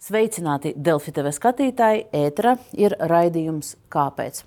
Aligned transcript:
Sveicināti 0.00 0.70
Delfi 0.80 1.12
TV 1.12 1.28
skatītāji, 1.36 2.06
ētera 2.16 2.54
ir 2.72 2.94
raidījums 3.10 3.74
Kāpēc? 3.92 4.38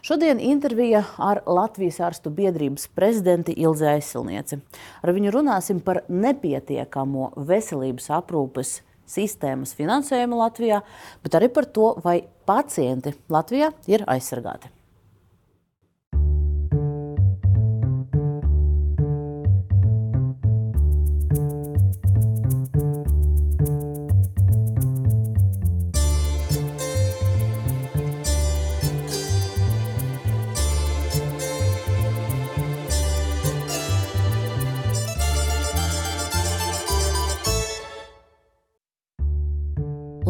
Šodien 0.00 0.40
intervija 0.40 1.02
ar 1.20 1.42
Latvijas 1.44 2.00
ārstu 2.08 2.32
biedrības 2.32 2.86
prezidenti 2.96 3.52
Ilzi 3.60 3.90
Aizsilnieci. 3.92 4.62
Ar 5.04 5.12
viņu 5.12 5.36
runāsim 5.36 5.84
par 5.84 6.00
nepietiekamo 6.08 7.34
veselības 7.44 8.08
aprūpes 8.22 8.78
sistēmas 9.04 9.76
finansējumu 9.76 10.40
Latvijā, 10.40 10.80
bet 11.20 11.36
arī 11.36 11.52
par 11.52 11.68
to, 11.68 11.92
vai 12.00 12.22
pacienti 12.48 13.12
Latvijā 13.28 13.68
ir 13.92 14.08
aizsargāti. 14.08 14.72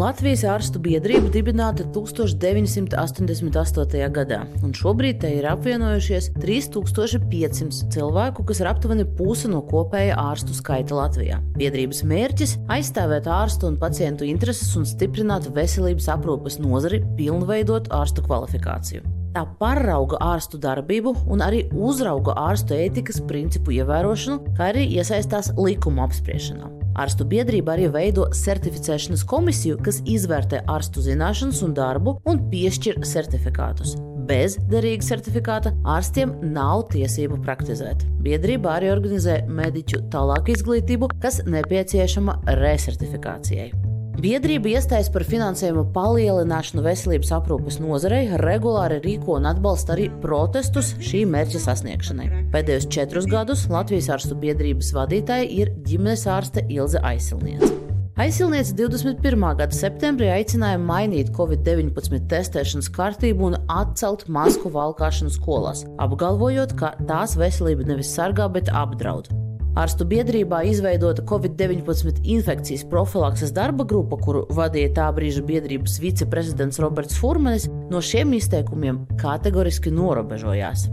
Latvijas 0.03 0.41
ārstu 0.49 0.81
biedrība 0.83 1.29
dibināta 1.31 1.85
1988. 1.95 4.09
gadā, 4.17 4.39
un 4.67 4.73
šobrīd 4.75 5.21
te 5.23 5.29
ir 5.37 5.47
apvienojušies 5.47 6.33
3500 6.43 7.87
cilvēku, 7.95 8.43
kas 8.49 8.59
ir 8.65 8.71
aptuveni 8.73 9.07
puse 9.21 9.47
no 9.53 9.61
kopējā 9.71 10.19
ārstu 10.19 10.59
skaita 10.59 10.99
Latvijā. 10.99 11.39
Biedrības 11.55 12.03
mērķis- 12.09 12.57
aizstāvēt 12.79 13.31
ārstu 13.31 13.71
un 13.71 13.79
pacientu 13.79 14.27
intereses 14.27 14.75
un 14.77 14.85
stiprināt 14.89 15.47
veselības 15.55 16.11
aprūpes 16.19 16.59
nozari, 16.59 17.05
pilnveidot 17.15 17.87
ārstu 17.95 18.27
kvalifikāciju. 18.27 19.22
Tā 19.33 19.47
pārauga 19.57 20.19
ārstu 20.21 20.59
darbību 20.61 21.15
un 21.33 21.41
arī 21.45 21.63
uzrauga 21.73 22.35
ārstu 22.37 22.77
ētikas 22.77 23.23
principu 23.29 23.73
ievērošanu, 23.79 24.55
kā 24.59 24.69
arī 24.75 24.85
iesaistās 24.99 25.55
likuma 25.57 26.05
apspriešanā. 26.05 26.69
Ārstu 27.01 27.25
biedrība 27.25 27.73
arī 27.73 27.87
veido 27.89 28.27
certificēšanas 28.37 29.23
komisiju, 29.29 29.79
kas 29.85 30.03
izvērtē 30.05 30.61
ārstu 30.69 31.05
zināšanas 31.07 31.63
un 31.65 31.73
darbu 31.79 32.19
un 32.29 32.43
piešķir 32.51 33.01
certifikātus. 33.09 33.95
Bez 34.29 34.59
derīga 34.71 35.07
certifikāta 35.07 35.73
ārstiem 35.89 36.35
nav 36.53 36.85
tiesību 36.93 37.41
praktizēt. 37.47 38.05
Biedrība 38.23 38.77
arī 38.77 38.93
organizē 38.93 39.41
mediķu 39.49 40.05
tālāku 40.13 40.53
izglītību, 40.55 41.09
kas 41.25 41.41
nepieciešama 41.49 42.37
recertifikācijai. 42.61 43.92
Biedrība 44.21 44.75
iestājas 44.75 45.09
par 45.13 45.25
finansējumu 45.25 45.87
palielināšanu 45.95 46.83
veselības 46.85 47.31
aprūpes 47.33 47.79
nozarei, 47.81 48.27
regulāri 48.43 49.01
rīko 49.03 49.39
un 49.39 49.49
atbalsta 49.49 49.95
arī 49.95 50.11
protestus 50.23 50.93
šī 51.01 51.23
mērķa 51.33 51.63
sasniegšanai. 51.65 52.29
Pēdējos 52.53 52.91
četrus 52.93 53.29
gadus 53.31 53.65
Latvijas 53.73 54.11
ārstu 54.13 54.37
biedrības 54.43 54.93
vadītāja 54.99 55.49
ir 55.49 55.73
ģimenes 55.89 56.27
ārste 56.29 56.67
Ilze 56.69 57.01
Aisilniece. 57.01 57.73
Aizsilniece 58.21 58.75
21. 58.77 59.47
gada 59.57 59.73
septembrī 59.73 60.29
aicināja 60.35 60.77
mainīt 60.77 61.31
Covid-19 61.33 62.27
testēšanas 62.29 62.91
kārtību 62.93 63.47
un 63.49 63.57
atcelt 63.73 64.27
masku 64.29 64.69
valkāšanu 64.75 65.33
skolās, 65.33 65.87
apgalvojot, 66.05 66.77
ka 66.77 66.93
tās 67.09 67.39
veselību 67.41 67.89
nevis 67.89 68.13
sargā, 68.13 68.51
bet 68.53 68.69
apdraud. 68.69 69.33
Ārstu 69.73 70.05
biedrībā 70.05 70.59
izveidota 70.69 71.23
Covid-19 71.25 72.19
infekcijas 72.29 72.83
profilakses 72.91 73.55
darba 73.57 73.87
grupa, 73.89 74.19
kuru 74.21 74.43
vadīja 74.53 74.91
tā 74.99 75.07
brīža 75.17 75.41
biedrības 75.49 75.97
viceprezidents 76.03 76.81
Roberts 76.83 77.17
Furmanis, 77.17 77.71
no 77.89 78.03
šiem 78.05 78.35
izteikumiem 78.37 79.07
kategoriski 79.23 79.95
norobežojās. 79.95 80.91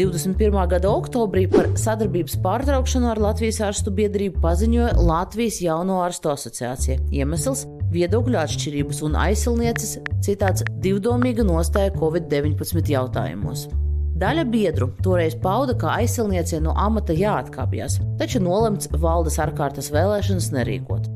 21. 0.00 0.56
gada 0.72 0.88
oktobrī 0.88 1.44
par 1.52 1.68
sadarbības 1.76 2.38
pārtraukšanu 2.40 3.10
ar 3.12 3.20
Latvijas 3.20 3.60
ārstu 3.68 3.92
biedrību 3.92 4.40
paziņoja 4.40 4.96
Latvijas 4.96 5.60
Jauno 5.60 6.00
ārstu 6.06 6.32
asociācija. 6.32 7.02
Iemesls- 7.12 7.66
viedokļu 7.96 8.40
atšķirības 8.46 9.04
un 9.04 9.20
aizsilnieces 9.28 9.98
citāts 10.24 10.64
divdomīga 10.80 11.44
nostāja 11.44 11.92
Covid-19 12.00 12.88
jautājumos. 12.96 13.68
Daļa 14.22 14.42
biedru 14.46 14.86
toreiz 15.02 15.34
pauda, 15.42 15.74
ka 15.74 15.96
aizsilniecei 15.96 16.60
no 16.62 16.76
amata 16.78 17.14
jāatkāpjas, 17.16 17.96
taču 18.20 18.38
nolemts 18.44 18.86
valdes 19.02 19.40
ārkārtas 19.42 19.88
vēlēšanas 19.90 20.52
nerīkot. 20.54 21.08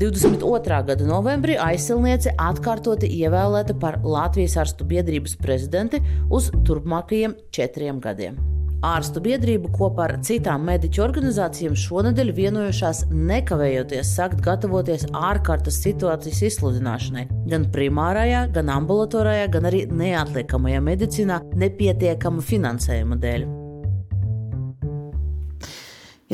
22. 0.00 0.78
gada 0.88 1.10
novembrī 1.10 1.58
aizsilniece 1.60 2.32
atkārtoti 2.40 3.12
ievēlēta 3.20 3.76
par 3.84 4.00
Latvijas 4.00 4.56
ārstu 4.64 4.88
biedrības 4.88 5.36
prezidenti 5.44 6.00
uz 6.32 6.48
turpmākajiem 6.64 7.36
četriem 7.52 8.00
gadiem. 8.00 8.40
Ārstu 8.84 9.20
biedrība 9.24 9.70
kopā 9.72 10.08
ar 10.08 10.14
citām 10.26 10.64
mediķu 10.68 11.02
organizācijām 11.04 11.76
šonadēļ 11.78 12.32
vienojušās 12.36 13.04
nekavējoties 13.12 14.10
sākt 14.16 14.42
gatavoties 14.44 15.06
ārkārtas 15.14 15.78
situācijas 15.84 16.42
izsludināšanai 16.50 17.24
gan 17.52 17.68
primārajā, 17.72 18.44
gan 18.56 18.72
ambulatorajā, 18.74 19.46
gan 19.54 19.70
arī 19.70 19.84
neatliekamajā 19.88 20.82
medicīnā 20.90 21.40
nepietiekama 21.62 22.44
finansējuma 22.44 23.20
dēļ. 23.24 23.48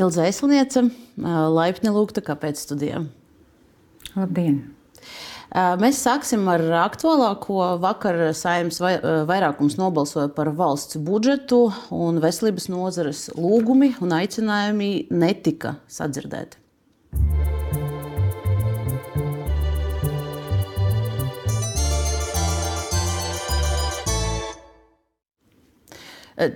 Ilza 0.00 0.26
Eslniece, 0.30 0.86
laipni 1.60 1.92
lūgta, 1.92 2.24
kāpēc 2.24 2.62
studijām? 2.64 3.10
Labdien! 4.16 4.79
Mēs 5.50 5.98
sāksim 6.04 6.44
ar 6.46 6.62
aktuālāko. 6.84 7.58
Vakar 7.82 8.20
saimnes 8.38 8.78
vairākums 8.78 9.74
nobalsoja 9.80 10.28
par 10.30 10.52
valsts 10.54 11.00
budžetu, 11.02 11.64
un 11.90 12.22
veselības 12.22 12.68
nozares 12.70 13.26
lūgumi 13.34 13.96
un 13.98 14.14
aicinājumi 14.14 15.08
netika 15.10 15.74
sadzirdēti. 15.90 16.60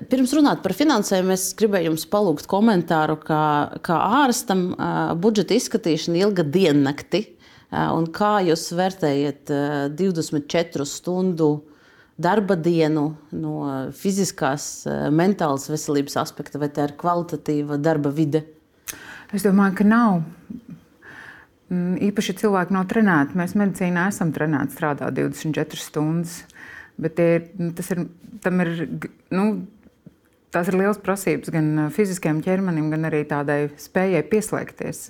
Pirms 0.09 0.31
runāt 0.33 0.63
par 0.65 0.73
finansējumu, 0.73 1.35
es 1.35 1.51
gribēju 1.59 1.91
jums 1.91 2.07
palūgt 2.09 2.47
komentāru, 2.49 3.19
ka, 3.21 3.41
kā 3.85 3.99
ārstam 4.23 4.71
budžeta 5.21 5.59
izskatīšana 5.59 6.23
ilga 6.23 6.47
diennakti 6.47 7.34
Un 7.75 8.09
kā 8.15 8.37
jūs 8.47 8.69
vērtējat 8.77 9.51
24 9.99 10.87
stundu 10.87 11.49
darba 12.15 12.55
dienu 12.55 13.09
no 13.35 13.55
fiziskās, 13.99 14.85
mentālas 15.11 15.67
veselības 15.73 16.19
aspekta, 16.23 16.61
vai 16.63 16.71
tā 16.71 16.87
ir 16.89 16.95
kvalitatīva 17.01 17.81
darba 17.83 18.13
vide? 18.15 18.45
Es 19.35 19.43
domāju, 19.43 19.81
ka 19.81 19.87
nav. 19.89 20.21
Mm, 21.73 21.97
īpaši 22.11 22.37
cilvēki 22.43 22.75
nav 22.77 22.87
trenēti. 22.91 23.39
Mēs 23.41 23.57
medicīnā 23.59 24.09
esam 24.13 24.31
trenēti 24.35 24.77
strādāt 24.77 25.17
24 25.17 25.81
stundas. 25.81 26.43
Bet 27.01 27.19
ir, 27.19 27.49
tas 27.75 27.89
ir, 27.91 28.05
ir, 28.47 29.09
nu, 29.35 29.47
tās 30.55 30.71
ir 30.71 30.79
liels 30.79 31.01
prasības 31.03 31.53
gan 31.55 31.89
fiziskajam 31.95 32.41
ķermenim, 32.45 32.91
gan 32.93 33.09
arī 33.11 33.25
tādai 33.29 33.59
spējai 33.81 34.25
pieslēgties 34.31 35.07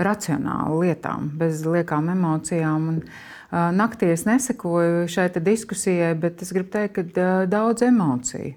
racionāli 0.00 0.86
lietām, 0.86 1.30
bez 1.40 1.64
liekām 1.66 2.10
emocijām. 2.12 2.88
Un, 2.94 3.02
naktī 3.76 4.12
es 4.14 4.26
nesekoju 4.28 5.06
šai 5.10 5.28
diskusijai, 5.38 6.14
bet 6.18 6.42
es 6.42 6.52
gribu 6.56 6.72
teikt, 6.74 7.14
ka 7.14 7.28
daudz 7.50 7.86
emociju. 7.86 8.56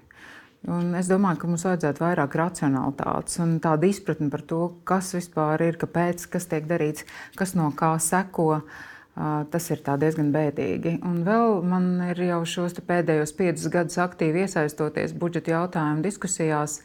Un 0.64 0.94
es 0.96 1.10
domāju, 1.10 1.42
ka 1.42 1.48
mums 1.50 1.66
vajadzētu 1.66 2.00
vairāk 2.00 2.34
racionalitātes 2.40 3.36
un 3.44 3.58
tādu 3.60 3.90
izpratni 3.90 4.30
par 4.32 4.40
to, 4.48 4.62
kas 4.88 5.10
vispār 5.12 5.60
ir, 5.66 5.76
kāpēc, 5.76 6.24
kas 6.32 6.48
tiek 6.48 6.64
darīts, 6.70 7.04
kas 7.36 7.52
no 7.58 7.68
kā 7.76 7.90
seko. 8.00 8.46
Uh, 8.54 8.93
tas 9.14 9.68
ir 9.70 9.82
diezgan 9.84 10.32
bēdīgi. 10.34 10.98
Un 11.06 11.22
vēl 11.26 11.60
man 11.62 11.90
ir 12.10 12.22
jau 12.26 12.40
šos 12.48 12.74
pēdējos 12.82 13.34
piecus 13.38 13.68
gadus 13.70 14.00
aktīvi 14.02 14.42
iesaistoties 14.44 15.14
budžeta 15.18 15.54
jautājumu 15.54 16.02
diskusijās 16.02 16.80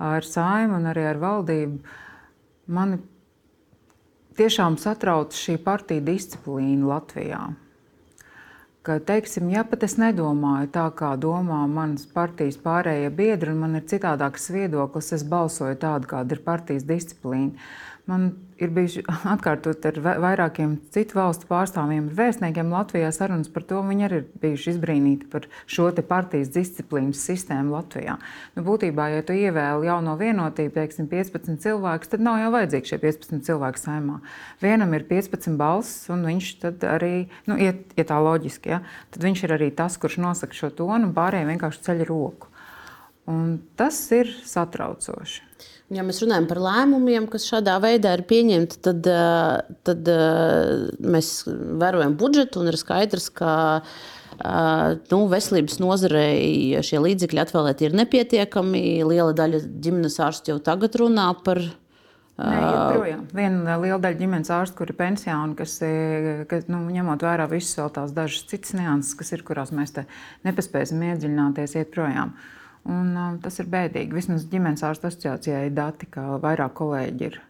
ar 0.00 0.24
saimu 0.24 0.76
un 0.76 0.90
arī 0.92 1.06
ar 1.08 1.20
valdību. 1.20 1.80
Mani 2.70 3.00
tiešām 4.36 4.76
satrauc 4.80 5.34
šī 5.36 5.56
partija 5.64 6.04
disciplīna 6.04 6.92
Latvijā. 6.92 7.40
Ka, 8.80 8.96
teiksim, 9.04 9.50
ja 9.52 9.60
pat 9.68 9.82
es 9.84 9.98
nedomāju 10.00 10.70
tā, 10.72 10.86
kā 10.96 11.10
domā 11.20 11.66
manas 11.68 12.06
partijas 12.08 12.56
pārējie 12.60 13.10
biedri, 13.12 13.52
un 13.52 13.60
man 13.60 13.76
ir 13.76 13.84
citādāks 13.88 14.48
viedoklis, 14.54 15.10
es 15.12 15.24
balsoju 15.28 15.76
tādu, 15.82 16.08
kāda 16.08 16.36
ir 16.36 16.40
partijas 16.46 16.86
disciplīna. 16.88 17.60
Man 18.08 18.30
ir 18.60 18.72
bijuši 18.74 19.02
atkārtot 19.34 19.86
ar 19.88 19.98
vairākiem 20.22 20.76
citu 20.94 21.18
valstu 21.18 21.48
pārstāvjiem, 21.50 22.10
vēstniekiem 22.16 22.72
Latvijā 22.72 23.10
sarunas 23.14 23.50
par 23.52 23.64
to. 23.68 23.80
Viņi 23.86 24.06
arī 24.06 24.20
ir 24.20 24.28
bijuši 24.42 24.74
izbrīnīti 24.74 25.28
par 25.32 25.48
šo 25.70 25.88
partijas 26.08 26.52
disciplīnas 26.54 27.22
sistēmu 27.26 27.74
Latvijā. 27.74 28.16
Nu, 28.56 28.64
būtībā, 28.66 29.08
ja 29.14 29.24
tu 29.26 29.36
ievēli 29.36 29.88
jauno 29.90 30.16
vienotību, 30.20 30.74
teiksim, 30.76 31.08
15 31.10 31.60
cilvēkus, 31.64 32.12
tad 32.12 32.24
nav 32.24 32.40
jau 32.42 32.52
vajadzīgi 32.54 32.92
šie 32.92 33.00
15 33.02 33.46
cilvēki 33.48 33.84
saimā. 33.84 34.20
Vienam 34.62 34.94
ir 34.96 35.06
15 35.10 35.58
balss, 35.60 36.06
un 36.12 36.24
viņš 36.28 36.52
arī, 36.90 37.14
nu, 37.50 37.58
iet, 37.60 37.92
ja 37.98 38.06
tā 38.08 38.20
loģiski, 38.22 38.74
ja, 38.76 38.80
tad 39.14 39.26
viņš 39.26 39.44
ir 39.46 39.56
arī 39.58 39.70
tas, 39.76 39.98
kurš 40.00 40.20
nosaka 40.22 40.56
šo 40.56 40.72
tonu, 40.82 41.10
un 41.10 41.14
pārējiem 41.16 41.54
vienkārši 41.54 41.86
ceļ 41.88 42.08
roku. 42.08 42.50
Un 43.30 43.60
tas 43.78 43.98
ir 44.16 44.30
satraucoši. 44.46 45.49
Ja 45.90 46.04
mēs 46.06 46.20
runājam 46.22 46.46
par 46.46 46.60
lēmumiem, 46.62 47.26
kas 47.30 47.48
šādā 47.50 47.74
veidā 47.82 48.12
ir 48.14 48.22
pieņemti, 48.30 48.78
tad, 48.86 49.06
eh, 49.10 49.74
tad 49.86 50.10
eh, 50.12 50.84
mēs 51.02 51.32
vērojam 51.82 52.14
budžetu 52.20 52.62
un 52.62 52.70
ir 52.70 52.78
skaidrs, 52.78 53.26
ka 53.34 53.54
eh, 53.82 55.00
nu, 55.10 55.18
veselības 55.32 55.80
nozarei 55.82 56.78
šie 56.86 57.00
līdzekļi 57.02 57.42
atvēlēti 57.42 57.88
ir 57.88 57.96
nepietiekami. 57.98 58.84
Liela 59.10 59.34
daļa 59.34 59.64
ģimenes 59.82 60.20
ārstu 60.22 60.54
jau 60.54 60.60
tagad 60.70 60.94
runā 61.02 61.32
par 61.44 61.64
Nē, 62.40 63.26
Viena 63.36 63.74
liela 63.82 63.98
daļa 64.00 64.16
ģimenes 64.16 64.48
ārstu, 64.54 64.78
kur 64.78 64.88
ir 64.88 64.96
pensijā, 64.96 65.34
un 65.44 65.50
kas, 65.58 65.74
kas 66.48 66.70
nu, 66.72 66.78
ņemot 66.88 67.20
vērā 67.26 67.44
visas 67.50 67.76
vēl 67.76 67.90
tās 67.98 68.14
dažas 68.16 68.46
citas 68.48 68.72
nianses, 68.78 69.12
kas 69.18 69.34
ir, 69.36 69.42
kurās 69.44 69.74
mēs 69.76 69.92
nepaspēsim 70.48 71.02
iedziļināties, 71.10 71.76
iet 71.76 71.92
projām. 71.92 72.32
Uh, 72.32 72.59
Un, 72.88 73.12
tas 73.44 73.58
ir 73.60 73.68
bēdīgi. 73.70 74.16
Vismaz 74.16 74.46
ģimenes 74.50 74.84
ārstu 74.86 75.10
asociācijai 75.10 75.66
ir 75.68 75.74
dati, 75.76 76.08
ka 76.08 76.38
vairāk 76.40 76.72
kolēģi 76.78 77.26
ir 77.28 77.40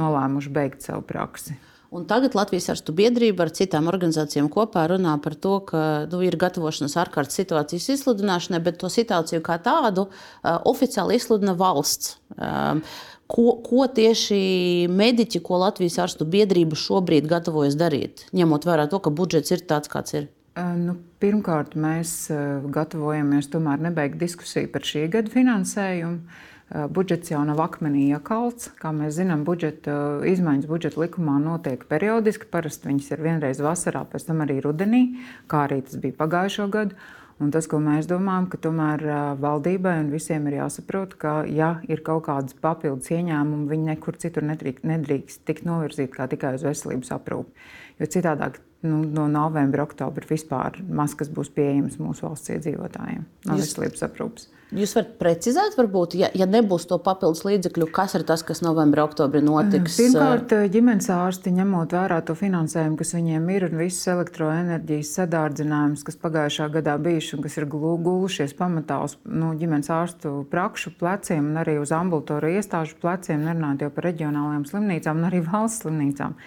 nolēmuši 0.00 0.54
beigt 0.54 0.86
savu 0.86 1.04
praksi. 1.06 1.58
Un 1.90 2.04
tagad 2.06 2.36
Latvijas 2.38 2.68
arstu 2.70 2.94
biedrība 2.94 3.48
ar 3.48 3.50
citām 3.50 3.88
organizācijām 3.90 4.46
kopā 4.52 4.84
runā 4.92 5.16
par 5.22 5.34
to, 5.34 5.56
ka 5.66 5.80
nu, 6.12 6.20
ir 6.22 6.38
gatavošanās 6.38 6.94
ārkārtas 7.02 7.40
situācijas 7.40 7.88
izsludināšanai, 7.96 8.60
bet 8.62 8.78
to 8.78 8.86
situāciju 8.94 9.42
kā 9.42 9.58
tādu 9.64 10.06
uh, 10.06 10.60
oficiāli 10.70 11.18
izsludina 11.18 11.56
valsts. 11.58 12.14
Um, 12.38 12.84
ko, 13.26 13.56
ko 13.66 13.88
tieši 13.90 14.86
mediķi, 14.86 15.42
ko 15.42 15.58
Latvijas 15.64 15.98
arstu 16.06 16.28
biedrība 16.30 16.78
šobrīd 16.78 17.26
gatavojas 17.30 17.74
darīt, 17.78 18.28
ņemot 18.38 18.70
vērā 18.70 18.86
to, 18.90 19.02
ka 19.02 19.10
budžets 19.10 19.50
ir 19.58 19.66
tāds, 19.66 19.90
kāds 19.90 20.14
ir? 20.14 20.30
Nu, 20.60 20.96
pirmkārt, 21.22 21.76
mēs 21.78 22.28
gatavojamies 22.74 23.50
tomēr 23.52 23.82
nebeigt 23.86 24.18
diskusiju 24.20 24.70
par 24.72 24.86
šī 24.86 25.06
gada 25.12 25.32
finansējumu. 25.32 26.46
Budžets 26.94 27.32
jau 27.32 27.40
nav 27.42 27.58
akmenī 27.64 28.04
iekalts. 28.14 28.68
Kā 28.78 28.92
mēs 28.94 29.16
zinām, 29.16 29.42
budžeta 29.46 30.20
izmaiņas 30.30 30.68
budžeta 30.70 31.00
likumā 31.02 31.38
notiek 31.42 31.82
periodiski. 31.90 32.46
Parasti 32.50 32.90
viņas 32.90 33.08
ir 33.10 33.24
vienreiz 33.26 33.62
vasarā, 33.62 34.04
pēc 34.06 34.28
tam 34.28 34.44
arī 34.44 34.60
rudenī, 34.62 35.02
kā 35.50 35.64
arī 35.66 35.80
tas 35.86 35.98
bija 36.02 36.18
pagājušo 36.20 36.68
gadu. 36.70 36.98
Un 37.40 37.48
tas, 37.48 37.64
ko 37.70 37.78
mēs 37.80 38.04
domājam, 38.04 38.50
ka 38.52 38.58
tomēr 38.60 39.02
valdībai 39.40 39.96
un 40.02 40.10
visiem 40.12 40.44
ir 40.50 40.58
jāsaprot, 40.58 41.16
ka, 41.18 41.38
ja 41.48 41.78
ir 41.88 42.04
kaut 42.04 42.26
kādas 42.28 42.52
papildus 42.60 43.08
ieņēmumi, 43.16 43.70
viņi 43.70 43.94
nekur 43.94 44.18
citur 44.20 44.44
nedrīkst, 44.44 44.84
nedrīkst 44.84 45.46
tikt 45.48 45.64
novirzīti 45.64 46.12
kā 46.18 46.28
tikai 46.28 46.58
uz 46.58 46.66
veselības 46.68 47.14
aprūpi. 47.16 47.70
Jo 47.96 48.10
citādāk 48.12 48.60
nu, 48.86 49.02
no 49.04 49.26
novembra, 49.28 49.84
oktobra 49.88 50.26
vispār 50.30 50.80
maz 50.88 51.16
kas 51.18 51.32
būs 51.32 51.52
pieejams 51.56 52.00
mūsu 52.00 52.28
valsts 52.28 52.54
iedzīvotājiem 52.56 53.26
no 53.48 53.60
veselības 53.60 54.08
aprūpes. 54.08 54.48
Jūs 54.70 54.92
varat 54.94 55.16
precizēt, 55.18 55.74
varbūt, 55.74 56.12
ja, 56.14 56.28
ja 56.30 56.46
nebūs 56.46 56.84
to 56.86 56.94
papildus 57.02 57.42
līdzekļu, 57.42 57.88
kas 57.90 58.12
ir 58.14 58.22
tas, 58.26 58.44
kas 58.46 58.60
novembrī, 58.62 59.02
oktobrī 59.02 59.40
notiks? 59.42 59.96
Pirmkārt, 59.98 60.54
ģimenes 60.70 61.08
ārsti 61.10 61.50
ņemot 61.56 61.96
vērā 61.96 62.20
to 62.26 62.36
finansējumu, 62.38 62.94
kas 63.00 63.10
viņiem 63.16 63.50
ir, 63.50 63.66
un 63.66 63.80
visus 63.82 64.06
elektroenerģijas 64.14 65.10
sadārdzinājumus, 65.18 66.06
kas 66.06 66.20
pagājušā 66.22 66.70
gadā 66.78 66.94
bijuši 67.02 67.34
un 67.36 67.44
kas 67.48 67.58
ir 67.58 67.66
gulušies 67.74 68.54
pamatā 68.60 69.00
uz 69.08 69.18
nu, 69.26 69.50
ģimenes 69.58 69.90
ārstu 69.90 70.36
prakšu 70.54 70.94
pleciem 71.02 71.50
un 71.50 71.62
arī 71.64 71.80
uz 71.82 71.90
ambulatoru 71.96 72.54
iestāžu 72.54 73.00
pleciem, 73.02 73.42
nerunājot 73.48 73.88
jau 73.88 73.94
par 73.96 74.12
reģionālajām 74.12 74.70
slimnīcām 74.70 75.18
un 75.18 75.32
arī 75.32 75.42
valsts 75.50 75.82
slimnīcām. 75.82 76.38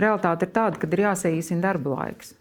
Realtāte 0.00 0.48
ir 0.48 0.54
tāda, 0.54 0.80
ka 0.80 0.90
ir 0.90 1.04
jāsaīsina 1.04 1.62
darba 1.62 1.98
laiks. 1.98 2.34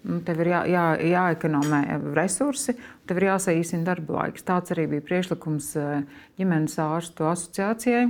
Nu, 0.00 0.22
tev 0.24 0.38
ir 0.40 0.48
jā, 0.54 0.60
jā, 0.70 0.84
jāekonomē 1.10 1.80
resursi, 2.16 2.72
tev 3.08 3.18
ir 3.20 3.26
jāsaīsina 3.34 3.84
darba 3.84 4.22
laiks. 4.22 4.46
Tāds 4.48 4.72
arī 4.72 4.86
bija 4.94 5.04
priekšlikums 5.04 5.74
eh, 5.76 6.22
ģimenes 6.40 6.78
ārstu 6.80 7.28
asociācijai. 7.28 8.06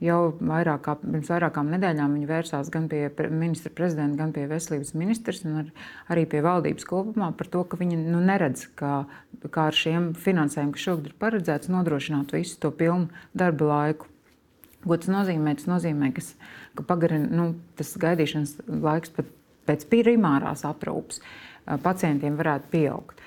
Jau 0.00 0.18
vairāk 0.40 0.82
kā, 0.86 0.94
pirms 1.00 1.28
vairākām 1.28 1.72
nedēļām 1.74 2.14
viņi 2.16 2.28
vērsās 2.28 2.70
gan 2.72 2.86
pie 2.88 3.02
ministra 3.28 3.72
prezidenta, 3.76 4.16
gan 4.22 4.30
pie 4.32 4.46
veselības 4.48 4.94
ministrs 4.96 5.42
un 5.44 5.58
ar, 5.60 5.66
arī 6.12 6.24
pie 6.28 6.40
valdības 6.44 6.88
kopumā 6.88 7.28
par 7.36 7.50
to, 7.52 7.66
ka 7.68 7.76
viņi 7.80 7.98
nu, 8.06 8.22
neredz, 8.24 8.64
kā, 8.80 9.02
kā 9.44 9.66
ar 9.68 9.76
šiem 9.76 10.14
finansējumiem, 10.16 10.72
kas 10.76 10.86
šogad 10.86 11.10
ir 11.10 11.18
paredzēts, 11.20 11.72
nodrošināt 11.72 12.32
visu 12.32 12.56
to 12.64 12.72
pilnu 12.72 13.12
darba 13.36 13.68
laiku. 13.74 14.08
Ko 14.86 14.96
tas 14.96 15.12
nozīmē? 15.12 15.52
Tas 15.60 15.68
nozīmē, 15.68 16.08
kas, 16.16 16.32
ka 16.80 16.86
pagarina, 16.88 17.28
nu, 17.30 17.52
tas 17.78 17.92
gaidīšanas 18.00 18.56
laiks 18.80 19.12
pat 19.14 19.30
pēc 19.68 19.86
primārās 19.92 20.64
aprūpes 20.66 21.22
pacientiem 21.84 22.38
varētu 22.40 22.72
pieaugt. 22.72 23.20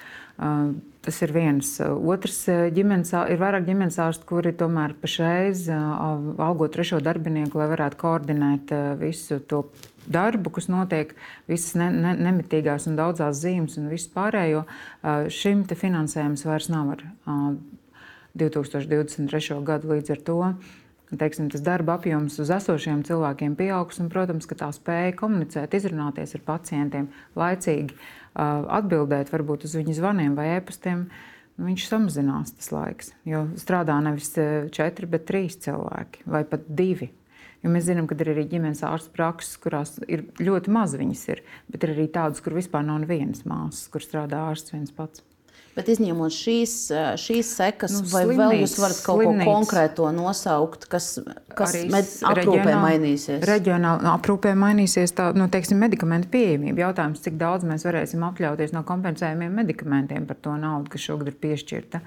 Tas 1.04 1.20
ir 1.22 1.34
viens. 1.36 1.70
Otrs, 1.84 2.40
ģimenes, 2.74 3.12
ir 3.30 3.40
vairāk 3.42 3.68
ģimenes 3.68 4.00
ārstu, 4.02 4.26
kuri 4.28 4.54
tomēr 4.58 4.96
pašreiz 5.00 5.68
algo 5.70 6.68
trešo 6.72 7.02
darbinieku, 7.04 7.60
lai 7.60 7.68
varētu 7.70 8.00
koordinēt 8.02 8.74
visu 9.02 9.38
to 9.46 9.66
darbu, 10.10 10.56
kas 10.56 10.70
notiek, 10.72 11.14
visas 11.48 11.76
ne, 11.80 11.92
ne, 11.94 12.16
nemitīgās 12.18 12.88
un 12.90 12.98
daudzās 13.00 13.44
zīmes 13.44 13.78
un 13.80 13.92
visu 13.92 14.10
pārējo. 14.16 14.66
Šim 15.32 15.64
finansējums 15.70 16.48
vairs 16.48 16.72
nav 16.74 16.96
ar 16.96 17.06
2023. 18.40 19.60
gadu 19.68 19.94
līdz 19.94 20.16
ar 20.16 20.24
to 20.26 20.40
teiksim, 21.20 21.50
tas 21.54 21.64
darba 21.66 21.98
apjoms 21.98 22.38
uz 22.42 22.52
esošiem 22.54 23.04
cilvēkiem 23.08 23.56
pieaugs. 23.60 24.00
Un, 24.04 24.10
protams, 24.14 24.48
ka 24.50 24.58
tā 24.60 24.70
spēja 24.76 25.16
komunicēt, 25.20 25.76
izrunāties 25.78 26.36
ar 26.38 26.44
pacientiem, 26.48 27.10
laicīgi 27.40 27.98
atbildēt 28.34 29.32
varbūt 29.34 29.68
uz 29.68 29.76
viņu 29.78 29.98
zvaniem 30.00 30.38
vai 30.38 30.54
e-pastiem, 30.56 31.08
viņš 31.62 31.90
samazinās 31.90 32.56
tas 32.58 32.72
laiks. 32.74 33.12
Jo 33.30 33.46
strādā 33.62 34.00
nevis 34.02 34.32
četri, 34.74 35.10
bet 35.10 35.28
trīs 35.30 35.60
cilvēki 35.66 36.26
vai 36.26 36.46
pat 36.50 36.66
divi. 36.68 37.12
Jo 37.64 37.72
mēs 37.72 37.86
zinām, 37.88 38.10
ka 38.10 38.18
ir 38.20 38.34
arī 38.34 38.44
ģimenes 38.52 38.82
ārstu 38.84 39.14
prakses, 39.16 39.56
kurās 39.62 39.96
ir 40.12 40.26
ļoti 40.42 40.74
maz 40.74 40.98
viņas 41.00 41.22
ir, 41.32 41.44
bet 41.72 41.86
ir 41.86 41.94
arī 41.94 42.10
tādas, 42.12 42.44
kur 42.44 42.58
vispār 42.58 42.84
nav 42.84 43.06
nevienas 43.06 43.46
māsas, 43.48 43.86
kur 43.94 44.04
strādā 44.04 44.42
ārsts 44.50 44.76
viens 44.76 44.92
pats. 44.92 45.24
Bet 45.74 45.88
izņemot 45.90 46.30
šīs, 46.30 46.74
šīs 47.18 47.52
sekas, 47.58 47.96
nu, 47.96 48.04
vai 48.12 48.24
slimnīca, 48.28 48.42
vēl 48.44 48.60
jūs 48.62 48.76
varat 48.78 49.00
kaut 49.02 49.24
slimnīca. 49.24 49.46
ko 49.48 49.54
konkrēto 49.56 50.10
nosaukt, 50.14 50.86
kas, 50.92 51.08
kas 51.58 51.74
med, 51.90 52.12
aprūpē 52.30 52.76
mainīsies? 52.78 53.40
Reģionāli 53.50 54.12
aprūpē 54.12 54.54
mainīsies 54.62 55.16
tā, 55.18 55.32
nu, 55.34 55.48
teiksim, 55.54 55.82
medikamentu 55.82 56.30
pieejamība. 56.36 56.86
Jautājums, 56.86 57.24
cik 57.26 57.40
daudz 57.42 57.66
mēs 57.66 57.88
varēsim 57.90 58.22
atļauties 58.30 58.76
no 58.76 58.84
kompensējumiem 58.86 59.58
medikamentiem 59.64 60.30
par 60.30 60.38
to 60.46 60.54
naudu, 60.62 60.94
kas 60.94 61.08
šogad 61.10 61.34
ir 61.34 61.40
piešķirta. 61.42 62.04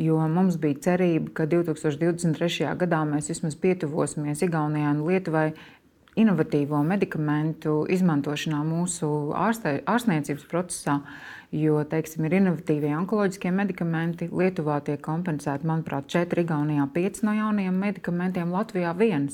Jo 0.00 0.16
mums 0.32 0.56
bija 0.56 0.80
cerība, 0.88 1.34
ka 1.36 1.48
2023. 1.52 2.72
gadā 2.80 3.04
mēs 3.12 3.28
vismaz 3.28 3.60
pietuvosimies 3.60 4.40
Igaunijai 4.48 4.94
un 4.94 5.04
Lietuvai 5.10 5.50
inovatīvo 6.18 6.80
medikamentu 6.84 7.82
izmantošanā 7.92 8.60
mūsu 8.66 9.08
ārstē, 9.36 9.78
ārstniecības 9.88 10.48
procesā. 10.50 10.98
Jo, 11.52 11.82
teiksim, 11.84 12.24
ir 12.24 12.38
inovatīvie 12.38 12.94
onkoloģiskie 12.96 13.50
medikamenti. 13.52 14.30
Lietuvā 14.32 14.78
tiek 14.86 15.02
kompensēti, 15.04 15.68
manuprāt, 15.68 16.06
4, 16.08 16.46
Igaunijā 16.46 16.86
5 16.94 17.20
no 17.28 17.34
jaunajiem 17.36 17.76
medikamentiem, 17.76 18.54
Latvijā 18.56 18.94
1. 18.96 19.28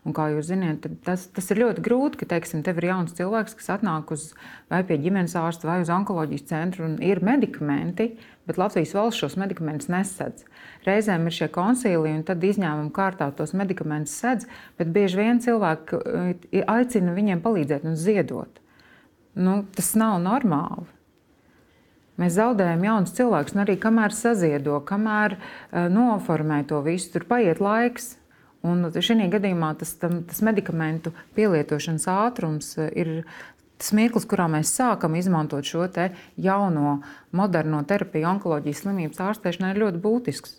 Un, 0.00 0.16
kā 0.16 0.26
jūs 0.32 0.48
zināt, 0.48 0.88
tas, 1.06 1.28
tas 1.30 1.52
ir 1.52 1.60
ļoti 1.60 1.84
grūti, 1.86 2.18
ka 2.22 2.28
teiksim, 2.32 2.64
tev 2.66 2.80
ir 2.80 2.88
jauns 2.88 3.14
cilvēks, 3.14 3.54
kas 3.60 3.70
atnāk 3.76 4.10
uz, 4.16 4.30
vai 4.72 4.82
pie 4.88 4.98
ģimenes 4.98 5.36
ārsta 5.38 5.68
vai 5.68 5.78
uz 5.84 5.94
onkoloģijas 5.94 6.46
centru 6.48 6.88
un 6.88 6.98
ir 7.06 7.22
medikamenti, 7.22 8.14
bet 8.50 8.58
Latvijas 8.58 8.96
valsts 8.96 9.22
šos 9.22 9.38
medikamentus 9.38 9.92
nesedz. 9.92 10.48
Reizēm 10.88 11.30
ir 11.30 11.36
šie 11.38 11.52
konsīliji, 11.54 12.18
un 12.18 12.26
tad 12.26 12.42
izņēmuma 12.50 12.90
kārtā 12.96 13.30
tos 13.36 13.54
medikamentus 13.54 14.18
sedz, 14.24 14.50
bet 14.80 14.90
bieži 14.90 15.22
vien 15.22 15.44
cilvēki 15.44 16.00
eh, 16.00 16.64
aicina 16.64 17.14
viņiem 17.14 17.44
palīdzēt 17.44 17.86
un 17.86 18.00
ziedot. 18.00 18.64
Nu, 19.38 19.60
tas 19.76 19.94
nav 20.00 20.18
normāli. 20.24 20.88
Mēs 22.20 22.36
zaudējam 22.36 22.82
jaunus 22.84 23.14
cilvēkus, 23.16 23.54
un 23.56 23.64
arī 23.64 23.78
kamēr 23.80 24.12
saziedo, 24.12 24.80
kamēr 24.84 25.38
uh, 25.38 25.86
noformē 25.92 26.62
to 26.68 26.82
visu, 26.84 27.14
tur 27.14 27.24
paiet 27.30 27.62
laiks. 27.64 28.16
Un 28.66 28.84
šajā 28.92 29.30
gadījumā 29.32 29.70
tas, 29.80 29.94
tas 29.96 30.42
medikamentu 30.44 31.14
pielietošanas 31.32 32.04
ātrums 32.12 32.74
eh, 32.76 32.90
ir 32.92 33.12
tas 33.80 33.94
mirklis, 33.96 34.26
kurā 34.28 34.50
mēs 34.52 34.74
sākam 34.76 35.16
izmantot 35.16 35.64
šo 35.64 35.86
jauno, 36.36 36.98
moderno 37.32 37.80
terapiju, 37.88 38.28
onkoloģijas 38.34 38.82
slimības 38.84 39.22
ārstēšanai, 39.30 39.72
ir 39.72 39.80
ļoti 39.86 40.02
būtisks. 40.04 40.58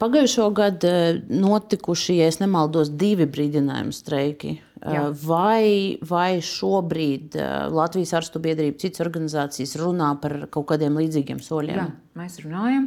Pagājušo 0.00 0.46
gadu 0.56 0.90
notikuši, 1.28 2.16
ja 2.22 2.30
nemaldos, 2.40 2.88
divi 2.96 3.26
brīdinājumu 3.28 3.92
streiki. 3.92 4.54
Jā. 4.80 5.02
Vai, 5.20 5.98
vai 6.08 6.40
šobrīd 6.40 7.36
Latvijas 7.68 8.14
arstu 8.16 8.40
biedrība, 8.40 8.78
citas 8.80 9.04
organizācijas 9.04 9.76
runā 9.76 10.14
par 10.22 10.38
kaut 10.48 10.70
kādiem 10.72 10.96
līdzīgiem 10.96 11.42
soļiem? 11.44 11.76
Jā, 11.76 11.84
mēs 12.16 12.40
runājam, 12.40 12.86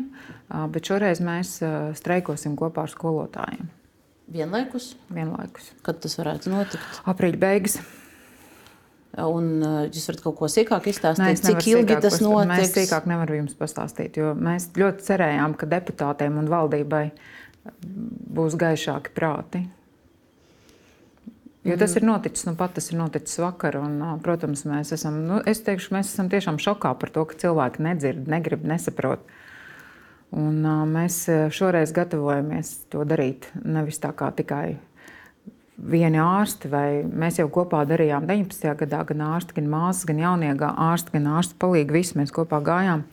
bet 0.74 0.90
šoreiz 0.90 1.22
mēs 1.22 1.60
streikosim 2.02 2.58
kopā 2.58 2.88
ar 2.88 2.94
skolotājiem. 2.96 3.70
Vienlaikus? 4.34 4.96
Vienlaikus. 5.14 5.70
Kad 5.86 6.02
tas 6.02 6.18
varētu 6.18 6.50
notikt? 6.56 7.04
Aprīļa 7.14 7.44
beigas. 7.46 7.78
Un 9.22 9.62
jūs 9.94 10.08
varat 10.10 10.24
kaut 10.24 10.40
ko 10.40 10.48
sīkāk 10.50 10.88
izstāstīt, 10.90 11.44
cik 11.46 11.68
ilgi 11.70 12.00
tas 12.02 12.18
notiks? 12.24 12.50
Mēs 12.50 12.72
sīkāk 12.74 13.06
nevaram 13.12 13.44
jums 13.44 13.54
pastāstīt, 13.60 14.18
jo 14.18 14.32
mēs 14.34 14.72
ļoti 14.74 15.06
cerējām, 15.06 15.54
ka 15.54 15.70
deputātiem 15.70 16.40
un 16.42 16.50
valdībai 16.50 17.04
būs 18.34 18.58
gaišāki 18.58 19.14
prāti. 19.14 19.62
Jo 21.64 21.78
tas 21.78 21.94
mm. 21.94 22.00
ir 22.02 22.08
noticis, 22.10 22.46
nu 22.50 22.56
pat 22.60 22.74
tas 22.76 22.90
ir 22.92 22.98
noticis 23.00 23.40
vakar. 23.40 23.78
Un, 23.80 24.02
protams, 24.26 24.66
mēs 24.68 24.92
esam, 24.98 25.22
nu, 25.30 25.38
es 25.48 25.62
teikšu, 25.64 25.94
mēs 25.96 26.10
esam 26.12 26.32
tiešām 26.34 26.58
šokā 26.60 26.92
par 27.00 27.14
to, 27.14 27.24
ka 27.30 27.38
cilvēki 27.46 27.86
nedzird, 27.86 28.26
negrib, 28.34 28.66
nesaprot. 28.68 29.24
Un, 30.34 30.66
mēs 30.90 31.22
šoreiz 31.54 31.94
gatavojamies 31.96 32.74
to 32.92 33.06
darīt. 33.08 33.48
Nevis 33.62 34.02
tā 34.04 34.12
kā 34.18 34.34
tikai 34.36 34.80
vieni 35.78 36.20
ārsti, 36.22 36.70
vai 36.72 36.88
mēs 37.08 37.40
jau 37.42 37.48
kopā 37.52 37.84
darījām 37.90 38.28
19. 38.30 38.76
gadā, 38.84 39.02
gan 39.10 39.24
ārsti, 39.34 39.58
gan 39.58 39.72
māsas, 39.72 40.06
gan 40.10 40.22
jaunie 40.22 40.54
ārsti, 40.54 41.16
gan 41.18 41.32
ārstu 41.38 41.58
palīgi. 41.62 41.98
Visi 41.98 42.20
mēs 42.20 42.34
kopā 42.36 42.62
gājām. 42.64 43.06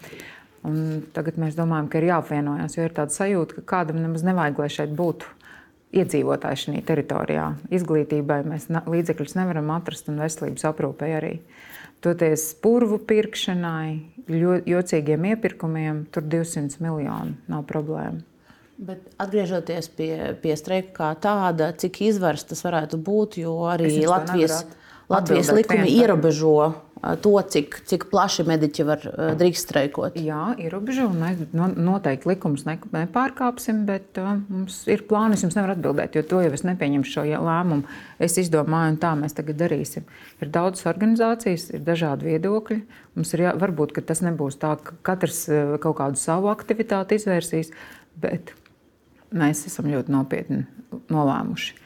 Un 0.69 1.02
tagad 1.17 1.38
mēs 1.40 1.57
domājam, 1.57 1.88
ka 1.88 2.00
ir 2.00 2.11
jāapvienojas, 2.11 2.76
jo 2.76 2.85
ir 2.85 2.97
tāda 2.97 3.14
sajūta, 3.14 3.57
ka 3.59 3.69
kādam 3.76 4.02
nemaz 4.02 4.26
nevajag, 4.26 4.61
lai 4.61 4.69
šeit 4.69 4.93
būtu 4.97 5.29
iedzīvotāji 5.97 6.64
šajā 6.64 6.83
teritorijā. 6.87 7.47
Izglītībai 7.73 8.43
mēs 8.47 8.69
līdzekļus 8.69 9.37
nevaram 9.40 9.73
atrast 9.75 10.11
un 10.12 10.21
veselības 10.21 10.69
aprūpei 10.69 11.14
arī. 11.17 11.35
Toties 12.05 12.47
purvu 12.62 13.00
pirkšanai, 13.09 13.90
jocīgiem 14.69 15.33
iepirkumiem, 15.33 16.07
tur 16.12 16.29
200 16.29 16.81
miljoni 16.85 17.37
nav 17.50 17.67
problēma. 17.69 18.23
Bet 18.81 19.11
atgriežoties 19.21 19.91
pie, 19.93 20.13
pie 20.41 20.55
streika 20.57 20.95
kā 20.97 21.09
tāda, 21.21 21.73
cik 21.77 21.99
izvērsts 22.07 22.49
tas 22.55 22.63
varētu 22.65 22.97
būt, 23.05 23.37
jo 23.43 23.59
arī 23.69 23.93
Latvijas, 24.09 24.63
Latvijas 25.11 25.51
likumi 25.53 25.91
ierobežo 25.99 26.55
to, 27.21 27.33
cik, 27.53 27.77
cik 27.89 28.07
plaši 28.13 28.45
mediķi 28.49 28.85
var 28.85 29.05
drīkst 29.41 29.69
streikot. 29.69 30.17
Jā, 30.21 30.55
ierobežo. 30.61 31.09
Mēs 31.17 31.43
noteikti 31.53 32.29
likumus 32.29 32.67
nepārkāpsim, 32.69 33.83
bet 33.89 34.21
uh, 34.21 34.35
mums 34.53 34.83
ir 34.91 35.05
plāni. 35.09 35.37
Es 35.37 35.45
jums 35.47 35.57
nevaru 35.57 35.77
atbildēt, 35.79 36.17
jo 36.17 36.25
to 36.29 36.43
jau 36.45 36.53
es 36.57 36.65
nepieņemšu 36.69 37.15
šo 37.17 37.27
lēmumu. 37.31 37.99
Es 38.21 38.37
izdomāju, 38.41 38.95
un 38.95 39.01
tā 39.01 39.15
mēs 39.19 39.37
tagad 39.37 39.61
darīsim. 39.63 40.09
Ir 40.45 40.53
daudzas 40.53 40.89
organizācijas, 40.93 41.71
ir 41.73 41.85
dažādi 41.85 42.35
viedokļi. 42.35 42.81
Mums 43.17 43.37
ir 43.37 43.47
jā, 43.47 43.55
varbūt 43.61 43.97
tas 44.05 44.21
nebūs 44.25 44.61
tā, 44.61 44.77
ka 44.85 44.97
katrs 45.13 45.47
kaut 45.81 46.01
kādu 46.03 46.21
savu 46.21 46.53
aktivitāti 46.53 47.17
izvērsīs, 47.21 47.73
bet 48.21 48.53
mēs 49.37 49.67
esam 49.71 49.91
ļoti 49.91 50.15
nopietni 50.15 50.65
nolēmuši 51.13 51.79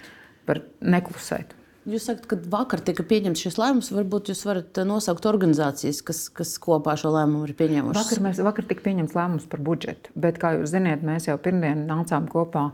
par 0.49 0.63
neklusēt. 0.85 1.55
Jūs 1.85 2.07
sakat, 2.09 2.25
ka 2.31 2.37
vakar 2.49 2.81
tika 2.81 3.05
pieņemts 3.05 3.43
šis 3.45 3.59
lēmums. 3.61 3.91
Varbūt 3.93 4.31
jūs 4.33 4.41
varat 4.49 4.79
eh, 4.81 4.87
nosaukt 4.89 5.27
organizācijas, 5.29 6.01
kas, 6.07 6.23
kas 6.33 6.55
kopā 6.63 6.95
šo 7.01 7.13
lēmumu 7.13 7.45
ir 7.45 7.57
pieņēmušas. 7.59 7.99
Vakar, 7.99 8.23
mēs, 8.25 8.41
vakar 8.47 8.69
tika 8.71 8.87
pieņemts 8.87 9.17
lēmums 9.19 9.49
par 9.53 9.61
budžetu, 9.67 10.13
bet, 10.17 10.41
kā 10.41 10.55
jūs 10.57 10.73
zināt, 10.73 11.05
mēs 11.05 11.29
jau 11.29 11.37
pirmdien 11.45 11.85
nācām 11.91 12.31
kopā 12.33 12.71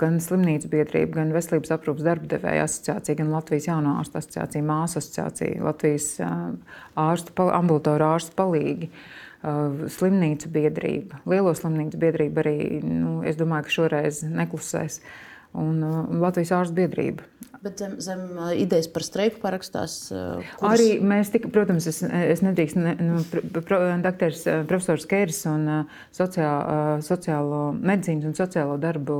gan 0.00 0.16
slimnīcu 0.20 0.68
biedrība, 0.72 1.20
gan 1.20 1.30
veselības 1.32 1.72
aprūpas 1.76 2.04
darbadevēja 2.04 2.64
asociācija, 2.66 3.18
gan 3.20 3.30
Latvijas 3.32 3.68
jauno 3.68 3.94
ārstu 4.00 4.18
asociācija, 4.20 4.64
māsu 4.66 4.98
asociācija, 5.00 5.60
Latvijas 5.64 6.08
ārstu, 6.98 7.46
ambulatoru 7.54 8.08
ārstu 8.08 8.34
palīgi. 8.40 8.90
Slimnīcu 9.40 10.50
biedrība, 10.52 11.22
lielo 11.30 11.54
slimnīcu 11.56 12.00
biedrība 12.00 12.42
arī, 12.44 12.56
nu, 12.84 13.20
es 13.24 13.38
domāju, 13.40 13.68
ka 13.68 13.76
šoreiz 13.78 14.24
neklusēs. 14.28 15.00
Un 15.56 15.80
Latvijas 16.20 16.52
ārstu 16.54 16.76
biedrība 16.76 17.24
Bet 17.60 17.76
zem, 17.76 17.98
zem 18.00 18.20
idejas 18.56 18.86
par 18.88 19.04
streiku 19.04 19.42
parakstās. 19.42 19.94
Kuras... 20.08 20.64
Arī 20.64 20.94
mēs, 21.04 21.28
tika, 21.32 21.50
protams, 21.52 21.84
es, 21.90 21.98
es 22.00 22.40
nedrīkstu, 22.40 22.80
ne, 22.80 22.94
nu, 23.04 23.20
pro, 23.60 23.82
doktors, 24.00 24.46
profesors 24.68 25.04
Kērs 25.08 25.42
un 25.50 25.66
sociā, 26.16 26.52
sociālo 27.04 27.66
medicīnas 27.76 28.30
un 28.30 28.38
sociālo 28.38 28.78
darbu 28.80 29.18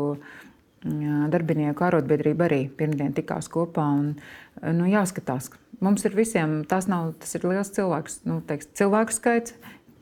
darbinieku 0.80 1.84
arotbiedrība 1.84 2.46
arī 2.46 2.62
pirmdien 2.72 3.12
tikās 3.12 3.50
kopā. 3.52 3.84
Un, 4.00 4.14
nu, 4.78 4.88
jāskatās, 4.88 5.50
mums 5.84 6.08
ir 6.08 6.16
visiem, 6.16 6.62
tas, 6.68 6.88
nav, 6.88 7.12
tas 7.20 7.36
ir 7.36 7.44
liels 7.44 7.74
cilvēks, 7.76 8.22
nu, 8.24 8.38
teiks, 8.48 8.70
cilvēku 8.80 9.18
skaits, 9.18 9.58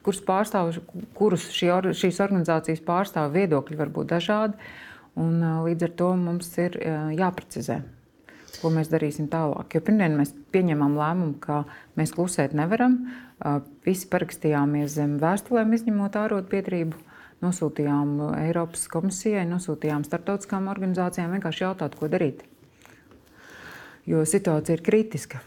kurus 0.08 0.24
pārstāv, 0.24 0.72
kurus 1.18 1.44
šī, 1.52 1.68
šīs 2.00 2.18
organizācijas 2.24 2.80
pārstāv 2.88 3.36
viedokļi 3.36 3.76
var 3.76 3.92
būt 3.92 4.10
dažādi. 4.16 4.56
Un, 5.20 5.38
līdz 5.66 5.88
ar 5.90 5.94
to 6.00 6.10
mums 6.16 6.50
ir 6.62 6.80
jāprecizē 7.18 7.82
ko 8.62 8.70
mēs 8.74 8.90
darīsim 8.92 9.28
tālāk. 9.30 9.74
Jo 9.74 9.82
pirmdien 9.84 10.16
mēs 10.18 10.32
pieņēmām 10.54 10.96
lēmumu, 10.98 11.36
ka 11.42 11.62
mēs 11.98 12.14
klusēt 12.16 12.54
nevaram. 12.56 12.98
Visi 13.86 14.08
parakstījāmies 14.10 14.96
zem 14.96 15.18
vēstulēm, 15.22 15.74
izņemot 15.76 16.18
ārotbiedrību. 16.18 17.04
Nosūtījām 17.44 18.16
Eiropas 18.40 18.88
komisijai, 18.90 19.44
nosūtījām 19.46 20.02
starptautiskām 20.06 20.66
organizācijām 20.72 21.36
vienkārši 21.36 21.64
jautāt, 21.68 21.94
ko 21.98 22.10
darīt. 22.10 22.42
Jo 24.08 24.24
situācija 24.26 24.78
ir 24.78 24.82
kritiska. 24.82 25.42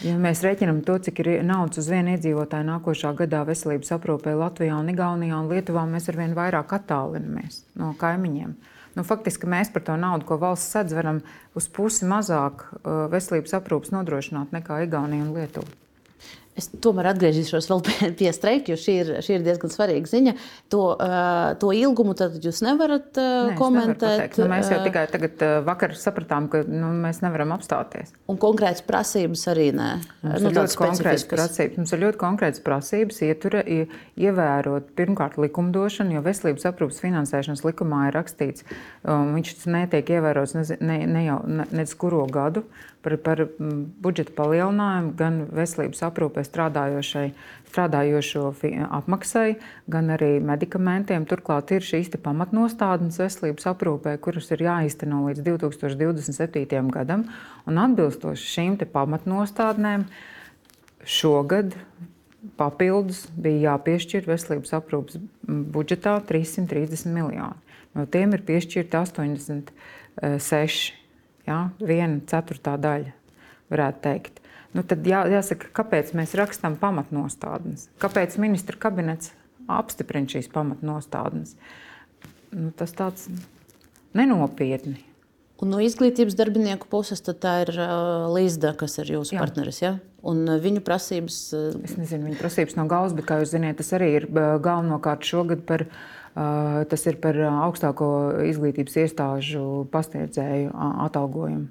Ja 0.00 0.14
mēs 0.16 0.40
rēķinām 0.44 0.80
to, 0.86 0.96
cik 1.04 1.20
ir 1.20 1.28
naudas 1.44 1.82
uz 1.82 1.90
vienu 1.92 2.14
iedzīvotāju 2.14 2.64
nākošā 2.70 3.12
gadā 3.18 3.42
veselības 3.48 3.92
aprūpē 3.98 4.32
Latvijā, 4.38 4.78
un 4.80 4.88
Igaunijā 4.88 5.36
un 5.42 5.50
Lietuvā, 5.52 5.84
mēs 5.90 6.08
ar 6.08 6.18
vien 6.22 6.32
vairāk 6.38 6.72
attālinamies 6.78 7.62
no 7.78 7.92
kaimiņiem. 8.00 8.56
Nu, 8.96 9.04
faktiski 9.08 9.48
mēs 9.48 9.70
par 9.72 9.84
to 9.86 9.96
naudu, 10.00 10.26
ko 10.28 10.40
valsts 10.40 10.72
sedz, 10.74 10.96
varam 10.96 11.22
uz 11.56 11.68
pusi 11.72 12.08
mazāk 12.08 12.66
uh, 12.72 13.06
veselības 13.12 13.56
aprūpas 13.60 13.92
nodrošināt 13.94 14.52
nekā 14.56 14.82
Igaunija 14.86 15.28
un 15.28 15.32
Lietuva. 15.36 15.81
Es 16.52 16.66
tomēr 16.84 17.06
atgriezīšos 17.14 17.68
pie, 17.86 18.10
pie 18.18 18.28
streika, 18.36 18.74
jo 18.74 18.76
šī 18.76 18.94
ir, 19.00 19.10
šī 19.24 19.38
ir 19.38 19.44
diezgan 19.46 19.72
svarīga 19.72 20.10
ziņa. 20.10 20.34
To, 20.74 20.82
uh, 20.92 21.54
to 21.60 21.70
ilgumu 21.72 22.12
jūs 22.12 22.60
nevarat 22.66 23.16
uh, 23.16 23.48
Nē, 23.48 23.54
komentēt. 23.56 24.36
Nu, 24.36 24.50
mēs 24.52 24.68
jau 24.68 24.82
tikai 24.84 25.06
tagad, 25.08 25.40
uh, 25.40 25.62
vakar 25.64 25.96
sapratām, 25.96 26.50
ka 26.52 26.60
nu, 26.68 26.90
mēs 27.06 27.22
nevaram 27.24 27.54
apstāties. 27.56 28.12
Un 28.28 28.36
konkrētas 28.42 28.84
prasības 28.84 29.46
arī 29.48 29.70
nē. 29.78 29.88
Mums, 30.26 30.44
nu, 30.44 30.52
ir 30.52 30.76
konkrētas 30.82 31.26
prasības. 31.32 31.80
Mums 31.80 31.96
ir 31.96 32.04
ļoti 32.04 32.20
konkrētas 32.20 32.64
prasības 32.68 33.22
ietura, 33.24 33.64
ievērot 34.20 34.92
pirmkārt 34.98 35.40
likumdošanu, 35.40 36.18
jo 36.18 36.24
veselības 36.28 36.68
aprūpas 36.68 37.00
finansēšanas 37.00 37.64
likumā 37.64 38.10
ir 38.10 38.18
rakstīts, 38.20 38.68
um, 39.08 39.32
viņš 39.38 39.56
netiek 39.72 40.18
ievērots 40.18 40.56
ne, 40.58 40.68
ne, 40.84 41.02
ne 41.16 41.26
jau 41.30 41.40
ne, 41.48 41.70
ne 41.72 41.88
kuru 41.96 42.26
gadu 42.32 42.66
par, 43.02 43.16
par 43.22 43.42
budžeta 44.02 44.34
palielinājumu 44.36 45.14
gan 45.18 45.38
veselības 45.54 46.02
aprūpē 46.06 46.44
strādājošo 46.46 48.44
apmaksai, 48.98 49.56
gan 49.90 50.12
arī 50.14 50.36
medikamentiem. 50.44 51.26
Turklāt 51.28 51.72
ir 51.74 51.86
šīs 51.86 52.12
pamatnostādnes 52.22 53.18
veselības 53.22 53.68
aprūpē, 53.72 54.14
kuras 54.22 54.50
ir 54.54 54.60
jāizteno 54.68 55.24
līdz 55.26 55.40
2027. 55.48 56.92
gadam. 56.94 57.26
Un 57.66 57.82
atbilstoši 57.82 58.54
šīm 58.54 58.78
pamatnostādnēm 58.92 60.06
šogad 61.02 61.74
papildus 62.58 63.26
bija 63.38 63.72
jāpiešķir 63.72 64.26
veselības 64.30 64.74
aprūpes 64.78 65.20
budžetā 65.46 66.18
330 66.26 67.14
miljoni. 67.14 67.58
No 67.92 68.06
tiem 68.08 68.32
ir 68.32 68.40
piešķirti 68.46 68.96
86 68.96 71.01
Ja? 71.48 71.58
Viena 71.82 72.20
ceturtā 72.30 72.76
daļa, 72.80 73.12
varētu 73.72 74.02
teikt. 74.04 74.42
Nu, 74.72 74.84
tad 74.88 75.04
jā, 75.04 75.22
jāsaka, 75.28 75.68
kāpēc 75.76 76.14
mēs 76.16 76.32
rakstām 76.38 76.78
pamatnostādnes? 76.80 77.90
Kāpēc 78.00 78.38
ministra 78.40 78.78
kabinets 78.80 79.34
apstiprina 79.68 80.30
šīs 80.32 80.48
pamatnostādnes? 80.52 81.56
Nu, 82.52 82.70
tas 82.76 82.94
tāds 82.96 83.28
nenopietni. 84.16 85.02
Un 85.62 85.70
no 85.70 85.78
izglītības 85.78 86.34
darbinieku 86.34 86.88
puses 86.90 87.22
tā 87.22 87.52
ir 87.62 87.70
uh, 87.76 88.24
Līsda, 88.34 88.72
kas 88.74 88.96
ir 88.98 89.12
jūsu 89.14 89.36
Jā. 89.36 89.44
partneris. 89.44 89.78
Ja? 89.84 89.92
Un 90.26 90.42
uh, 90.48 90.56
viņu 90.62 90.82
prasības. 90.82 91.36
Uh... 91.54 91.76
Es 91.86 91.94
nezinu, 92.00 92.26
viņu 92.26 92.40
prasības 92.40 92.74
no 92.80 92.88
galvas, 92.90 93.14
bet, 93.14 93.28
kā 93.28 93.38
jūs 93.38 93.52
zināt, 93.54 93.78
tas 93.78 93.92
arī 93.94 94.08
ir 94.18 94.26
uh, 94.32 94.56
galvenokārt 94.62 95.28
šogad 95.28 95.62
par 95.68 95.86
Tas 96.34 97.06
ir 97.10 97.18
par 97.20 97.36
augstāko 97.50 98.08
izglītības 98.48 98.98
iestāžu 99.04 99.64
pasniedzēju 99.92 100.72
atalgojumu. 101.08 101.68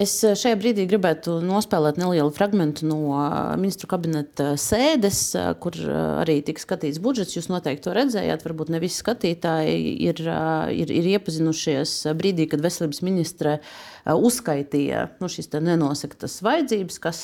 Es 0.00 0.14
eh, 0.24 0.32
šajā 0.38 0.56
brīdī 0.56 0.86
gribētu 0.88 1.34
nospēlēt 1.44 1.98
nelielu 2.00 2.32
fragment 2.32 2.80
no 2.88 3.18
eh, 3.18 3.34
ministru 3.60 3.90
kabineta 3.90 4.54
sēdes, 4.56 5.18
eh, 5.36 5.50
kur 5.60 5.76
arī 6.22 6.38
tika 6.46 6.62
skatīts 6.62 7.02
budžets. 7.04 7.36
Jūs 7.36 7.50
noteikti 7.52 7.84
to 7.84 7.92
redzējāt, 7.98 8.46
varbūt 8.46 8.72
ne 8.72 8.80
visi 8.80 9.02
skatītāji 9.02 9.74
ir, 10.08 10.22
ir, 10.72 10.94
ir 11.02 11.08
iepazinušies 11.12 11.92
brīdī, 12.16 12.48
kad 12.48 12.64
veselības 12.64 13.02
ministre 13.04 13.58
uzskaitīja 14.08 15.04
nu, 15.20 15.28
šīs 15.28 15.52
nenosaktas 15.60 16.38
vajadzības, 16.46 16.96
kas 17.04 17.20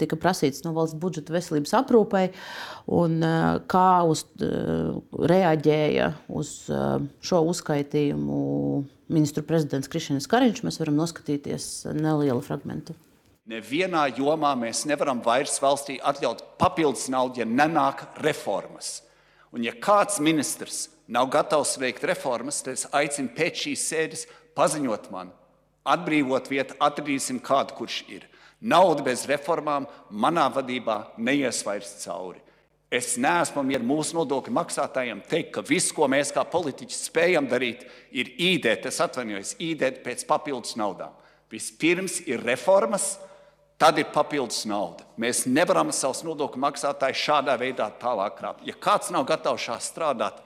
tika 0.00 0.18
prasītas 0.18 0.66
no 0.66 0.74
valsts 0.74 0.98
budžeta 0.98 1.36
veselības 1.36 1.76
aprūpei, 1.78 2.32
un 2.90 3.22
kā 3.70 3.86
uz, 4.10 4.26
reaģēja 4.34 6.10
uz 6.34 6.52
šo 6.66 7.42
uzskaitījumu 7.54 8.42
ministru 9.12 9.44
prezidents 9.46 9.90
Krišņevs 9.90 10.28
Kariņš, 10.30 10.62
mēs 10.66 10.80
varam 10.82 10.96
noskatīties 10.98 11.68
nelielu 11.96 12.42
fragment. 12.44 12.92
Nevienā 13.46 14.08
jomā 14.16 14.56
mēs 14.58 14.82
nevaram 14.90 15.20
vairs 15.22 15.60
valstī 15.62 16.00
atļaut 16.02 16.42
papildus 16.58 17.06
naudu, 17.12 17.40
ja 17.40 17.46
nenāk 17.46 18.02
reformas. 18.24 19.04
Un 19.54 19.62
ja 19.62 19.70
kāds 19.72 20.18
ministrs 20.18 20.88
nav 21.06 21.28
gatavs 21.30 21.76
veikt 21.78 22.02
reformas, 22.10 22.58
tad 22.66 22.74
es 22.74 22.88
aicinu 22.90 23.30
pēc 23.36 23.62
šīs 23.66 23.84
sēdes 23.92 24.24
paziņot 24.58 25.06
man, 25.14 25.30
atbrīvot 25.86 26.50
vietu, 26.50 26.74
atradīsim 26.82 27.38
kādu, 27.44 27.76
kurš 27.78 28.00
ir. 28.10 28.26
Nauda 28.60 29.04
bez 29.06 29.26
reformām 29.30 29.86
manā 30.10 30.48
vadībā 30.50 31.12
neies 31.22 31.62
vairs 31.66 31.92
cauri. 32.02 32.40
Es 32.86 33.16
neesmu 33.18 33.64
mieru 33.66 33.82
mūsu 33.82 34.14
nodokļu 34.14 34.52
maksātājiem 34.54 35.24
teikt, 35.26 35.52
ka 35.56 35.62
viss, 35.66 35.90
ko 35.94 36.06
mēs 36.10 36.30
kā 36.34 36.44
politiķi 36.46 36.94
spējam 36.94 37.48
darīt, 37.50 37.82
ir 38.14 38.30
īdēt, 38.38 38.86
es 38.86 39.00
atvainojos, 39.02 39.56
īdēt 39.58 40.04
pēc 40.04 40.22
papildus 40.28 40.76
naudām. 40.78 41.16
Vispirms 41.50 42.20
ir 42.30 42.44
reformas, 42.46 43.16
tad 43.78 43.98
ir 43.98 44.06
papildus 44.14 44.62
nauda. 44.70 45.06
Mēs 45.18 45.44
nevaram 45.50 45.90
savus 45.94 46.22
nodokļu 46.26 46.62
maksātājus 46.62 47.24
šādā 47.26 47.58
veidā 47.58 47.90
tālāk 48.00 48.38
krāpt. 48.38 48.62
Ja 48.66 48.78
kāds 48.78 49.10
nav 49.14 49.26
gatavs 49.28 49.66
šā 49.66 49.80
strādāt, 49.82 50.38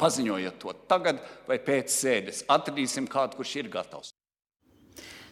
paziņojiet 0.00 0.60
to 0.60 0.76
tagad 0.90 1.24
vai 1.48 1.58
pēc 1.64 1.92
sēdes. 1.96 2.44
Atradīsim 2.50 3.08
kādu, 3.10 3.40
kurš 3.40 3.56
ir 3.62 3.72
gatavs. 3.72 4.12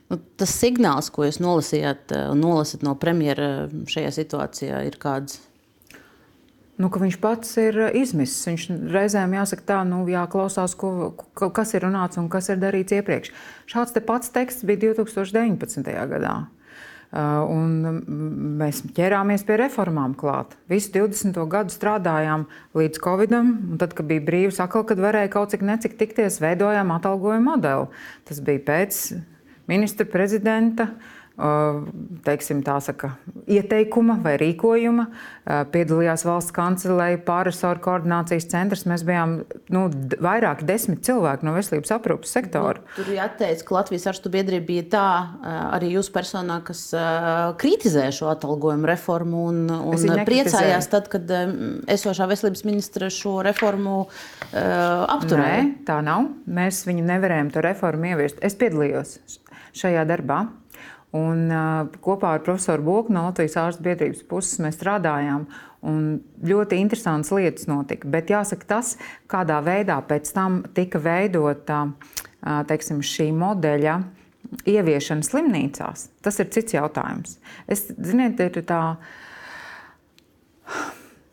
Nu, 0.08 0.18
tas 0.36 0.52
signāls, 0.56 1.12
ko 1.12 1.24
jūs 1.24 1.40
nolasījāt 1.44 2.12
un 2.32 2.40
nolasat 2.40 2.82
no 2.84 2.96
premjera 3.00 3.68
šajā 3.88 4.16
situācijā, 4.16 4.82
ir 4.88 4.98
kāds? 5.00 5.40
Nu, 6.82 6.88
viņš 6.90 7.18
pats 7.22 7.52
ir 7.62 7.78
eh, 7.86 7.98
izmisis. 8.02 8.42
Viņš 8.48 8.64
reizēm 8.92 9.36
jāsaka, 9.36 9.66
tā, 9.68 9.82
nu, 9.86 10.02
jāklausās, 10.10 10.74
ko, 10.78 11.12
ko, 11.38 11.50
kas 11.54 11.76
ir 11.76 11.86
runāts 11.86 12.18
un 12.18 12.30
kas 12.32 12.50
ir 12.50 12.58
darīts 12.62 12.96
iepriekš. 12.96 13.30
Šāds 13.70 13.94
te 13.94 14.02
pats 14.04 14.32
teksts 14.34 14.66
bija 14.66 14.90
2019. 14.90 15.94
gadā. 16.16 16.42
Uh, 17.12 17.42
un 17.44 18.54
mēs 18.56 18.78
ķērāmies 18.96 19.42
pie 19.44 19.58
reformām 19.60 20.14
klāt. 20.16 20.54
Visu 20.72 20.94
20. 20.94 21.36
gadu 21.52 21.74
strādājām 21.74 22.46
līdz 22.72 23.02
Covidam, 23.04 23.50
un 23.68 23.80
tad, 23.82 23.92
kad 23.98 24.08
bija 24.08 24.24
brīvs, 24.24 24.62
atkal, 24.64 24.86
kad 24.88 25.02
varēja 25.02 25.28
kaut 25.34 25.52
cik 25.52 25.60
necik 25.68 25.98
tikties, 26.00 26.40
veidojām 26.40 26.94
atalgojumu 26.96 27.50
modeli. 27.50 27.90
Tas 28.24 28.40
bija 28.40 28.64
pēc 28.64 29.02
ministra 29.68 30.08
prezidenta 30.08 30.88
uh, 30.88 31.22
teiksim, 32.26 32.60
saka, 32.84 33.14
ieteikuma 33.48 34.18
vai 34.22 34.34
rīkojuma. 34.40 35.06
Piedalījās 35.72 36.26
valsts 36.28 36.54
kancelēja, 36.54 37.22
pārresoru 37.26 37.80
koordinācijas 37.82 38.46
centrs. 38.52 38.84
Mēs 38.86 39.04
bijām 39.08 39.38
nu, 39.72 39.86
vairāk 40.22 40.62
desmit 40.68 41.02
cilvēki 41.06 41.48
no 41.48 41.54
veselības 41.56 41.94
aprūpas 41.96 42.34
sektora. 42.36 42.82
Nu, 42.84 42.98
tur 43.00 43.10
jāteic, 43.16 43.64
ka 43.66 43.78
Latvijas 43.78 44.06
arstu 44.12 44.32
biedrība 44.34 44.68
bija 44.68 44.86
tā 44.92 45.06
arī 45.72 45.94
jūsu 45.96 46.12
personā, 46.14 46.60
kas 46.66 46.84
kritizē 47.58 48.10
šo 48.14 48.30
atalgojumu 48.34 48.92
reformu 48.92 49.46
un, 49.50 49.64
un 49.72 50.24
priecājās 50.28 50.90
tad, 50.92 51.10
kad 51.12 51.32
esošā 51.90 52.28
veselības 52.30 52.66
ministra 52.68 53.10
šo 53.12 53.40
reformu 53.48 54.04
apturēja. 54.52 55.62
Nē, 55.64 55.76
tā 55.88 56.02
nav. 56.04 56.28
Mēs 56.46 56.84
viņu 56.86 57.08
nevarējām 57.08 57.54
to 57.56 57.64
reformu 57.64 58.12
ieviest. 58.12 58.42
Es 58.44 58.58
piedalījos 58.60 59.18
šajā 59.72 60.04
darbā. 60.06 60.44
Un, 61.12 61.50
kopā 62.00 62.31
ar 62.38 62.45
profesoru 62.45 62.87
Boku 62.87 63.12
no 63.12 63.26
Latvijas 63.26 63.59
ārstu 63.61 63.85
biedrības 63.85 64.23
puses 64.31 64.57
mēs 64.64 64.78
strādājām. 64.78 65.45
Ļoti 66.49 66.78
interesantas 66.81 67.35
lietas 67.37 67.69
notika. 67.69 68.09
Bet 68.09 68.33
jāsaka, 68.33 68.69
tas, 68.71 68.95
kādā 69.28 69.59
veidā 69.64 69.99
pēc 70.09 70.31
tam 70.33 70.62
tika 70.73 71.02
veidota 71.02 71.85
teiksim, 72.71 73.02
šī 73.04 73.28
modeļa 73.37 73.99
ieviešana 74.69 75.26
slimnīcās, 75.26 76.09
tas 76.25 76.40
ir 76.40 76.49
cits 76.54 76.78
jautājums. 76.78 77.37
Es, 77.71 77.87
ziniet, 77.92 78.40
ir 78.40 78.64
tā. 78.69 78.81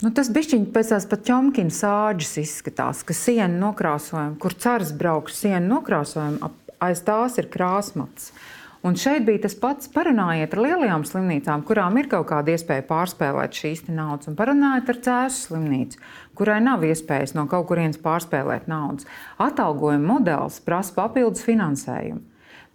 Nu, 0.03 0.11
tas 0.15 0.29
bišķiņš 0.35 0.69
pēc 0.75 0.93
tās 0.93 1.07
pat 1.09 1.25
ķomkina 1.27 1.73
sāģis 1.75 2.37
izskatās, 2.43 3.01
ka 3.07 3.15
siena 3.15 3.51
nokrāsojuma, 3.63 4.37
kur 4.43 4.59
cars 4.59 4.93
brauks 4.95 5.39
siena 5.39 5.63
nokrāsojuma, 5.65 6.51
aiz 6.83 7.03
tās 7.07 7.35
ir 7.41 7.49
krāsmats. 7.51 8.31
Uh, 8.31 8.48
Un 8.87 8.95
šeit 8.95 9.25
bija 9.27 9.41
tas 9.43 9.57
pats. 9.59 9.89
Parunājiet 9.91 10.53
ar 10.55 10.61
lielajām 10.63 11.03
slimnīcām, 11.07 11.65
kurām 11.67 11.97
ir 11.99 12.07
kaut 12.11 12.29
kāda 12.29 12.53
iespēja 12.53 12.85
pārspēlēt 12.87 13.57
šīs 13.59 13.83
naudas, 13.91 14.29
un 14.31 14.37
parunājiet 14.39 14.93
ar 14.93 15.01
cēsu 15.07 15.49
slimnīcu, 15.49 15.99
kurai 16.39 16.61
nav 16.63 16.85
iespējas 16.87 17.35
no 17.35 17.43
kaut 17.51 17.67
kurienes 17.67 17.99
pārspēlēt 17.99 18.69
naudas. 18.71 19.07
Atalgojuma 19.43 20.13
modelis 20.13 20.61
prasa 20.63 20.95
papildus 20.95 21.43
finansējumu. 21.43 22.23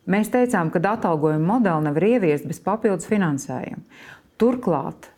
Mēs 0.05 0.29
teicām, 0.29 0.69
ka 0.69 0.83
atalgojuma 0.93 1.55
modeli 1.55 1.89
nevar 1.89 2.05
ieviest 2.11 2.45
bez 2.45 2.61
papildus 2.61 3.09
finansējuma. 3.09 3.81
Turklāt 4.37 5.09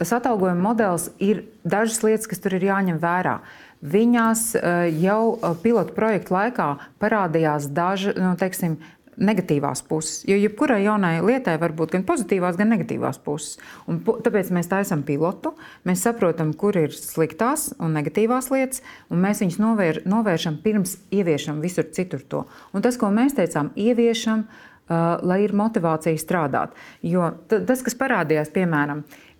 tas 0.00 0.10
atalgojuma 0.16 0.58
modelis 0.64 1.10
ir 1.22 1.44
dažas 1.62 2.00
lietas, 2.02 2.26
kas 2.26 2.42
tur 2.42 2.56
ir 2.56 2.66
jāņem 2.66 2.98
vērā. 2.98 3.36
Viņās 3.82 4.42
eh, 4.58 4.88
jau 5.02 5.36
eh, 5.36 5.54
pilotu 5.62 5.94
projektu 5.94 6.34
laikā 6.34 6.68
parādījās 7.02 7.68
daži, 7.70 8.16
nu, 8.18 8.34
teiksim, 8.38 8.80
negatīvās 9.22 9.84
puses. 9.88 10.22
Jo 10.28 10.36
jebkurai 10.38 10.82
jaunai 10.84 11.14
lietai 11.24 11.54
var 11.62 11.74
būt 11.76 11.94
gan 11.96 12.06
pozitīvās, 12.08 12.58
gan 12.60 12.72
negatīvās 12.74 13.20
puses. 13.24 13.58
Un, 13.90 14.02
tāpēc 14.02 14.52
mēs 14.54 14.70
taisām 14.70 15.04
pilotu, 15.06 15.54
mēs 15.88 16.04
saprotam, 16.06 16.52
kur 16.58 16.76
ir 16.78 16.94
sliktās 16.96 17.70
un 17.78 17.96
negatīvās 17.98 18.50
lietas, 18.52 18.82
un 19.12 19.22
mēs 19.24 19.42
viņus 19.44 19.60
novēr, 19.62 20.02
novēršam 20.08 20.60
pirms 20.64 20.98
ieviešam 21.14 21.62
visur 21.64 21.88
citur 21.94 22.22
to. 22.28 22.44
Un 22.72 22.84
tas, 22.84 22.98
ko 23.00 23.12
mēs 23.14 23.36
teicām, 23.38 23.72
ieviešam, 23.78 24.46
uh, 24.46 25.18
lai 25.22 25.42
ir 25.46 25.54
motivācija 25.56 26.18
strādāt. 26.20 26.74
Jo 27.06 27.32
tas, 27.50 27.84
kas 27.84 27.98
parādījās, 27.98 28.52
piemēram, 28.54 29.04
ir 29.06 29.31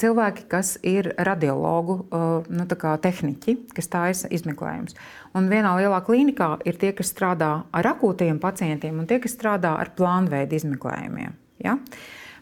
cilvēki, 0.00 0.48
kas 0.50 0.74
ir 0.82 1.12
radiologu 1.14 2.00
uh, 2.02 2.48
nu, 2.50 2.66
tehniķi, 2.66 3.56
kas 3.76 3.90
taisa 3.92 4.30
izmeklējumus. 4.34 4.98
Un 5.38 5.46
vienā 5.52 5.76
lielā 5.78 6.00
klīnikā 6.06 6.56
ir 6.66 6.80
tie, 6.80 6.90
kas 6.96 7.12
strādā 7.14 7.52
ar 7.70 7.90
akūtiem 7.94 8.42
pacientiem, 8.42 8.98
un 8.98 9.06
tie, 9.10 9.20
kas 9.22 9.36
strādā 9.38 9.76
ar 9.78 9.94
plānveidu 9.94 10.58
izmeklējumiem. 10.58 11.38
Ja? 11.62 11.78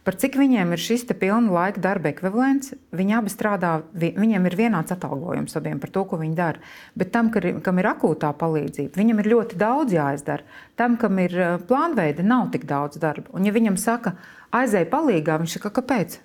Par 0.03 0.17
cik 0.19 0.35
viņiem 0.35 0.73
ir 0.75 0.81
šis 0.83 1.05
pilna 1.15 1.53
laika 1.55 1.79
darba 1.85 2.11
ekvivalents, 2.11 2.73
viņi 2.91 3.15
abi 3.21 3.31
strādā, 3.31 3.77
viņiem 3.95 4.49
ir 4.49 4.57
vienāds 4.59 4.91
atalgojums 4.91 5.55
abiem 5.61 5.79
par 5.79 5.93
to, 5.95 6.03
ko 6.11 6.19
viņi 6.19 6.35
dara. 6.35 6.59
Bet 6.99 7.13
tam, 7.15 7.31
kam 7.31 7.79
ir 7.79 7.91
akūtā 7.93 8.33
palīdzība, 8.41 8.99
viņam 8.99 9.23
ir 9.23 9.31
ļoti 9.37 9.61
daudz 9.61 9.95
jāizdara. 9.95 10.43
Tam, 10.81 10.99
kam 10.99 11.23
ir 11.23 11.39
eh, 11.39 11.55
plānveida, 11.69 12.27
nav 12.27 12.51
tik 12.51 12.67
daudz 12.67 12.99
darba. 12.99 13.31
Un, 13.37 13.47
ja 13.47 13.55
viņam 13.55 13.79
saka, 13.79 14.17
aizēj 14.51 14.89
palīgā, 14.91 15.39
viņš 15.39 15.61
saka, 15.61 15.77
kāpēc? 15.79 16.19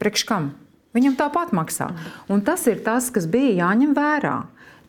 Priekš 0.00 0.24
kam? 0.28 0.52
Viņam 0.96 1.14
tāpat 1.18 1.52
maksā. 1.54 1.92
Un 2.32 2.42
tas 2.42 2.64
ir 2.70 2.80
tas, 2.82 3.12
kas 3.14 3.28
bija 3.30 3.66
jāņem 3.66 3.92
vērā. 3.94 4.38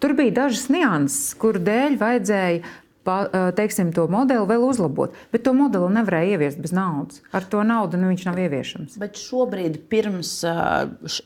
Tur 0.02 0.16
bija 0.18 0.34
dažas 0.46 0.66
nianses, 0.74 1.36
kuru 1.38 1.62
dēļ 1.62 1.98
vajadzēja 2.02 2.62
pa, 3.06 3.18
teiksim, 3.58 3.92
to 3.94 4.08
modeli 4.12 4.46
vēl 4.50 4.64
uzlabot. 4.66 5.14
Bet 5.34 5.44
to 5.46 5.54
modeli 5.58 5.90
nevarēja 5.94 6.38
ieviest 6.38 6.62
bez 6.62 6.74
naudas. 6.74 7.22
Ar 7.34 7.46
to 7.46 7.62
naudu 7.66 8.00
nu, 8.02 8.10
viņš 8.14 8.26
nav 8.30 8.40
ieviešams. 8.42 8.98
Bet 9.02 9.20
šobrīd, 9.22 9.78
pirms 9.92 10.40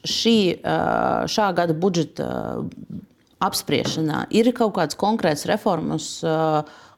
šī, 0.03 0.37
šā 1.31 1.47
gada 1.55 1.75
budžeta 1.75 2.27
apspriešanā, 3.45 4.25
ir 4.35 4.51
kaut 4.55 4.75
kādas 4.79 4.99
konkrētas 4.99 5.47
reformas, 5.51 6.09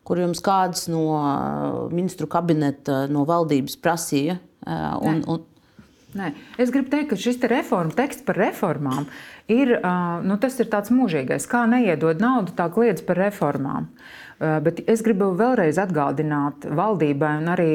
kur 0.07 0.21
jums 0.21 0.41
kāds 0.45 0.87
no 0.89 1.03
ministru 1.91 2.29
kabineta, 2.31 3.05
no 3.11 3.25
valdības 3.27 3.77
prasīja. 3.83 4.39
Un, 4.67 5.21
un, 5.29 5.45
Nē. 6.17 6.31
Es 6.57 6.71
gribu 6.73 6.89
teikt, 6.89 7.11
ka 7.11 7.19
šis 7.19 7.37
te 7.41 7.49
reformu 7.51 7.93
teksts 7.93 8.25
par 8.25 8.39
reformām 8.39 9.05
ir, 9.51 9.75
nu, 10.25 10.37
ir 10.41 10.69
tāds 10.71 10.93
mūžīgais. 10.93 11.45
Kā 11.49 11.65
neiedod 11.69 12.23
naudu, 12.23 12.55
tā 12.57 12.69
kliedz 12.73 13.03
par 13.05 13.19
reformām. 13.21 13.91
Bet 14.37 14.81
es 14.89 15.03
gribu 15.05 15.29
vēlreiz 15.37 15.77
atgādināt 15.81 16.65
valdībai 16.77 17.33
un 17.41 17.51
arī 17.53 17.71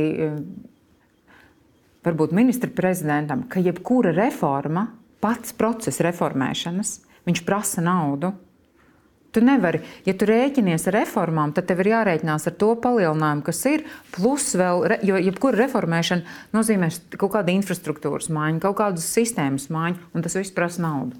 varbūt 2.02 2.34
ministra 2.34 2.70
prezidentam, 2.74 3.46
ka 3.50 3.62
jebkura 3.62 4.14
reforma, 4.16 4.88
pats 5.22 5.54
process 5.54 6.02
reformēšanas, 6.02 6.96
viņš 7.28 7.44
prasa 7.46 7.84
naudu. 7.84 8.32
Tu 9.32 9.40
nevari, 9.40 9.80
ja 10.04 10.12
tu 10.12 10.26
rēķinies 10.28 10.82
ar 10.90 10.98
reformām, 10.98 11.54
tad 11.56 11.64
tev 11.70 11.78
ir 11.80 11.88
jārēķinās 11.94 12.50
ar 12.50 12.56
to 12.60 12.74
palielinājumu, 12.84 13.44
kas 13.46 13.62
ir. 13.70 13.86
Plus, 14.12 14.50
vēl, 14.60 14.84
jo 15.08 15.20
jebkura 15.24 15.62
reformēšana 15.62 16.52
nozīmē 16.52 16.90
kaut 17.16 17.32
kādu 17.38 17.54
infrastruktūras 17.54 18.28
maiņu, 18.28 18.60
kaut 18.60 18.76
kādu 18.82 19.00
sistēmas 19.00 19.70
maiņu, 19.72 20.10
un 20.12 20.26
tas 20.26 20.36
viss 20.36 20.52
prasa 20.52 20.84
naudu. 20.84 21.16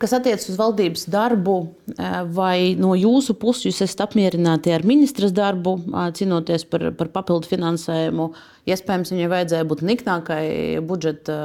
Kas 0.00 0.14
attiecas 0.16 0.46
uz 0.48 0.56
valdības 0.56 1.02
darbu, 1.12 1.56
vai 2.32 2.78
no 2.80 2.94
jūsu 2.96 3.34
puses 3.36 3.66
jūs 3.66 3.82
esat 3.84 4.06
apmierināti 4.06 4.72
ar 4.72 4.86
ministras 4.88 5.34
darbu, 5.36 5.74
cīnoties 6.16 6.64
par, 6.70 6.86
par 6.96 7.10
papildu 7.18 7.50
finansējumu? 7.50 8.30
Iespējams, 8.68 9.12
viņai 9.14 9.28
vajadzēja 9.32 9.66
būt 9.70 9.82
niknākai 9.88 10.44
budžeta, 10.84 11.36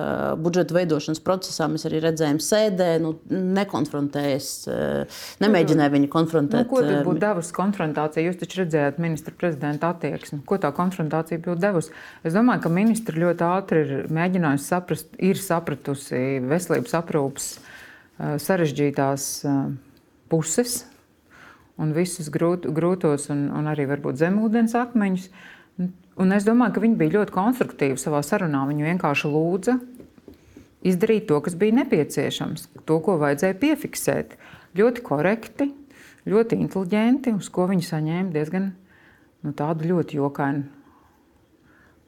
budžeta 0.41 0.75
veidošanas 0.75 1.21
procesā. 1.23 1.69
Mēs 1.71 1.88
arī 1.88 2.01
redzējām, 2.04 2.41
sēdē, 2.43 2.89
nu, 3.04 3.13
nekonfrontējas, 3.32 4.49
nemēģināja 5.43 5.93
viņu 5.93 6.10
konfrontēt. 6.12 6.65
Nu, 6.65 6.71
ko 6.73 6.84
tad 6.84 7.08
būtu 7.08 7.23
devusi 7.23 7.56
konfrontācija? 7.56 8.25
Jūs 8.28 8.41
taču 8.41 8.62
redzējāt 8.63 8.99
ministra 9.04 9.36
prezidenta 9.38 9.93
attieksmi. 9.95 10.41
Ko 10.49 10.60
tā 10.62 10.73
konfrontācija 10.75 11.39
būtu 11.39 11.62
devusi? 11.63 11.95
Es 12.28 12.36
domāju, 12.36 12.65
ka 12.65 12.73
ministra 12.73 13.23
ļoti 13.23 13.47
ātri 13.47 13.86
ir 13.86 14.12
mēģinājusi 14.13 14.69
saprast, 14.73 15.15
ir 15.23 15.39
sapratusi 15.39 16.25
veselības 16.43 16.99
aprūpas 16.99 17.54
Eh, 18.15 18.38
sarežģītās 18.39 19.23
eh, 19.43 19.56
puses 20.32 20.86
un 21.75 21.91
visus 21.91 22.30
grūt, 22.32 22.63
grūtos 22.71 23.28
un, 23.34 23.49
un 23.51 23.67
arī 23.67 23.89
varbūt 23.89 24.21
zemūdens 24.21 24.75
akmeņus. 24.80 25.25
Un 26.15 26.32
es 26.32 26.45
domāju, 26.47 26.78
ka 26.78 26.84
viņi 26.84 26.95
bija 26.99 27.17
ļoti 27.17 27.34
konstruktīvi 27.36 27.99
savā 27.99 28.21
sarunā. 28.23 28.62
Viņi 28.69 28.88
vienkārši 28.88 29.32
lūdza 29.32 29.75
izdarīt 30.86 31.25
to, 31.28 31.41
kas 31.43 31.58
bija 31.60 31.75
nepieciešams, 31.82 32.69
to, 32.88 32.99
ko 33.04 33.17
vajadzēja 33.19 33.58
piefiksēt. 33.60 34.38
Ļoti 34.80 35.04
korekti, 35.04 35.69
ļoti 36.30 36.60
inteliģenti, 36.62 37.36
uz 37.36 37.49
ko 37.51 37.67
viņi 37.71 37.88
saņēma 37.89 38.32
diezgan 38.36 38.71
nu, 39.43 39.51
tādu 39.58 39.89
ļoti 39.91 40.19
jokainu 40.21 40.63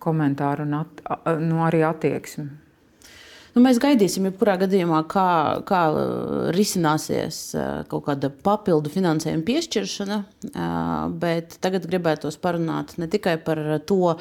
komentāru 0.03 0.67
un 0.67 0.79
at, 0.83 1.03
nu, 1.41 1.59
arī 1.65 1.83
attieksmi. 1.87 2.47
Nu, 3.57 3.63
mēs 3.65 3.79
gaidīsim, 3.81 4.27
jebkurā 4.27 4.53
gadījumā, 4.61 4.99
kā, 5.09 5.29
kā 5.65 5.79
uh, 5.89 6.01
risināsies 6.53 7.39
uh, 7.57 7.63
kaut 7.89 8.03
kāda 8.05 8.29
papildu 8.29 8.91
finansējuma 8.93 9.41
piešķiršana. 9.47 10.17
Uh, 10.51 11.07
bet 11.23 11.55
tagad 11.63 11.87
gribētos 11.89 12.37
parunāt 12.43 12.93
ne 13.01 13.07
tikai 13.09 13.39
par 13.41 13.63
to, 13.89 14.13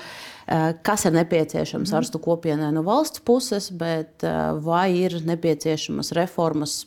kas 0.87 1.05
ir 1.05 1.13
nepieciešams 1.19 1.91
mm. 1.91 1.99
arstu 1.99 2.21
kopienai 2.23 2.71
no 2.73 2.85
valsts 2.87 3.21
puses, 3.27 3.67
bet 3.75 4.23
vai 4.63 4.87
ir 4.95 5.19
nepieciešamas 5.27 6.15
reformas 6.17 6.79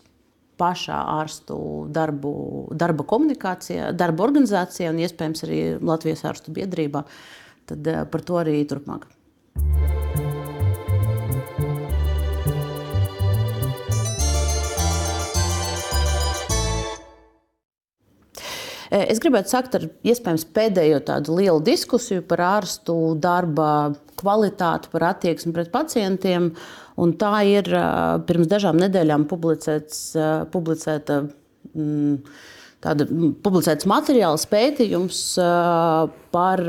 pašā 0.58 1.04
ārstu 1.20 1.60
darbu, 1.92 2.34
darba 2.72 3.06
komunikācijā, 3.14 3.92
darba 4.00 4.26
organizācijā 4.26 4.96
un 4.96 5.04
iespējams 5.04 5.46
arī 5.46 5.62
Latvijas 5.84 6.26
ārstu 6.32 6.56
biedrībā. 6.56 7.04
Tad 7.70 7.94
par 8.10 8.26
to 8.26 8.42
arī 8.42 8.62
turpmāk. 8.72 9.10
Es 18.89 19.21
gribētu 19.21 19.54
sākt 19.54 19.75
ar 19.78 19.88
iespējams 20.08 20.45
pēdējo 20.56 20.99
tādu 21.06 21.38
lielu 21.38 21.62
diskusiju 21.65 22.23
par 22.30 22.41
ārstu 22.45 22.95
darba 23.21 23.93
kvalitāti, 24.19 24.91
par 24.93 25.06
attieksmi 25.13 25.54
pret 25.56 25.71
pacientiem. 25.73 26.52
Un 26.99 27.13
tā 27.19 27.34
ir 27.47 27.69
eh, 27.71 27.84
pirms 28.28 28.49
dažām 28.52 28.80
nedēļām 28.82 29.28
publicēts, 29.30 30.02
eh, 30.17 30.32
publicēta. 30.54 31.21
Mm, 31.75 32.17
tāda 32.84 33.06
mm, 33.06 33.34
publicēts 33.43 33.88
materiāls, 33.91 34.45
pētījums 34.49 35.17
par 36.32 36.62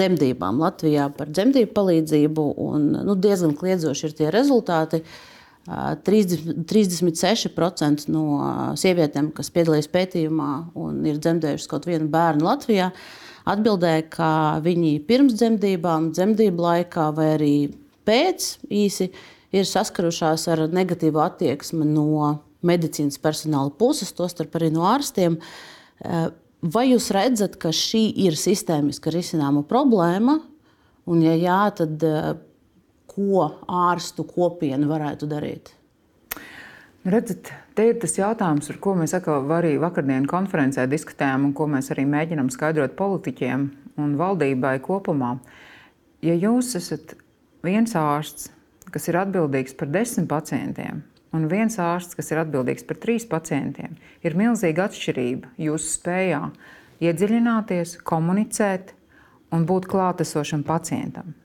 dzemdībām 0.00 0.60
Latvijā, 0.62 1.08
par 1.16 1.32
dzemdību 1.34 1.72
palīdzību. 1.74 2.44
Un, 2.68 2.92
nu, 3.08 3.16
diezgan 3.18 3.56
kliedzoši 3.58 4.06
ir 4.06 4.14
tie 4.20 4.30
rezultāti. 4.30 5.02
Uh, 5.02 5.35
36% 5.66 8.06
no 8.12 8.24
sievietēm, 8.78 9.32
kas 9.34 9.50
piedalījās 9.54 9.88
pētījumā 9.90 10.50
un 10.78 11.00
ir 11.10 11.16
dzemdējušas 11.18 11.70
kaut 11.70 11.84
vienu 11.88 12.06
bērnu 12.12 12.46
Latvijā, 12.46 12.88
atbildēja, 13.50 14.02
ka 14.12 14.30
viņi 14.62 14.92
pirms 15.08 15.34
dzemdībām, 15.38 16.12
dzemdību 16.14 16.58
laikā 16.68 17.06
vai 17.16 17.28
arī 17.34 17.56
pēc 18.06 18.38
īsi 18.70 19.10
ir 19.56 19.64
saskarušās 19.66 20.46
ar 20.54 20.58
negatīvu 20.70 21.18
attieksmi 21.22 21.84
no 21.88 22.36
medicīnas 22.66 23.18
personāla 23.22 23.70
puses, 23.74 24.12
tostarp 24.14 24.54
arī 24.58 24.70
no 24.74 24.82
ārstiem. 24.88 25.38
Vai 26.66 26.84
jūs 26.90 27.10
redzat, 27.14 27.56
ka 27.60 27.68
šī 27.74 28.08
ir 28.26 28.34
sistēmiska 28.38 29.10
risināma 29.14 29.62
problēma? 29.66 30.40
Un, 31.06 31.22
ja 31.22 31.34
jā, 31.38 31.60
tad 31.78 32.02
ko 33.16 33.48
ārstu 33.66 34.26
kopiena 34.28 34.86
varētu 34.90 35.28
darīt? 35.30 35.72
Redzat, 37.06 37.52
te 37.78 37.84
ir 37.86 38.00
tas 38.02 38.16
jautājums, 38.18 38.66
ar 38.72 38.80
ko 38.82 38.96
mēs 38.98 39.14
arī 39.14 39.76
vakardienas 39.78 40.26
konferencē 40.30 40.88
diskutējām, 40.90 41.44
un 41.46 41.52
ko 41.54 41.68
mēs 41.70 41.92
arī 41.94 42.02
mēģinām 42.10 42.50
skaidrot 42.50 42.96
politiķiem 42.98 43.68
un 44.02 44.16
valdībai 44.18 44.80
kopumā. 44.82 45.36
Ja 46.26 46.34
jūs 46.34 46.74
esat 46.74 47.14
viens 47.62 47.94
ārsts, 47.94 48.50
kas 48.90 49.06
ir 49.06 49.20
atbildīgs 49.22 49.78
par 49.78 49.92
desmit 49.94 50.26
pacientiem, 50.32 51.04
un 51.30 51.46
viens 51.46 51.78
ārsts, 51.78 52.18
kas 52.18 52.32
ir 52.34 52.42
atbildīgs 52.42 52.86
par 52.88 52.98
trīs 52.98 53.28
pacientiem, 53.30 53.94
ir 54.26 54.34
milzīga 54.34 54.88
atšķirība 54.90 55.54
jūsu 55.62 55.94
spējā 56.00 56.42
iedziļināties, 57.06 58.00
komunicēt 58.02 58.96
un 59.54 59.66
būt 59.68 59.86
klātesošam 59.94 60.66
pacientam. 60.66 61.36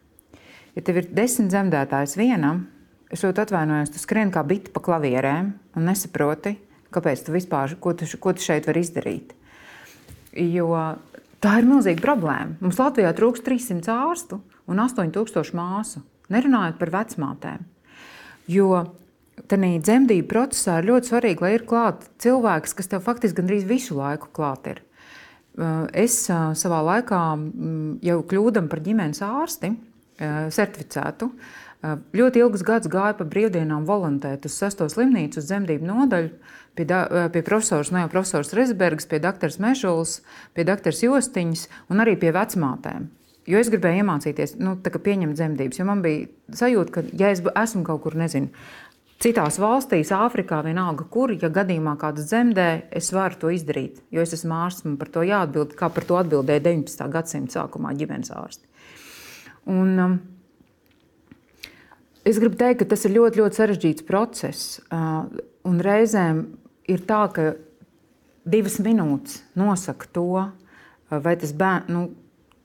Ja 0.76 0.84
tev 0.88 1.02
ir 1.02 1.10
desmit 1.12 1.52
dzemdētājs 1.52 2.16
vienam, 2.20 2.66
es 3.12 3.26
ļoti 3.26 3.44
atvainojos, 3.44 3.92
tu 3.92 4.00
skrieni 4.00 4.32
kā 4.32 4.44
biti 4.48 4.72
pa 4.72 4.84
klavierēm 4.84 5.52
un 5.76 5.88
nesaproti, 5.88 6.56
kāpēc 6.96 7.26
tu 7.26 7.36
vispār, 7.36 7.76
ko 7.80 7.94
tu, 7.98 8.08
ko 8.20 8.34
tu 8.36 8.44
šeit 8.46 8.70
vari 8.70 8.84
izdarīt. 8.86 9.34
Jo 10.32 10.70
tā 11.44 11.58
ir 11.60 11.68
milzīga 11.68 12.04
problēma. 12.06 12.56
Mums 12.64 12.80
Latvijā 12.80 13.12
trūkst 13.18 13.44
300 13.48 13.92
ārstu 13.92 14.40
un 14.72 14.80
8000 14.80 15.52
māsu, 15.58 16.04
nerunājot 16.32 16.80
par 16.80 16.94
vecmātēm. 16.96 17.68
Jo 18.52 18.86
tādā 19.52 19.74
dzemdību 19.84 20.28
procesā 20.30 20.80
ir 20.80 20.90
ļoti 20.92 21.12
svarīgi, 21.12 21.44
lai 21.44 21.54
ir 21.58 21.68
klāts 21.68 22.10
cilvēks, 22.24 22.76
kas 22.78 22.92
tev 22.92 23.04
faktiski 23.06 23.42
gandrīz 23.42 23.68
visu 23.68 23.98
laiku 24.00 24.32
klāt 24.36 24.72
ir. 24.72 24.82
Es 25.98 26.24
savā 26.32 26.80
laikā 26.88 27.22
jau 28.08 28.20
kļūdam 28.32 28.70
par 28.72 28.80
ģimenes 28.86 29.20
ārsti, 29.26 29.74
certificētu. 30.22 31.32
Ļoti 32.14 32.44
ilgus 32.44 32.62
gadus 32.66 32.92
gāju 32.94 33.18
pa 33.18 33.26
brīvdienām 33.26 33.88
volontēt 33.88 34.46
uz 34.46 34.54
sesto 34.54 34.86
slimnīcu, 34.92 35.42
uz 35.42 35.48
dzemdību 35.50 35.88
nodaļu, 35.88 36.30
pie, 36.78 36.86
da, 36.86 37.00
pie 37.34 37.42
profesora, 37.46 37.88
no 37.90 38.04
jau 38.04 38.12
profesors 38.12 38.54
Rezbergs, 38.54 39.10
pie 39.10 39.18
doktora 39.24 39.66
Mežuls, 39.66 40.20
pie 40.54 40.68
doktora 40.68 40.94
Jostiņas 40.94 41.66
un 41.90 42.06
arī 42.06 42.20
pie 42.22 42.30
vecmātēm. 42.36 43.10
Jo 43.50 43.58
es 43.58 43.72
gribēju 43.74 44.04
iemācīties, 44.04 44.56
nu, 44.62 44.76
pieņemt 44.78 45.34
dzemdības. 45.34 45.82
Jo 45.82 45.88
man 45.90 46.04
bija 46.06 46.30
sajūta, 46.54 46.94
ka, 46.94 47.04
ja 47.18 47.32
es 47.34 47.42
esmu 47.42 47.82
kaut 47.88 48.04
kur, 48.04 48.14
nezinu, 48.20 48.52
citās 49.22 49.58
valstīs, 49.62 50.14
Āfrikā, 50.14 50.62
vienalga, 50.66 51.08
kur, 51.10 51.34
ja 51.34 51.50
gadījumā 51.54 51.96
kāds 52.02 52.30
dzemdē, 52.30 52.68
es 52.94 53.10
varu 53.16 53.40
to 53.42 53.54
izdarīt. 53.54 54.04
Jo 54.14 54.22
es 54.22 54.36
esmu 54.38 54.54
ārsts, 54.62 54.86
man 54.86 55.00
par 55.02 55.10
to 55.14 55.26
jāatbild, 55.26 55.74
kā 55.80 55.90
par 55.94 56.06
to 56.06 56.22
atbildēja 56.22 56.64
19. 56.70 57.10
gadsimta 57.14 57.58
sākumā 57.58 57.96
ģimenes 57.98 58.34
ārsti. 58.38 58.71
Un, 59.70 59.92
um, 60.00 60.16
es 62.26 62.40
gribu 62.42 62.58
teikt, 62.58 62.82
ka 62.82 62.90
tas 62.94 63.06
ir 63.06 63.16
ļoti, 63.18 63.42
ļoti 63.42 63.60
sarežģīts 63.60 64.08
process. 64.08 64.80
Uh, 64.90 65.28
un 65.68 65.82
reizēm 65.84 66.46
ir 66.90 67.06
tā, 67.10 67.22
ka 67.36 67.52
divas 68.48 68.80
minūtes 68.82 69.42
nosaka 69.60 70.10
to, 70.16 70.28
uh, 70.42 71.22
vai 71.22 71.36
tas, 71.38 71.54
bērn, 71.54 71.92
nu, 71.94 72.08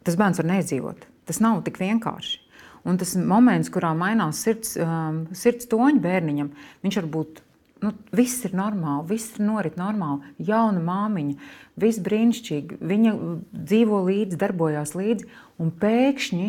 tas 0.06 0.18
bērns 0.18 0.40
var 0.40 0.50
neizdzīvot. 0.54 1.08
Tas 1.26 1.42
nav 1.42 1.62
tik 1.66 1.80
vienkārši. 1.82 2.42
Un 2.86 3.00
tas 3.00 3.16
moments, 3.18 3.68
kurā 3.74 3.90
mainās 3.98 4.44
sirds, 4.46 4.76
um, 4.78 5.24
sirds 5.34 5.66
toņa 5.66 5.98
bērniņam, 6.04 6.52
viņš 6.86 6.98
var 7.00 7.08
būt 7.16 7.42
nu, 7.82 7.92
viss 8.16 8.44
ir 8.46 8.54
normāli, 8.56 9.08
viss 9.10 9.36
ir 9.36 9.46
norit 9.46 9.76
normāli. 9.80 10.34
Jauna 10.46 10.82
māmiņa, 10.86 11.36
viss 11.82 12.02
brīnišķīgi. 12.04 12.78
Viņa 12.80 13.14
dzīvo 13.52 14.00
līdzi, 14.06 14.38
darbojās 14.40 14.94
līdzi, 14.96 15.28
un 15.62 15.72
pēkšņi 15.82 16.48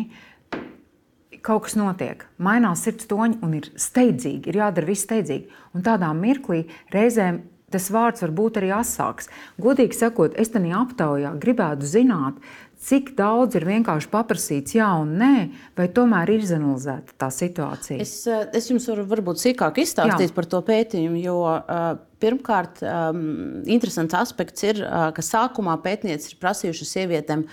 kaut 1.44 1.66
kas 1.66 1.76
notiek, 1.78 2.24
mainās 2.38 2.82
sirds 2.86 3.08
toņi 3.10 3.40
un 3.44 3.54
ir 3.60 3.70
steidzīgi, 3.78 4.50
ir 4.50 4.60
jādara 4.62 4.88
viss 4.88 5.06
steidzīgi. 5.06 5.48
Un 5.76 5.86
tādā 5.86 6.10
mirklī 6.16 6.64
reizēm 6.94 7.42
tas 7.72 7.90
vārds 7.92 8.24
var 8.24 8.32
būt 8.32 8.60
arī 8.60 8.70
asāks. 8.72 9.28
Godīgi 9.60 9.98
sakot, 9.98 10.36
es 10.40 10.52
tādā 10.54 10.72
aptaujā 10.78 11.34
gribētu 11.40 11.88
zināt, 11.88 12.38
cik 12.78 13.12
daudz 13.18 13.58
ir 13.58 13.66
vienkārši 13.66 14.08
paprasīts 14.12 14.76
jā 14.76 14.88
un 15.00 15.16
nē, 15.20 15.32
vai 15.76 15.88
tomēr 15.92 16.30
ir 16.32 16.44
izanalizēta 16.46 17.16
tā 17.20 17.30
situācija? 17.34 17.98
Es, 18.00 18.14
eh, 18.30 18.46
es 18.54 18.70
jums 18.70 18.86
varu 18.88 19.04
varbūt 19.10 19.42
sīkāk 19.42 19.80
izstāstīt 19.82 20.30
jā. 20.30 20.34
par 20.36 20.46
to 20.46 20.62
pētījumu, 20.64 21.18
jo 21.20 21.40
uh, 21.48 21.88
pirmkārt, 22.22 22.80
um, 22.86 23.64
interesants 23.66 24.16
aspekts 24.16 24.64
ir, 24.68 24.84
uh, 24.86 25.10
ka 25.14 25.24
sākumā 25.26 25.74
pētnieci 25.84 26.32
ir 26.32 26.38
prasījuši 26.40 26.92
sievietēm 26.94 27.48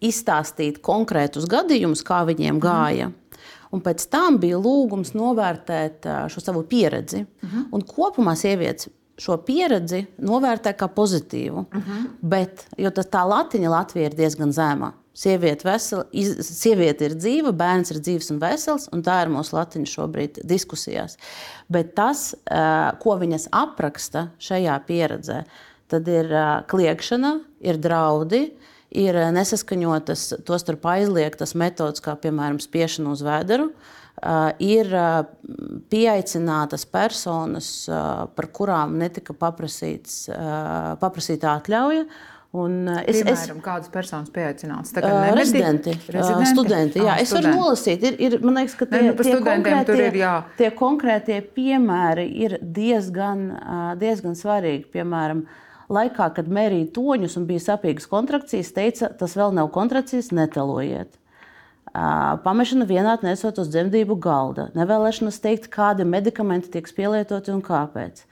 izstāstīt 0.00 0.80
konkrētus 0.84 1.48
gadījumus, 1.50 2.04
kā 2.06 2.24
viņiem 2.28 2.56
mhm. 2.56 2.62
gāja. 2.64 3.10
Mm. 3.10 3.16
Un 3.70 3.82
pēc 3.84 4.06
tam 4.10 4.38
bija 4.42 4.58
lūgums 4.58 5.12
novērtēt 5.14 6.08
šo 6.32 6.42
savu 6.42 6.64
pieredzi. 6.66 7.22
Uh 7.22 7.48
mhm. 7.48 7.58
-huh. 7.58 7.66
Un 7.72 7.82
kopumā 7.82 8.34
sievietes 8.36 8.88
šo 9.20 9.36
pieredzi 9.36 10.06
novērtē 10.18 10.72
kā 10.76 10.88
pozitīvu. 10.88 11.58
Uh 11.58 11.74
mhm. 11.74 11.90
-huh. 11.90 12.08
Bet, 12.20 12.66
tas 12.94 13.06
tā 13.06 13.26
latiņa 13.28 13.70
Latvija 13.70 14.06
ir 14.06 14.14
diezgan 14.14 14.52
zema. 14.52 14.92
Sieviete, 15.14 15.68
vesela, 15.68 16.04
iz, 16.12 16.36
sieviete 16.40 17.04
ir 17.04 17.14
dzīva, 17.14 17.52
bērns 17.52 17.90
ir 17.90 17.98
dzīves 17.98 18.30
un 18.30 18.38
vesels, 18.38 18.88
un 18.92 19.02
tā 19.02 19.22
ir 19.22 19.28
mūsu 19.28 19.56
latiņa 19.56 19.86
šobrīd 19.86 20.38
diskusijās. 20.44 21.16
Bet 21.68 21.94
tas, 21.94 22.34
ko 22.98 23.16
viņas 23.18 23.48
apraksta 23.50 24.28
šajā 24.38 24.80
pieredzē, 24.86 25.44
tad 25.88 26.08
ir 26.08 26.30
kliēkšana, 26.70 27.40
ir 27.60 27.76
draudi, 27.76 28.52
ir 28.90 29.16
nesaskaņotas, 29.36 30.26
tostarp 30.46 30.84
aizliegtas 30.90 31.56
metodas, 31.58 32.02
kā 32.04 32.16
piemēram 32.18 32.58
spiešana 32.62 33.14
uz 33.14 33.24
vēderu. 33.26 33.70
Uh, 33.70 33.96
Uh, 34.20 34.50
ir 34.60 34.90
uh, 34.92 35.22
pieaicinātas 35.88 36.82
personas, 36.84 37.70
uh, 37.88 38.26
par 38.36 38.50
kurām 38.52 38.98
netika 39.00 39.32
paprasīts, 39.32 40.26
paprasīta 41.00 41.54
atļauja. 41.56 42.04
Un 42.60 42.90
es, 42.90 43.22
Piemēram, 43.22 43.60
es, 43.60 43.64
kādas 43.64 43.92
personas 43.94 44.28
pieaicināts? 44.34 44.92
Uh, 44.98 45.30
rezidenti, 45.38 45.94
rezidenti, 46.10 46.50
studenti. 46.50 47.00
Jā, 47.00 47.14
ah, 47.14 47.22
es 47.22 47.30
studenti. 47.30 47.48
varu 47.48 47.62
nolasīt. 47.62 48.04
Ir, 48.10 48.20
ir, 48.26 48.36
man 48.44 48.60
liekas, 48.60 48.76
ka 48.76 48.90
tie, 48.90 49.00
ne, 49.06 49.14
nu, 49.14 49.24
tie, 49.24 49.36
konkrētie, 49.46 49.98
ir, 50.10 50.20
jā. 50.20 50.34
tie 50.58 50.70
konkrētie 50.82 51.40
piemēri 51.56 52.26
ir 52.44 52.58
diezgan, 52.60 53.46
diezgan 54.02 54.36
svarīgi. 54.36 54.84
Piemēram, 54.98 55.46
laikā, 55.92 56.30
kad 56.36 56.50
mērīja 56.50 56.92
toņus 56.96 57.38
un 57.40 57.46
bija 57.48 57.64
sapīgas 57.64 58.08
kontrakcijas, 58.10 58.74
teica, 58.76 59.10
tas 59.20 59.36
vēl 59.38 59.54
nav 59.56 59.72
kontrakcijas, 59.74 60.32
netalojiet 60.36 61.20
pamešana 62.44 62.86
vienā 62.86 63.16
nesot 63.24 63.58
uz 63.58 63.70
dzemdību 63.70 64.16
galda, 64.22 64.68
nevēlēšanas 64.78 65.40
teikt, 65.42 65.70
kādi 65.72 66.06
medikamenti 66.06 66.70
tiek 66.70 66.86
pielietoti 66.94 67.50
un 67.54 67.62
kāpēc. 67.62 68.26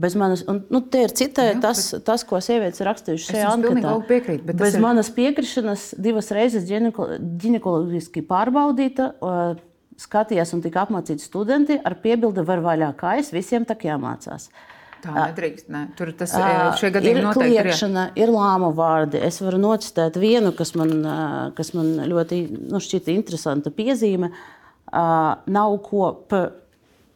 Bez 0.00 0.16
manas, 0.18 0.42
un, 0.50 0.64
nu, 0.74 0.80
tie 0.90 1.04
ir 1.06 1.12
citai, 1.14 1.52
Jā, 1.52 1.58
tas, 1.68 1.84
tas, 2.02 2.24
ko 2.26 2.40
sievietes 2.42 2.82
rakstījušas 2.82 3.28
šajā 3.30 3.50
anketā. 3.52 3.92
Piekrīt, 4.08 4.42
Bez 4.48 4.74
ir... 4.74 4.82
manas 4.82 5.10
piekrišanas 5.14 5.92
divas 6.02 6.32
reizes 6.34 6.66
ģinekoloģiski 6.66 8.24
pārbaudīta, 8.26 9.12
skatījās 10.02 10.50
un 10.56 10.64
tika 10.64 10.82
apmācīti 10.82 11.22
studenti 11.22 11.78
ar 11.78 12.00
piebildi, 12.02 12.42
var 12.48 12.64
vaļā 12.64 12.90
kājas, 12.98 13.30
visiem 13.36 13.68
tak 13.68 13.86
jāmācās. 13.86 14.48
Uh, 14.48 14.74
Tā 15.04 15.12
nedrīkst. 15.14 15.68
Ne. 15.72 15.84
Tur 15.98 16.10
tas 16.16 16.32
šie 16.80 16.90
gadījumi 16.94 17.22
ir 17.22 17.30
kliekšana, 17.36 18.04
ir. 18.16 18.32
lāma 18.32 18.70
vārdi. 18.74 19.20
Es 19.20 19.42
varu 19.44 19.60
nocitēt 19.60 20.16
vienu, 20.20 20.54
kas 20.56 20.74
man, 20.78 20.94
kas 21.56 21.74
man 21.76 21.94
ļoti 22.10 22.40
nu, 22.72 22.80
šķita 22.80 23.12
interesanta 23.12 23.72
piezīme. 23.74 24.32
Nav 24.94 25.78
ko 25.84 26.10
p 26.28 26.40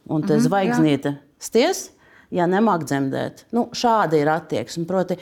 un 0.09 0.21
te 0.21 0.33
mm 0.33 0.37
-hmm, 0.37 0.45
zvaigznīte 0.45 1.15
sties, 1.39 1.89
ja 2.31 2.47
nemāk 2.47 2.85
dzemdēt. 2.85 3.45
Nu, 3.51 3.69
šāda 3.73 4.17
ir 4.17 4.29
attieksme. 4.29 4.85
Proti, 4.85 5.17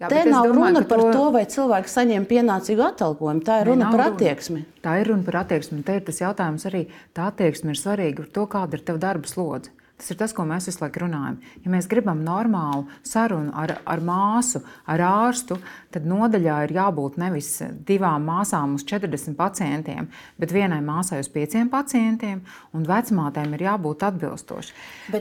Jā, 0.00 0.08
Te 0.10 0.24
nav 0.26 0.48
domāju, 0.50 0.74
runa 0.74 0.80
par 0.90 1.00
to... 1.00 1.10
to, 1.14 1.26
vai 1.30 1.44
cilvēks 1.46 1.92
saņem 1.96 2.24
pienācīgu 2.26 2.82
atalgojumu. 2.82 3.44
Tā 3.46 3.60
ir 3.62 3.68
runa 3.70 3.92
par 3.92 4.00
attieksmi. 4.08 4.64
Runa. 4.64 4.80
Tā 4.82 4.96
ir 5.00 5.06
runa 5.12 5.22
par 5.22 5.36
attieksmi. 5.44 5.82
Te 5.86 5.94
ir 6.00 6.02
tas 6.08 6.18
jautājums 6.20 6.66
arī, 6.66 6.82
tā 7.14 7.28
attieksme 7.30 7.70
ir 7.70 7.78
svarīga 7.78 8.24
par 8.24 8.32
to, 8.34 8.46
kāda 8.56 8.74
ir 8.74 8.82
tava 8.88 8.98
darba 8.98 9.30
slodze. 9.30 9.70
Tas 9.94 10.10
ir 10.10 10.16
tas, 10.18 10.32
ko 10.34 10.42
mēs 10.42 10.66
visu 10.66 10.80
laiku 10.82 11.04
runājam. 11.04 11.36
Ja 11.62 11.70
mēs 11.70 11.86
gribam 11.86 12.24
normālu 12.26 12.88
sarunu 13.06 13.52
ar, 13.54 13.76
ar 13.86 14.00
māsu, 14.02 14.58
ar 14.90 15.00
ārstu, 15.06 15.60
tad 15.94 16.08
nodaļā 16.10 16.56
ir 16.66 16.72
jābūt 16.74 17.18
nevis 17.22 17.50
divām 17.86 18.26
māsām 18.26 18.74
uz 18.74 18.82
40 18.90 19.36
pacientiem, 19.38 20.08
bet 20.40 20.54
vienai 20.54 20.80
māsai 20.82 21.20
uz 21.22 21.30
5 21.30 21.70
pacientiem, 21.70 22.40
un 22.74 22.86
vecmātēm 22.88 23.54
ir 23.54 23.62
jābūt 23.68 24.02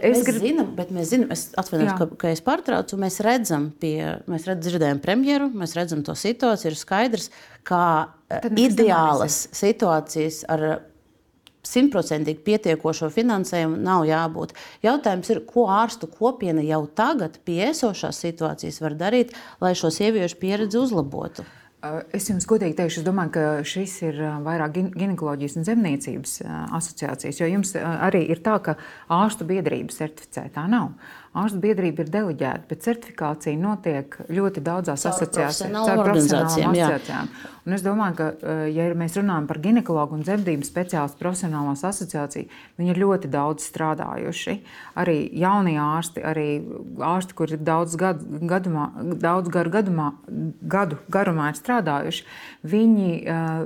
es 0.02 0.18
mēs 0.18 0.26
grib... 0.32 0.42
zinām, 0.48 0.72
bet 0.80 0.96
mēs 0.96 1.12
zinām, 1.14 1.36
es 1.38 1.46
atvainojos, 1.62 1.94
ka, 2.00 2.08
ka 2.24 2.32
es 2.34 2.42
pārtraucu, 2.42 2.98
mēs 3.04 3.20
redzam, 3.26 3.70
pie, 3.78 3.98
mēs 4.26 4.48
redzam, 4.50 4.64
dzirdējam 4.66 5.04
premjeru, 5.06 5.52
mēs 5.54 5.78
redzam 5.78 6.02
to 6.08 6.18
situāciju, 6.18 6.74
ir 6.74 6.82
skaidrs, 6.82 7.30
kā 7.68 7.86
ideālas 8.58 9.44
situācijas 9.54 10.42
ar 10.50 10.66
simtprocentīgi 11.68 12.44
pietiekošo 12.44 13.10
finansējumu 13.14 13.80
nav 13.84 14.06
jābūt. 14.08 14.54
Jautājums 14.84 15.32
ir, 15.34 15.42
ko 15.48 15.68
ārstu 15.72 16.10
kopiena 16.12 16.64
jau 16.66 16.84
tagad 16.96 17.40
pie 17.48 17.62
esošās 17.72 18.22
situācijas 18.26 18.82
var 18.84 18.98
darīt, 19.00 19.36
lai 19.64 19.74
šo 19.78 19.92
sieviešu 19.94 20.40
pieredzi 20.44 20.82
uzlabotu. 20.82 21.48
Es 22.16 22.30
jums 22.30 22.46
godīgi 22.48 22.78
teikšu, 22.78 23.02
es 23.02 23.04
domāju, 23.04 23.32
ka 23.36 23.42
šis 23.68 23.98
ir 24.06 24.20
vairāk 24.46 24.78
ginekoloģijas 24.96 25.58
un 25.60 25.66
zemniecības 25.68 26.38
asociācijas, 26.80 27.42
jo 27.42 27.50
jums 27.52 27.74
arī 27.76 28.22
ir 28.32 28.40
tā, 28.46 28.56
ka 28.64 28.78
ārstu 29.12 29.44
biedrība 29.50 29.92
certificē. 29.92 30.46
Tā 30.56 30.64
nav. 30.72 30.94
Ārstu 31.34 31.64
biedrība 31.64 32.04
ir 32.04 32.10
deleģēta, 32.14 32.68
bet 32.70 32.84
certifikācija 32.86 33.58
notiek 33.58 34.20
ļoti 34.30 34.62
daudzās 34.62 35.08
asociācijās, 35.10 35.64
caur 35.74 36.04
profesionālām 36.06 36.76
asociācijām. 36.76 37.32
Un 37.66 37.74
es 37.74 37.82
domāju, 37.82 38.16
ka, 38.20 38.28
eh, 38.44 38.62
ja 38.76 38.86
mēs 38.94 39.18
runājam 39.18 39.48
par 39.50 39.58
ginekologu 39.64 40.14
un 40.14 40.22
dzemdību 40.22 40.68
speciālistu 40.68 41.18
profesionālās 41.18 41.82
asociāciju, 41.90 42.50
viņi 42.78 42.94
ir 42.94 43.02
ļoti 43.02 43.32
daudz 43.34 43.66
strādājuši. 43.66 44.60
Arī 44.96 45.18
jaunie 45.34 45.80
ārsti, 45.82 46.22
arī 46.22 46.48
ārsti, 47.02 47.34
kuri 47.34 47.58
ir 47.58 47.66
daudz 47.66 47.96
gadu, 47.98 48.26
gadumā, 48.46 48.92
daudz 49.18 49.50
garu 49.50 49.74
gadumā, 49.74 50.14
gadu 50.62 51.02
garumā 51.10 51.50
ir 51.50 51.58
strādājuši, 51.58 52.24
viņi 52.62 53.12
uh, 53.26 53.66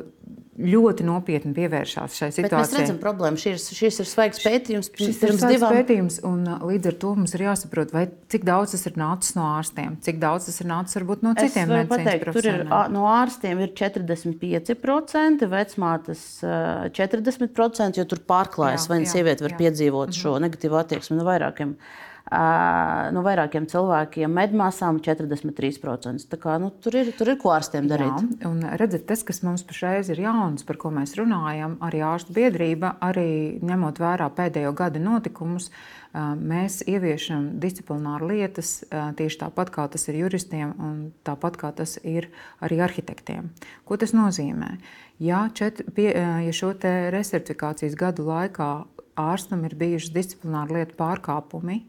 ļoti 0.58 1.06
nopietni 1.06 1.52
pievēršās 1.54 2.16
šai 2.18 2.30
situācijai. 2.32 2.50
Bet 2.50 2.56
mēs 2.58 2.72
redzam, 2.74 2.98
problēma. 3.02 3.38
Šis, 3.38 3.68
šis 3.78 4.00
ir 4.02 4.08
svaigs 4.10 4.42
pētījums. 4.42 4.90
Šis 4.98 5.20
ir 5.22 5.34
svaigs 5.38 5.54
divām... 5.54 5.76
pētījums, 5.76 6.18
un 6.26 6.48
līdz 6.66 6.90
ar 6.92 6.98
to 7.04 7.12
mums 7.20 7.36
ir 7.38 7.44
jāsaprot, 7.46 7.94
vai, 7.94 8.08
cik 8.34 8.48
daudz 8.48 8.74
tas 8.74 8.88
ir 8.90 8.98
nācis 8.98 9.38
no 9.38 9.46
ārstiem, 9.52 10.00
cik 10.08 10.18
daudz 10.24 10.50
tas 10.50 10.58
ir 10.64 10.70
nācis 10.72 10.98
varbūt 10.98 11.28
no 11.28 11.36
citiem 11.38 11.70
medicīnas 11.76 12.24
profesionāļiem. 12.26 12.72
Tur 12.74 12.90
ir 12.90 12.96
no 12.96 13.06
ārstiem 13.12 13.62
ir 13.68 13.76
45%, 13.78 15.48
vecmātes 15.54 16.26
40%, 16.42 18.02
jo 18.02 18.10
tur 18.10 18.26
pārklājas, 18.34 18.90
vai 18.90 19.04
sieviete 19.06 19.46
var 19.46 19.54
jā. 19.54 19.62
piedzīvot 19.62 20.14
jā. 20.16 20.22
šo 20.24 20.36
mhm. 20.36 20.48
negatīvu 20.48 20.82
attieksmi 20.82 21.22
no 21.22 21.30
vairākiem 21.30 21.78
no 22.28 23.22
vairākiem 23.24 23.68
cilvēkiem, 23.72 24.32
medmāsām 24.34 25.00
43%. 25.04 26.28
Tā 26.32 26.40
kā, 26.42 26.58
nu, 26.62 26.72
tur, 26.84 26.98
ir, 27.00 27.12
tur 27.18 27.32
ir 27.32 27.38
ko 27.40 27.54
ārstiem 27.56 27.88
darīt. 27.88 28.12
Jā, 28.12 28.50
un 28.50 28.66
redzat, 28.80 29.06
tas, 29.10 29.24
kas 29.28 29.40
mums 29.46 29.64
pašreiz 29.68 30.12
ir 30.12 30.22
jauns, 30.26 30.66
par 30.68 30.80
ko 30.82 30.92
mēs 30.96 31.16
runājam, 31.20 31.78
arī 31.88 32.04
ārstu 32.08 32.36
biedrība, 32.36 32.98
arī 33.04 33.62
ņemot 33.64 34.02
vērā 34.04 34.28
pēdējo 34.36 34.74
gadu 34.78 35.02
notikumus, 35.04 35.72
mēs 36.18 36.82
ieviešam 36.90 37.58
disciplināru 37.62 38.32
lietas 38.32 38.82
tieši 38.90 39.42
tāpat, 39.46 39.72
kā 39.74 39.88
tas 39.92 40.08
ir 40.10 40.22
juristiem 40.24 40.74
un 40.84 41.02
tāpat, 41.28 41.60
kā 41.62 41.72
tas 41.80 41.98
ir 42.04 42.32
arī 42.64 42.82
arhitektiem. 42.84 43.52
Ko 43.88 44.00
tas 44.02 44.16
nozīmē? 44.18 44.78
Ja, 45.24 45.48
čet, 45.54 45.84
pie, 45.96 46.12
ja 46.14 46.54
šo 46.54 46.74
resertifikācijas 47.14 47.96
gadu 47.98 48.28
laikā 48.28 48.72
ārstam 49.18 49.64
ir 49.66 49.78
bijušas 49.78 50.14
disciplināru 50.14 50.78
lietu 50.78 50.98
pārkāpumi, 50.98 51.82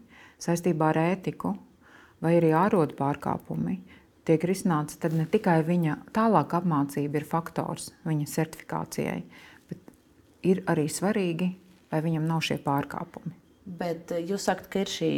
saistībā 0.42 0.92
ar 0.92 1.00
ētiku 1.02 1.54
vai 2.22 2.36
arī 2.38 2.52
ārodu 2.56 2.96
pārkāpumi 2.98 3.78
tiek 4.28 4.44
risināts, 4.44 4.98
tad 5.00 5.16
ne 5.16 5.24
tikai 5.30 5.62
viņa 5.64 5.96
tālāka 6.16 6.60
apmācība 6.60 7.22
ir 7.22 7.26
faktors 7.28 7.92
viņa 8.04 8.28
certifikācijai, 8.28 9.22
bet 9.70 9.92
ir 10.44 10.62
arī 10.68 10.88
svarīgi, 10.92 11.54
vai 11.88 12.02
viņam 12.04 12.26
nav 12.28 12.44
šie 12.44 12.58
pārkāpumi. 12.64 13.32
Bet 13.68 14.12
eh, 14.16 14.22
jūs 14.24 14.46
sakat, 14.48 14.68
ka 14.72 14.82
ir 14.84 14.92
šī, 14.92 15.10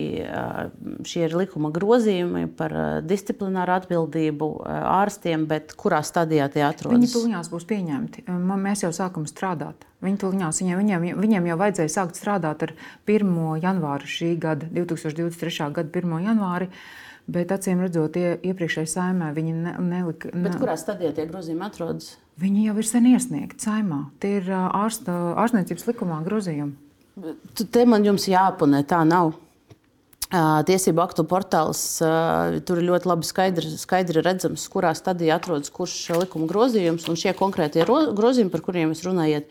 šie 1.07 1.23
ir 1.29 1.37
likuma 1.39 1.71
grozījumi 1.75 2.49
par 2.59 2.75
disciplināru 3.07 3.77
atbildību 3.77 4.49
ārstiem, 4.67 5.47
bet 5.51 5.77
kurā 5.79 6.01
stadijā 6.07 6.49
tie 6.53 6.65
atrodas? 6.67 6.99
Viņi 6.99 7.13
tuliņās 7.15 7.53
būs 7.53 7.69
pieņemti. 7.71 8.27
Mēs 8.51 8.83
jau 8.87 8.91
sākam 8.97 9.29
strādāt. 9.31 9.87
Viņi 10.01 10.21
tuliņās, 10.23 10.63
viņiem, 10.63 10.81
viņiem, 10.81 11.21
viņiem 11.21 11.47
jau 11.51 11.59
vajadzēja 11.61 11.93
sākt 11.93 12.19
strādāt 12.19 12.65
ar 12.65 12.75
1. 13.05 13.31
janvāru 13.61 14.09
šī 14.09 14.33
gada, 14.41 14.69
2023. 14.73 15.71
gada 15.77 16.03
1. 16.03 16.19
janvāri. 16.25 16.71
Bet 17.31 17.53
acīm 17.55 17.83
redzot, 17.85 18.17
tie 18.17 18.33
iepriekšējā 18.49 18.91
saimē 18.91 19.31
viņi 19.37 19.53
ne, 19.55 19.75
nelika. 19.85 20.33
Ne... 20.35 20.49
Bet 20.49 20.57
kurā 20.59 20.75
stadijā 20.81 21.13
tie 21.15 21.29
grozījumi 21.31 21.63
atrodas? 21.69 22.17
Viņi 22.41 22.65
jau 22.71 22.79
ir 22.81 22.89
sen 22.89 23.07
iesniegti 23.13 23.69
saimā. 23.69 24.07
Tie 24.23 24.39
ir 24.41 24.49
ārsta, 24.51 25.15
ārstniecības 25.39 25.87
likumā 25.93 26.23
grozījumi. 26.27 26.90
Te 27.61 27.87
man 27.89 28.05
jums 28.07 28.29
jāpanē, 28.31 28.85
tā 28.89 29.03
nav. 29.09 29.35
Tiesību 30.31 31.03
aktu 31.03 31.25
portāls 31.27 31.81
tur 32.67 32.79
ir 32.79 32.87
ļoti 32.87 33.09
labi 33.11 33.27
skaidri, 33.27 33.73
skaidri 33.83 34.23
redzams, 34.23 34.69
kurā 34.71 34.93
stadijā 34.95 35.41
atrodas 35.41 35.73
kurš 35.75 35.97
likuma 36.21 36.47
grozījums. 36.51 37.09
Šie 37.19 37.35
konkrētie 37.35 37.83
grozījumi, 37.89 38.53
par 38.53 38.63
kuriem 38.63 38.95
jūs 38.95 39.03
runājat, 39.09 39.51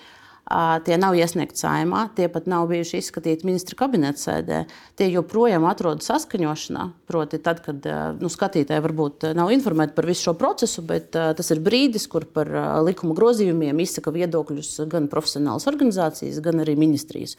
tie 0.86 0.98
nav 0.98 1.14
iesniegti 1.18 1.62
saimā, 1.62 2.08
tie 2.18 2.26
pat 2.32 2.48
nav 2.50 2.68
bijuši 2.72 3.00
izskatīti 3.04 3.46
ministra 3.48 3.78
kabineta 3.78 4.22
sēdē. 4.22 4.62
Tie 4.98 5.10
joprojām 5.14 5.68
atrodas 5.70 6.10
saskaņošanā. 6.10 6.86
Proti, 7.10 7.40
tad, 7.46 7.62
kad 7.66 7.86
nu, 8.20 8.32
skatītāji 8.34 8.84
varbūt 8.86 9.30
nav 9.38 9.54
informēti 9.54 9.96
par 9.98 10.10
visu 10.10 10.30
šo 10.30 10.36
procesu, 10.40 10.84
bet 10.90 11.12
tas 11.14 11.54
ir 11.54 11.62
brīdis, 11.66 12.10
kur 12.10 12.26
par 12.26 12.50
likuma 12.86 13.18
grozījumiem 13.18 13.84
izsaka 13.86 14.14
viedokļus 14.16 14.74
gan 14.90 15.10
profesionālas 15.12 15.70
organizācijas, 15.70 16.42
gan 16.46 16.66
arī 16.66 16.78
ministrijas. 16.80 17.38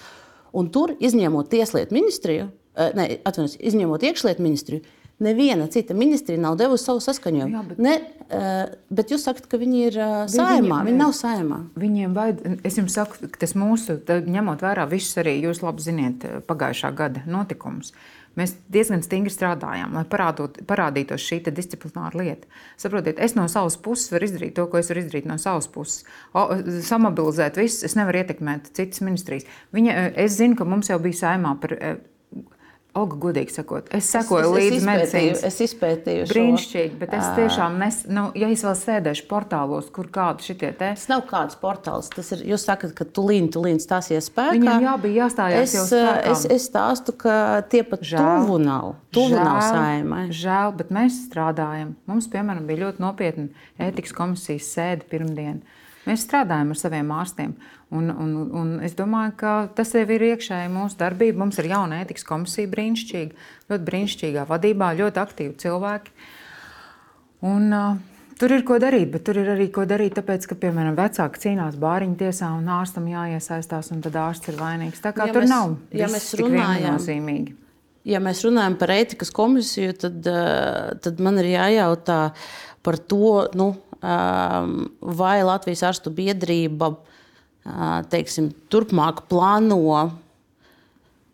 Un 0.57 0.70
tur, 0.75 0.94
izņemot 0.99 1.51
Tieslietu 1.51 1.94
ministriju, 1.94 2.49
ne, 2.96 3.07
atvainojos, 3.27 3.59
izņemot 3.70 4.07
iekšlietu 4.07 4.42
ministriju, 4.46 4.87
neviena 5.20 5.66
cita 5.72 5.94
ministrija 5.96 6.40
nav 6.40 6.56
devusi 6.61 6.88
savu 6.88 7.02
saskaņojumu. 7.04 7.56
Jā, 7.56 7.64
bet... 7.68 7.83
Ne, 7.83 7.96
uh, 8.28 8.76
bet 8.92 9.12
jūs 9.14 9.26
sakat, 9.28 9.48
ka 9.50 9.61
viņi 9.61 9.83
ir 9.88 9.98
uh, 10.00 10.14
saimā. 10.30 10.80
Viņi, 10.80 10.87
viņi 10.90 11.00
nav 11.00 11.16
saimā. 11.16 11.61
Viņiem 11.80 12.16
vajag, 12.16 12.40
es 12.66 12.78
jums 12.80 12.96
saku, 12.96 13.30
tas 13.40 13.56
mūsu, 13.59 14.00
ņemot 14.06 14.64
vērā 14.64 14.88
visus 14.90 15.20
arī 15.20 15.37
jūs 15.42 15.62
labi 15.64 15.85
ziniet 15.85 16.26
pagājušā 16.48 16.94
gada 16.96 17.24
notikumus. 17.28 17.94
Mēs 18.38 18.52
diezgan 18.70 19.02
stingri 19.02 19.33
strādājām, 19.35 19.96
lai 19.96 20.04
parādot, 20.09 20.61
parādītos 20.68 21.24
šī 21.26 21.40
disciplināra 21.50 22.20
lieta. 22.20 22.46
Saprotiet, 22.78 23.18
es 23.18 23.35
no 23.35 23.48
savas 23.50 23.74
puses 23.83 24.12
varu 24.12 24.28
izdarīt 24.28 24.54
to, 24.54 24.68
ko 24.70 24.78
es 24.78 24.90
varu 24.92 25.02
izdarīt 25.02 25.26
no 25.26 25.35
savas 25.42 25.66
puses. 25.72 26.04
O, 26.30 26.46
samobilizēt 26.87 27.59
visus, 27.59 27.83
es 27.88 27.96
nevaru 27.98 28.22
ietekmēt 28.22 28.70
citas 28.78 29.02
ministrijas. 29.02 29.48
Viņa, 29.74 29.96
es 30.22 30.38
zinu, 30.38 30.54
ka 30.56 30.68
mums 30.68 30.92
jau 30.92 31.00
bija 31.02 31.24
saimā 31.24 31.56
par 31.61 31.74
Olga, 32.98 33.16
godīgi 33.22 33.53
sakot, 33.55 33.87
es 33.94 34.09
sekoju 34.11 34.48
es, 34.48 34.55
līdzi 34.57 34.87
medicīnas. 34.87 35.42
Es 35.46 35.59
izpētīju, 35.62 36.24
brīnišķīgi, 36.33 36.96
bet 36.98 37.12
es 37.14 37.29
tiešām, 37.37 37.76
nes, 37.79 38.00
nu, 38.11 38.24
ja 38.35 38.48
es 38.50 38.64
vēl 38.66 38.74
sēdēšu 38.81 39.29
portālos, 39.31 39.92
kur 39.94 40.09
kādi 40.11 40.48
šitie 40.48 40.72
te. 40.72 40.88
Tas 40.98 41.07
nav 41.12 41.22
kāds 41.31 41.55
portāls, 41.61 42.11
tas 42.11 42.33
ir, 42.35 42.42
jūs 42.50 42.66
sakat, 42.66 42.96
ka 42.98 43.07
tulīn, 43.07 43.46
tulīn 43.55 43.79
stāsies 43.83 44.26
spēkā. 44.33 44.57
Viņam 44.59 44.87
jābija 44.88 45.22
jāstājās 45.22 45.68
es, 45.68 45.76
jau 45.79 45.85
spēkā. 45.87 46.33
Es, 46.33 46.44
es 46.57 46.66
stāstu, 46.66 47.14
ka 47.22 47.35
tie 47.70 47.85
pat 47.87 48.03
Žēl. 48.11 48.26
tuvu 48.26 48.59
nav, 48.64 48.96
tuvu 49.14 49.37
Žēl. 49.37 49.44
nav 49.46 49.61
saimai. 49.68 50.24
Žēl, 50.35 50.74
bet 50.83 50.90
mēs 50.98 51.22
strādājam. 51.29 51.94
Mums, 52.11 52.26
piemēram, 52.33 52.66
bija 52.66 52.88
ļoti 52.88 53.07
nopietna 53.07 53.68
ētikas 53.87 54.16
komisijas 54.18 54.72
sēde 54.74 55.07
pirmdien. 55.12 55.62
Mēs 56.09 56.24
strādājam 56.26 56.72
ar 56.74 56.79
saviem 56.81 57.14
ārstiem. 57.14 57.55
Un, 57.90 58.11
un, 58.14 58.35
un 58.55 58.68
es 58.87 58.92
domāju, 58.94 59.33
ka 59.40 59.53
tas 59.74 59.90
jau 59.96 60.05
ir 60.14 60.22
iekšēji 60.29 60.70
mūsu 60.70 60.98
darbība. 61.00 61.40
Mums 61.42 61.59
ir 61.59 61.72
jauna 61.72 62.05
ētikas 62.05 62.22
komisija, 62.29 62.70
brīnišķīga, 62.70 63.48
ļoti 63.72 63.87
brīnišķīgā 63.88 64.44
vadībā, 64.46 64.92
ļoti 65.00 65.20
aktīvi 65.24 65.57
cilvēki. 65.59 66.14
Un, 67.50 67.66
uh, 67.74 67.98
tur 68.40 68.55
ir 68.55 68.64
ko 68.68 68.79
darīt, 68.81 69.11
bet 69.12 69.24
tur 69.26 69.40
ir 69.42 69.50
arī 69.53 69.66
ko 69.74 69.85
darīt, 69.88 70.14
tāpēc, 70.16 70.46
ka, 70.48 70.57
piemēram, 70.62 70.96
vecāki 70.98 71.42
cīnās 71.42 71.76
bāriņu 71.81 72.16
tiesā 72.22 72.53
un 72.57 72.70
ārstam 72.72 73.09
jāiesaistās, 73.11 73.90
un 73.94 74.00
tad 74.07 74.16
ārsts 74.22 74.53
ir 74.53 74.61
vainīgs. 74.61 75.03
Tā 75.05 75.12
kā 75.16 75.29
ja 75.29 75.35
tur 75.37 75.44
mēs, 75.44 75.53
nav 75.53 75.74
ja 75.92 76.09
mēs 76.12 76.31
runājam, 76.40 77.03
ja 78.09 78.22
mēs 78.22 78.46
runājam 78.46 78.79
par 78.81 78.94
ētikas 78.96 79.35
komisiju, 79.37 79.98
tad, 80.07 80.33
tad 81.05 81.22
man 81.22 81.42
ir 81.42 81.53
jājautā 81.53 82.22
par 82.87 83.03
to, 83.12 83.35
nu, 83.59 83.72
vai 85.20 85.37
Latvijas 85.44 85.85
ārstu 85.90 86.12
biedrība 86.16 86.94
teiksim, 88.11 88.51
turpmāk 88.73 89.25
plāno 89.31 89.81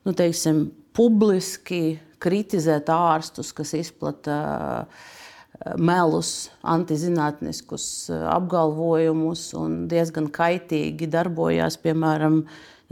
nu, 0.06 0.14
teiksim, 0.14 0.68
publiski 0.96 1.98
kritizēt 2.22 2.88
ārstus, 2.92 3.52
kas 3.54 3.74
izplata 3.76 4.38
melus, 5.80 6.48
antizinātniskus 6.66 8.08
apgalvojumus 8.30 9.48
un 9.58 9.84
diezgan 9.90 10.28
kaitīgi 10.32 11.08
darbojās. 11.10 11.78
Piemēram, 11.82 12.42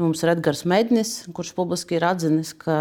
mums 0.01 0.25
ir 0.25 0.33
Edgars 0.35 0.65
Mednis, 0.69 1.19
kurš 1.37 1.53
publiski 1.57 1.99
ir 1.99 2.07
atzinis, 2.09 2.55
ka 2.57 2.79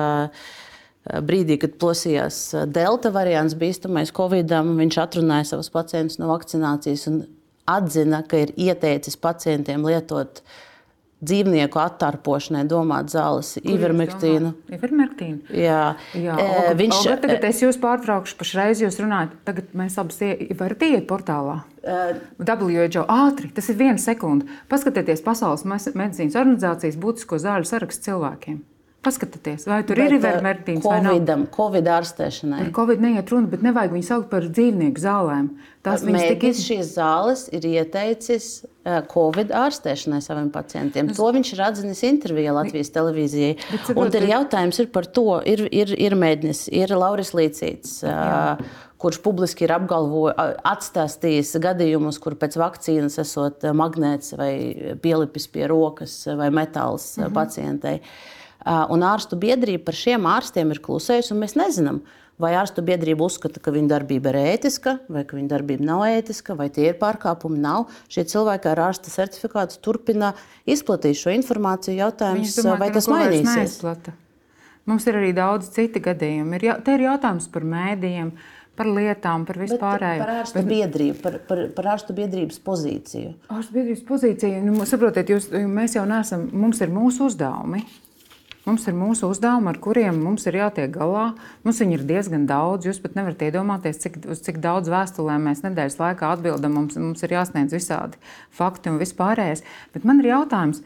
brīdī, 1.04 1.60
kad 1.60 1.76
plosījās 1.82 2.39
delta 2.72 3.12
variants, 3.13 3.58
bīstamais 3.60 4.13
Covidam, 4.16 4.72
viņš 4.80 5.00
atrunāja 5.04 5.52
savus 5.52 5.72
pacientus 5.74 6.20
no 6.22 6.32
vakcinācijas 6.32 7.10
atzina, 7.69 8.23
ka 8.28 8.43
ir 8.43 8.54
ieteicis 8.60 9.17
pacientiem 9.19 9.86
lietot 9.88 10.43
dzīvnieku 11.23 11.80
attarpošanai 11.80 12.65
domāt 12.67 13.13
zāles, 13.13 13.54
ivermektīnu. 13.62 14.52
Ivermektīnu. 14.76 15.54
Jā, 15.56 15.93
Jā 16.19 16.34
Olga, 16.36 16.73
viņš 16.82 16.99
ir. 17.08 17.21
Tagad 17.23 17.47
es 17.47 17.62
jūs 17.63 17.80
pārtraukšu, 17.80 18.36
pašreiz 18.41 18.84
jūs 18.84 18.99
runājat. 18.99 19.38
Tagad 19.47 19.71
mēs 19.78 19.95
abas 20.02 20.19
varat 20.60 20.84
iet 20.89 21.08
portālā. 21.08 21.62
Uh, 21.84 22.19
WHO 22.43 23.06
ātri, 23.12 23.54
tas 23.56 23.71
ir 23.71 23.80
viena 23.80 23.99
sekunde. 24.04 24.52
Paskatieties 24.71 25.23
Pasaules 25.23 25.63
medicīnas 25.67 26.36
organizācijas 26.36 26.99
būtisko 26.99 27.39
zāļu 27.43 27.71
sarakstu 27.71 28.12
cilvēkiem. 28.12 28.60
Paskatieties, 29.04 29.66
vai 29.68 29.82
tur 29.84 30.00
bet, 30.00 30.08
ir 30.08 30.16
ivermektīns 30.16 30.86
vai 30.88 31.02
nav. 31.04 31.48
Covid 31.52 31.89
ārstēšanai. 31.92 32.62
Par 32.62 32.70
Covid 32.78 33.02
neiet 33.04 33.34
runa, 33.34 33.50
bet 33.52 33.66
nevajag 33.66 33.98
viņu 33.98 34.08
saukt 34.08 34.30
par 34.32 34.48
dzīvnieku 34.48 35.04
zālēm. 35.04 35.50
Tās 35.84 36.06
Mēģis 36.08 36.39
tik... 36.39 36.62
šīs 36.70 36.94
zāles 36.96 37.44
ir 37.52 37.68
ieteicis 37.68 38.48
Covid 39.12 39.52
ārstēšanai 39.60 40.22
saviem 40.24 40.48
pacientiem. 40.54 41.12
Es... 41.12 41.20
To 41.20 41.28
viņš 41.36 41.52
ir 41.56 41.66
atzinis 41.66 42.06
intervijā 42.08 42.56
Latvijas 42.56 42.94
televīzijai. 42.96 43.58
Bet, 43.74 43.92
un 43.92 44.13
tad 44.16 44.30
jautājums 44.30 44.80
ir 44.80 44.89
par 44.96 45.10
to, 45.12 45.28
ir, 45.52 45.66
ir, 45.76 45.92
ir 46.00 46.16
mēģinis, 46.20 46.66
ir 46.72 46.96
Lauris 46.96 47.36
Līcīts. 47.36 48.02
Jā 48.08 48.58
kurš 49.04 49.20
publiski 49.20 49.66
ir 49.66 49.74
atstāstījis 49.76 51.58
gadījumus, 51.63 52.22
kur 52.24 52.38
pēc 52.39 52.56
vakcīnas 52.56 53.20
esot 53.20 53.66
magnēts 53.76 54.32
vai 54.39 54.54
pielipis 55.04 55.50
pie 55.52 55.68
rokas 55.68 56.22
vai 56.39 56.48
metāls 56.56 57.18
mm 57.18 57.26
-hmm. 57.26 57.34
pacientei. 57.36 57.98
Uh, 58.63 58.86
Un 58.93 59.04
ārstu 59.04 59.36
biedrība 59.39 59.89
par 59.89 59.97
šiem 59.97 60.28
ārstiem 60.30 60.69
ir 60.71 60.80
klusējusi, 60.84 61.34
un 61.36 61.41
mēs 61.43 61.58
nezinām, 61.60 61.99
vai 62.39 62.54
ārstu 62.56 62.84
biedrība 62.86 63.26
uzskata, 63.28 63.60
ka 63.63 63.73
viņa 63.76 63.91
darbība 63.91 64.32
ir 64.32 64.39
ētiska, 64.54 64.95
vai 65.12 65.26
ka 65.28 65.38
viņa 65.38 65.52
darbība 65.52 65.88
nav 65.88 66.06
ētiska, 66.08 66.56
vai 66.60 66.69
tie 66.73 66.88
ir 66.91 66.97
pārkāpumi. 67.02 67.60
Nav. 67.63 67.91
Šie 68.12 68.23
cilvēki 68.32 68.71
ar 68.71 68.86
ārsta 68.88 69.12
certifikātu 69.13 69.82
turpina 69.84 70.34
izplatīt 70.63 71.19
šo 71.19 71.36
informāciju. 71.36 71.99
Jautājums, 71.99 72.56
domā, 72.62 72.80
vai 72.86 72.91
tas 72.95 73.10
mainīsies? 73.12 73.80
Mums 74.89 75.08
ir 75.08 75.19
arī 75.19 75.32
daudz 75.36 75.69
citu 75.71 76.02
gadījumu. 76.04 76.60
Ir, 76.60 76.67
te 76.84 76.97
ir 76.97 77.08
jautājums 77.08 77.47
par 77.52 77.67
mēdījiem. 77.67 78.36
Par 78.73 78.88
lietām, 78.89 79.43
par 79.45 79.60
vispārēju. 79.62 80.21
Par 80.23 80.32
ārstu 80.39 80.58
bet, 80.58 80.69
biedrību, 80.71 81.17
par, 81.21 81.36
par, 81.45 81.60
par 81.76 81.91
ārstu 81.91 82.15
biedrības 82.17 82.58
pozīciju. 82.65 83.36
Ārstu 83.54 83.76
biedrības 83.76 84.02
pozīcija, 84.08 84.63
nu, 84.65 84.80
saprotiet, 84.89 85.30
jūs, 85.30 85.45
mēs 85.69 85.93
jau 85.93 86.08
neesam, 86.10 86.47
mums 86.58 86.82
ir 86.82 86.89
mūsu 86.89 87.28
uzdevumi. 87.28 87.84
Mums 88.63 88.86
ir 88.88 88.95
mūsu 88.95 89.28
uzdevumi, 89.28 89.73
ar 89.73 89.78
kuriem 89.84 90.21
mums 90.23 90.45
ir 90.47 90.56
jātiek 90.56 90.91
galā. 90.93 91.34
Mums 91.65 91.82
viņi 91.84 91.97
ir 91.97 92.04
diezgan 92.08 92.45
daudz. 92.47 92.88
Jūs 92.88 93.02
pat 93.04 93.17
nevarat 93.17 93.41
iedomāties, 93.43 93.99
cik, 93.99 94.21
uz 94.32 94.39
cik 94.45 94.62
daudz 94.63 94.88
vēstulēm 94.91 95.49
mēs 95.49 95.65
nedēļas 95.65 95.99
laikā 95.99 96.30
atbildam. 96.38 96.78
Mums, 96.80 96.95
mums 96.95 97.26
ir 97.28 97.36
jāsniedz 97.36 97.76
visādi 97.76 98.21
fakti 98.56 98.93
un 98.93 99.02
vispārējais. 99.04 99.65
Bet 99.95 100.08
man 100.08 100.23
ir 100.23 100.32
jautājums. 100.32 100.80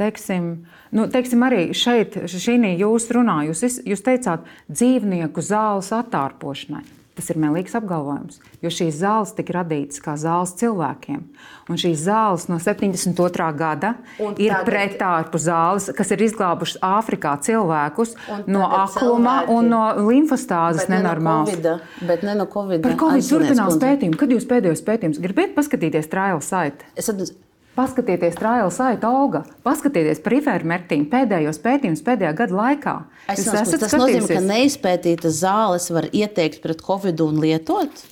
Teiksim, 0.00 0.48
nu, 0.96 1.06
teiksim, 1.12 1.44
arī 1.44 1.70
šeit, 1.76 2.16
šī 2.28 2.56
jūs 2.76 3.08
runājat, 3.16 3.52
jūs, 3.52 3.78
jūs 3.88 4.04
teicāt, 4.04 4.48
dzīvnieku 4.68 5.44
zāles 5.44 5.92
attārpošanai. 5.96 6.99
Tas 7.20 7.26
ir 7.34 7.36
melīgs 7.36 7.74
apgalvojums, 7.76 8.38
jo 8.64 8.70
šīs 8.72 8.94
zāles 9.02 9.34
tika 9.36 9.58
radītas 9.58 10.00
kā 10.00 10.14
zāles 10.16 10.54
cilvēkiem. 10.56 11.26
Un 11.68 11.80
šīs 11.82 12.06
zāles 12.06 12.46
no 12.48 12.56
72. 12.56 13.48
gada 13.58 13.90
un 14.24 14.38
ir 14.40 14.54
pretārpu 14.64 15.36
zāles, 15.36 15.90
kas 15.98 16.14
ir 16.16 16.24
izglābušas 16.24 16.80
Āfrikā 16.80 17.34
cilvēkus 17.44 18.16
no 18.48 18.64
akluma 18.64 19.36
cilvēki, 19.42 19.58
un 19.58 19.68
no 19.68 19.82
limfostāzes 20.08 20.88
nenormālas. 20.88 21.60
Ne 21.60 21.76
no 21.76 22.08
bet 22.08 22.24
ne 22.24 22.38
no 22.40 22.48
Covid. 22.48 22.80
Par 22.88 22.96
Covid 23.04 23.28
turpinās 23.28 23.76
pētījumu. 23.84 24.16
Kad 24.24 24.32
jūs 24.38 24.48
pēdējos 24.48 24.84
pētījumus 24.88 25.20
gribat 25.20 25.52
paskatīties 25.60 26.08
trial 26.08 26.40
site? 26.40 26.88
Es 26.96 27.12
atceros, 27.12 27.36
Paskatieties, 27.78 28.34
Trājas 28.34 28.76
saita 28.80 29.12
auga, 29.14 29.44
paskatieties 29.64 30.18
par 30.24 30.34
ivermektīnu 30.40 31.06
pēdējos 31.12 31.60
pētījumus 31.62 32.02
pēdējā 32.06 32.32
gada 32.40 32.56
laikā. 32.58 32.96
Es 33.30 33.44
Jūs 33.44 33.60
esat 33.62 33.84
tas 33.84 33.94
nozīmē, 33.94 34.26
ka 34.26 34.42
neizpētītas 34.42 35.38
zāles 35.44 35.86
var 35.94 36.08
ieteikt 36.10 36.60
pret 36.64 36.82
covid 36.84 37.22
un 37.24 37.38
lietot? 37.44 38.02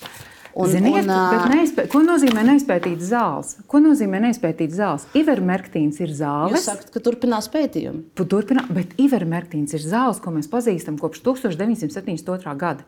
Un, 0.59 0.71
Ziniet, 0.73 1.05
un, 1.07 1.51
neizpē... 1.53 1.85
Ko 1.93 2.01
nozīmē 2.03 2.43
neizpētīt 2.49 3.03
zāles? 3.05 3.53
Ko 3.71 3.79
nozīmē 3.83 4.19
neizpētīt 4.25 4.73
zāles? 4.75 5.05
Ivermektīns 5.19 6.01
ir 6.03 6.11
zāles. 6.19 6.57
Jūs 6.57 6.67
sakat, 6.67 6.89
ka 6.95 7.03
turpinās 7.05 7.47
pētījumi. 7.53 8.09
Turpinā, 8.19 8.65
bet 8.75 8.97
ivermektīns 8.99 9.77
ir 9.79 9.85
zāles, 9.85 10.19
ko 10.25 10.33
mēs 10.35 10.51
pazīstam 10.51 10.99
kopš 10.99 11.23
1972. 11.29 12.57
gada. 12.59 12.87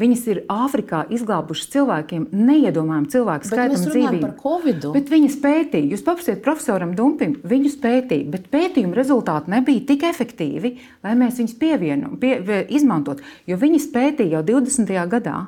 Viņas 0.00 0.22
ir 0.32 0.38
Āfrikā 0.48 1.02
izglābušas 1.12 1.68
cilvēkiem 1.74 2.22
neiedomājumu 2.32 3.10
cilvēku 3.12 3.48
skaitu 3.50 3.76
un 3.76 3.82
dzīvību. 3.90 4.30
Par. 4.40 4.92
Bet 4.94 5.10
viņas 5.12 5.36
pētīja, 5.42 5.90
jūs 5.92 6.04
paprasiet 6.06 6.40
profesoram 6.44 6.94
Dumpim, 6.96 7.34
viņus 7.44 7.76
pētīja, 7.82 8.30
bet 8.32 8.46
pētījuma 8.54 8.96
rezultāti 8.96 9.52
nebija 9.52 9.84
tik 9.90 10.06
efektīvi, 10.08 10.78
lai 11.04 11.16
mēs 11.20 11.42
viņus 11.42 11.58
pievienot, 11.60 12.16
pie, 12.22 12.38
izmantot. 12.72 13.20
Jo 13.44 13.60
viņas 13.60 13.90
pētīja 13.92 14.38
jau 14.38 14.46
20. 14.54 14.96
gadā. 15.12 15.42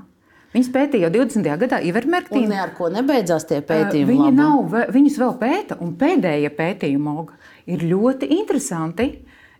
Viņas 0.54 0.70
pētīja 0.76 1.08
jau 1.08 1.14
20. 1.16 1.48
gadā 1.64 1.80
Ivermektīnu. 1.82 2.46
Un 2.46 2.58
ar 2.62 2.76
ko 2.76 2.92
nebeidzās 2.92 3.48
tie 3.48 3.62
pētījumi? 3.64 4.12
Viņi 4.12 4.34
nav, 4.36 4.76
viņus 4.94 5.16
vēl 5.24 5.32
pēta, 5.40 5.80
un 5.82 5.96
pēdējie 5.98 6.52
pētījumi 6.54 7.14
ir 7.74 7.88
ļoti 7.90 8.28
interesanti. 8.36 9.08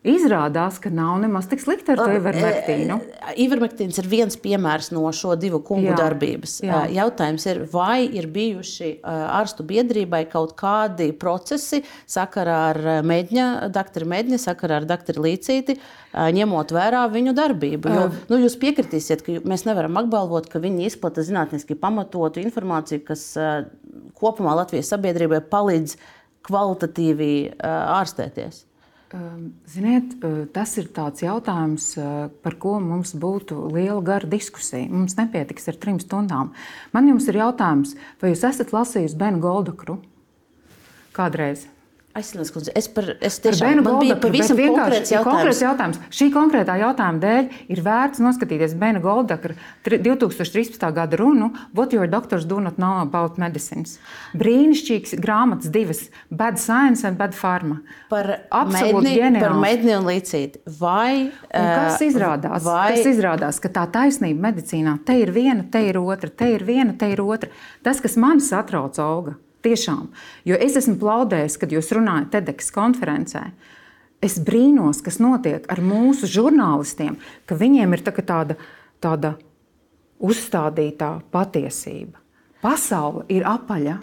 Izrādās, 0.04 0.76
ka 0.84 0.90
nav 0.92 1.14
nemaz 1.22 1.46
tik 1.48 1.62
slikti 1.62 1.94
ar 1.94 2.00
to 2.02 2.10
ivermektīnu. 2.18 2.98
Ivermektīns 3.40 3.96
ir 4.02 4.08
viens 4.12 4.36
piemērs 4.36 4.90
no 4.92 5.08
šo 5.16 5.32
divu 5.40 5.62
kungu 5.64 5.88
jā, 5.88 5.96
darbības. 5.96 6.58
Jā. 6.60 6.82
Jautājums 6.92 7.46
ir, 7.48 7.62
vai 7.72 8.04
ir 8.04 8.28
bijuši 8.34 8.90
ārstu 9.00 9.64
biedrībai 9.64 10.26
kaut 10.28 10.52
kādi 10.60 11.06
procesi 11.16 11.80
sakarā 12.04 12.58
ar 12.74 12.80
Mēģņa, 13.08 13.46
doktoru 13.72 14.10
Mēģņa, 14.12 14.40
sakarā 14.42 14.82
ar 14.82 14.88
doktoru 14.90 15.24
Līcīti, 15.24 15.78
ņemot 16.12 16.76
vērā 16.76 17.06
viņu 17.14 17.32
darbību. 17.40 17.94
Jo, 17.96 18.04
nu, 18.28 18.42
jūs 18.44 18.58
piekritīsiet, 18.60 19.24
ka 19.24 19.38
mēs 19.48 19.64
nevaram 19.64 19.96
apgalvot, 20.02 20.50
ka 20.52 20.60
viņi 20.60 20.84
izplata 20.90 21.24
zinātniski 21.24 21.78
pamatotu 21.80 22.44
informāciju, 22.44 23.06
kas 23.08 23.24
kopumā 24.20 24.52
Latvijas 24.60 24.92
sabiedrībai 24.92 25.40
palīdz 25.48 25.96
kvalitatīvi 26.44 27.32
ārstēties. 27.64 28.66
Ziniet, 29.70 30.16
tas 30.54 30.72
ir 30.80 30.88
tāds 30.94 31.22
jautājums, 31.22 31.92
par 32.42 32.56
ko 32.58 32.78
mums 32.82 33.12
būtu 33.14 33.68
liela 33.74 34.00
gara 34.02 34.26
diskusija. 34.30 34.88
Mums 34.90 35.14
nepietiks 35.18 35.70
ar 35.70 35.78
trim 35.78 36.00
stundām. 36.02 36.50
Man 36.94 37.10
jums 37.12 37.28
ir 37.30 37.38
jautājums, 37.38 37.94
vai 38.22 38.32
jūs 38.32 38.42
esat 38.50 38.74
lasījusi 38.74 39.20
Benu 39.20 39.42
Goldakru 39.44 40.00
kādreiz? 41.14 41.68
Aizsmeļamies, 42.14 42.50
kundze. 42.54 42.72
Es, 42.78 42.86
par, 42.94 43.08
es 43.26 43.40
tiešām 43.42 43.80
man 43.82 43.96
bija 43.98 44.14
pavisam 44.22 44.54
konkrēts 44.54 45.10
jautājums. 45.10 45.26
konkrēts 45.26 45.62
jautājums. 45.64 45.96
Šī 46.14 46.28
konkrētā 46.30 46.76
jautājuma 46.78 47.18
dēļ 47.24 47.48
ir 47.74 47.80
vērts 47.82 48.22
noskatīties 48.22 48.76
Bena 48.78 49.02
Goldakra 49.02 49.56
2013. 49.82 50.78
gada 50.94 51.18
runu 51.18 51.50
What 51.74 51.96
your 51.96 52.06
doctors 52.06 52.46
do 52.46 52.60
not 52.62 52.78
know 52.78 53.02
about 53.02 53.40
medicines. 53.42 53.96
Brīnišķīgs 54.38 55.16
grāmatas 55.18 55.74
divas- 55.74 56.04
Bad 56.30 56.62
Science 56.62 57.02
un 57.08 57.18
Bad 57.18 57.34
Pharma. 57.34 57.80
Par 58.12 58.30
absolūti. 58.46 59.18
Par 59.40 59.58
medni 59.58 59.96
un 59.98 60.06
līdzīti. 60.06 60.62
Vai, 60.78 61.32
un 61.50 61.70
kas 61.74 61.98
eh, 61.98 62.12
izrādās? 62.12 62.62
Vai... 62.62 62.92
Kas 62.94 63.10
izrādās, 63.10 63.58
ka 63.58 63.72
tā 63.74 63.88
taisnība 63.90 64.52
medicīnā 64.52 65.00
te 65.02 65.18
ir 65.18 65.34
viena, 65.34 65.66
te 65.66 65.82
ir 65.82 65.98
otra, 65.98 66.30
te 66.30 66.54
ir 66.54 66.62
viena, 66.62 66.94
te 66.94 67.10
ir 67.10 67.24
otra. 67.26 67.50
Tas, 67.82 67.98
kas 67.98 68.14
man 68.14 68.38
satrauc 68.38 69.02
auga 69.02 69.34
Tiešām. 69.64 70.08
Jo 70.44 70.58
es 70.60 70.76
esmu 70.76 70.98
plaudējis, 71.00 71.56
kad 71.60 71.72
jūs 71.72 71.88
runājat 71.96 72.34
TEDx 72.34 72.68
konferencē. 72.74 73.46
Es 74.24 74.38
brīnos, 74.40 75.02
kas 75.04 75.20
notiek 75.20 75.66
ar 75.72 75.80
mūsu 75.84 76.28
žurnālistiem, 76.30 77.16
ka 77.48 77.56
viņiem 77.60 77.96
ir 77.96 78.04
tā 78.04 78.12
tāda, 78.20 78.56
tāda 79.04 79.34
uzstādītā 80.24 81.10
patiesība. 81.32 82.20
Pasaule 82.64 83.26
ir 83.32 83.44
apaļa. 83.48 83.98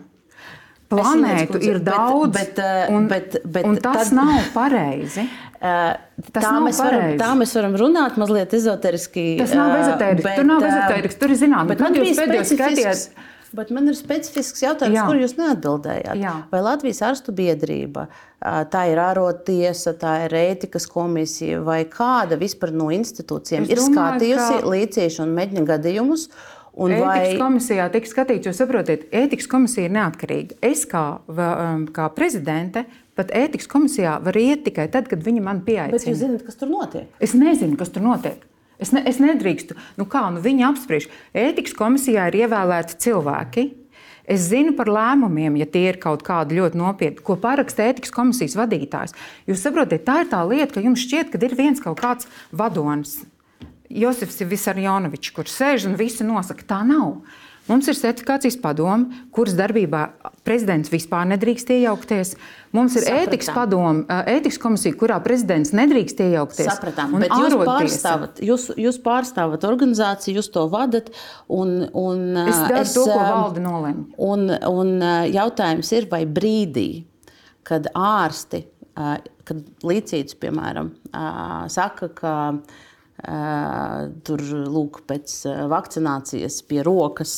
Planētu 0.92 1.62
ir 1.64 1.80
daudz, 1.80 2.34
bet, 2.36 2.58
bet, 2.58 2.90
un, 2.92 3.06
bet, 3.08 3.38
bet, 3.48 3.64
un 3.64 3.78
tas 3.80 4.10
tad, 4.10 4.18
nav 4.18 4.50
pareizi. 4.52 5.24
Uh, 5.62 5.94
tas 6.36 6.44
tā, 6.44 6.50
nav 6.50 6.66
mēs 6.66 6.82
pareizi. 6.84 6.98
varam, 7.00 7.20
tā 7.22 7.30
mēs 7.40 7.54
varam 7.56 7.78
runāt 7.80 8.18
mazliet 8.20 8.56
ezoteriski. 8.58 9.24
Tas 9.40 9.54
nav. 9.56 9.72
Uh, 9.72 10.02
bet, 10.20 10.26
tur 10.36 10.50
nav 10.50 10.66
ezoteriski. 10.68 11.20
Tur 11.22 11.32
ir 11.32 11.40
zināms, 11.40 11.78
kad 11.80 11.96
jūs 12.02 12.20
pēdējos 12.20 12.52
skaties. 12.58 13.06
Bet 13.56 13.72
man 13.76 13.90
ir 13.92 13.98
specifisks 14.00 14.64
jautājums, 14.64 14.96
Jā. 14.96 15.04
kur 15.10 15.18
jūs 15.20 15.34
neatbildējāt. 15.36 16.16
Jā. 16.22 16.36
Vai 16.54 16.62
Latvijas 16.64 17.02
ārstu 17.04 17.34
biedrība, 17.36 18.06
tā 18.72 18.86
ir 18.88 19.02
ārottiesa, 19.04 19.92
tā 20.00 20.14
ir 20.28 20.36
ētikas 20.40 20.88
komisija, 20.92 21.60
vai 21.66 21.82
kāda 21.92 22.40
vispār 22.40 22.72
no 22.72 22.88
institūcijām 22.96 23.68
es 23.68 23.74
ir 23.76 23.82
domāju, 23.82 23.98
skatījusi 23.98 24.56
ka... 24.62 24.72
līdziešu 24.76 25.24
un 25.26 25.36
mēģina 25.36 25.68
gadījumus? 25.74 26.28
Un 26.72 26.94
ētikas 26.96 27.34
vai... 27.34 27.40
komisijā 27.42 27.90
tika 27.92 28.08
skatīts, 28.08 28.48
jo 28.48 28.56
saprotiet, 28.56 29.04
ētikas 29.12 29.50
komisija 29.52 29.90
ir 29.90 29.96
neatkarīga. 29.98 30.56
Es 30.64 30.86
kā, 30.88 31.04
kā 31.92 32.06
prezidente 32.16 32.86
pat 33.20 33.34
ētikas 33.36 33.68
komisijā 33.68 34.16
varu 34.24 34.46
iet 34.46 34.64
tikai 34.70 34.88
tad, 34.94 35.12
kad 35.12 35.20
viņi 35.28 35.44
man 35.44 35.60
pieaicina. 35.68 35.98
Bet 35.98 36.08
jūs 36.08 36.22
zināt, 36.24 36.46
kas 36.48 36.56
tur 36.62 36.72
notiek? 36.72 37.12
Es 37.20 37.36
nezinu, 37.36 37.76
kas 37.80 37.92
tur 37.92 38.08
notiek. 38.08 38.48
Es, 38.82 38.90
ne, 38.96 39.04
es 39.06 39.20
nedrīkstu. 39.22 39.78
Nu 40.00 40.08
kā, 40.10 40.24
nu 40.34 40.42
viņi 40.42 40.66
apspriež. 40.72 41.08
Ētikas 41.38 41.76
komisijā 41.78 42.30
ir 42.32 42.40
ievēlēti 42.46 42.98
cilvēki. 43.04 43.68
Es 44.32 44.48
zinu 44.52 44.74
par 44.78 44.90
lēmumiem, 44.90 45.58
ja 45.60 45.68
tie 45.70 45.88
ir 45.92 46.00
kaut 46.02 46.22
kādi 46.26 46.56
ļoti 46.60 46.80
nopietni, 46.80 47.24
ko 47.26 47.36
paraksta 47.42 47.88
ētikas 47.90 48.14
komisijas 48.16 48.56
vadītājs. 48.58 49.16
Jūs 49.50 49.66
saprotat, 49.66 50.06
tā 50.08 50.22
ir 50.24 50.32
tā 50.32 50.42
lieta, 50.48 50.76
ka 50.76 50.84
jums 50.86 51.04
šķiet, 51.04 51.34
ka 51.34 51.42
ir 51.42 51.58
viens 51.58 51.82
kaut 51.84 52.00
kāds 52.00 52.30
vadonis, 52.56 53.20
Josifs 53.92 54.40
Visarjonovičs, 54.48 55.34
kurš 55.36 55.56
sēž 55.58 55.88
un 55.90 55.98
visu 56.00 56.24
nosaka. 56.24 56.64
Tā 56.68 56.82
nav. 56.88 57.22
Mums 57.72 57.88
ir 57.88 57.96
certifikācijas 57.96 58.58
padome, 58.60 59.22
kuras 59.32 59.54
darbībā 59.56 60.02
prezidents 60.48 60.92
vispār 60.92 61.30
nedrīkst 61.30 61.70
iejaukties. 61.72 62.34
Mums 62.76 62.98
ir 62.98 63.06
Sapratām. 63.06 63.28
ētikas 63.30 63.52
padome, 63.56 64.18
ētikas 64.34 64.60
komisija, 64.60 64.98
kurā 65.00 65.20
prezidents 65.24 65.72
nedrīkst 65.78 66.20
iejaukties. 66.26 66.68
Sapratām, 66.68 67.16
bet 67.22 67.32
jūs 67.32 67.56
pārstāvat, 67.70 68.42
jūs, 68.44 68.68
jūs 68.80 69.00
pārstāvat 69.06 69.64
organizāciju, 69.70 70.42
jūs 70.42 70.52
to 70.52 70.66
vadat. 70.72 71.14
Un, 71.48 71.78
un, 71.96 72.28
es 72.44 72.60
daru 72.60 72.84
es, 72.84 72.94
to, 72.98 73.08
ko 73.08 73.22
valde 73.22 73.64
nolēma. 73.64 74.06
Un, 74.28 74.52
un 74.68 74.94
jautājums 75.32 75.96
ir, 75.96 76.12
vai 76.12 76.26
brīdī, 76.28 76.90
kad 77.68 77.88
ārsti, 77.96 78.66
kad 79.48 79.88
līdzīts, 79.88 80.36
piemēram, 80.44 80.92
saka, 81.72 82.12
ka 82.18 82.34
Tur 83.22 84.42
lūk, 84.74 85.04
pēc 85.06 85.34
vakcinācijas 85.70 86.56
pie 86.66 86.80
rokas 86.86 87.34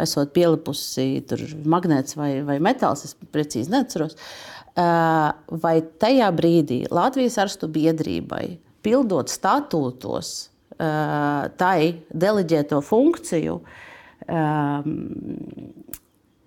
esot 0.00 0.32
pielipusi 0.32 1.20
magnēts 1.68 2.16
vai, 2.16 2.30
vai 2.46 2.56
metāls, 2.64 3.04
es 3.04 3.12
precīzi 3.34 3.74
neatceros. 3.74 4.16
Vai 4.72 5.74
tajā 6.00 6.30
brīdī 6.32 6.86
Latvijas 6.88 7.36
arstu 7.44 7.68
biedrībai, 7.68 8.56
pildot 8.80 9.28
statūtos, 9.28 10.32
tai 11.60 11.78
deleģēto 12.08 12.80
funkciju, 12.88 13.58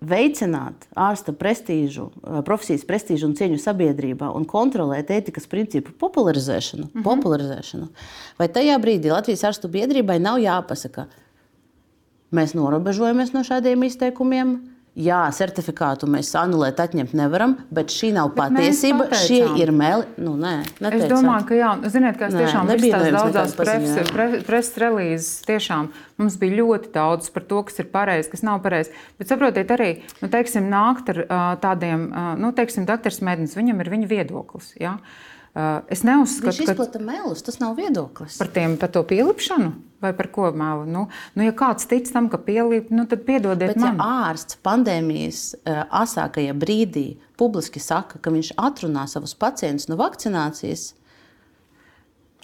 veicināt 0.04 0.86
ārsta 0.96 1.32
prestīžu, 1.32 2.10
profesijas 2.44 2.84
prestīžu 2.88 3.30
un 3.30 3.34
cieņu 3.38 3.58
sabiedrībā 3.62 4.28
un 4.36 4.44
kontrolēt 4.48 5.10
ētikas 5.14 5.48
principu 5.48 5.94
popularizēšanu, 5.98 6.84
mm 6.84 6.90
-hmm. 6.92 7.04
popularizēšanu, 7.06 7.88
vai 8.38 8.48
tajā 8.48 8.76
brīdī 8.82 9.12
Latvijas 9.12 9.44
ārstu 9.44 9.68
biedrībai 9.72 10.18
nav 10.20 10.38
jāpasaka, 10.38 11.06
mēs 12.30 12.54
norobežojamies 12.54 13.32
no 13.32 13.40
šādiem 13.40 13.86
izteikumiem, 13.86 14.75
jā, 14.96 15.18
certifikātu 15.36 16.08
mēs 16.10 16.30
anulēt, 16.38 16.80
atņemt 16.80 17.12
nevaram, 17.16 17.56
bet 17.74 17.92
šī 17.92 18.12
nav 18.16 18.32
bet 18.32 18.56
patiesība. 18.56 19.08
Šie 19.20 19.42
ir 19.60 19.72
meli. 19.76 20.06
Nu, 20.16 20.34
nē, 20.40 20.54
neteicāt. 20.80 21.04
es 21.04 21.12
domāju, 21.12 21.46
ka 21.50 21.58
jā, 21.58 21.70
ziniet, 21.92 22.18
ka 22.20 22.30
es 22.30 22.38
tiešām 22.38 22.72
nebiju 22.72 22.96
tās 22.96 23.06
daudzās 23.18 23.54
preses 23.58 24.10
pre, 24.14 24.28
pres 24.46 24.72
relīzes. 24.80 25.30
Tiešām 25.46 25.92
mums 26.22 26.40
bija 26.40 26.58
ļoti 26.62 26.92
daudz 26.96 27.30
par 27.34 27.46
to, 27.50 27.62
kas 27.68 27.80
ir 27.82 27.90
pareizi, 27.92 28.32
kas 28.32 28.44
nav 28.46 28.62
pareizi. 28.64 28.94
Bet 29.20 29.30
saprotiet, 29.32 29.70
arī 29.76 29.92
nu, 30.22 30.32
teiksim, 30.32 30.68
nākt 30.72 31.12
ar 31.14 31.22
tādiem, 31.62 32.08
nu, 32.40 32.52
teiksim, 32.56 32.88
doktors 32.88 33.22
Mednis, 33.24 33.56
viņam 33.58 33.84
ir 33.84 33.92
viņa 33.92 34.12
viedoklis. 34.16 34.72
Ja? 34.80 34.96
Uh, 34.96 35.25
es 35.88 36.02
neuzskatu, 36.04 36.52
ir 36.60 36.70
izplata 36.70 37.00
melus, 37.00 37.40
tas 37.46 37.56
nav 37.62 37.76
viedoklis. 37.78 38.36
Par, 38.40 38.50
tiem, 38.52 38.76
par 38.80 38.90
to 38.92 39.02
pielipšanu? 39.08 39.72
Vai 40.04 40.10
par 40.12 40.28
ko 40.28 40.50
melu? 40.52 40.84
Nu, 40.84 41.06
nu, 41.32 41.44
ja 41.46 41.54
kāds 41.56 41.88
tic 41.88 42.10
tam, 42.12 42.28
ka 42.28 42.36
pielīp, 42.44 42.90
nu, 42.92 43.06
tad 43.08 43.24
piedodiet 43.24 43.72
Bet, 43.72 43.80
man. 43.80 43.96
Ja 43.96 44.08
ārsts 44.28 44.58
pandēmijas 44.66 45.44
asākajā 45.64 46.52
brīdī 46.60 47.06
publiski 47.40 47.80
saka, 47.80 48.20
ka 48.20 48.32
viņš 48.34 48.52
atrunā 48.60 49.06
savus 49.08 49.32
pacientus 49.38 49.88
no 49.88 49.96
vakcinācijas, 50.00 50.90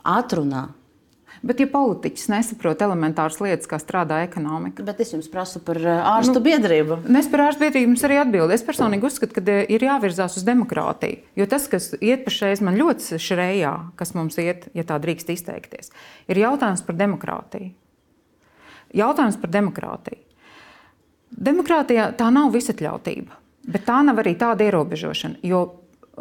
atrunā 0.09 0.71
Bet, 1.43 1.59
ja 1.59 1.67
politiķis 1.67 2.29
nesaprot 2.31 2.83
elementāras 2.87 3.41
lietas, 3.43 3.67
kā 3.67 3.81
strādā 3.83 4.21
ekonomika, 4.23 4.85
tad 4.87 5.01
es 5.03 5.11
jums 5.11 5.27
prasu 5.31 5.59
par 5.67 5.81
eh, 5.83 5.99
ārstu 6.13 6.37
nu, 6.37 6.45
biedrību. 6.45 7.01
Mēs 7.11 7.27
par 7.33 7.49
ārstu 7.49 7.65
biedrību 7.65 7.91
jums 7.91 8.05
arī 8.07 8.21
atbildēsim. 8.23 8.55
Es 8.63 8.67
personīgi 8.69 9.09
uzskatu, 9.09 9.35
ka 9.35 9.43
eh, 9.51 9.65
ir 9.75 9.83
jāvirzās 9.83 10.39
uz 10.39 10.47
demokrātiju. 10.47 11.19
Jo 11.41 11.49
tas, 11.51 11.67
kas 11.73 11.91
iet 11.99 12.23
pašreiz 12.29 12.63
man 12.63 12.79
ļoti 12.79 13.19
šrejā, 13.19 13.75
kas 13.99 14.15
mums 14.15 14.39
iet, 14.39 14.69
ja 14.79 14.87
tā 14.87 15.01
drīkst 15.03 15.35
izteikties, 15.35 15.91
ir 16.31 16.43
jautājums 16.45 16.87
par 16.87 17.01
demokrātiju. 17.03 17.73
Jautājums 19.03 19.43
par 19.43 19.51
demokrātiju. 19.51 20.23
Demokrātijā 21.33 22.11
tā 22.15 22.31
nav 22.31 22.53
visatļautība, 22.55 23.39
bet 23.67 23.89
tā 23.89 23.99
nav 24.07 24.23
arī 24.23 24.37
tāda 24.39 24.69
ierobežošana. 24.69 25.43
Jo 25.43 25.65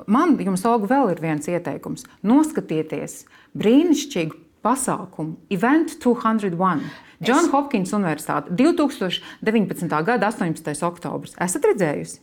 man, 0.10 0.40
jums, 0.42 0.64
Olga, 0.66 0.96
vēl 0.96 1.14
ir 1.14 1.22
viens 1.22 1.50
ieteikums. 1.52 2.08
Noskatieties 2.26 3.26
brīnišķīgu 3.60 4.48
pasākumu 4.66 5.39
Event 5.53 5.97
201. 6.03 6.84
John 7.22 7.45
es... 7.45 7.51
Hopkins 7.53 7.91
Universitāte 7.93 8.49
2019. 8.57 9.91
gada 10.05 10.32
18. 10.32 10.74
oktobris. 10.88 11.36
Esat 11.41 11.68
redzējusi? 11.70 12.18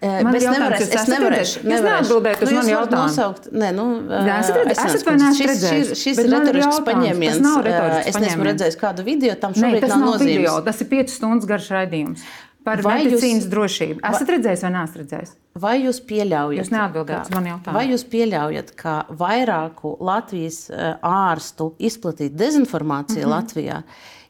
Man 0.00 0.36
ir 0.38 0.44
jautājums, 0.46 0.84
es, 0.84 0.92
es 0.94 1.08
nevarēšu. 1.10 1.62
Jūs 1.66 1.84
neatbildējat 1.84 2.44
uz 2.46 2.52
nu, 2.52 2.56
manu 2.60 2.72
jautājumu. 2.72 3.02
Nosaukt, 3.02 3.48
ne, 3.52 3.70
nu, 3.76 3.86
Nē, 4.08 4.36
esat 4.38 4.60
redzējis, 4.60 4.82
esat 4.94 5.08
vai 5.08 5.14
neesat 5.18 5.50
redzējis? 5.50 5.88
Šis, 5.90 6.02
šis 6.04 6.20
ir 6.22 6.30
retorisks 6.32 6.82
paņēmiens. 6.86 7.48
Retorisks 7.66 8.12
Es 8.12 8.20
neesmu 8.22 8.46
redzējis 8.48 8.78
kādu 8.80 9.04
video, 9.08 9.34
tam 9.42 9.56
šobrīd 9.58 9.80
Nē, 9.80 9.82
tas 9.84 9.92
nav 9.92 10.04
nav 10.04 10.14
nozīmes. 10.14 10.30
video, 10.38 10.54
tas 10.64 10.84
ir 10.84 10.90
5 10.94 11.16
stundas 11.18 11.50
garš 11.50 11.72
raidījums. 11.74 12.24
Par 12.68 12.84
vai 12.84 12.98
medicīnas 13.02 13.46
jūs, 13.46 13.50
drošību. 13.54 14.02
Esat 14.10 14.34
redzējis 14.34 14.66
vai 14.66 14.72
neesat 14.76 15.00
redzējis? 15.02 15.32
Vai 15.58 15.74
jūs 15.82 16.02
pieļaujat? 16.10 16.60
Jūs 16.60 16.70
neatbildējat 16.74 17.30
uz 17.30 17.34
manu 17.34 17.52
jautājumu. 17.54 17.78
Vai 17.78 17.86
jūs 17.88 18.04
pieļaujat, 18.12 18.70
ka 18.78 18.94
vairāku 19.24 19.96
Latvijas 20.04 20.60
ārstu 21.02 21.72
izplatīta 21.78 22.38
dezinformācija 22.44 23.24
mm 23.24 23.32
-hmm. 23.32 23.36
Latvijā 23.36 23.82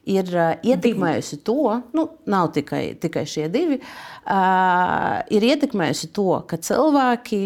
ir 0.09 0.31
uh, 0.33 0.55
ietekmējusi 0.65 1.39
to, 1.45 1.79
nu, 1.93 2.07
nav 2.29 2.51
tikai, 2.55 2.95
tikai 3.01 3.25
šie 3.29 3.47
divi, 3.51 3.79
uh, 3.79 5.19
ir 5.29 5.47
ietekmējusi 5.51 6.11
to, 6.15 6.31
ka 6.49 6.57
cilvēki 6.57 7.41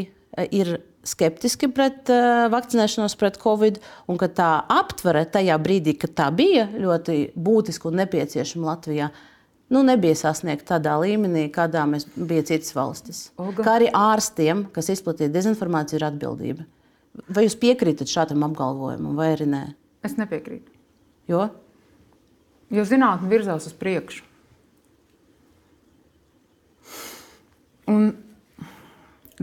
ir 0.52 0.78
skeptiski 1.04 1.68
pret 1.76 2.08
uh, 2.14 2.46
vakcinēšanos 2.54 3.18
pret 3.20 3.38
covid, 3.42 3.82
un 4.08 4.20
ka 4.22 4.30
tā 4.32 4.52
aptvere 4.72 5.26
tajā 5.30 5.58
brīdī, 5.64 5.98
kad 6.00 6.16
tā 6.16 6.30
bija 6.36 6.70
ļoti 6.72 7.34
būtiska 7.36 7.90
un 7.90 8.00
nepieciešama 8.04 8.72
Latvijā, 8.72 9.12
nu, 9.74 9.82
nebija 9.86 10.16
sasniegta 10.18 10.76
tādā 10.76 10.94
līmenī, 11.02 11.48
kādā 11.54 11.84
mēs 11.90 12.06
bija 12.16 12.46
citas 12.48 12.76
valstis. 12.78 13.24
Olga. 13.42 13.66
Kā 13.66 13.78
arī 13.80 13.90
ārstiem, 13.98 14.68
kas 14.76 14.92
izplatīja 14.94 15.34
dezinformāciju, 15.34 16.00
ir 16.00 16.08
atbildība. 16.12 16.68
Vai 17.30 17.46
jūs 17.46 17.58
piekrītat 17.62 18.10
šādam 18.10 18.46
apgalvojumam, 18.48 19.18
vai 19.18 19.34
arī 19.36 19.50
nē? 19.50 19.64
Es 20.06 20.18
nepiekrītu. 20.20 20.72
Jo? 21.30 21.48
Jo 22.74 22.86
zinātnē 22.90 23.30
virzās 23.30 23.68
uz 23.70 23.76
priekšu. 23.78 24.24
Un 27.92 28.14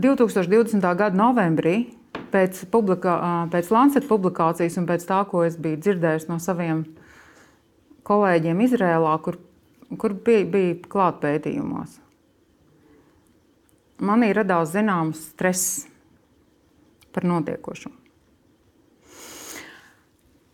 2020. 0.01 0.81
gada 0.81 1.13
novembrī, 1.15 1.91
pēc, 2.31 2.63
publikā, 2.73 3.13
pēc 3.53 3.69
Lancet 3.73 4.07
publikācijas 4.09 4.79
un 4.81 4.87
pēc 4.89 5.05
tā, 5.07 5.21
ko 5.29 5.43
es 5.45 5.57
biju 5.61 5.79
dzirdējis 5.83 6.27
no 6.31 6.39
saviem 6.41 6.83
kolēģiem 8.07 8.63
Izrēlā, 8.65 9.13
kur, 9.23 9.37
kur 9.99 10.15
bija, 10.25 10.45
bija 10.47 10.77
klāt 10.91 11.19
pētījumos, 11.23 11.97
manī 14.01 14.31
radās 14.35 14.73
zināms 14.75 15.31
stress 15.33 15.85
par 17.11 17.27
notiekošo. 17.27 17.91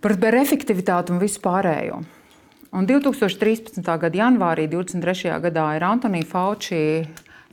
Par, 0.02 0.14
efektivitāti 0.40 1.12
un 1.14 1.20
visu 1.22 1.42
pārējo. 1.44 2.02
Un 2.78 2.86
2013. 2.86 3.82
gada 3.82 4.20
janvārī, 4.20 4.68
23. 4.70 5.32
gadā, 5.48 5.70
ir 5.78 5.86
Antonija 5.88 6.28
Fauci, 6.28 6.82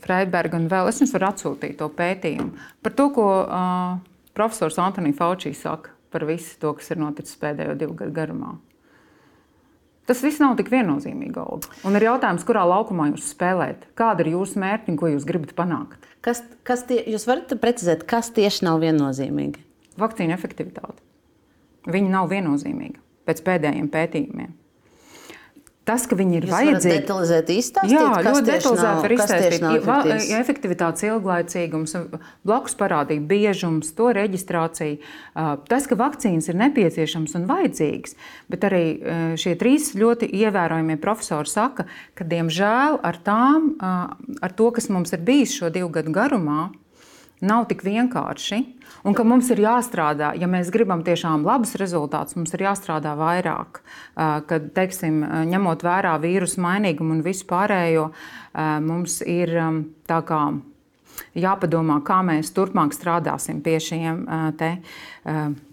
Freiberga 0.05 0.59
un 0.59 0.67
vēl 0.69 0.91
es 0.91 1.01
jums 1.01 1.15
varu 1.15 1.31
atsūtīt 1.31 1.79
to 1.81 1.89
pētījumu 1.89 2.67
par 2.85 2.93
to, 2.99 3.09
ko 3.15 3.29
uh, 3.41 3.95
profesors 4.37 4.77
Antonija 4.83 5.17
Fauci 5.17 5.55
saka 5.57 5.95
par 6.13 6.27
visu 6.29 6.59
to, 6.61 6.75
kas 6.77 6.93
ir 6.93 7.01
noticis 7.01 7.39
pēdējo 7.41 7.79
divu 7.81 7.97
gadu 7.99 8.15
garumā. 8.15 8.53
Tas 10.09 10.21
viss 10.21 10.41
nav 10.43 10.57
tik 10.59 10.69
viennozīmīgi, 10.73 11.41
Olga. 11.41 11.71
Un 11.89 11.97
ir 11.97 12.05
jautājums, 12.05 12.45
kurā 12.45 12.65
laukumā 12.69 13.09
jūs 13.13 13.31
spēlējat? 13.33 13.87
Kāda 13.97 14.25
ir 14.25 14.35
jūsu 14.35 14.61
mērķa 14.61 14.93
un 14.93 14.99
ko 15.01 15.09
jūs 15.09 15.25
gribat 15.29 15.55
panākt? 15.57 16.11
Kas, 16.25 16.43
kas 16.65 16.85
tie, 16.89 17.01
jūs 17.09 17.25
varat 17.29 17.55
precizēt, 17.61 18.05
kas 18.09 18.29
tieši 18.37 18.67
nav 18.69 18.83
viennozīmīgi? 18.85 19.65
Vakcīna 20.01 20.37
efektivitāte. 20.37 21.01
Viņa 21.89 22.13
nav 22.13 22.29
viennozīmīga 22.33 23.01
pēc 23.25 23.41
pēdējiem 23.45 23.89
pētījumiem. 23.93 24.53
Tas, 25.85 26.07
ka 26.09 26.17
viņi 26.17 26.39
ir 26.39 26.47
Jūs 26.47 26.53
vajadzīgi, 26.55 27.01
detalizēt 27.03 27.51
izstāstīt, 27.53 27.93
Jā, 27.93 28.05
ļoti 28.25 28.45
detalizēti 28.49 29.03
var 29.05 29.15
izstāstīt. 29.17 29.65
Va- 29.85 29.97
efektīvs? 30.01 30.29
Efektivitātes 30.39 31.05
ilglaicīgums, 31.11 31.93
blakus 32.49 32.77
parādība 32.81 33.27
biežums, 33.35 33.91
to 33.99 34.09
reģistrācija. 34.17 34.97
Tas, 35.69 35.89
ka 35.91 35.99
vakcīnas 36.01 36.49
ir 36.49 36.57
nepieciešams 36.63 37.37
un 37.37 37.45
vajadzīgas, 37.51 38.17
bet 38.49 38.65
arī 38.65 38.85
šie 39.41 39.53
trīs 39.61 39.91
ļoti 39.99 40.31
ievērojamie 40.41 40.97
profesori 41.05 41.53
saka, 41.53 41.85
ka 42.17 42.25
diemžēl 42.33 43.03
ar 43.05 43.21
tām, 43.27 43.75
ar 43.85 44.57
to, 44.57 44.71
kas 44.73 44.89
mums 44.89 45.13
ir 45.13 45.21
bijis 45.21 45.53
šo 45.59 45.69
divu 45.75 45.93
gadu 45.93 46.17
garumā, 46.17 46.71
nav 47.43 47.67
tik 47.71 47.83
vienkārši. 47.87 48.61
Un 49.05 49.17
ka 49.17 49.25
mums 49.27 49.51
ir 49.53 49.61
jāstrādā, 49.65 50.33
ja 50.39 50.49
mēs 50.51 50.71
gribam 50.73 51.03
tiešām 51.05 51.45
labus 51.45 51.75
rezultātus, 51.81 52.37
mums 52.39 52.55
ir 52.57 52.65
jāstrādā 52.67 53.17
vairāk. 53.19 53.83
Kad, 54.15 54.71
teiksim, 54.77 55.21
ņemot 55.51 55.85
vērā 55.85 56.15
vīrusu 56.23 56.63
mainīgumu 56.65 57.19
un 57.19 57.25
visu 57.27 57.49
pārējo, 57.51 58.11
uh, 58.11 58.45
mums 58.85 59.21
ir 59.27 59.53
tā 60.09 60.21
kā 60.27 60.41
jāpadomā, 61.39 62.01
kā 62.07 62.23
mēs 62.27 62.53
turpmāk 62.55 62.95
strādāsim 62.95 63.61
pie 63.65 63.79
šiem 63.83 64.25
te, 64.59 64.77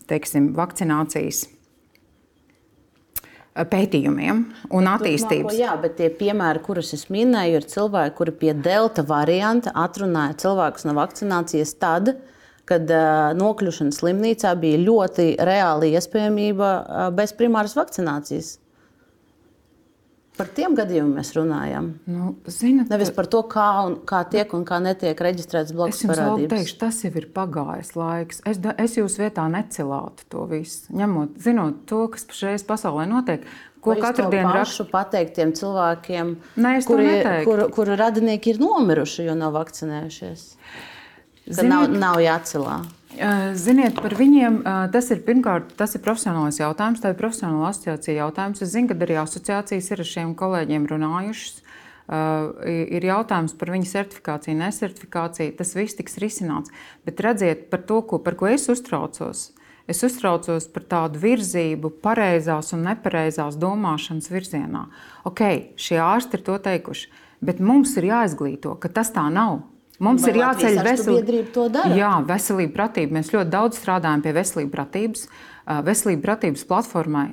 teiksim, 0.10 0.52
vakcinācijas 0.58 1.46
pētījumiem 3.56 4.44
un 4.72 4.90
attīstības. 4.90 5.52
Turpmāko, 5.52 5.60
jā, 5.60 5.76
bet 5.84 5.98
tie 6.00 6.10
piemēri, 6.16 6.64
kurus 6.64 6.94
es 6.96 7.08
minēju, 7.12 7.60
ir 7.60 7.68
cilvēki, 7.68 8.16
kuri 8.18 8.36
pie 8.44 8.54
delta 8.56 9.04
varianta 9.08 9.74
atrunāja 9.76 10.38
cilvēkus 10.46 10.88
no 10.88 10.96
vakcinācijas 10.98 11.76
tad, 11.82 12.14
kad 12.70 12.88
uh, 12.94 13.32
nokļūšana 13.36 13.96
slimnīcā 13.96 14.54
bija 14.62 14.80
ļoti 14.86 15.28
reāla 15.44 15.90
iespējamība 15.92 16.72
uh, 16.72 17.08
bez 17.16 17.36
primāras 17.36 17.76
vakcinācijas. 17.76 18.56
Par 20.42 20.50
tiem 20.58 20.74
gadījumiem 20.78 21.12
mēs 21.20 21.30
runājam. 21.38 21.88
Nu, 22.10 22.32
zinat, 22.50 22.90
Nevis 22.90 23.12
par 23.14 23.28
to, 23.30 23.44
kā, 23.52 23.66
un, 23.86 23.98
kā 24.10 24.24
tiek 24.32 24.54
un 24.58 24.64
kā 24.66 24.80
netiek 24.82 25.20
reģistrēts 25.22 25.74
blakus 25.78 26.02
parādības. 26.10 26.50
teikšu, 26.56 26.78
tas 26.82 27.02
jau 27.06 27.12
ir 27.22 27.28
pagājis 27.36 27.92
laiks. 27.96 28.42
Es, 28.50 28.58
da- 28.58 28.74
es 28.82 28.96
jūsu 28.98 29.22
vietā 29.22 29.46
necelātu 29.54 30.26
to 30.34 30.48
visu. 30.50 30.90
Ņemot, 30.98 31.36
zinot 31.46 31.84
to, 31.86 32.08
kas 32.16 32.26
pašreiz 32.26 32.66
pasaulē 32.66 33.06
notiek, 33.12 33.46
ko 33.82 33.94
katru 34.02 34.32
dienu 34.34 34.50
rakstu. 34.58 34.88
pateikt 34.90 35.36
tiem 35.38 35.54
cilvēkiem, 35.54 36.36
Nē, 36.58 36.74
kuri, 36.90 37.12
kuru, 37.46 37.70
kuru 37.70 37.96
radinieki 38.02 38.56
ir 38.56 38.60
nomiruši, 38.66 39.26
jo 39.30 39.36
nav 39.38 39.54
vakcinējušies. 39.54 40.48
Ziniet- 41.52 41.70
nav, 41.70 41.88
nav 41.90 42.16
jācelā. 42.18 42.80
Ziniet, 43.12 43.98
par 44.00 44.14
viņiem 44.16 44.62
tas 44.94 45.10
ir 45.12 45.20
pirmkārt 45.26 45.74
tas 45.78 45.94
ir 45.98 46.02
profesionālais 46.06 46.62
jautājums, 46.62 47.02
tā 47.04 47.12
ir 47.12 47.20
profesionāla 47.20 47.70
asociācija 47.74 48.22
jautājums. 48.24 48.62
Es 48.64 48.72
zinu, 48.72 48.88
ka 48.92 48.98
arī 49.04 49.18
asociācijas 49.22 49.90
ir 49.92 50.04
ar 50.04 50.10
šiem 50.12 50.36
kolēģiem 50.40 50.88
runājušas. 50.90 51.62
Ir 52.12 53.06
jautājums 53.08 53.54
par 53.56 53.72
viņu 53.72 53.88
certifikāciju, 53.88 54.58
nesertifikāciju. 54.60 55.56
Tas 55.60 55.74
viss 55.78 55.96
tiks 55.96 56.18
risināts. 56.24 56.74
Bet 57.08 57.22
redziet, 57.24 57.70
par 57.72 57.84
to, 57.88 58.02
ko, 58.08 58.20
par 58.24 58.36
ko 58.40 58.50
es 58.52 58.68
uztraucos. 58.72 59.52
Es 59.92 60.04
uztraucos 60.08 60.68
par 60.72 60.84
tādu 60.88 61.20
virzību, 61.20 61.90
pareizās 62.04 62.72
un 62.76 62.86
nepareizās 62.86 63.58
domāšanas 63.60 64.30
virzienā. 64.32 64.86
Ok, 65.28 65.42
šie 65.80 66.00
ārsti 66.04 66.38
ir 66.38 66.46
to 66.48 66.58
teikuši, 66.64 67.10
bet 67.44 67.60
mums 67.60 67.96
ir 68.00 68.12
jāizglīto, 68.12 68.76
ka 68.80 68.92
tas 68.94 69.12
tā 69.16 69.26
nav. 69.34 69.64
Mums 70.02 70.26
Vai 70.26 70.32
ir 70.34 70.40
jāceļ 70.42 70.80
veselība. 70.86 71.86
Jā, 71.94 72.12
veselība, 72.26 72.74
pratība. 72.74 73.20
Mēs 73.20 73.30
ļoti 73.36 73.54
daudz 73.54 73.78
strādājam 73.78 74.24
pie 74.26 74.34
veselības 74.34 74.74
pratības. 74.74 75.28
ā, 75.70 75.76
Veselība 75.86 76.26
pratības 76.26 76.66
platformai. 76.66 77.28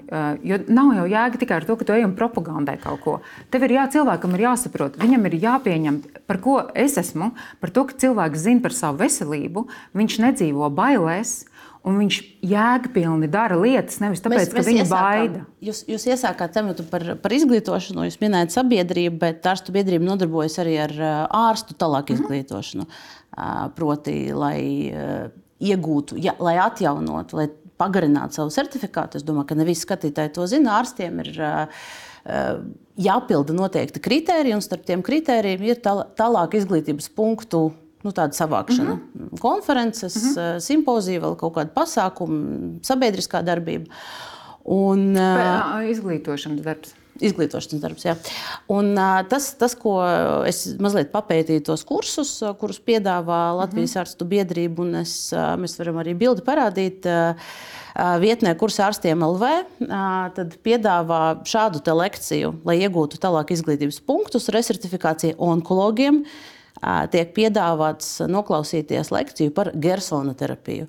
Jo 0.44 0.58
nav 0.68 0.92
jau 0.98 1.06
jēga 1.08 1.40
tikai 1.40 1.56
ar 1.56 1.64
to, 1.64 1.78
ka 1.80 1.88
tu 1.88 1.96
ej 1.96 2.04
un 2.04 2.12
propagandē 2.14 2.76
kaut 2.82 3.00
ko. 3.00 3.14
Tev 3.50 3.64
ir 3.64 3.78
jā, 3.78 3.88
cilvēkam 3.96 4.36
ir 4.36 4.44
jāsaprot, 4.44 5.00
viņam 5.00 5.24
ir 5.30 5.38
jāpieņem, 5.40 6.02
par 6.28 6.38
ko 6.44 6.58
es 6.76 6.98
esmu, 7.00 7.32
par 7.58 7.72
to, 7.72 7.86
ka 7.88 7.96
cilvēks 8.04 8.44
zina 8.44 8.60
par 8.60 8.76
savu 8.76 9.00
veselību, 9.00 9.64
viņš 9.96 10.18
nedzīvo 10.26 10.68
bailēs. 10.68 11.47
Un 11.88 11.96
viņš 12.02 12.16
jēgpilni 12.44 13.30
dara 13.32 13.56
lietas, 13.56 13.96
nevis 14.02 14.20
tāpēc, 14.24 14.50
ka 14.52 14.64
viņa 14.66 14.84
baida. 14.90 15.44
Jūs, 15.64 15.84
jūs 15.88 16.04
iesākāt 16.12 16.52
tematu 16.52 16.84
par, 16.90 17.06
par 17.22 17.32
izglītošanu, 17.32 18.04
jūs 18.08 18.18
minējāt 18.20 18.52
sabiedrību, 18.52 19.16
bet 19.22 19.46
ārstu 19.48 19.72
biedrība 19.72 20.04
nodarbojas 20.10 20.58
arī 20.60 20.74
ar 20.84 20.92
ārstu 21.48 21.78
tālāku 21.80 22.18
izglītošanu. 22.18 22.84
Ā, 23.38 23.48
Proti, 23.78 24.18
lai 24.36 24.58
iegūtu, 25.58 26.18
ja, 26.22 26.34
lai 26.42 26.58
atjaunotu, 26.62 27.40
lai 27.40 27.48
pagarinātu 27.78 28.40
savu 28.40 28.52
certifikātu. 28.52 29.18
Es 29.18 29.26
domāju, 29.26 29.48
ka 29.52 29.58
ne 29.58 29.66
visi 29.68 29.86
skatītāji 29.86 30.34
to 30.36 30.46
zina. 30.50 30.78
Ārstiem 30.82 31.22
ir 31.24 31.30
jāpilda 32.98 33.54
noteikti 33.56 34.02
kriteriji, 34.04 34.56
un 34.58 34.64
starp 34.64 34.84
tiem 34.88 35.04
kritērijiem 35.06 35.62
ir 35.70 35.78
tāl- 35.84 36.04
tālāk 36.18 36.58
izglītības 36.58 37.08
punktu 37.14 37.68
nu, 38.04 38.12
tāda 38.14 38.36
savākšana. 38.36 38.94
Mm 38.94 39.00
-hmm. 39.14 39.40
Konferences, 39.40 40.16
mm 40.16 40.34
-hmm. 40.34 40.60
simpozija, 40.60 41.20
vēl 41.20 41.36
kaut 41.36 41.54
kāda 41.54 41.70
pasākuma, 41.74 42.78
sabiedriskā 42.82 43.42
darbība. 43.42 43.86
Un, 44.64 45.16
uh, 45.16 45.38
Pē- 45.38 45.90
Izglītošanas 45.90 46.62
darbs. 46.62 46.94
Izglītošanas 47.18 47.82
darbs. 47.82 48.04
Jā. 48.06 48.14
Un, 48.70 48.92
tas, 49.30 49.50
tas, 49.58 49.74
ko 49.78 49.98
es 50.46 50.62
mazliet 50.78 51.10
papētīju, 51.14 51.64
tos 51.66 51.82
kursus, 51.88 52.36
kurus 52.60 52.78
piedāvā 52.78 53.40
Latvijas 53.58 53.96
mm. 53.96 54.02
ārstu 54.04 54.28
biedrība, 54.28 54.84
un 54.84 55.00
es, 55.02 55.14
mēs 55.34 55.78
varam 55.80 55.98
arī 56.02 56.14
bildi 56.18 56.44
parādīt. 56.46 57.08
Vietnē, 58.22 58.52
kurš 58.54 58.76
ārstiem 58.86 59.24
LV, 59.26 59.48
tad 60.36 60.54
piedāvā 60.62 61.22
šādu 61.48 61.82
lekciju, 61.98 62.52
lai 62.68 62.78
iegūtu 62.84 63.18
tālāk 63.18 63.50
izglītības 63.56 63.98
punktus, 64.06 64.46
resertifikācija 64.54 65.34
onkologiem. 65.42 66.22
Tiek 67.12 67.30
piedāvāts 67.34 68.20
noklausīties 68.30 69.10
lekciju 69.14 69.54
par 69.56 69.72
Gersona 69.74 70.34
terapiju. 70.38 70.86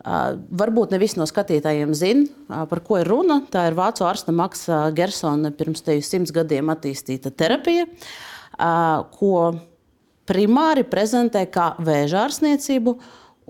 Varbūt 0.00 0.94
ne 0.94 0.98
visi 1.02 1.20
no 1.20 1.26
skatītājiem 1.28 1.92
zina, 1.94 2.64
par 2.70 2.80
ko 2.86 2.98
ir 3.02 3.10
runa. 3.10 3.42
Tā 3.52 3.66
ir 3.68 3.76
vācu 3.78 4.06
ārsta 4.08 4.32
Maksa 4.34 4.86
Gersona 4.96 5.52
pirms 5.54 5.84
simts 6.06 6.32
gadiem 6.34 6.72
attīstīta 6.72 7.30
terapija, 7.30 7.86
ko 9.14 9.34
primāri 10.30 10.86
prezentē 10.88 11.44
kā 11.52 11.74
vēža 11.78 12.24
ārstniecību. 12.26 12.96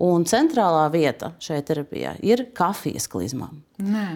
Un 0.01 0.23
centrālā 0.25 0.87
vieta 0.89 1.35
šajā 1.45 1.61
terapijā 1.67 2.15
ir 2.25 2.47
kafijas 2.57 3.05
klizmām. 3.11 3.59
Nē. 3.85 4.07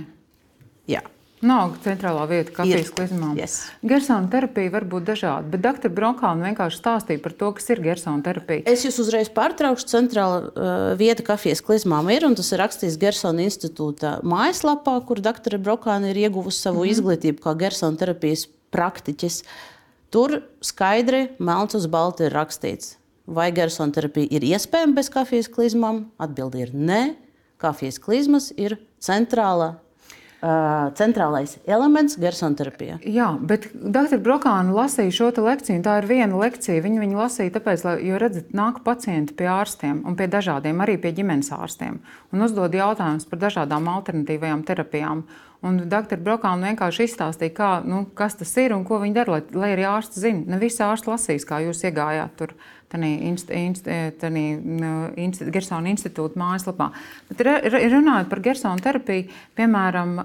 Jā. 0.90 1.04
Nav 1.46 1.76
centrālā 1.84 2.24
vieta 2.30 2.54
kafijas 2.56 2.90
klizmām. 2.96 3.36
Yes. 3.38 3.60
Gersona 3.86 4.30
terapija 4.32 4.72
var 4.74 4.86
būt 4.90 5.06
dažāda, 5.12 5.46
bet 5.52 5.62
dr. 5.62 5.92
Bronkāna 5.94 6.48
vienkārši 6.50 6.80
stāstīja 6.80 7.22
par 7.22 7.36
to, 7.38 7.52
kas 7.58 7.70
ir 7.74 7.82
Gersona 7.86 8.24
terapija. 8.26 8.64
Es 8.72 8.86
jūs 8.88 8.98
uzreiz 9.04 9.30
pārtraukšu. 9.36 9.88
Centrāla 9.92 10.40
uh, 10.42 10.74
vieta 10.98 11.26
kafijas 11.28 11.62
klizmām 11.66 12.10
ir, 12.14 12.26
un 12.26 12.38
tas 12.40 12.50
ir 12.50 12.64
rakstīts 12.64 12.98
Gersona 13.02 13.46
institūta 13.46 14.16
mājaslapā, 14.26 14.98
kur 15.06 15.22
dr. 15.22 15.60
Bronkāna 15.62 16.10
ir 16.14 16.24
ieguvusi 16.26 16.64
savu 16.66 16.82
mm 16.82 16.88
-hmm. 16.88 16.96
izglītību 16.96 17.46
kā 17.46 17.56
Gersona 17.62 18.02
terapijas 18.02 18.48
praktiķis. 18.74 19.44
Tur 20.10 20.42
skaidri, 20.62 21.30
melns 21.40 21.76
uz 21.76 21.86
balta 21.86 22.26
ir 22.26 22.34
rakstīts, 22.34 22.96
vai 23.28 23.52
Gersona 23.52 23.92
terapija 23.92 24.28
ir 24.32 24.42
iespējama 24.42 24.96
bez 24.96 25.10
kafijas 25.10 25.50
klizmām. 25.50 26.06
Atbilde 26.18 26.60
ir 26.60 26.74
nē. 26.74 27.16
Kafijas 27.58 28.00
klizmas 28.00 28.52
ir 28.58 28.78
centrāla 29.00 29.85
centrālais 30.42 31.56
elements 31.66 32.18
Gersona 32.22 32.58
terapijā. 32.60 33.00
Jā, 33.02 33.32
bet 33.40 33.70
dr. 33.74 34.20
Brokāna 34.22 34.76
lasīja 34.76 35.14
šo 35.16 35.32
lekciju. 35.46 35.82
Tā 35.86 36.00
ir 36.02 36.10
viena 36.10 36.38
lekcija. 36.38 36.84
Viņa 36.84 37.02
viņu 37.02 37.18
lasīja 37.20 37.56
tāpēc, 37.56 37.86
lai, 37.88 37.96
jo 38.06 38.20
redzat, 38.22 38.52
nāk 38.54 38.84
pacienti 38.86 39.34
pie 39.34 39.48
ārstiem 39.50 40.04
un 40.06 40.18
pie 40.20 40.28
dažādiem, 40.32 40.84
arī 40.84 41.00
pie 41.02 41.16
ģimenes 41.18 41.52
ārstiem 41.56 42.00
un 42.36 42.46
uzdod 42.46 42.76
jautājumus 42.76 43.28
par 43.30 43.42
dažādām 43.48 43.90
alternatīvajām 43.96 44.64
terapijām. 44.68 45.26
Un 45.66 45.80
dr. 45.90 46.20
Brokāna 46.22 46.70
vienkārši 46.70 47.08
izstāstīja, 47.08 47.54
kā, 47.56 47.70
nu, 47.88 48.04
kas 48.14 48.36
tas 48.38 48.52
ir 48.62 48.76
un 48.76 48.84
ko 48.86 49.00
viņi 49.02 49.16
dara, 49.16 49.38
lai, 49.38 49.42
lai 49.56 49.70
arī 49.74 49.88
ārsts 49.90 50.20
zinātu. 50.22 50.52
Ne 50.52 50.60
visi 50.62 50.84
ārsti 50.86 51.10
lasīs, 51.10 51.48
kā 51.48 51.64
jūs 51.64 51.82
iegājāt 51.88 52.36
tur 52.38 52.54
Gersona 55.54 55.92
institūta 55.92 56.40
mājaslapā. 56.40 56.92
Bet 57.32 57.46
runājot 57.46 58.32
par 58.32 58.42
Gersona 58.46 58.82
terapiju, 58.86 59.30
piemēram, 59.58 60.18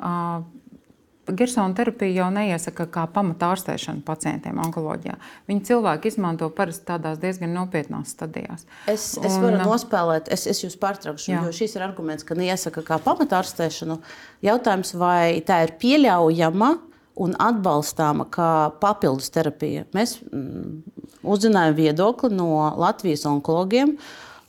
Gersona 1.37 1.75
terapija 1.77 2.25
jau 2.25 2.29
neiesaka 2.35 2.87
kā 2.91 3.05
pamata 3.13 3.51
ārstēšanu 3.55 4.03
pacientiem 4.07 4.59
onkoloģijā. 4.65 5.17
Viņi 5.51 5.65
cilvēki 5.69 6.11
izmanto 6.11 6.49
parasti 6.55 6.89
tādās 6.89 7.21
diezgan 7.23 7.53
nopietnās 7.55 8.15
stadijās. 8.17 8.67
Es, 8.91 9.13
es 9.19 9.37
un, 9.37 9.45
varu 9.45 9.61
nospēlēt, 9.63 10.31
es, 10.33 10.47
es 10.51 10.63
jūs 10.65 10.79
pārtraukšu, 10.81 11.31
jā. 11.33 11.43
jo 11.47 11.55
šis 11.55 11.77
ir 11.77 11.87
arguments, 11.87 12.27
ka 12.27 12.39
neiesaka 12.39 12.85
kā 12.87 12.99
pamata 13.05 13.41
ārstēšanu. 13.41 14.01
Jautājums, 14.47 14.95
vai 14.99 15.41
tā 15.47 15.63
ir 15.67 15.77
pieļaujama 15.83 16.73
un 17.21 17.35
atbalstāma 17.41 18.27
kā 18.33 18.51
papildus 18.81 19.31
terapija. 19.35 19.87
Mēs 19.97 20.17
mm, 20.25 20.81
uzzinājām 21.27 21.77
viedokli 21.79 22.33
no 22.35 22.71
Latvijas 22.81 23.27
onkologiem. 23.29 23.97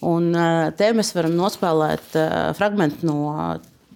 Un 0.08 0.32
eh, 0.34 0.70
te 0.78 0.90
mēs 0.98 1.12
varam 1.14 1.36
nospēlēt 1.38 2.16
uh, 2.18 2.32
fragment 2.58 3.04
no, 3.06 3.20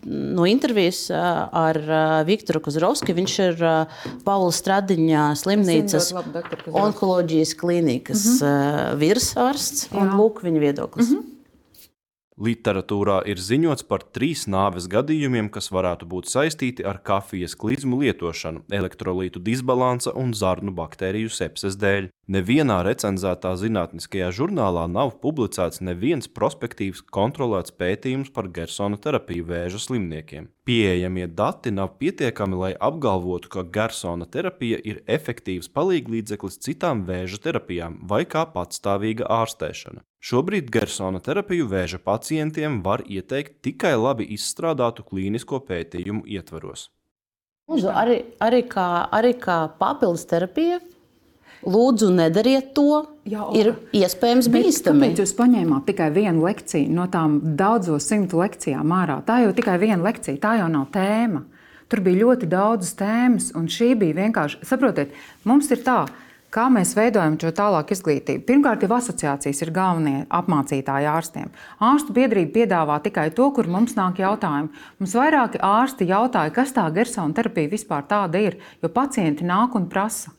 no 0.06 0.46
intervijas 0.46 1.08
uh, 1.10 1.48
ar 1.50 1.80
uh, 1.82 2.04
Viktoru 2.28 2.62
Kozrovski. 2.68 3.16
Viņš 3.18 3.38
ir 3.48 3.64
uh, 3.66 4.04
Paula 4.28 4.52
Stradiņa 4.54 5.32
slimnīcas 5.42 6.12
onkoloģijas 6.70 7.56
klīnikas 7.58 8.28
mm 8.36 8.44
-hmm. 8.44 9.00
virsārsts. 9.02 9.88
Lūk, 9.96 10.44
viņa 10.46 10.62
viedoklis. 10.68 11.10
Mm 11.10 11.18
-hmm. 11.18 11.35
Literatūrā 12.36 13.22
ir 13.32 13.40
ziņots 13.40 13.86
par 13.88 14.02
trīs 14.12 14.42
nāves 14.52 14.90
gadījumiem, 14.92 15.48
kas 15.48 15.70
varētu 15.72 16.08
būt 16.12 16.28
saistīti 16.28 16.84
ar 16.84 16.98
kafijas 17.00 17.54
klizmu 17.56 18.02
lietošanu, 18.02 18.66
elektrolītu 18.76 19.40
disbalansa 19.40 20.12
un 20.20 20.34
zarnu 20.36 20.74
baktēriju 20.76 21.32
sepses 21.32 21.78
dēļ. 21.80 22.10
Nevienā 22.36 22.82
recenzētā 22.84 23.54
zinātniskajā 23.62 24.34
žurnālā 24.36 24.84
nav 24.92 25.14
publicēts 25.24 25.80
neviens 25.80 26.28
prospektīvs 26.28 27.06
kontrolēts 27.16 27.72
pētījums 27.80 28.34
par 28.36 28.50
Gersona 28.52 29.00
terapiju 29.00 29.46
vēža 29.48 29.80
slimniekiem. 29.86 30.50
Pieejamie 30.68 31.30
dati 31.30 31.72
nav 31.72 31.94
pietiekami, 32.02 32.58
lai 32.60 32.74
apgalvotu, 32.74 33.52
ka 33.54 33.64
Gersona 33.78 34.28
terapija 34.28 34.82
ir 34.84 35.04
efektīvs 35.08 35.72
palīglīdzeklis 35.72 36.60
citām 36.68 37.06
vēža 37.08 37.40
terapijām 37.48 38.02
vai 38.10 38.26
kā 38.28 38.44
patstāvīga 38.58 39.30
ārstēšana. 39.38 40.04
Šobrīd 40.26 40.72
Gersona 40.74 41.20
terapiju 41.22 41.68
vēža 41.70 42.00
pacientiem 42.02 42.80
var 42.86 43.04
ieteikt 43.06 43.60
tikai 43.68 43.92
labi 43.94 44.26
izstrādātu 44.34 45.04
klīnisko 45.06 45.60
pētījumu 45.68 46.24
ietvaros. 46.26 46.88
Lūdzu, 47.70 47.92
arī, 47.94 48.16
arī, 48.42 48.64
kā, 48.70 48.88
arī 49.14 49.36
kā 49.38 49.60
papildus 49.78 50.26
terapija, 50.30 50.80
lūdzu, 51.62 52.10
nedariet 52.18 52.74
to. 52.74 53.04
Jā, 53.30 53.46
ir 53.58 53.72
iespējams 53.94 54.50
bīstami. 54.54 55.12
Kāpēc 55.12 55.22
jūs 55.22 55.36
paņēmāt 55.38 55.86
tikai 55.92 56.10
vienu 56.18 56.48
lekciju 56.48 56.90
no 56.98 57.06
tām 57.14 57.38
daudzo 57.62 58.02
simtu 58.02 58.42
lekcijām 58.42 58.98
ārā? 58.98 59.22
Tā 59.30 59.44
jau 59.46 59.54
tikai 59.58 59.78
viena 59.82 60.02
lekcija, 60.08 60.42
tā 60.42 60.58
jau 60.64 60.72
nav 60.74 60.90
tēma. 60.94 61.46
Tur 61.86 62.02
bija 62.02 62.24
ļoti 62.24 62.50
daudz 62.50 62.96
tēmas, 62.98 63.54
un 63.54 63.70
šī 63.70 63.94
bija 64.02 64.24
vienkārši, 64.24 64.66
saprotiet, 64.66 65.14
mums 65.46 65.70
ir 65.70 65.86
tā, 65.86 66.08
ka 66.10 66.25
Kā 66.56 66.70
mēs 66.72 66.94
veidojam 66.96 67.34
šo 67.36 67.50
tālāku 67.52 67.92
izglītību? 67.92 68.46
Pirmkārt, 68.48 68.86
jau 68.86 68.96
asociācijas 68.96 69.60
ir 69.66 69.72
galvenie 69.76 70.22
apmācītāji 70.32 71.10
ārstiem. 71.12 71.50
Ārstu 71.84 72.16
biedrība 72.16 72.54
piedāvā 72.62 73.02
tikai 73.04 73.26
to, 73.36 73.50
kur 73.58 73.68
mums 73.68 73.98
nāk 73.98 74.22
jautājumi. 74.24 74.72
Mums 75.02 75.18
vairāki 75.20 75.60
ārsti 75.60 76.08
jautāja, 76.08 76.54
kas 76.56 76.72
tā 76.78 76.86
Gersona 76.96 77.36
terapija 77.36 77.74
vispār 77.74 78.08
tāda 78.08 78.40
ir, 78.40 78.56
jo 78.80 78.88
pacienti 78.88 79.44
nāk 79.44 79.76
un 79.76 79.90
prasa. 79.92 80.32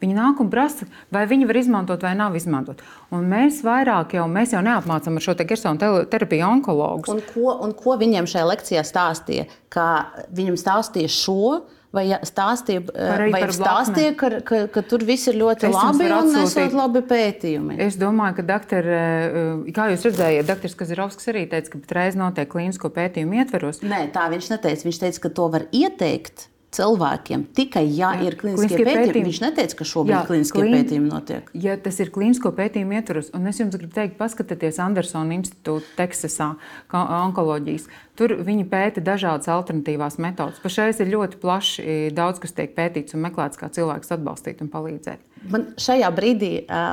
Viņi 0.00 0.16
nāk 0.16 0.40
un 0.40 0.48
prasa, 0.52 0.88
vai 1.12 1.26
viņi 1.28 1.46
var 1.48 1.60
izmantot 1.60 2.02
vai 2.08 2.14
nav 2.16 2.34
izmantot. 2.40 2.80
Un 3.12 3.28
mēs 3.28 3.60
vairāk 3.64 4.16
jau, 4.16 4.24
mēs 4.28 4.56
jau 4.56 4.64
neapmācām 4.64 5.20
ar 5.20 5.28
šo 5.28 5.36
te 5.36 5.44
Gersona 5.48 5.92
terapiju 6.08 6.48
onkologus. 6.48 7.12
Un 7.12 7.20
ko, 7.28 7.52
un 7.60 7.76
ko 7.76 8.00
viņiem 8.00 8.28
šajā 8.32 8.48
lekcijā 8.48 8.88
stāstīja? 8.88 9.46
Kā 9.72 9.88
viņam 10.32 10.56
stāstīja 10.60 11.12
šo? 11.12 11.66
Vai 11.94 12.04
stāstīja, 12.26 12.84
vai 13.32 13.42
stāstīja 13.54 14.14
ka, 14.18 14.30
ka, 14.46 14.60
ka 14.74 14.82
tur 14.88 15.04
viss 15.06 15.30
ir 15.30 15.38
ļoti 15.40 15.68
es 15.70 15.76
labi 15.76 16.08
un 16.10 16.32
nesot 16.34 16.76
labi 16.76 17.04
pētījumi? 17.10 17.78
Es 17.84 17.98
domāju, 18.00 18.38
ka 18.40 18.46
doktor, 18.54 18.88
eh, 18.88 19.68
kā 19.76 19.90
jūs 19.92 20.08
redzējāt, 20.08 20.48
doktors 20.50 20.78
Kazarovskis 20.80 21.30
arī 21.32 21.44
teica, 21.52 21.74
ka 21.74 22.00
reiz 22.00 22.18
notiek 22.18 22.50
klīnisko 22.50 22.90
pētījumu 22.94 23.40
ietveros. 23.42 23.82
Nē, 23.84 24.06
tā 24.14 24.26
viņš 24.32 24.50
neteica. 24.56 24.88
Viņš 24.88 25.00
teica, 25.06 25.24
ka 25.26 25.32
to 25.38 25.48
var 25.54 25.68
ieteikt 25.72 26.48
cilvēkiem 26.74 27.44
tikai, 27.56 27.84
ja 27.88 28.12
jā, 28.14 28.28
ir 28.28 28.36
klīniskie 28.40 28.80
pētījumi. 28.80 29.00
pētījumi. 29.00 29.28
Viņš 29.30 29.40
neteica, 29.44 29.78
ka 29.78 29.86
šobrīd 29.88 30.14
jā, 30.14 30.22
klīniskie 30.28 30.60
klīn... 30.60 30.76
pētījumi 30.78 31.10
notiek. 31.10 31.50
Ja 31.66 31.76
tas 31.80 32.00
ir 32.02 32.12
klīnisko 32.14 32.52
pētījumu 32.56 32.98
ietvaros, 32.98 33.30
un 33.36 33.50
es 33.50 33.60
jums 33.62 33.76
gribu 33.78 33.94
teikt, 33.94 34.16
paskatieties 34.20 34.80
Andersona 34.84 35.38
institūta 35.38 35.98
Teksasā, 35.98 36.50
onkoloģijas. 36.94 37.86
Tur 38.18 38.36
viņi 38.46 38.66
pēta 38.70 39.02
dažādas 39.04 39.50
alternatīvās 39.50 40.20
metodas. 40.22 40.62
Pašreiz 40.62 41.02
ir 41.02 41.12
ļoti 41.14 41.40
plaši 41.42 41.94
daudz, 42.14 42.42
kas 42.42 42.54
tiek 42.56 42.74
pētīts 42.76 43.16
un 43.16 43.24
meklēts, 43.26 43.58
kā 43.60 43.70
cilvēks 43.74 44.14
atbalstīt 44.14 44.62
un 44.62 44.70
palīdzēt. 44.74 45.33
Man 45.50 45.66
šajā 45.80 46.08
brīdī 46.14 46.50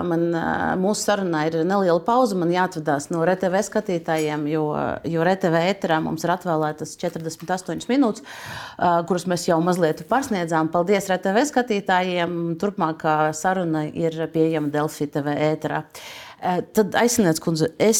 man, 0.07 0.25
mūsu 0.81 1.05
sarunā 1.07 1.45
ir 1.47 1.59
neliela 1.63 2.01
pauze. 2.03 2.35
Man 2.39 2.51
jāatvadās 2.51 3.07
no 3.13 3.21
RTV 3.23 3.61
skatītājiem, 3.67 4.47
jo, 4.51 4.65
jo 5.07 5.27
RTV 5.27 5.61
ēterā 5.71 6.01
mums 6.03 6.25
ir 6.25 6.33
atvēlētas 6.35 6.97
48 7.01 7.87
minūtes, 7.91 8.25
kuras 9.09 9.27
mēs 9.31 9.47
jau 9.47 9.59
mazliet 9.63 10.03
pārsniedzām. 10.09 10.71
Paldies 10.73 11.07
RTV 11.11 11.45
skatītājiem! 11.51 12.35
Turpmākā 12.61 13.15
saruna 13.37 13.85
ir 13.87 14.19
pieejama 14.33 14.73
Delfi 14.73 15.07
TV 15.11 15.37
ēterā. 15.51 15.85
Tad 16.41 16.95
aizsniedz, 16.97 17.37
kundze, 17.37 17.67
es, 17.77 17.99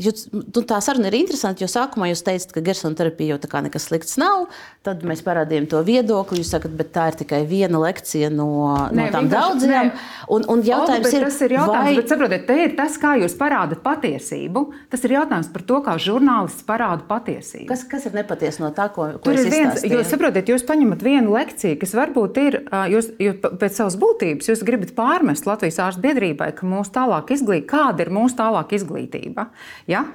jūs, 0.00 0.22
nu, 0.32 0.62
tā 0.64 0.78
saruna 0.80 1.10
ir 1.10 1.18
interesanta, 1.18 1.60
jo 1.60 1.68
sākumā 1.68 2.08
jūs 2.08 2.22
teicāt, 2.24 2.54
ka 2.54 2.62
Gersona 2.64 2.96
terapija 2.96 3.34
jau 3.34 3.42
tā 3.42 3.50
kā 3.52 3.60
nekas 3.66 3.90
slikts 3.90 4.16
nav. 4.20 4.46
Tad 4.88 5.02
mēs 5.04 5.20
parādījām 5.20 5.66
to 5.68 5.82
viedokli. 5.84 6.38
Jūs 6.40 6.54
sakat, 6.54 6.72
bet 6.78 6.88
tā 6.94 7.10
ir 7.10 7.16
tikai 7.20 7.42
viena 7.48 7.80
lekcija 7.82 8.30
no, 8.32 8.46
Nē, 8.88 9.08
no 9.10 9.12
tām 9.12 9.26
daudzajām. 9.28 9.90
Un, 10.32 10.46
un 10.48 10.62
jautājums 10.64 11.10
Olga, 11.10 11.18
ir, 11.18 11.24
tas 11.26 11.40
ir 11.44 11.54
jautājums, 11.58 11.88
vai... 11.90 11.96
bet 11.98 12.12
saprotiet, 12.14 12.46
te 12.48 12.56
ir 12.64 12.72
tas, 12.78 12.96
kā 13.02 13.10
jūs 13.20 13.34
parādat 13.36 13.82
patiesību. 13.84 14.62
Tas 14.88 15.04
ir 15.04 15.14
jautājums 15.18 15.50
par 15.52 15.66
to, 15.68 15.80
kā 15.84 15.96
žurnālists 16.00 16.64
parāda 16.68 17.04
patiesību. 17.10 17.68
Kas, 17.68 17.84
kas 17.90 18.08
ir 18.08 18.16
nepatiesa 18.16 18.64
no 18.64 18.72
tā, 18.76 18.88
ko, 18.94 19.10
ko 19.18 19.28
Tur 19.28 19.42
ir 19.42 19.52
viens, 19.52 19.84
jūs 19.84 20.08
saprotat, 20.14 20.48
jūs 20.48 20.64
paņemat 20.68 21.04
vienu 21.04 21.36
lekciju, 21.36 21.76
kas 21.84 21.92
varbūt 21.98 22.40
ir, 22.46 22.60
jūs, 22.94 23.12
jūs 23.20 23.40
pēc 23.44 23.82
savas 23.82 23.98
būtības, 24.00 24.48
jūs 24.54 24.64
gribat 24.64 24.96
pārmest 24.96 25.48
Latvijas 25.50 25.82
ārstu 25.84 26.06
biedrībai, 26.08 26.54
ka 26.56 26.68
mūsu 26.68 26.96
tālāk 26.96 27.36
izglītība, 27.36 27.68
kāda 27.76 28.06
ir 28.06 28.14
mūsu 28.16 28.40
tālāk 28.40 28.72
izglītība. 28.80 29.50
Ja? 29.90 30.06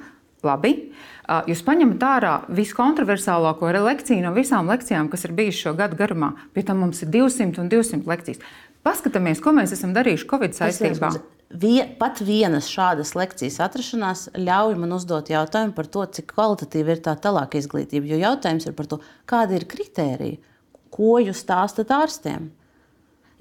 Labi. 0.43 0.73
Ā, 0.73 1.12
Jūs 1.49 1.61
paņemat 1.65 2.03
ārā 2.07 2.33
viskontroversālāko 2.53 3.69
lekciju 3.85 4.23
no 4.25 4.33
visām 4.35 4.69
lekcijām, 4.71 5.09
kas 5.11 5.25
ir 5.27 5.35
bijušas 5.37 5.67
šo 5.67 5.73
gadu 5.79 5.99
garumā. 5.99 6.33
Pie 6.53 6.63
tam 6.67 6.81
mums 6.83 7.03
ir 7.03 7.11
200 7.13 7.61
un 7.63 7.69
200 7.71 8.09
lekcijas. 8.09 8.41
Paskatāmies, 8.83 9.39
ko 9.43 9.53
mēs 9.55 9.71
esam 9.75 9.93
darījuši 9.95 10.27
Covid 10.27 10.57
saistībā. 10.57 11.13
Vie, 11.53 11.83
pat 11.99 12.17
vienas 12.25 12.65
šādas 12.71 13.13
lekcijas 13.13 13.59
atrašanās 13.61 14.25
ļauj 14.33 14.73
man 14.81 14.95
uzdot 14.95 15.29
jautājumu 15.29 15.75
par 15.77 15.87
to, 15.93 16.05
cik 16.17 16.31
kvalitatīva 16.33 16.95
ir 16.95 17.03
tā 17.05 17.13
tālāka 17.21 17.59
izglītība. 17.61 18.09
Jo 18.09 18.17
jautājums 18.23 18.65
ir 18.65 18.73
par 18.73 18.89
to, 18.89 18.99
kāda 19.29 19.59
ir 19.59 19.67
kritērija, 19.69 20.41
ko 20.93 21.19
jūs 21.21 21.43
stāstat 21.45 21.93
ārstiem. 21.93 22.49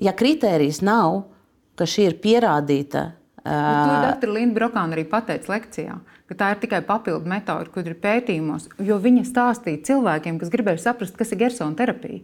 Ja 0.03 0.13
kritērijas 0.17 0.83
nav, 0.85 1.23
ka 1.79 1.89
šī 1.89 2.11
ir 2.11 2.19
pierādīta, 2.21 3.07
Bet 3.43 3.89
To 3.89 3.95
dr. 4.07 4.31
Linda 4.31 4.55
Brokāna 4.55 4.95
arī 4.95 5.03
pateica 5.11 5.51
lekcijā, 5.51 5.97
ka 6.31 6.37
tā 6.39 6.51
ir 6.55 6.61
tikai 6.63 6.79
papildu 6.87 7.27
metode, 7.29 7.73
kur 7.75 7.87
ir 7.87 7.97
pētījumos. 7.99 8.69
Jo 8.79 9.01
viņa 9.03 9.25
stāstīja 9.27 9.83
cilvēkiem, 9.89 10.39
kas 10.39 10.53
gribēja 10.53 10.85
saprast, 10.85 11.17
kas 11.19 11.35
ir 11.35 11.41
gersona 11.43 11.75
terapija. 11.79 12.23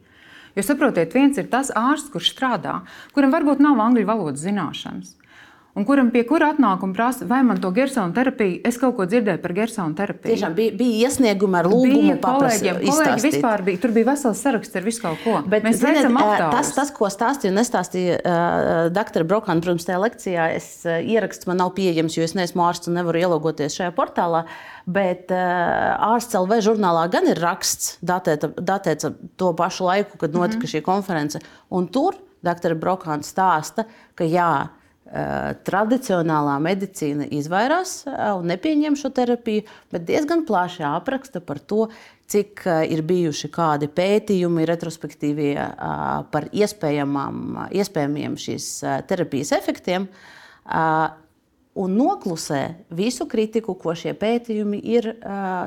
Jo 0.57 0.65
saprotiet, 0.67 1.15
viens 1.15 1.39
ir 1.39 1.51
tas 1.51 1.73
ārsts, 1.75 2.13
kurš 2.15 2.33
strādā, 2.35 2.81
kuram 3.15 3.35
varbūt 3.35 3.63
nav 3.63 3.83
angļu 3.83 4.07
valodas 4.09 4.45
zināšanas. 4.47 5.17
Un 5.77 5.85
kuram 5.87 6.09
pie 6.11 6.25
kura 6.27 6.49
atnāk 6.55 6.81
un 6.83 6.93
prasa, 6.97 7.27
vai 7.29 7.39
man 7.47 7.61
to 7.63 7.69
gersona 7.77 8.11
terapiju, 8.17 8.57
es 8.67 8.79
kaut 8.81 8.97
ko 8.97 9.05
dzirdēju 9.07 9.39
par 9.43 9.53
gersona 9.55 9.95
terapiju. 9.95 10.33
tiešām 10.33 10.55
bija, 10.57 10.73
bija 10.75 11.07
iesniegumi 11.07 11.59
ar 11.61 11.69
lūgumu 11.71 12.01
bija 12.01 12.17
kolēģiem, 12.23 12.79
kolēģi 12.87 13.25
vispār 13.27 13.63
bija. 13.67 13.81
Tur 13.83 13.93
bija 13.95 14.09
vesels 14.09 14.41
saraksts 14.43 14.79
ar 14.81 14.87
visu 14.89 15.05
kaut 15.05 15.21
ko. 15.23 15.37
Bet, 15.47 15.67
Mēs 15.69 15.79
ziniet, 15.83 16.09
tas, 16.55 16.73
tas, 16.75 16.91
ko 16.97 17.11
stāstīja 17.13 17.53
un 17.53 17.61
nestāstīja 17.61 18.17
uh, 18.19 18.81
dr. 18.95 19.27
Brokāna, 19.29 19.63
protams, 19.63 19.87
tajā 19.87 20.01
lekcijā, 20.03 20.47
es, 20.57 20.71
uh, 20.89 20.99
ieraksts 20.99 21.47
man 21.51 21.61
nav 21.63 21.75
pieejams, 21.77 22.17
jo 22.17 22.27
es 22.27 22.35
neesmu 22.39 22.65
ārsts 22.65 22.91
un 22.91 22.99
nevaru 22.99 23.21
ielogoties 23.21 23.77
šajā 23.79 23.93
portālā. 23.95 24.47
Bet 24.89 25.31
uh, 25.31 26.17
ārsts 26.17 26.35
LV 26.41 26.63
žurnālā 26.65 27.05
gan 27.13 27.29
ir 27.29 27.39
raksts, 27.45 27.99
datēta, 28.03 28.51
datēts 28.57 29.13
ap 29.13 29.21
to 29.39 29.53
pašu 29.55 29.87
laiku, 29.93 30.19
kad 30.19 30.35
notika 30.35 30.65
mm 30.65 30.65
-hmm. 30.65 30.75
šī 30.75 30.83
konference. 30.83 31.45
Un 31.71 31.87
tur 31.87 32.19
dr. 32.43 32.75
Brokāna 32.75 33.23
stāsta, 33.23 33.85
ka 34.19 34.25
jā, 34.25 34.69
tradicionālā 35.65 36.59
medicīna 36.61 37.27
izvairās 37.33 38.03
uh, 38.07 38.37
un 38.37 38.49
nepieņem 38.51 38.97
šo 38.99 39.11
terapiju, 39.17 39.65
bet 39.93 40.05
diezgan 40.09 40.45
plaši 40.49 40.85
apraksta 40.85 41.41
par 41.45 41.59
to, 41.59 41.87
cik 42.29 42.61
uh, 42.67 42.83
ir 42.85 43.01
bijuši 43.09 43.49
kādi 43.53 43.89
pētījumi, 43.89 44.67
retrospektīvie 44.69 45.55
par 46.33 46.49
iespējamiem 46.53 48.37
šīs 48.37 48.67
terapijas 49.09 49.55
efektiem. 49.57 50.09
Un 51.79 51.95
noklusē 51.95 52.63
visu 52.93 53.25
kritiku, 53.31 53.75
ko 53.79 53.95
šie 53.97 54.13
pētījumi 54.19 54.81
ir 54.93 55.13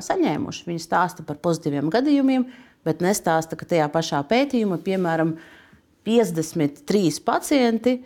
saņēmuši. 0.06 0.68
Viņi 0.68 0.84
stāsta 0.84 1.26
par 1.26 1.40
pozitīviem 1.42 1.90
gadījumiem, 1.94 2.46
bet 2.86 3.02
nestāsta, 3.02 3.58
ka 3.58 3.66
tajā 3.66 3.88
pašā 3.94 4.22
pētījumā, 4.30 4.78
piemēram, 4.86 5.38
53 6.06 7.22
pacienti, 7.26 8.02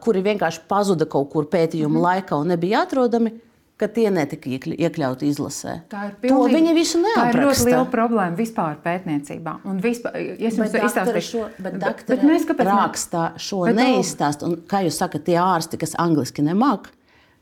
kuri 0.00 0.22
vienkārši 0.26 0.64
pazuda 0.68 1.06
kaut 1.06 1.30
kur 1.30 1.44
pētījuma 1.46 1.98
mm 1.98 2.02
laikā 2.02 2.40
un 2.40 2.48
nebija 2.50 2.82
atrodami, 2.86 3.30
ka 3.80 3.86
tie 3.88 4.10
netika 4.12 4.50
iekļ- 4.50 4.74
iekļauti 4.76 5.28
izlasē. 5.30 5.74
Tā 5.88 6.00
ir 6.10 6.14
pilnīgi- 6.20 6.54
viņi 6.58 6.74
visu 6.76 6.98
Tā 6.98 7.00
ir 7.00 7.06
ļoti 7.06 7.32
neapraksta. 7.32 7.64
liela 7.70 7.86
problēma 7.88 8.36
vispār 8.36 8.76
pētniecībā. 8.84 9.54
Un 9.64 9.80
vispār, 9.80 10.16
es 10.38 10.56
jums 10.58 10.74
izstāstīšu, 10.74 11.30
šo, 11.30 11.46
bet, 11.62 11.78
bet, 11.78 12.02
bet 12.06 12.20
mēs 12.22 12.44
kāpēc 12.44 12.64
ne- 12.68 12.76
rakstā 12.82 13.22
šo 13.38 13.64
Bet, 13.64 13.76
Olga, 13.76 13.82
neizstāst. 13.86 14.42
Un, 14.42 14.56
kā 14.68 14.82
jūs 14.84 14.98
sakat, 15.00 15.24
tie 15.24 15.36
ārsti, 15.40 15.78
kas 15.78 15.94
angliski 15.96 16.42
nemāk, 16.44 16.90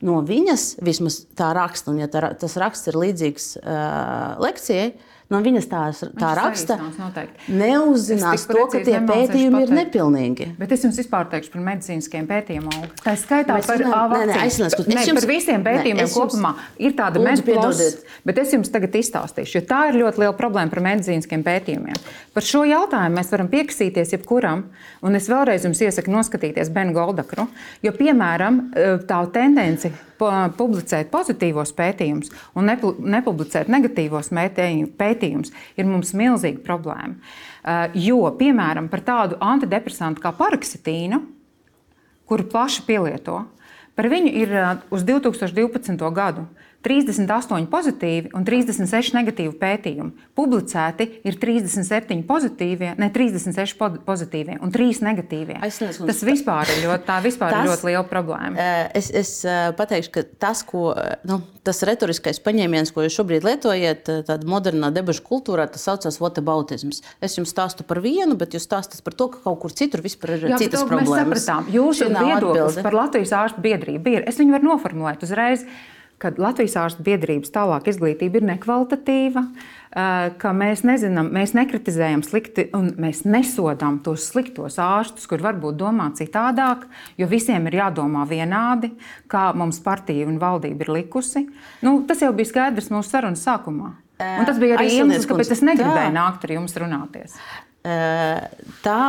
no 0.01 0.23
viņas 0.23 0.79
vismaz 0.81 1.25
tā 1.35 1.51
raksta, 1.57 1.89
un 1.89 1.99
ja 1.99 2.07
tā, 2.07 2.39
tas 2.39 2.55
raksts 2.55 2.87
ir 2.87 2.95
līdzīgs 2.95 3.57
uh, 3.65 4.39
lekcijai, 4.39 4.93
no 5.31 5.39
viņas 5.45 5.67
tā, 5.69 5.81
tā 6.19 6.31
raksta, 6.39 6.79
neuzzinās 7.53 8.47
to, 8.49 8.63
ka 8.73 8.81
tie 8.85 8.97
pētījumi 9.09 9.61
ir 9.67 9.73
nepilnīgi. 9.77 10.47
Bet 10.59 10.73
es 10.73 10.85
jums 10.87 10.97
vispār 11.01 11.29
teikšu 11.33 11.53
par 11.53 11.65
medicīniskiem 11.67 12.27
pētījumiem. 12.31 12.87
Tā 13.05 13.15
skaitā 13.21 13.59
par 13.67 13.79
runājam- 13.83 13.93
A 13.93 14.09
nē, 14.09 14.25
nē, 14.25 14.27
vakcīnu. 14.33 14.43
aizsniedz, 14.47 14.75
kur- 14.79 14.87
Nē, 14.89 15.01
es 15.03 15.09
jums- 15.09 15.21
par 15.21 15.29
visiem 15.29 15.63
nē, 15.63 15.67
pētījumiem 15.69 16.03
es 16.03 16.17
jums- 16.17 16.33
kopumā 16.33 16.55
ir 16.79 16.93
tāda 16.93 17.23
medicīnas, 17.25 17.97
bet 18.25 18.39
es 18.39 18.53
jums 18.53 18.71
tagad 18.73 18.91
izstāstīšu, 18.93 19.55
jo 19.55 19.61
tā 19.63 19.81
ir 19.89 20.01
ļoti 20.03 20.19
liela 20.19 20.37
problēma 20.37 20.71
par 20.71 20.81
medicīniskiem 20.81 21.43
pētījumiem. 21.45 21.97
Par 22.35 22.43
šo 22.43 22.65
jautājumu 22.65 23.19
mēs 23.19 23.31
varam 23.31 23.49
piekasīties 23.49 24.13
jebkuram, 24.17 24.65
un 25.03 25.15
es 25.15 25.29
vēlreiz 25.29 25.63
jums 25.65 25.81
iesaku 25.81 26.09
noskatīties 26.09 26.73
Benu 26.73 26.93
Goldakru, 26.93 27.49
jo, 27.83 27.93
piemēram, 27.93 28.71
tā 29.07 29.33
tendence 29.33 29.91
publicēt 30.19 31.11
pozitīvos 31.13 31.73
pētījumus 31.79 32.33
un 32.59 32.69
nepu- 32.71 32.97
nepublicēt 32.99 33.71
negatīvos 33.73 34.33
pētījumus 34.33 35.53
ir 35.77 35.89
mums 35.89 36.15
milzīga 36.15 36.65
problēma. 36.65 37.15
Uh, 37.15 37.91
Jo, 37.95 38.23
piemēram, 38.39 38.89
par 38.89 39.03
tādu 39.05 39.37
antidepresantu 39.45 40.23
kā 40.23 40.33
paraksitīnu, 40.33 41.21
kuru 42.29 42.47
plaši 42.49 42.85
pielieto, 42.87 43.43
par 43.99 44.09
viņu 44.09 44.31
ir 44.33 44.55
uh, 44.55 44.71
uz 44.95 45.05
2012. 45.05 45.99
gadu 46.15 46.47
38 46.87 47.67
pozitīvi 47.73 48.31
un 48.39 48.45
36 48.47 49.11
negatīvi 49.17 49.51
pētījumi. 49.59 50.13
Publicēti 50.39 51.09
ir 51.27 51.39
37 51.43 52.23
pozitīvie, 52.29 52.93
ne 53.01 53.09
36 53.11 53.75
po- 53.81 53.91
pozitīvie 54.07 54.61
un 54.63 54.71
3 54.75 55.03
negatīvie. 55.03 55.57
Aizsniedz, 55.67 55.99
Tas 56.07 56.23
vispār 56.23 56.71
ir 56.77 56.85
ļoti, 56.87 57.05
tā 57.09 57.19
vispār 57.25 57.51
Tas- 57.51 57.65
ir 57.67 57.73
ļoti 57.73 57.89
liela 57.91 58.05
problēma. 58.07 58.69
Es, 58.95 59.11
es 59.11 59.33
pateikšu, 59.77 60.13
ka 60.15 60.23
tas, 60.39 60.63
ko, 60.63 60.95
nu, 61.27 61.41
tas 61.67 61.83
retoriskais 61.83 62.39
paņēmiens, 62.47 62.95
ko 62.95 63.03
jūs 63.03 63.19
šobrīd 63.19 63.43
lietojat, 63.49 64.07
tādā 64.31 64.47
modernā 64.49 64.93
debašu 64.95 65.27
kultūrā, 65.27 65.67
tas 65.71 65.83
saucās 65.83 66.21
whataboutisms. 66.23 67.03
Es 67.21 67.37
jums 67.37 67.51
stāstu 67.53 67.83
par 67.83 68.01
vienu, 68.01 68.39
bet 68.39 68.55
jūs 68.55 68.69
stāstat 68.71 69.03
par 69.03 69.19
to, 69.19 69.29
ka 69.35 69.43
kaut 69.45 69.59
kur 69.67 69.75
citur 69.75 70.01
vispār 70.07 70.37
ir 70.39 70.49
Jā, 70.55 70.63
citas 70.63 70.87
problēmas. 70.87 71.27
Mēs 71.27 71.45
sapratām, 71.45 71.69
jūsu 71.75 72.09
viedoklis 72.15 72.81
par 72.87 72.95
Latvijas 73.03 73.35
ārstu 73.35 73.61
biedrību 73.67 74.15
ir. 74.15 74.25
Es 74.31 74.39
viņu 74.39 74.55
varu 74.57 74.71
noformulēt 74.73 75.27
uzreiz, 75.27 75.67
ka 76.19 76.33
Latvijas 76.39 76.77
ārstu 76.81 77.05
biedrības 77.07 77.53
tālāk 77.55 77.89
izglītība 77.93 78.41
ir 78.41 78.47
nekvalitatīva, 78.53 79.45
ka 80.39 80.51
mēs 80.55 80.83
nezinām, 80.87 81.31
mēs 81.35 81.55
nekritizējam 81.57 82.25
slikti 82.27 82.67
un 82.77 82.91
mēs 83.01 83.23
nesodām 83.27 84.01
tos 84.05 84.27
sliktos 84.33 84.77
ārstus, 84.83 85.29
kur 85.31 85.43
varbūt 85.45 85.79
domā 85.81 86.11
citādāk, 86.19 86.85
jo 87.19 87.29
visiem 87.31 87.71
ir 87.71 87.79
jādomā 87.81 88.27
vienādi, 88.29 88.93
kā 89.31 89.49
mums 89.57 89.81
partija 89.85 90.27
un 90.29 90.37
valdība 90.43 90.85
ir 90.85 90.93
likusi. 90.99 91.47
Nu, 91.87 92.01
tas 92.09 92.23
jau 92.25 92.35
bija 92.37 92.53
skaidrs 92.53 92.93
mūsu 92.93 93.15
sarunas 93.15 93.47
sākumā. 93.47 93.95
Un 94.19 94.47
tas 94.49 94.59
bija 94.59 94.77
arī 94.77 94.91
iemesls, 94.99 95.29
kāpēc 95.31 95.55
es 95.55 95.63
negribēju 95.63 96.11
tā. 96.11 96.15
nākt 96.15 96.45
ar 96.45 96.55
jums 96.57 96.75
runāties. 96.83 97.39
Tā, 98.83 99.03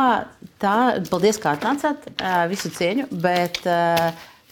tā, 0.62 0.76
paldies, 1.10 1.40
kā 1.42 1.56
atnācāt, 1.58 2.06
visu 2.48 2.70
cieņu. 2.72 3.08
Bet 3.20 3.58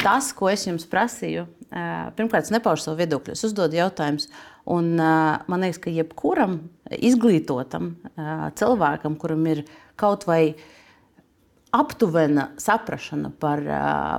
tas, 0.03 0.33
ko 0.37 0.51
es 0.51 0.67
jums 0.67 0.85
prasīju, 0.91 1.47
pirmkārt, 1.71 2.47
es 2.49 2.55
nepaužu 2.55 2.87
savu 2.87 2.99
viedokli, 3.03 3.35
es 3.37 3.45
uzdodu 3.45 3.77
jautājumus. 3.79 4.29
Un, 4.69 4.95
man 4.99 5.63
liekas, 5.65 5.81
ka 5.81 5.93
jebkuram 5.93 6.59
izglītotam 6.93 7.95
cilvēkam, 8.59 9.17
kuram 9.21 9.47
ir 9.49 9.63
kaut 10.01 10.27
vai 10.29 10.55
aptuvena 11.75 12.49
saprāšana 12.61 13.31
par, 13.41 13.61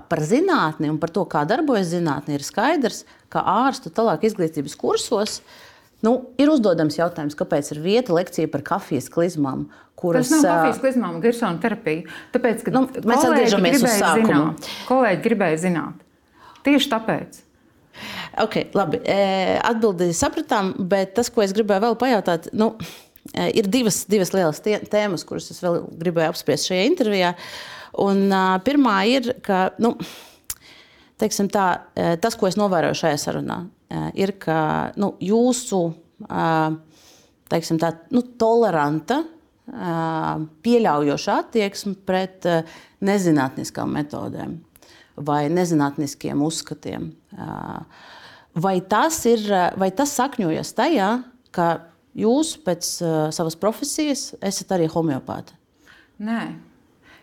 par 0.10 0.22
zinātni 0.26 0.90
un 0.92 1.00
par 1.02 1.10
to, 1.14 1.24
kā 1.30 1.42
darbojas 1.50 1.90
zinātne, 1.96 2.38
ir 2.38 2.46
skaidrs, 2.46 3.04
ka 3.34 3.42
ārstu 3.66 3.90
tālāk 3.94 4.28
izglītības 4.30 4.78
kursos 4.78 5.40
nu, 6.06 6.14
ir 6.40 6.50
uzdodams 6.54 6.98
jautājums, 7.00 7.38
kāpēc 7.38 7.74
ir 7.74 7.82
vieta 7.84 8.14
lekcija 8.16 8.50
par 8.54 8.62
kafijas 8.66 9.10
klizmām. 9.12 9.68
Kuras, 10.00 10.30
Tas 10.30 10.46
nav 10.46 10.62
kafijas 10.62 10.78
klizmām, 10.80 11.18
Gersona 11.24 11.60
terapija. 11.60 12.06
Tāpēc, 12.32 12.62
Nu, 12.72 12.86
mēs 12.88 13.26
atgriežamies 13.28 13.82
uz 13.82 13.82
gribēja 13.84 14.06
sākumu. 14.06 14.30
zināt. 14.30 14.70
Kolēģi 14.88 15.26
gribēja 15.26 15.58
zināt. 15.66 16.06
Tieši 16.66 16.92
tāpēc. 16.92 17.44
Okay, 18.40 18.70
labi, 18.78 19.02
e, 19.04 19.58
atbildi 19.66 20.12
sapratām, 20.16 20.72
bet 20.92 21.16
tas, 21.18 21.32
ko 21.34 21.44
es 21.44 21.54
gribēju 21.56 21.84
vēl 21.88 21.98
pajautāt, 22.00 22.48
nu, 22.56 22.72
e, 23.34 23.50
ir 23.60 23.68
divas, 23.72 24.04
divas 24.12 24.32
lielas 24.36 24.62
tēmas, 24.64 25.26
kuras 25.28 25.50
es 25.52 25.60
vēl 25.64 25.82
gribēju 26.00 26.34
apspriest 26.34 26.70
šajā 26.70 26.86
intervijā. 26.88 27.34
Un, 28.00 28.28
uh, 28.30 28.54
pirmā 28.64 29.00
ir, 29.10 29.32
ka 29.44 29.72
nu, 29.82 29.96
tā, 31.20 31.66
tas, 32.22 32.38
ko 32.38 32.48
es 32.48 32.56
novēroju 32.56 33.00
šajā 33.02 33.18
sarunā, 33.20 33.58
ir, 34.14 34.36
ka 34.40 34.60
nu, 35.02 35.16
jūsu 35.26 35.82
teiksim, 37.50 37.82
tā, 37.82 37.90
nu, 38.14 38.22
toleranta, 38.40 39.24
pieļaujoša 40.64 41.42
attieksme 41.44 41.98
pret 42.08 42.46
nezinātniskām 43.10 43.92
metodēm 43.98 44.56
vai 45.26 45.44
nezinātniskiem 45.52 46.42
uzskatiem. 46.46 47.12
Vai 48.60 48.80
tas, 48.82 49.20
ir, 49.30 49.46
vai 49.80 49.92
tas 49.96 50.16
sakņojas 50.18 50.74
tajā, 50.78 51.10
ka 51.56 51.68
jūs 52.18 52.56
pēc 52.66 52.88
savas 53.36 53.58
profesijas 53.60 54.34
esat 54.42 54.74
arī 54.76 54.90
homeopāti? 54.92 55.56
Nē, 56.20 56.42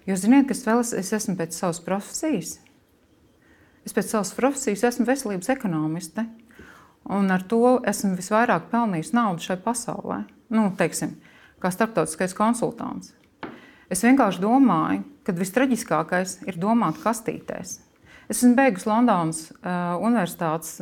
jūs 0.08 0.22
zināt, 0.24 0.46
kas 0.48 0.62
vēl 0.64 0.80
es, 0.84 0.94
es 0.96 1.12
esmu 1.18 1.36
pēc 1.40 1.56
savas 1.56 1.82
profesijas. 1.84 2.56
Es 3.86 3.94
pēc 3.94 4.08
savas 4.10 4.32
profesijas 4.34 4.86
esmu 4.88 5.06
veselības 5.06 5.50
ekonomiste. 5.52 6.26
Un 7.06 7.30
ar 7.30 7.44
to 7.46 7.76
esmu 7.86 8.16
visvairāk 8.18 8.70
pelnījis 8.72 9.12
naudu 9.14 9.44
šai 9.44 9.60
pasaulē. 9.62 10.24
Nu, 10.50 10.70
teiksim, 10.78 11.14
kā 11.62 11.70
starptautiskais 11.70 12.34
konsultants. 12.34 13.12
Es 13.86 14.02
vienkārši 14.02 14.42
domāju, 14.42 15.04
ka 15.22 15.34
vistraģiskākais 15.36 16.40
ir 16.50 16.58
domāt 16.58 16.98
kastītēs. 17.02 17.78
Es 18.26 18.40
esmu 18.40 18.56
beigusi 18.58 18.88
Londonas 18.90 19.44
uh, 19.60 19.94
Universitātes 20.02 20.80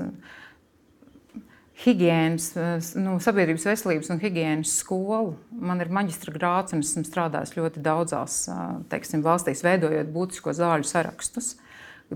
higiēnas, 1.84 2.46
uh, 2.56 2.86
nu, 3.02 3.18
sabiedrības 3.20 3.66
veselības 3.68 4.12
un 4.14 4.22
higiēnas 4.22 4.78
skolu. 4.80 5.34
Man 5.52 5.82
ir 5.84 5.92
maģistra 5.92 6.32
grāts, 6.36 6.72
un 6.76 6.84
esmu 6.84 7.04
strādājis 7.04 7.56
ļoti 7.58 7.84
daudzās 7.84 8.44
uh, 8.48 8.78
teiksim, 8.92 9.24
valstīs, 9.26 9.64
veidojot 9.66 10.12
būtisko 10.14 10.56
zāļu 10.56 10.88
sarakstus 10.88 11.54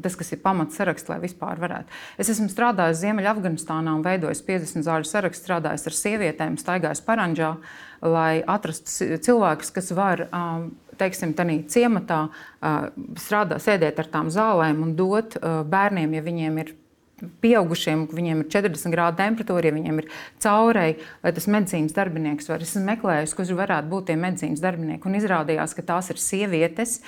tas, 0.02 0.16
kas 0.18 0.32
ir 0.34 0.42
pamats 0.42 0.78
saraksts, 0.78 1.08
lai 1.10 1.18
vispār 1.22 1.60
varētu. 1.60 1.94
Es 2.20 2.30
esmu 2.32 2.48
strādājis 2.52 3.00
Ziemeļafganistānā 3.02 3.94
un 3.96 4.04
veidojis 4.04 4.42
50 4.46 4.86
zāļu 4.86 5.08
sarakstu, 5.08 5.46
strādājis 5.46 5.88
ar 5.88 5.96
sievietēm, 5.98 6.58
staigājis 6.60 7.04
paranģā, 7.06 7.54
lai 8.06 8.42
atrastu 8.46 9.18
cilvēkus, 9.24 9.72
kas 9.74 9.90
var. 9.96 10.28
Um, 10.28 10.70
teiksim, 10.98 11.32
tādā 11.38 11.60
ciematā 11.70 12.24
uh, 12.26 12.88
strādā, 13.22 13.60
sēdēt 13.62 14.00
ar 14.02 14.10
tām 14.10 14.32
zālēm 14.34 14.82
un 14.82 14.96
dot 14.98 15.38
uh, 15.38 15.60
bērniem, 15.68 16.16
ja 16.18 16.24
viņiem 16.26 16.60
ir 16.64 16.74
pieaugušiem, 17.42 18.06
viņiem 18.14 18.42
ir 18.44 18.50
40 18.52 18.94
grādu 18.94 19.20
temperatūra, 19.20 19.68
ja 19.68 19.74
viņiem 19.76 20.02
ir 20.02 20.08
caurēji, 20.44 20.98
lai 21.24 21.32
tas 21.36 21.48
medicīnas 21.50 21.96
darbinieks 21.96 22.50
var. 22.50 22.64
Es 22.64 22.74
esmu 22.74 22.84
meklējis, 22.88 23.34
kurš 23.38 23.54
varētu 23.58 23.90
būt 23.92 24.08
tie 24.10 24.18
medicīnas 24.20 24.62
darbinieki, 24.64 25.08
un 25.08 25.18
izrādījās, 25.18 25.74
ka 25.76 25.86
tās 25.92 26.10
ir 26.14 26.22
sievietes, 26.22 26.98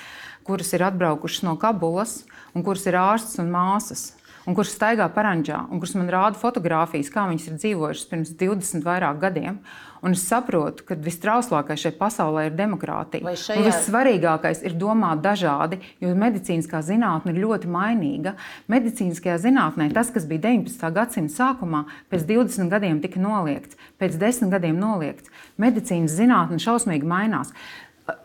kuras 0.47 0.73
ir 0.75 0.85
atbraukušas 0.87 1.45
no 1.47 1.55
Kabulas 1.61 2.21
un 2.55 2.65
kuras 2.65 2.87
ir 2.89 2.97
ārstas 2.99 3.39
un 3.41 3.51
māsas. 3.53 4.11
Un 4.49 4.57
kurš 4.57 4.73
staigā 4.73 5.05
parāņģā, 5.13 5.57
un 5.69 5.81
kurš 5.81 5.93
man 5.99 6.09
rāda 6.09 6.39
fotogrāfijas, 6.41 7.11
kā 7.13 7.27
viņas 7.29 7.47
ir 7.47 7.57
dzīvojušas 7.61 8.07
pirms 8.09 8.31
20 8.39 8.85
vairāk 8.87 9.19
gadiem. 9.21 9.59
Un 10.01 10.15
es 10.15 10.23
saprotu, 10.25 10.81
ka 10.87 10.95
vistrauslākais 10.97 11.83
šajā 11.83 11.93
pasaulē 11.99 12.47
ir 12.47 12.55
demokrātija. 12.57 13.35
Šajā... 13.37 13.61
Vissvarīgākais 13.67 14.63
ir 14.65 14.73
domāt 14.81 15.21
dažādi, 15.21 15.77
jo 16.01 16.15
medicīniskā 16.17 16.81
zinātne 16.87 17.35
ir 17.35 17.43
ļoti 17.43 17.69
mainīga. 17.69 18.33
Medicīniskajā 18.73 19.37
zinātnē 19.43 19.91
tas, 19.93 20.09
kas 20.09 20.25
bija 20.25 20.47
19. 20.47 20.89
gadsimta 20.95 21.35
sākumā, 21.35 21.83
pēc 22.09 22.25
20 22.33 22.73
gadiem 22.73 22.97
tika 23.05 23.21
noliegts, 23.21 23.77
pēc 24.01 24.17
10 24.25 24.49
gadiem 24.55 24.81
noliegts. 24.81 25.29
Medicīnas 25.61 26.17
zinātne 26.17 26.57
šausmīgi 26.65 27.05
mainās. 27.05 27.53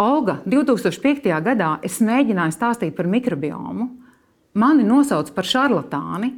Olga, 0.00 0.40
2005. 0.48 1.28
gadā 1.44 1.76
es 1.84 2.00
mēģināju 2.00 2.56
stāstīt 2.56 2.96
par 2.96 3.04
mikrobiomu 3.12 3.90
mani 4.56 4.86
nosauc 4.86 5.30
par 5.36 5.48
šarlatāni. 5.48 6.32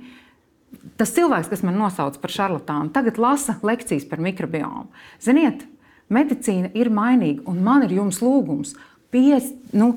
Tas 1.00 1.14
cilvēks, 1.16 1.48
kas 1.52 1.64
man 1.64 1.78
nosauc 1.80 2.18
par 2.20 2.34
šarlatānu, 2.34 2.92
tagad 2.94 3.20
lasa 3.22 3.56
lekcijas 3.64 4.06
par 4.10 4.20
mikrobiomu. 4.22 4.88
Ziniet, 5.24 5.64
medicīna 6.12 6.72
ir 6.76 6.90
mainīga, 6.92 7.46
un 7.48 7.62
man 7.64 7.86
ir 7.86 7.96
jums 8.00 8.20
lūgums. 8.24 8.74
Pies, 9.14 9.54
nu, 9.72 9.94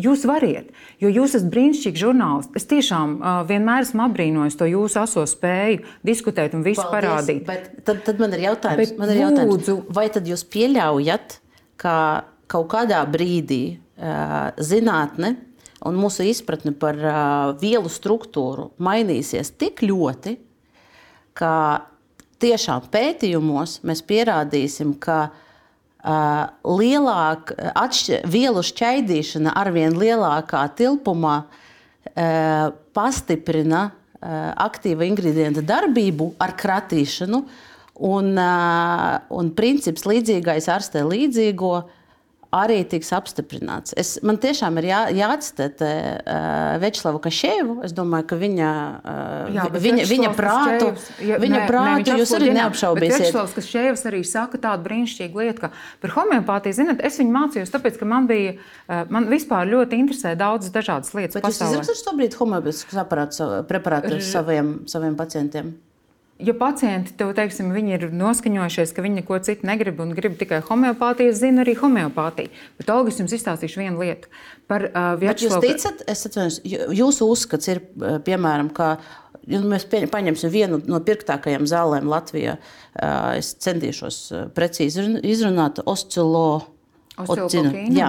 Jūs 0.00 0.22
variet, 0.24 0.70
jo 1.02 1.10
jūs 1.12 1.34
esat 1.34 1.50
brīnišķīgi 1.52 2.00
žurnālisti. 2.00 2.54
Es 2.56 2.66
tiešām 2.70 3.16
uh, 3.18 3.40
vienmēr 3.48 3.84
esmu 3.84 4.04
apbrīnojis 4.06 4.56
to 4.56 4.68
jūsu 4.70 5.00
aso 5.02 5.26
spēju 5.28 5.82
diskutēt 6.06 6.54
un 6.56 6.64
visu 6.64 6.80
Paldies, 6.80 6.94
parādīt. 6.94 7.42
Bet 7.48 7.66
tad, 7.84 8.00
tad 8.06 8.22
man 8.22 8.32
ir 8.36 8.46
jautājums, 8.46 8.94
man 8.96 9.12
ir 9.12 9.20
jautājums 9.24 9.52
lūdzu, 9.52 9.76
vai 9.96 10.06
tad 10.14 10.30
jūs 10.30 10.46
pieļaujat, 10.54 11.36
ka 11.80 11.94
kaut 12.50 12.70
kādā 12.72 13.02
brīdī 13.12 13.62
uh, 13.76 14.54
zinātne 14.56 15.34
un 15.86 15.98
mūsu 16.00 16.26
izpratne 16.28 16.72
par 16.76 16.98
vielu 17.60 17.90
struktūru 17.90 18.70
mainīsies 18.82 19.52
tik 19.60 19.82
ļoti, 19.86 20.36
ka 21.36 21.52
tiešām 22.40 22.88
pētījumos 22.92 23.80
mēs 23.86 24.02
pierādīsim, 24.08 24.94
ka 25.00 25.30
lielāka 26.64 27.72
atšķi, 27.76 28.22
vielu 28.32 28.62
šķaidīšana 28.64 29.52
ar 29.60 29.72
vien 29.74 29.96
lielākā 30.00 30.62
tilpumā 30.76 31.42
pastiprina 32.96 33.90
aktīva 34.20 35.04
ingredienta 35.08 35.64
darbību 35.64 36.34
ar 36.40 36.54
kratīšanu, 36.56 37.42
un, 38.00 38.32
un 38.36 39.50
princips 39.56 40.06
līdzīgais 40.08 40.68
ārstē 40.72 41.04
līdzīgo 41.04 41.72
uh, 41.76 41.96
arī 42.54 42.80
tiks 42.88 43.12
apstiprināts. 43.14 43.94
Es, 43.98 44.16
man 44.26 44.38
tiešām 44.42 44.78
ir 44.80 44.88
jā, 44.90 45.00
jāatstāt 45.14 45.82
uh, 45.84 46.78
Večslavu 46.82 47.20
Kašēvu. 47.22 47.76
Es 47.86 47.94
domāju, 47.96 48.26
ka 48.32 48.38
viņa, 48.40 48.70
uh, 49.00 49.50
jā, 49.54 49.66
viņa, 49.74 50.06
viņa 50.10 50.30
prātu, 50.38 50.90
ja, 51.26 51.38
viņa 51.42 51.60
nē, 51.60 51.66
prātu 51.70 52.14
nē, 52.14 52.16
jūs 52.22 52.32
arī 52.38 52.52
neapšaubīsiet. 52.58 53.26
Večslavs 53.26 53.54
Kašēvs 53.58 54.06
arī 54.10 54.22
saka 54.26 54.60
tādu 54.62 54.86
brīnišķīgu 54.88 55.44
lietu, 55.44 55.66
ka 55.66 55.72
par 56.02 56.16
homeopātiju, 56.18 56.78
zinat, 56.80 57.04
es 57.06 57.20
viņu 57.22 57.36
mācījos, 57.36 57.74
tāpēc, 57.74 58.00
ka 58.00 58.08
man 58.10 58.26
bija, 58.30 58.56
uh, 58.56 59.04
man 59.12 59.30
vispār 59.30 59.70
ļoti 59.70 60.02
interesē 60.02 60.34
daudzas 60.38 60.74
dažādas 60.74 61.14
lietas. 61.14 61.38
Bet 61.38 61.46
pasaulē. 61.46 61.78
jūs 61.78 61.78
izrakstat 61.78 62.10
šobrīd 62.10 62.40
homeopātiskus 62.40 62.98
preparātus 63.70 64.34
saviem, 64.34 64.80
saviem 64.90 65.14
pacientiem? 65.18 65.76
Ja 66.46 66.54
pacienti 66.58 67.14
tev 67.18 67.32
teiksim, 67.36 67.70
ir 67.76 68.08
noskaņojušies, 68.16 68.94
ka 68.96 69.04
viņi 69.04 69.20
neko 69.20 69.38
citu 69.46 69.68
negrib 69.68 70.00
un 70.02 70.14
grib 70.16 70.36
tikai 70.40 70.60
homeopātiju, 70.66 71.32
es 71.32 71.40
zinu 71.42 71.64
arī 71.64 71.76
homeopātiju. 71.78 72.52
Bet, 72.80 72.92
Olga, 72.92 73.14
jums 73.14 73.34
izstāstīšu 73.36 73.82
vienu 73.82 74.02
lietu 74.02 74.30
par 74.70 74.88
uh, 74.88 75.12
Vjačeslavu. 75.20 75.66
Jūs 75.66 75.82
ticat, 75.82 76.04
es 76.10 76.26
atceros, 76.28 76.60
jūsu 76.64 77.28
uzskats 77.30 77.70
ir, 77.72 77.82
piemēram, 78.26 78.72
ka 78.76 78.96
mēs 79.48 79.86
paņemsim 79.90 80.52
vienu 80.52 80.80
no 80.88 81.00
pirktākajām 81.04 81.66
zālēm 81.68 82.10
Latvijā. 82.10 82.58
Es 83.38 83.54
centīšos 83.64 84.20
precīzi 84.56 85.06
izrunāt 85.26 85.80
oscilo 85.88 86.62
Jā. 87.96 88.08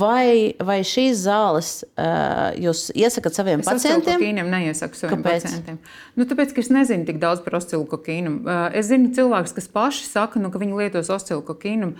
Vai, 0.00 0.54
vai 0.64 0.78
šīs 0.86 1.24
zāles 1.24 1.70
uh, 1.84 2.54
jūs 2.56 2.86
iesakāt 2.96 3.36
saviem 3.36 3.64
es 3.64 3.68
pacientiem? 3.68 4.22
Es 4.22 4.50
neiesaku 4.52 4.98
saviem 4.98 5.24
Kāpēc? 5.24 5.48
pacientiem. 5.48 5.80
Nu, 6.16 6.26
tāpēc, 6.28 6.54
ka 6.56 6.62
es 6.62 6.70
nezinu 6.72 7.08
tik 7.08 7.20
daudz 7.22 7.42
par 7.44 7.58
oscilokokīnu. 7.60 8.34
Uh, 8.40 8.68
es 8.78 8.88
zinu 8.88 9.10
cilvēkus, 9.16 9.56
kas 9.58 9.68
paši 9.72 10.06
saka, 10.08 10.40
nu, 10.42 10.52
ka 10.54 10.62
viņi 10.62 10.78
lietos 10.80 11.10
oscilokokīnu. 11.12 11.92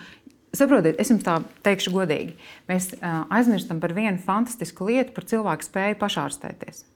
Saprotiet, 0.57 0.97
es 1.03 1.11
jums 1.13 1.27
tā 1.27 1.41
teikšu 1.67 1.93
godīgi. 1.93 2.39
Mēs 2.71 2.95
uh, 2.97 3.27
aizmirstam 3.35 3.83
par 3.83 3.93
vienu 3.99 4.17
fantastisku 4.23 4.89
lietu, 4.89 5.13
par 5.19 5.29
cilvēku 5.29 5.69
spēju 5.69 6.01
pašārstēties. 6.01 6.87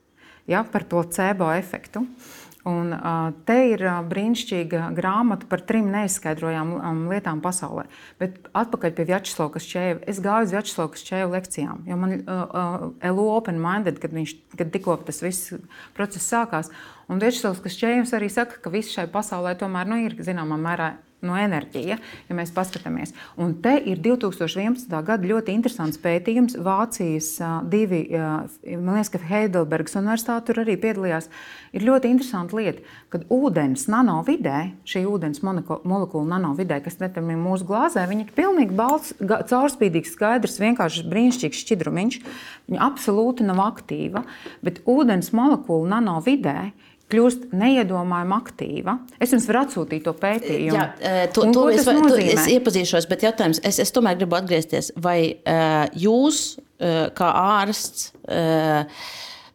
Ja, 0.50 0.64
par 0.66 0.86
to 0.88 1.04
cēbo 1.12 1.52
efektu. 1.54 2.06
Uh, 2.06 2.41
Un, 2.68 2.92
uh, 2.94 3.32
te 3.42 3.56
ir 3.72 3.80
uh, 3.82 3.96
brīnišķīga 4.06 4.92
grāmata 4.94 5.48
par 5.50 5.64
trim 5.66 5.88
neizskaidrojām 5.90 7.08
lietām 7.10 7.40
pasaulē. 7.42 7.88
Bet 8.22 8.38
atpakaļ 8.54 8.94
pie 8.94 9.06
Vjačslava 9.08 9.62
Čēva. 9.62 9.98
Es 10.06 10.20
gāju 10.22 10.46
uz 10.46 10.54
Vjačslava 10.54 11.02
Čēva 11.10 11.32
lekcijām, 11.34 11.82
jo 11.90 11.98
man 11.98 12.14
uh, 12.20 12.42
uh, 12.46 13.10
LO 13.10 13.26
open 13.34 13.58
minded, 13.62 13.98
kad, 14.02 14.14
viņš, 14.14 14.36
kad 14.54 14.70
tikko 14.70 15.00
tas 15.02 15.18
viss 15.26 15.56
process 15.96 16.30
sākās. 16.30 16.70
Un 17.10 17.18
Vjačslavs 17.22 17.80
Čēvs 17.82 18.14
arī 18.14 18.30
saka, 18.30 18.62
ka 18.62 18.70
viss 18.70 18.94
šai 18.94 19.08
pasaulē 19.10 19.56
tomēr 19.58 19.90
nu, 19.90 19.98
ir 20.06 20.20
zināmā 20.22 20.60
mērā 20.62 20.92
no 21.22 21.36
enerģija, 21.38 21.96
ja 22.28 22.36
mēs 22.36 22.50
paskatāmies. 22.54 23.12
Un 23.40 23.54
te 23.62 23.76
ir 23.88 24.00
2011. 24.02 24.90
gada 25.06 25.28
ļoti 25.28 25.54
interesants 25.54 26.00
pētījums. 26.02 26.56
Vācijas 26.62 27.36
divi, 27.70 28.02
man 28.12 28.96
liekas, 28.96 29.12
ka 29.14 29.22
Heidelbergas 29.30 29.96
Universitāte 30.00 30.50
tur 30.50 30.62
arī 30.64 30.76
piedalījās. 30.82 31.30
Ir 31.72 31.86
ļoti 31.86 32.10
interesanti 32.12 32.58
lieta, 32.58 32.82
kad 33.12 33.24
ūdens 33.32 33.86
nanovidē, 33.92 34.72
šī 34.88 35.04
ūdens 35.08 35.42
molekula 35.46 36.26
nanovidē, 36.34 36.82
kas 36.84 36.98
netam 37.00 37.30
ir 37.32 37.40
mūsu 37.40 37.66
glāzē, 37.70 38.04
viņa 38.10 38.26
ir 38.26 38.34
pilnīgi 38.36 38.76
balts, 38.76 39.14
caurspīdīgs, 39.22 40.16
skaidrs, 40.16 40.60
vienkārši 40.62 41.06
brīnišķīgs 41.08 41.62
šķidrumiņš. 41.64 42.22
Viņa 42.68 42.82
absolūti 42.84 43.46
nav 43.46 43.62
aktīva, 43.64 44.26
bet 44.64 44.82
ūdens 44.90 45.32
molekula 45.36 45.96
nanovidē 45.96 46.72
kļūst 47.12 47.50
neiedomājami 47.56 48.36
aktīva. 48.36 48.96
Es 49.22 49.34
jums 49.34 49.48
varu 49.50 49.62
atsūtīt 49.66 50.06
to 50.06 50.14
pētījumu. 50.18 50.76
Jā, 50.78 50.86
e, 50.98 51.26
to, 51.34 51.46
to 51.54 51.66
es, 51.72 51.84
to 51.86 52.20
es 52.20 52.48
iepazīšos, 52.54 53.08
bet 53.10 53.26
jautājums, 53.26 53.60
es, 53.66 53.80
es 53.82 53.92
tomēr 53.94 54.16
gribu 54.20 54.38
atgriezties, 54.38 54.92
vai 55.02 55.18
uh, 55.34 55.84
jūs 55.98 56.42
uh, 56.56 57.12
kā 57.16 57.28
ārsts 57.60 58.10
uh, 58.24 59.04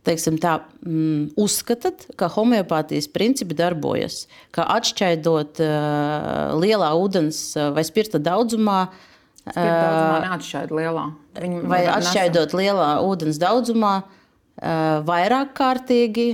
teiksim, 0.07 0.37
tā, 0.39 0.59
mm, 0.85 1.33
uzskatāt, 1.41 2.07
ka 2.19 2.29
homeopātijas 2.31 3.09
principi 3.11 3.57
darbojas, 3.57 4.25
ka 4.55 4.67
atšķaidot 4.77 5.59
uh, 5.65 6.55
lielā 6.61 6.93
ūdens 6.95 7.41
vai 7.75 7.85
spirta 7.87 8.21
daudzumā, 8.21 8.85
Spirta 9.47 9.75
daudzumā 9.79 10.15
neatšķaida 10.25 10.75
lielā. 10.75 11.03
Viņi 11.39 11.59
vai 11.71 11.77
atšķaidot 11.87 12.51
nesam. 12.51 12.59
lielā 12.59 12.87
ūdens 13.07 13.37
daudzumā, 13.39 13.93
uh, 14.03 14.97
vairāk 15.07 15.53
kārtīgi 15.55 16.27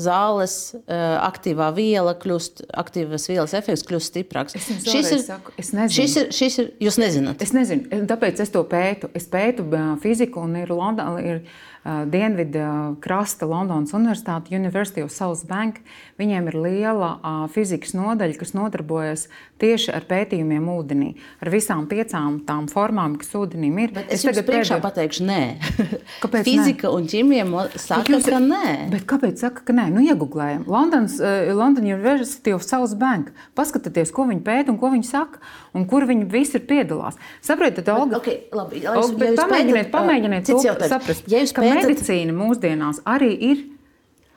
zāles 0.00 0.74
aktīvā 0.88 1.68
viela 1.76 2.14
kļūst, 2.18 2.64
aktīvas 2.82 3.28
vielas 3.30 3.54
efekts 3.56 3.84
kļūst 3.88 4.12
stiprāks. 4.12 4.56
Šis 4.56 5.12
ir, 5.12 5.20
saku, 5.26 5.54
šis 5.60 6.16
ir, 6.20 6.32
šis 6.34 6.58
ir, 6.62 6.72
jūs 6.82 6.98
nezināt. 7.00 7.44
Es 7.44 7.54
nezinu, 7.56 8.02
tāpēc 8.10 8.42
es 8.44 8.52
to 8.54 8.64
pētu. 8.68 9.12
Es 9.14 9.28
pētu 9.30 9.68
fiziku 10.02 10.42
un 10.44 10.58
ir 10.62 10.74
Londonā. 10.74 11.22
Ir, 11.24 11.46
dienvidu 11.84 12.96
krasta 13.04 13.44
Londonas 13.44 13.92
Universitāte, 13.92 14.54
University 14.56 15.02
of 15.04 15.12
South 15.12 15.44
Bank. 15.46 15.82
Viņiem 16.14 16.46
ir 16.46 16.56
liela 16.62 17.08
fizikas 17.50 17.90
nodaļa, 17.96 18.36
kas 18.38 18.52
nodarbojas 18.54 19.24
tieši 19.58 19.90
ar 19.96 20.04
pētījumiem 20.06 20.68
ūdenī, 20.70 21.08
ar 21.42 21.50
visām 21.50 21.88
piecām 21.90 22.36
tām 22.46 22.68
formām, 22.70 23.16
kas 23.18 23.32
ūdenim 23.34 23.80
ir. 23.82 23.94
Bet 23.96 24.12
es, 24.14 24.22
es 24.22 24.28
tagad 24.28 24.46
priekšā 24.46 24.78
pēdējo... 24.78 24.84
pateikšu, 24.84 25.26
nē. 25.26 25.40
Kāpēc? 26.22 26.46
Fizika 26.46 26.86
nē? 26.86 26.92
un 26.94 27.08
ķīmija 27.10 27.46
saka, 27.82 28.14
jūs... 28.14 28.28
ka 28.30 28.38
nē. 28.44 28.74
Bet 28.92 29.06
kāpēc 29.10 29.42
saka, 29.42 29.64
ka 29.66 29.74
nē? 29.74 29.88
Nu, 29.94 30.04
iegūlējam. 30.06 30.62
Londons, 30.70 31.16
uh, 31.18 31.50
London 31.50 31.88
University 31.90 32.54
of 32.54 32.62
South 32.66 32.94
Bank. 33.00 33.32
Paskatieties, 33.58 34.12
ko 34.14 34.28
viņi 34.30 34.44
pēta 34.46 34.70
un 34.70 34.78
ko 34.82 34.92
viņi 34.94 35.08
saka, 35.08 35.42
un 35.74 35.88
kur 35.90 36.06
viņi 36.06 36.28
visi 36.30 36.60
ir 36.60 36.66
piedalās. 36.68 37.18
Saprotiet, 37.42 37.90
Olga, 37.90 38.20
okay, 38.20 38.44
labi, 38.54 38.84
Olga, 38.86 39.32
ja 39.32 39.34
pamēģiniet, 39.40 39.88
pētat, 39.88 39.96
pamēģiniet 39.96 40.46
to 40.52 40.62
saprast. 40.62 41.26
Ja 41.32 41.42
ka 41.50 41.66
pētat... 41.66 41.80
medicīna 41.82 42.36
mūsdienās 42.38 43.02
arī 43.16 43.32
ir. 43.50 43.66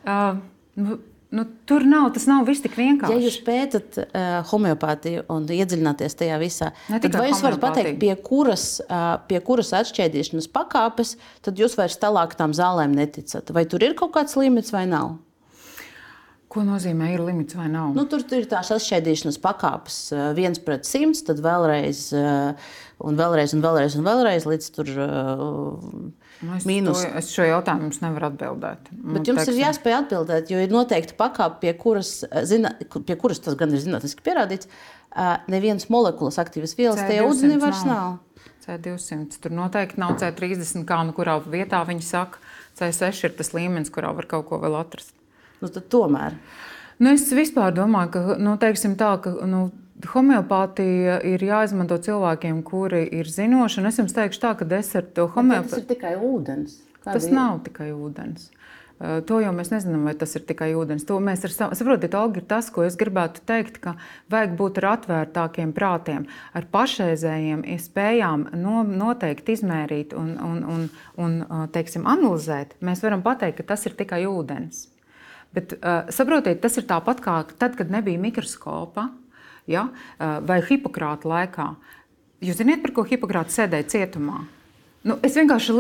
Uh, 0.08 0.98
nu, 1.30 1.44
tur 1.68 1.84
nav, 1.88 2.10
tas 2.16 2.28
nav 2.30 2.46
viss 2.48 2.64
tik 2.64 2.78
vienkārši. 2.78 3.14
Ja 3.16 3.28
jūs 3.28 3.38
pētat 3.46 4.00
uh, 4.02 4.26
homeopātiju 4.52 5.26
un 5.34 5.48
iedziļināties 5.52 6.18
tajā 6.20 6.40
visā, 6.42 6.72
tad 6.88 7.18
vai 7.18 7.30
jūs 7.32 7.44
varat 7.44 7.64
pateikt, 7.64 8.00
pie 8.02 8.14
kuras, 8.24 8.68
uh, 8.88 9.18
pie 9.30 9.42
kuras 9.46 9.74
atšķēdīšanas 9.82 10.50
pakāpes, 10.56 11.16
tad 11.46 11.60
jūs 11.60 11.78
vairs 11.80 12.00
tālāk 12.02 12.38
tām 12.40 12.56
zālēm 12.58 12.96
neticat? 12.98 13.52
Vai 13.56 13.66
tur 13.70 13.84
ir 13.84 13.98
kaut 14.00 14.16
kāds 14.16 14.38
limits 14.40 14.74
vai 14.76 14.86
nav? 14.90 15.18
Ko 16.48 16.64
nozīmē, 16.64 17.10
ir 17.12 17.22
limits 17.28 17.58
vai 17.60 17.68
nav? 17.70 17.92
Nu, 17.98 18.06
tur, 18.08 18.24
tur 18.24 18.40
ir 18.40 18.48
tās 18.48 18.72
atšķēdīšanas 18.72 19.42
pakāpes, 19.44 19.98
viens 20.38 20.62
pret 20.64 20.88
simts, 20.88 21.26
tad 21.28 21.42
vēlreiz, 21.44 22.06
un 22.16 23.20
vēlreiz, 23.20 23.52
un 23.54 23.66
vēlreiz, 23.66 23.98
un 24.00 24.08
vēlreiz 24.08 24.48
līdz 24.48 24.72
tur. 24.78 24.94
Uh, 24.96 26.27
es, 26.58 26.68
Mīnus. 26.70 27.02
to, 27.02 27.14
es 27.20 27.32
šo 27.34 27.48
jautājumu 27.48 27.90
nevaru 28.04 28.30
atbildēt. 28.30 28.92
Bet 28.92 29.22
nu, 29.22 29.24
jums 29.32 29.42
teiksim. 29.42 29.56
ir 29.56 29.64
jāspēj 29.64 29.98
atbildēt, 30.02 30.52
jo 30.54 30.62
ir 30.62 30.74
noteikti 30.74 31.18
pakāpe, 31.18 31.60
pie 31.64 31.74
kuras, 31.80 32.12
zina, 32.50 32.76
pie 32.94 33.18
kuras 33.20 33.42
tas 33.44 33.58
gan 33.60 33.74
ir 33.74 33.82
zinātniski 33.84 34.26
pierādīts, 34.26 34.70
nevienas 35.50 35.90
molekulas 35.94 36.38
aktīvas 36.42 36.78
vielas 36.78 37.02
tajā 37.02 37.26
ūdenī 37.26 37.60
vairs 37.62 37.84
nav. 37.88 38.20
C200. 38.68 39.40
Tur 39.42 39.54
noteikti 39.56 40.02
nav 40.02 40.18
C30, 40.20 40.84
kā 40.88 41.00
nu 41.08 41.16
kurā 41.16 41.38
vietā 41.44 41.80
viņi 41.88 42.04
saka. 42.04 42.42
C6 42.78 43.24
ir 43.26 43.36
tas 43.38 43.54
līmenis, 43.56 43.92
kurā 43.94 44.12
var 44.14 44.28
kaut 44.30 44.50
ko 44.50 44.60
vēl 44.62 44.76
atrast. 44.78 45.16
Nu, 45.64 45.70
tomēr. 45.72 46.36
Nu, 47.00 47.14
es 47.14 47.26
vispār 47.34 47.74
domāju, 47.78 48.12
ka, 48.14 48.38
nu, 48.42 48.58
tā, 48.60 49.12
ka 49.24 49.34
nu, 49.50 49.68
Homeopātija 50.06 51.18
ir 51.26 51.42
jāizmanto 51.42 51.98
cilvēkiem, 52.06 52.62
kuri 52.66 53.02
ir 53.18 53.30
zinoši. 53.32 53.82
Es 53.90 53.98
jums 53.98 54.14
teikšu, 54.14 54.42
tā, 54.44 54.54
ka 54.60 54.68
es 54.78 54.94
ar 54.96 55.08
to 55.10 55.26
homeopātiju. 55.34 55.74
Tas 55.74 55.82
ir 55.82 55.88
tikai 55.90 56.14
ūdens. 56.22 56.78
Kāda 57.02 57.18
tas 57.18 57.26
ir? 57.26 57.34
nav 57.34 57.64
tikai 57.66 57.90
ūdens. 57.96 58.52
Uh, 58.98 59.20
to 59.30 59.38
jau 59.42 59.52
mēs 59.54 59.70
nezinām, 59.70 60.08
vai 60.10 60.14
tas 60.18 60.32
ir 60.38 60.46
tikai 60.50 60.72
ūdens. 60.78 61.06
To 61.10 61.18
mēs 61.22 61.44
saprotam, 61.54 62.16
Olga, 62.18 62.42
ir 62.42 62.48
tas, 62.50 62.70
ko 62.74 62.86
es 62.86 62.98
gribētu 62.98 63.42
teikt, 63.50 63.78
ka 63.82 63.94
vajag 64.34 64.56
būt 64.58 64.80
ar 64.82 64.90
atvērtākiem 64.96 65.74
prātiem, 65.78 66.26
ar 66.58 66.66
pašreizējiem 66.74 67.62
spējām 67.82 68.48
no, 68.58 68.82
noteikti 68.86 69.54
izmērīt 69.58 70.18
un, 70.18 70.34
un, 70.42 70.64
un, 70.66 70.88
un 71.22 71.38
uh, 71.46 71.68
teiksim, 71.74 72.10
analizēt. 72.10 72.74
Mēs 72.86 73.06
varam 73.06 73.26
pateikt, 73.26 73.62
ka 73.62 73.74
tas 73.74 73.86
ir 73.90 73.98
tikai 73.98 74.26
ūdens. 74.30 74.88
Bet 75.54 75.78
uh, 75.78 76.10
saprotiet, 76.14 76.62
tas 76.66 76.78
ir 76.82 76.90
tāpat 76.90 77.22
kā 77.26 77.40
tad, 77.54 77.78
kad 77.78 77.94
nebija 77.94 78.22
mikroskopa 78.22 79.12
ja? 79.70 79.88
vai 80.18 80.62
Hipokrāta 80.66 81.30
laikā. 81.30 81.72
Jūs 82.44 82.60
zināt, 82.60 82.84
par 82.86 82.94
ko 82.94 83.08
Hipokrāts 83.08 83.58
sēdēja 83.58 83.90
cietumā? 83.96 84.44
Nu, 85.08 85.16
es 85.24 85.38
vienkārši 85.38 85.74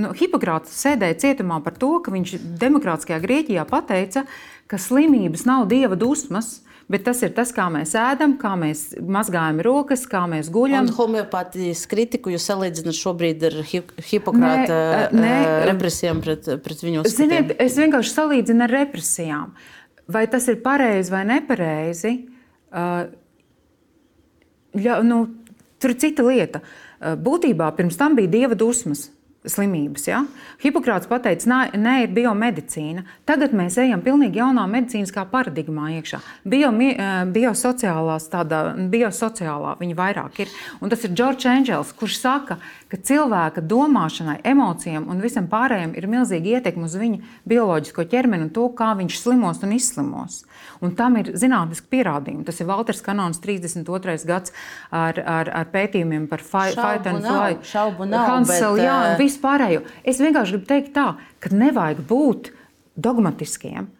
nu, 0.00 0.10
Hipokrāts 0.16 0.74
sēdēju 0.80 1.18
cietumā 1.22 1.60
par 1.64 1.76
to, 1.78 1.96
ka 2.02 2.14
viņš 2.14 2.36
demokrātiskajā 2.60 3.20
Grieķijā 3.22 3.66
pateica, 3.68 4.24
ka 4.66 4.80
slimības 4.82 5.44
nav 5.46 5.68
dieva 5.70 5.98
dusmas, 6.00 6.64
bet 6.90 7.04
tas 7.06 7.22
ir 7.22 7.32
tas, 7.36 7.52
kā 7.54 7.68
mēs 7.72 7.94
ēdam, 7.98 8.36
kā 8.40 8.54
mēs 8.58 8.88
mazgājam 8.98 9.62
rokas, 9.66 10.06
kā 10.10 10.24
mēs 10.30 10.50
guļam. 10.54 10.88
Un 10.88 10.96
homeopātijas 10.96 11.84
kritiku 11.90 12.34
jūs 12.34 12.46
salīdzināt 12.50 12.98
šobrīd 12.98 13.46
ar 13.48 13.58
Hipokrāta 13.66 14.78
nē, 15.14 15.22
nē, 15.22 15.34
represijām 15.70 16.22
pret, 16.24 16.50
pret 16.66 16.86
viņu? 16.86 17.06
Ziniet, 17.10 17.54
es 17.62 17.78
vienkārši 17.78 18.16
salīdzinu 18.16 18.66
ar 18.66 18.78
represijām. 18.80 19.54
Vai 20.10 20.26
tas 20.30 20.46
ir 20.50 20.60
pareizi 20.62 21.14
vai 21.14 21.24
nepareizi? 21.30 22.16
Ja, 24.76 25.00
nu, 25.02 25.22
tur 25.80 25.92
ir 25.94 26.00
cita 26.00 26.24
lieta. 26.26 26.60
Būtībā 27.00 27.70
pirms 27.76 27.96
tam 28.00 28.16
bija 28.18 28.32
dieva 28.32 28.58
dusmas 28.58 29.08
slimības. 29.50 30.06
Ja? 30.08 30.22
Hipokrāts 30.62 31.08
pateica, 31.10 31.48
nē, 31.50 31.60
nē, 31.80 31.94
ir 32.04 32.14
biomedicīna. 32.16 33.04
Tagad 33.28 33.54
mēs 33.56 33.78
ejam 33.82 34.02
pilnīgi 34.04 34.40
jaunā 34.40 34.66
medicīniskā 34.70 35.26
paradigmā 35.32 35.90
iekšā. 35.98 36.20
Bio, 36.46 36.72
biosociālās, 37.32 38.28
tādā 38.32 38.62
biosociālā 38.92 39.76
viņa 39.80 39.98
vairāk 39.98 40.42
ir. 40.44 40.52
Un 40.80 40.92
tas 40.92 41.04
ir 41.06 41.14
George 41.16 41.48
Angels, 41.50 41.94
kurš 41.96 42.20
saka, 42.22 42.58
ka 42.90 43.00
cilvēka 43.02 43.64
domāšanai, 43.66 44.38
emocijām 44.46 45.08
un 45.10 45.22
visam 45.22 45.48
pārējiem 45.50 45.96
ir 45.98 46.08
milzīga 46.10 46.58
ietekme 46.58 46.86
uz 46.86 46.94
viņa 46.98 47.32
bioloģisko 47.48 48.06
ķermeni 48.10 48.48
un 48.48 48.52
to, 48.54 48.68
kā 48.76 48.92
viņš 48.98 49.20
slimos 49.22 49.62
un 49.66 49.74
izslimos. 49.76 50.42
Un 50.84 50.92
tam 50.96 51.16
ir 51.20 51.32
zinātniski 51.38 51.88
pierādījumi. 51.92 52.44
Tas 52.46 52.60
ir 52.60 52.68
Walters 52.68 53.02
Kanons, 53.04 53.40
32. 53.42 54.16
gads 54.28 54.52
ar, 54.90 55.18
ar, 55.18 55.50
ar 55.62 55.70
pētījumiem 55.72 56.26
par 56.30 56.42
fight, 56.44 56.76
fight 56.76 57.08
and 57.10 57.24
flight. 57.24 57.64
Šaubu 57.66 58.08
nav. 58.08 58.44
Bet, 58.46 58.62
jā, 58.80 58.96
uh... 59.12 59.16
vispārējo. 59.36 59.84
Es 60.04 60.22
vienkārši 60.22 60.56
gribu 60.56 60.70
teikt 60.72 60.94
tā, 60.96 61.10
ka 61.40 61.52
nevajag 61.52 62.02
būt 62.08 62.50
dogmatiskiem. 62.96 63.92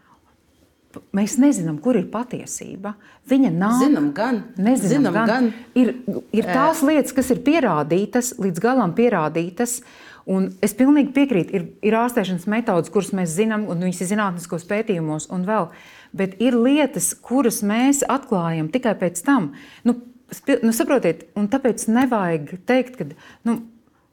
Mēs 1.16 1.36
nezinām, 1.36 1.76
kur 1.84 1.98
ir 1.98 2.08
patiesība. 2.08 2.94
Viņa 3.28 3.50
nav. 3.52 3.76
Zinām, 3.82 4.08
gan. 4.16 4.40
Nezinām, 4.56 4.92
Zinām, 4.94 5.16
gan. 5.18 5.28
gan. 5.28 5.50
Ir, 5.76 5.92
ir 6.32 6.48
tās 6.48 6.80
lietas, 6.86 7.12
kas 7.16 7.28
ir 7.34 7.42
pierādītas, 7.44 8.32
līdz 8.40 8.62
galam 8.64 8.96
pierādītas. 8.96 9.82
Un 10.26 10.48
es 10.64 10.72
pilnīgi 10.74 11.12
piekrītu, 11.14 11.54
ir, 11.54 11.68
ir 11.86 11.98
ārstēšanas 12.00 12.48
metodas, 12.50 12.90
kuras 12.90 13.12
mēs 13.14 13.36
zinām, 13.36 13.68
un 13.70 13.84
viņas 13.84 14.02
ir 14.02 14.10
zinātniskos 14.14 14.66
pētījumos, 14.66 15.28
un 15.34 15.44
vēl. 15.46 15.68
Bet 16.16 16.40
ir 16.42 16.56
lietas, 16.58 17.12
kuras 17.14 17.60
mēs 17.66 18.02
atklājam 18.10 18.72
tikai 18.72 18.96
pēc 18.98 19.20
tam. 19.26 19.52
Nu, 19.86 19.98
nu, 20.64 20.74
saprotiet, 20.74 21.28
un 21.38 21.46
tāpēc 21.52 21.86
nevajag 21.92 22.56
teikt, 22.66 22.98
ka. 22.98 23.10
Nu, 23.46 23.60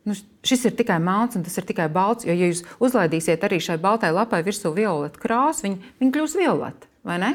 Nu, 0.03 0.15
šis 0.43 0.65
ir 0.67 0.75
tikai 0.75 0.97
melns 0.99 1.37
un 1.39 1.45
tas 1.45 1.55
ir 1.59 1.67
tikai 1.67 1.87
balts. 1.91 2.27
Jo, 2.27 2.35
ja 2.35 2.49
jūs 2.51 2.65
uzlaidīsiet 2.83 3.43
arī 3.47 3.61
šai 3.63 3.79
baltai 3.81 4.11
lapai 4.11 4.41
virsū 4.43 4.73
violetu 4.75 5.21
krāsu, 5.23 5.67
viņa, 5.67 5.91
viņa 6.01 6.15
kļūs 6.17 6.37
violeta, 6.41 6.89
vai 7.07 7.19
ne? 7.23 7.33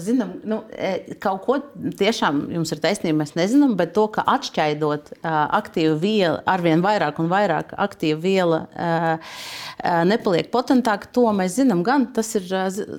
Zinām, 0.00 0.36
nu, 0.46 0.60
e, 0.70 1.16
kaut 1.20 1.42
ko 1.44 1.56
tiešām 1.98 2.44
jums 2.54 2.70
ir 2.72 2.80
taisnība, 2.80 3.18
mēs 3.22 3.34
nezinām, 3.36 3.72
bet 3.76 3.90
to, 3.96 4.04
ka 4.14 4.22
atšķaidot 4.36 5.10
uh, 5.16 5.26
aktīvu 5.58 5.96
vielu, 6.00 6.36
arvien 6.48 6.80
vairāk 6.84 7.18
un 7.20 7.28
vairāk 7.28 7.74
aktīvu 7.74 8.20
vielu 8.22 8.60
uh, 8.62 9.16
uh, 9.18 10.02
nepaliek 10.06 10.52
potentāka, 10.54 11.10
to 11.10 11.26
mēs 11.36 11.58
zinām 11.58 11.82
gan, 11.84 12.06
tas 12.16 12.30
ir, 12.38 12.46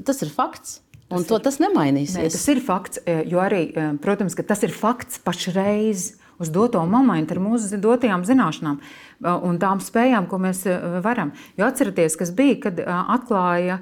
tas 0.05 0.21
ir 0.25 0.33
fakts. 0.35 0.81
Un 1.11 1.23
tas 1.23 1.29
to 1.29 1.39
ir, 1.39 1.45
tas 1.47 1.61
nemainīsies. 1.63 2.19
Ne, 2.19 2.27
tas 2.35 2.49
ir 2.51 2.61
fakts, 2.63 3.01
jo 3.27 3.39
arī, 3.43 3.63
protams, 4.03 4.35
tas 4.47 4.61
ir 4.67 4.75
fakts 4.75 5.19
pašreiz 5.23 6.11
uz 6.41 6.51
doto 6.51 6.81
momentu 6.89 7.35
ar 7.35 7.41
mūsu 7.43 7.79
dotajām 7.81 8.23
zināšanām 8.27 8.79
un 9.21 9.59
tām 9.61 9.81
spējām, 9.83 10.27
ko 10.31 10.39
mēs 10.41 10.65
varam. 11.05 11.33
Jo 11.59 11.69
atcerieties, 11.69 12.17
kas 12.19 12.33
bija, 12.35 12.59
kad 12.67 12.81
atklāja, 12.85 13.81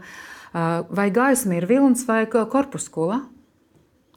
vai 0.53 1.09
gaisma 1.15 1.59
ir 1.59 1.67
vilns 1.69 2.05
vai 2.07 2.23
korpuskula. 2.29 3.21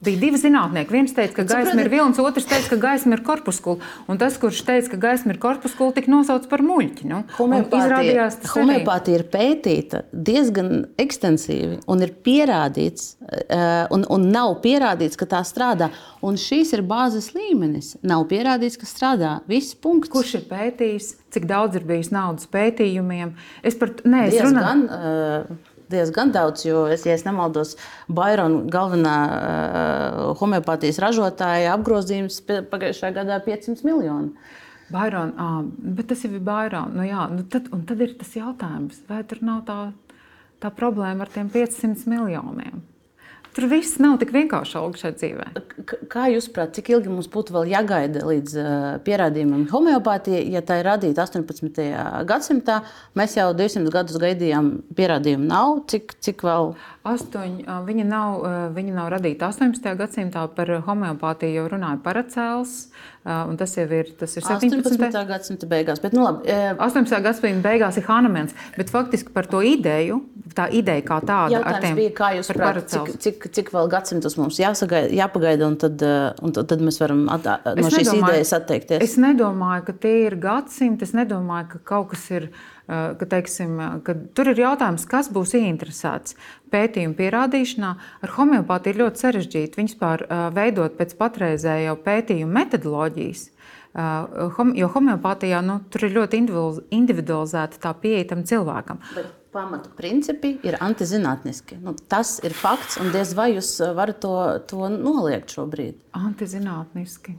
Bija 0.03 0.19
divi 0.19 0.39
zinātnieki. 0.39 0.91
Viens 0.93 1.13
teica, 1.15 1.37
ka 1.39 1.45
gaisma 1.47 1.83
ir 1.83 1.89
vilnis, 1.91 2.19
otrs 2.19 2.47
teica, 2.49 2.73
ka 2.73 2.79
gaisma 2.81 3.17
ir 3.17 3.23
korpuskula. 3.25 3.79
Un 4.11 4.19
tas, 4.21 4.35
kurš 4.41 4.63
teica, 4.67 4.91
ka 4.93 4.99
gaisma 5.05 5.35
ir 5.35 5.39
korpuskula, 5.43 5.95
tika 5.95 6.11
nosaukts 6.11 6.49
par 6.51 6.63
muļķi. 6.65 7.07
Nu, 7.09 7.21
homeopātija, 7.37 9.19
ir 9.19 9.25
pētīta 9.33 10.03
diezgan 10.11 10.71
ekstensīvi 11.01 11.81
un 11.87 12.03
ir 12.03 12.13
pierādīts, 12.25 13.13
eh, 13.47 13.85
un, 13.93 14.05
un 14.11 14.29
nav 14.33 14.57
pierādīts, 14.65 15.19
ka 15.19 15.29
tā 15.37 15.43
strādā. 15.47 15.91
Un 16.23 16.39
šīs 16.39 16.73
ir 16.75 16.83
bāzes 16.87 17.31
līmenis. 17.37 17.95
Nav 18.03 18.27
pierādīts, 18.31 18.79
ka 18.79 18.89
strādā. 18.89 19.35
Viss 19.47 19.75
punkts. 19.75 20.11
Kurš 20.13 20.39
ir 20.41 20.47
pētījis, 20.51 21.13
cik 21.33 21.47
daudz 21.49 21.79
ir 21.79 21.87
bijis 21.87 22.11
naudas 22.13 22.49
pētījumiem? 22.51 23.35
Es 23.63 23.79
par 23.79 23.95
to 23.95 24.09
diezgan. 24.09 24.87
Uh, 24.87 25.72
diezgan 25.91 26.31
daudz, 26.35 26.65
jo, 26.67 26.85
es, 26.91 27.05
ja 27.07 27.15
es 27.17 27.25
nemaldos, 27.27 27.75
Bairona 28.07 28.63
galvenā 28.71 29.15
uh, 29.27 30.21
homeopātijas 30.39 31.01
ražotāja 31.03 31.73
apgrozījums 31.77 32.41
pagājušajā 32.47 33.15
gadā 33.17 33.39
500 33.45 33.87
miljoni. 33.87 34.31
Bairona, 34.93 35.33
ah, 35.41 35.59
bet 35.97 36.11
tas 36.11 36.23
jau 36.25 36.33
ir 36.35 36.43
Bairona. 36.45 36.91
Nu, 36.93 37.05
jā, 37.07 37.25
nu 37.33 37.45
tad, 37.49 37.69
tad 37.89 38.01
ir 38.03 38.15
tas 38.19 38.33
jautājums, 38.37 38.99
vai 39.09 39.23
tur 39.27 39.41
nav 39.45 39.63
tā, 39.67 39.77
tā 40.61 40.69
problēma 40.75 41.25
ar 41.25 41.31
tiem 41.33 41.49
500 41.53 42.05
miljoniem? 42.11 42.83
Tur 43.53 43.67
viss 43.69 43.99
nav 44.01 44.15
tik 44.21 44.31
vienkārši 44.33 44.77
augšā 44.79 45.11
dzīvē. 45.13 45.45
Kā 46.09 46.25
jūs 46.33 46.47
saprotat, 46.47 46.73
cik 46.79 46.89
ilgi 46.95 47.11
mums 47.11 47.27
būtu 47.29 47.53
vēl 47.53 47.69
jāgaida 47.69 48.23
līdz 48.25 48.55
uh, 48.57 48.87
pierādījumam 49.05 49.67
homeopātijai, 49.69 50.47
ja 50.55 50.63
tā 50.65 50.79
ir 50.81 50.89
radīta 50.89 51.27
18. 51.27 51.83
gadsimtā? 52.29 52.79
Mēs 53.19 53.37
jau 53.37 53.51
200 53.57 53.93
gadus 53.93 54.17
gaidījām, 54.23 54.71
pierādījumu 54.97 55.45
nav. 55.51 55.83
Cik, 55.91 56.17
cik 56.25 56.41
vēl? 56.47 56.73
Astoņi, 57.03 57.65
viņa, 57.67 58.03
nav, 58.07 58.43
viņa 58.71 58.93
nav 58.95 59.09
radīta 59.11 59.49
18. 59.51 59.89
gadsimtā. 59.99 60.45
Par 60.55 60.69
homeopātiju 60.85 61.57
jau 61.57 61.65
runāja 61.73 61.97
Paracēls. 61.99 62.75
Un 63.27 63.57
tas 63.59 63.73
jau 63.75 63.83
ir, 63.91 64.13
tas 64.19 64.31
ir 64.39 64.45
17. 64.45 64.79
18. 64.87 65.23
gadsimta 65.27 65.67
beigās. 65.67 65.99
Bet, 66.03 66.15
nu, 66.15 66.23
labi, 66.23 66.47
18. 66.79 67.19
gadsimta 67.25 67.59
beigās 67.65 67.99
ir 67.99 68.07
Hanemans. 68.07 68.55
Bet 68.77 68.91
faktiski 68.93 69.35
par 69.35 69.49
to 69.51 69.59
ideju, 69.67 70.21
tā 70.55 70.69
ideja 70.71 71.03
kā 71.03 71.17
tāda, 71.23 71.57
Jautājums 71.57 71.83
tiem, 71.83 71.99
bija, 71.99 72.13
kā 72.21 72.29
jūs 72.37 72.51
saprotat, 72.51 72.87
cik, 72.93 73.19
cik, 73.25 73.47
cik 73.57 73.71
vēl 73.75 73.91
gadsimtus 73.91 74.37
mums 74.39 74.59
jāsagaida, 74.61 75.11
jāpagaida, 75.17 75.67
un 75.67 75.75
tad, 75.81 76.03
un 76.39 76.55
tad, 76.55 76.83
mēs 76.83 77.01
varam 77.03 77.25
at, 77.35 77.49
no 77.49 77.83
es 77.83 77.97
šīs 77.97 78.13
nedomāju, 78.13 78.29
idejas 78.29 78.55
atteikties? 78.61 79.03
Es 79.03 79.17
nedomāju, 79.19 79.89
ka 79.89 79.97
tie 80.07 80.15
ir 80.29 80.37
gadsimti. 80.39 81.03
Es 81.03 81.11
nedomāju, 81.19 81.73
ka 81.75 81.83
kaut 81.91 82.13
kas 82.15 82.29
ir. 82.31 82.47
Ka, 82.83 83.25
teiksim, 83.31 83.77
ka 84.03 84.15
tur 84.35 84.49
ir 84.51 84.59
jautājums, 84.59 85.05
kas 85.07 85.29
būs 85.31 85.53
ieinteresēts 85.55 86.35
pētījumu 86.73 87.15
pierādīšanā. 87.15 87.91
Ar 88.25 88.33
homeopātiju 88.35 88.91
ir 88.91 88.99
ļoti 89.05 89.23
sarežģīti 89.23 89.79
vispār 89.79 90.25
veidot 90.51 90.97
pēc 90.99 91.13
patreizējo 91.15 91.95
pētījumu 92.03 92.51
metodoloģijas. 92.57 93.45
Jo 94.75 94.89
homeopātijā 94.97 95.61
nu, 95.63 95.77
tur 95.93 96.09
ir 96.09 96.17
ļoti 96.17 96.41
individualizēta 96.43 97.79
tā 97.87 97.93
pieeja 98.03 98.27
tam 98.33 98.43
cilvēkam. 98.49 98.99
Bet 99.15 99.31
pamata 99.53 99.93
principi 99.95 100.55
ir 100.65 100.75
antizinātniski. 100.81 101.77
Nu, 101.85 101.95
tas 102.09 102.35
ir 102.43 102.57
fakts, 102.57 102.97
un 102.99 103.13
diez 103.13 103.31
vai 103.37 103.53
jūs 103.53 103.77
varat 103.95 104.19
to, 104.25 104.35
to 104.67 104.91
noliegt 104.91 105.53
šobrīd. 105.55 105.99
Antizinātniski. 106.17 107.37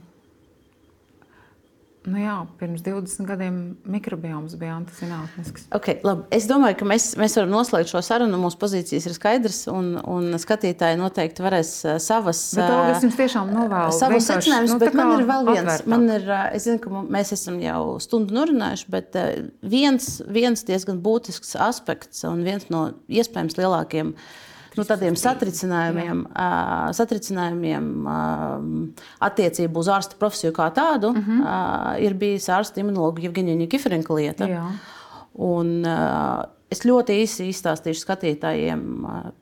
Nu 2.05 2.19
jā, 2.21 2.35
pirms 2.59 2.83
20 2.85 3.25
gadiem 3.25 3.55
mikrobioms 3.89 4.53
bija 4.61 4.75
antizinātnisks. 4.77 5.65
Okay, 5.73 5.97
labi. 6.05 6.27
es 6.37 6.45
domāju, 6.49 6.77
ka 6.81 6.87
mēs, 6.89 7.07
mēs 7.17 7.33
varam 7.39 7.55
noslēgt 7.55 7.89
šo 7.89 8.01
sarunu. 8.05 8.37
Mūsu 8.41 8.59
pozīcijas 8.61 9.07
ir 9.09 9.15
skaidras, 9.17 9.63
un, 9.71 9.95
un 9.97 10.37
skatītāji 10.41 10.99
noteikti 11.01 11.45
varēs 11.45 11.71
savas, 12.05 12.43
savus 13.97 14.29
secinājumus. 14.29 14.75
Nu, 14.75 14.79
bet 14.83 14.97
man 14.97 15.15
ir 15.17 15.25
vēl 15.31 15.49
viens. 15.49 15.85
Man 15.89 16.07
ir, 16.13 16.29
es 16.53 16.67
zinu, 16.69 16.83
ka 16.83 17.03
mēs 17.17 17.33
esam 17.33 17.57
jau 17.63 17.97
stundu 18.03 18.37
norunājuši, 18.37 18.89
bet 18.93 19.17
viens, 19.65 20.09
viens 20.29 20.65
diezgan 20.67 21.01
būtisks 21.05 21.57
aspekts 21.65 22.21
un 22.29 22.45
viens 22.45 22.69
no 22.69 22.91
iespējams 23.09 23.57
lielākajiem 23.57 24.13
nu, 24.77 24.85
tādiem 24.87 25.15
satricinājumiem, 25.19 26.25
uh, 26.29 26.89
satricinājumiem 26.95 27.87
uh, 28.07 29.05
attiecībā 29.27 29.81
uz 29.81 29.91
ārsta 29.91 30.19
profesiju 30.19 30.53
kā 30.55 30.69
tādu, 30.75 31.13
uh 31.13 31.21
-huh. 31.29 31.39
uh, 31.43 32.03
ir 32.03 32.13
bijis 32.13 32.49
ārsta 32.49 32.79
imunologa 32.79 33.21
Jevģīnija 33.21 33.57
Nikiforenka 33.57 34.13
lieta. 34.13 34.47
Jā. 34.47 34.67
Un, 35.35 35.85
uh, 35.85 36.43
Es 36.73 36.81
ļoti 36.81 37.19
īsi 37.21 37.45
izstāstīšu 37.51 38.01
skatītājiem. 38.01 38.79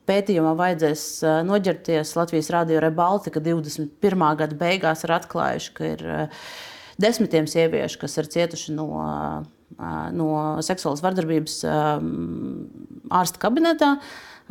Pētījumā 0.10 0.52
vajadzēs 0.60 1.24
noģerties 1.48 2.12
Latvijas 2.20 2.50
Rādio 2.52 2.82
Rebaltika 2.84 3.40
21. 3.40 4.26
gada 4.42 4.58
beigās 4.60 5.06
ir 5.08 5.14
atklājuši, 5.16 5.72
ka 5.78 5.88
ir 5.88 6.04
desmitiem 7.02 7.48
sieviešu, 7.48 8.02
kas 8.04 8.18
ir 8.20 8.30
cietuši 8.36 8.76
no, 8.76 8.90
no 10.20 10.30
seksuālas 10.68 11.04
vardarbības 11.06 11.58
ārsta 13.22 13.42
kabinetā. 13.42 13.96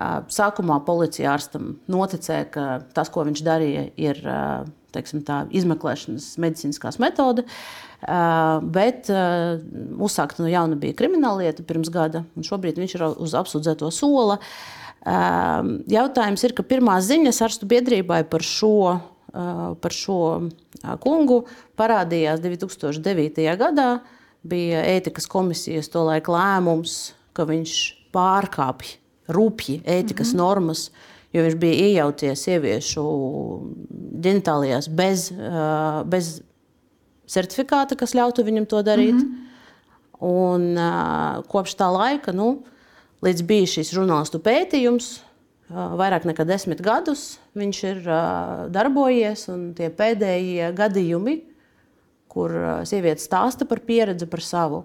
Sākumā 0.00 0.78
policija 0.86 1.34
ārstam 1.34 1.76
noticēja, 1.92 2.46
ka 2.52 2.66
tas, 2.96 3.10
ko 3.12 3.26
viņš 3.28 3.42
darīja, 3.44 3.86
ir 4.00 4.20
teiksim, 4.92 5.22
tā, 5.26 5.42
izmeklēšanas 5.52 6.34
medicīniskās 6.42 6.98
metode. 7.02 7.44
Bet 8.74 9.10
uzsākta 9.12 10.42
no 10.42 10.50
jauna 10.50 10.78
bija 10.80 10.96
krimināla 10.98 11.46
lieta 11.46 11.64
pirms 11.66 11.92
gada, 11.92 12.24
un 12.36 12.46
šobrīd 12.46 12.80
viņš 12.80 12.96
ir 12.96 13.04
uz 13.12 13.36
apsūdzēto 13.38 13.90
sola. 13.94 14.38
Jautājums 15.92 16.44
ir, 16.46 16.56
ka 16.56 16.64
pirmās 16.66 17.06
ziņas 17.10 17.42
ārstu 17.44 17.68
biedrībai 17.70 18.22
par 18.32 18.44
šo, 18.46 18.96
par 19.32 19.96
šo 19.96 20.18
kungu 21.04 21.42
parādījās 21.78 22.42
2009. 22.44 23.46
gadā. 23.60 23.92
Bija 24.42 24.80
ētikas 24.96 25.28
komisijas 25.30 25.86
tolaik 25.92 26.26
lēmums, 26.32 27.12
ka 27.30 27.46
viņš 27.46 27.76
pārkāpj 28.10 28.96
rupji 29.28 29.80
ētikas 29.84 30.32
mm 30.32 30.34
-hmm. 30.34 30.42
normas, 30.44 30.90
jo 31.32 31.42
viņš 31.42 31.56
bija 31.56 31.86
iejaucies 31.88 32.42
sieviešu 32.42 33.04
ģenitālijās 34.20 34.88
bez, 34.88 35.32
bez 36.04 36.42
certifikāta, 37.26 37.96
kas 37.96 38.14
ļautu 38.14 38.44
viņam 38.44 38.66
to 38.66 38.82
darīt. 38.82 39.14
Mm 39.14 39.20
-hmm. 39.20 39.48
Un, 40.22 40.76
kopš 41.48 41.74
tā 41.74 41.88
laika, 41.92 42.32
nu, 42.32 42.62
līdz 43.22 43.42
bija 43.42 43.66
šis 43.66 43.90
žurnālistu 43.90 44.38
pētījums, 44.38 45.20
vairāk 45.70 46.24
nekā 46.24 46.44
desmit 46.44 46.80
gadus 46.80 47.38
viņš 47.58 47.84
ir 47.84 48.02
darbojies, 48.70 49.48
un 49.48 49.74
tie 49.74 49.90
pēdējie 49.90 50.72
gadījumi, 50.76 51.42
kur 52.28 52.54
sievietes 52.88 53.26
stāsta 53.28 53.66
par 53.68 53.80
pieredzi 53.80 54.26
par 54.26 54.40
savu, 54.40 54.84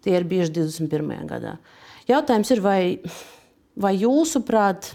tie 0.00 0.16
ir 0.16 0.24
bijuši 0.24 0.52
21. 0.52 1.26
gadā. 1.30 1.56
Jautājums 2.08 2.50
ir, 2.50 2.60
vai 2.60 2.80
Vai 3.74 3.96
jūsuprāt, 3.98 4.92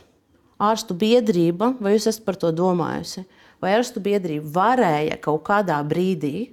ārstu 0.59 0.95
biedrība, 0.99 1.73
vai 1.79 1.95
jūs 1.95 2.07
esat 2.11 2.23
par 2.27 2.37
to 2.39 2.51
domājusi, 2.55 3.25
vai 3.63 3.73
ārstu 3.77 4.03
biedrība 4.03 4.53
varēja 4.55 5.19
kaut 5.23 5.43
kādā 5.47 5.79
brīdī 5.87 6.49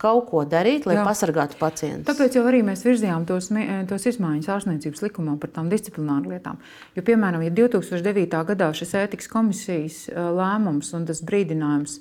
kaut 0.00 0.30
ko 0.30 0.44
darīt, 0.48 0.86
lai 0.88 0.96
Jā. 0.96 1.04
pasargātu 1.04 1.58
pacientus. 1.60 2.08
Tāpēc 2.08 2.38
jau 2.38 2.46
arī 2.48 2.62
mēs 2.64 2.84
virzījām 2.86 3.26
tos, 3.28 3.50
tos 3.90 4.06
izmaiņas 4.08 4.48
ārstniecības 4.54 5.04
likumā 5.04 5.36
par 5.42 5.52
tām 5.52 5.68
disciplināru 5.72 6.32
lietām. 6.32 6.60
Jo, 6.96 7.04
piemēram, 7.04 7.44
ja 7.44 7.52
2009. 7.52 8.40
gadā 8.48 8.70
šis 8.76 8.96
ētikas 9.02 9.28
komisijas 9.30 10.02
lēmums 10.08 10.94
un 10.96 11.04
tas 11.10 11.20
brīdinājums 11.26 11.98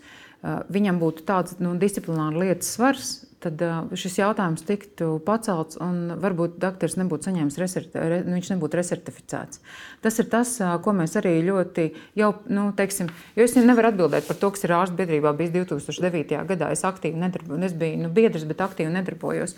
viņam 0.71 1.01
būtu 1.01 1.25
tāds 1.27 1.57
nu, 1.59 1.73
disciplināru 1.79 2.45
lietas 2.45 2.71
svars, 2.77 3.09
tad 3.43 3.61
šis 3.97 4.17
jautājums 4.19 4.65
tiktu 4.67 5.17
pacelts 5.25 5.79
un 5.83 6.15
varbūt 6.19 6.57
doktors 6.61 6.97
nebūtu 6.99 7.29
saņēmis, 7.29 7.57
reserti, 7.61 7.99
re, 7.99 8.19
nu, 8.25 8.35
viņš 8.37 8.51
nebūtu 8.53 8.79
resertificēts. 8.79 9.61
Tas 10.03 10.19
ir 10.21 10.29
tas, 10.31 10.55
ko 10.83 10.93
mēs 10.95 11.15
arī 11.19 11.37
ļoti 11.47 11.89
jau, 12.19 12.31
nu, 12.51 12.69
teiksim, 12.77 13.11
jo 13.37 13.47
es 13.47 13.55
nevaru 13.57 13.91
atbildēt 13.91 14.27
par 14.27 14.39
to, 14.39 14.51
kas 14.55 14.65
ir 14.67 14.75
ārstu 14.77 14.99
biedrībā 14.99 15.33
bijis 15.39 15.55
2009. 15.55 16.43
gadā. 16.51 16.71
Es 16.75 16.85
aktīvi 16.87 17.19
nedarbojos, 17.19 17.65
es 17.69 17.77
biju 17.79 18.03
nu, 18.05 18.13
biedrs, 18.15 18.47
bet 18.49 18.63
aktīvi 18.63 18.91
nedarbojos. 18.93 19.55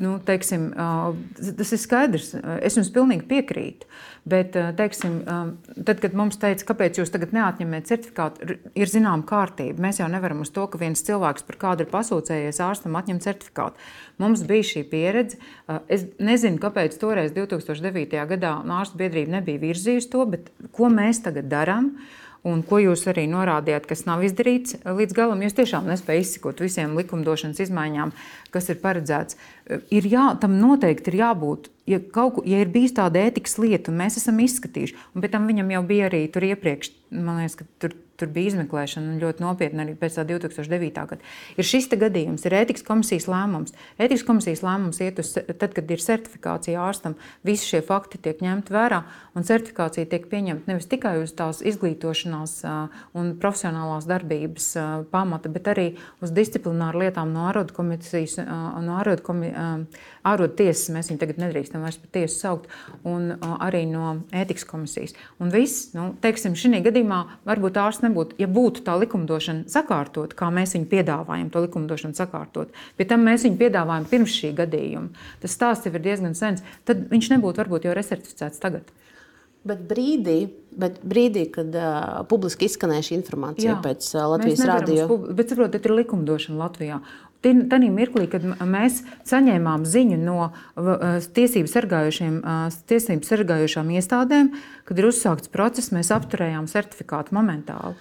Nu, 0.00 0.16
teiksim, 0.24 0.70
tas 1.36 1.72
ir 1.76 1.80
skaidrs, 1.80 2.34
es 2.64 2.80
jums 2.80 2.92
pilnīgi 2.94 3.28
piekrītu. 3.30 3.88
Bet, 4.24 4.56
teiksim, 4.78 5.18
tad, 5.84 5.98
kad 6.00 6.14
mums 6.16 6.38
teica, 6.40 6.64
kāpēc 6.70 6.96
jūs 6.96 7.10
tagad 7.12 7.34
neatņemat 7.36 7.90
certifikātu, 7.90 8.54
ir 8.72 8.88
zināma 8.88 9.20
kārtība. 9.28 9.84
Mēs 9.84 10.00
jau 10.00 10.08
nevaram 10.08 10.40
uz 10.40 10.48
to, 10.54 10.64
ka 10.64 10.80
viens 10.80 11.04
cilvēks 11.04 11.44
par 11.44 11.58
kādu 11.60 11.84
ir 11.84 11.90
pasūcējies 11.92 12.62
ārstam 12.74 12.98
atņemt 13.00 13.24
certifikātu. 13.24 13.80
Mums 14.20 14.44
bija 14.50 14.66
šī 14.74 14.84
pieredze. 14.90 15.40
Es 15.88 16.04
nezinu, 16.18 16.60
kāpēc 16.62 16.98
toreiz, 17.00 17.32
2009. 17.32 18.20
gadā, 18.34 18.58
ārstu 18.76 19.00
biedrība 19.00 19.38
nebija 19.38 19.62
virzījusi 19.70 20.12
to, 20.12 20.28
bet 20.34 20.52
ko 20.76 20.92
mēs 20.92 21.24
tagad 21.24 21.48
darām? 21.48 21.94
un 22.44 22.60
ko 22.66 22.78
jūs 22.82 23.06
arī 23.08 23.24
norādījāt, 23.30 23.86
kas 23.88 24.04
nav 24.08 24.22
izdarīts 24.26 24.76
līdz 24.84 25.16
galam. 25.16 25.42
Jūs 25.44 25.56
tiešām 25.56 25.88
nespējat 25.88 26.26
izsekot 26.26 26.60
visiem 26.60 26.92
likumdošanas 26.98 27.62
izmaiņām, 27.64 28.12
kas 28.54 28.68
ir 28.72 28.80
paredzēts. 28.84 29.38
Ir 29.94 30.08
jā, 30.10 30.28
tam 30.40 30.58
noteikti 30.60 31.12
ir 31.12 31.20
jābūt. 31.22 31.70
Ja, 31.88 32.00
kaut, 32.00 32.42
ja 32.48 32.60
ir 32.60 32.72
bijusi 32.72 32.98
tāda 33.00 33.24
ētikas 33.28 33.58
lieta, 33.60 33.92
un 33.92 34.00
mēs 34.00 34.20
esam 34.20 34.40
izskatījuši, 34.44 34.96
un 35.12 35.24
pēc 35.24 35.34
tam 35.34 35.48
viņam 35.48 35.72
jau 35.74 35.82
bija 35.88 36.08
arī 36.10 36.24
tur 36.32 36.46
iepriekš, 36.48 36.92
man 37.16 37.42
liekas, 37.42 37.58
ka 37.60 37.68
tur 37.80 37.96
tur 38.20 38.30
bija 38.34 38.52
izmeklēšana 38.52 39.18
ļoti 39.22 39.42
nopietna 39.42 39.84
arī 39.84 39.96
pēc 39.98 40.20
2009. 40.28 40.92
gada. 40.94 41.20
Ir 41.58 41.66
šis 41.66 41.88
gadījums, 41.90 42.44
ir 42.46 42.56
ētikas 42.60 42.86
komisijas 42.86 43.26
lēmums. 43.30 43.74
Ētikas 43.98 44.24
komisijas 44.26 44.62
lēmums 44.64 45.00
iet 45.04 45.18
uz, 45.22 45.32
tad, 45.34 45.74
kad 45.74 45.90
ir 45.90 46.02
certifikācija 46.02 46.82
ārstam, 46.84 47.16
visi 47.46 47.68
šie 47.72 47.82
fakti 47.86 48.20
tiek 48.22 48.42
ņemti 48.44 48.74
vērā, 48.74 49.02
un 49.34 49.46
certifikācija 49.46 50.08
tiek 50.10 50.28
pieņemta 50.30 50.70
nevis 50.70 50.88
tikai 50.90 51.16
uz 51.22 51.34
tās 51.36 51.62
izglītošanās 51.66 52.56
un 53.18 53.34
profesionālās 53.42 54.08
darbības 54.10 54.70
pamata, 55.12 55.50
bet 55.52 55.70
arī 55.74 55.86
uz 56.24 56.34
disciplināru 56.34 57.04
lietām 57.04 57.34
no 57.34 57.48
ārodu 57.50 57.74
komisijas, 57.76 58.38
no 58.38 58.98
ārodu, 59.00 59.24
komi, 59.26 59.50
ārodu 60.26 60.58
tiesas, 60.62 60.90
mēs 60.94 61.10
viņu 61.10 61.22
tagad 61.22 61.42
nedrīkstam 61.42 61.84
vairs 61.84 61.98
par 62.02 62.14
tiesu 62.14 62.38
saukt, 62.38 62.70
un 63.08 63.34
arī 63.42 63.84
no 63.90 64.20
ētikas 64.34 64.66
komisijas. 64.68 65.16
Un 65.42 65.52
viss, 65.54 65.90
nu, 65.96 66.12
teiksim, 66.22 66.56
šī 66.58 66.82
gadījumā 66.84 67.20
varbūt 67.48 67.78
ārsts 67.80 68.03
nebūtu, 68.04 68.38
ja 68.40 68.48
būtu 68.50 68.84
tā 68.86 68.96
likumdošana 69.02 69.70
sakārtot, 69.72 70.36
kā 70.38 70.50
mēs 70.54 70.76
viņu 70.76 70.90
piedāvājam, 70.90 71.50
to 71.52 71.64
likumdošanu 71.64 72.18
sakārtot. 72.18 72.74
Pie 72.98 73.08
tam 73.10 73.24
mēs 73.26 73.46
viņu 73.48 73.60
piedāvājam 73.60 74.08
pirms 74.10 74.36
šī 74.36 74.52
gadījuma. 74.60 75.24
Tas 75.42 75.56
stāsts 75.56 75.88
jau 75.88 75.94
ir 75.94 76.04
diezgan 76.04 76.36
sens. 76.38 76.64
Tad 76.88 77.08
viņš 77.10 77.32
nebūtu 77.34 77.64
varbūt 77.64 77.88
jau 77.88 77.96
resertificēts 77.96 78.62
tagad. 78.62 78.92
Bet 79.64 79.80
brīdī, 79.88 80.50
bet 80.76 80.98
brīdī 81.08 81.46
kad 81.52 81.72
uh, 81.72 82.18
publiski 82.28 82.66
izskanēja 82.68 83.06
šī 83.06 83.14
informācija 83.16 83.70
Jā, 83.70 83.76
pēc 83.80 84.10
uh, 84.12 84.26
Latvijas 84.34 84.60
rādio. 84.68 85.06
Bet 85.32 85.54
saprotiet, 85.54 85.86
ir 85.88 85.94
likumdošana 86.02 86.58
Latvijā. 86.60 86.98
Tajā 87.44 87.90
mirklī, 87.92 88.24
kad 88.32 88.44
mēs 88.64 89.02
saņēmām 89.28 89.84
ziņu 89.88 90.16
no 90.22 90.48
tiesību 91.36 91.68
sargājošām 93.28 93.92
iestādēm, 93.98 94.50
kad 94.88 95.00
ir 95.00 95.10
uzsākts 95.10 95.52
process, 95.52 95.92
mēs 95.92 96.12
apturējām 96.14 96.70
certifikātu 96.72 97.36
momentāli. 97.36 97.94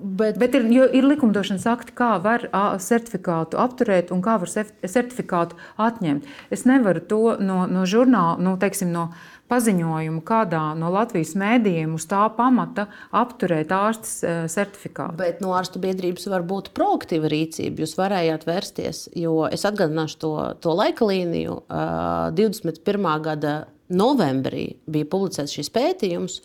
Bet, 0.00 0.38
Bet 0.38 0.54
ir, 0.54 0.64
ir 0.70 1.04
likumdošanas 1.04 1.66
akti, 1.68 1.92
kā 1.98 2.14
var 2.22 2.46
certifikātu 2.80 3.58
apturēt 3.60 4.12
un 4.14 4.22
kā 4.24 4.38
var 4.40 4.48
certifikātu 4.48 5.58
atņemt. 5.82 6.28
Es 6.54 6.64
nevaru 6.64 7.02
to 7.10 7.20
no, 7.42 7.64
no 7.68 7.82
žurnāla, 7.90 8.38
no, 8.40 8.54
teiksim, 8.60 8.94
no 8.94 9.10
paziņojumu 9.50 10.22
kādā 10.26 10.62
no 10.78 10.92
Latvijas 10.94 11.34
mēdījiem 11.38 11.96
uz 11.98 12.06
tā 12.10 12.22
pamata 12.36 12.86
apturēt 13.10 13.74
ārstas 13.74 14.52
certifikātu. 14.54 15.18
Bet 15.20 15.42
no 15.44 15.52
ārstu 15.58 15.82
biedrības 15.82 16.28
var 16.32 16.46
būt 16.46 16.72
proaktīva 16.76 17.30
rīcība. 17.32 17.84
Jūs 17.84 17.96
varējāt 17.98 18.46
vērsties, 18.48 19.04
jo 19.18 19.44
es 19.50 19.66
atgādināšu 19.68 20.20
to, 20.22 20.32
to 20.62 20.74
laika 20.78 21.08
līniju. 21.10 21.60
21. 22.38 23.10
gada 23.26 23.54
novembrī 23.90 24.66
bija 24.90 25.08
publicēts 25.10 25.54
šis 25.58 25.70
pētījums, 25.74 26.40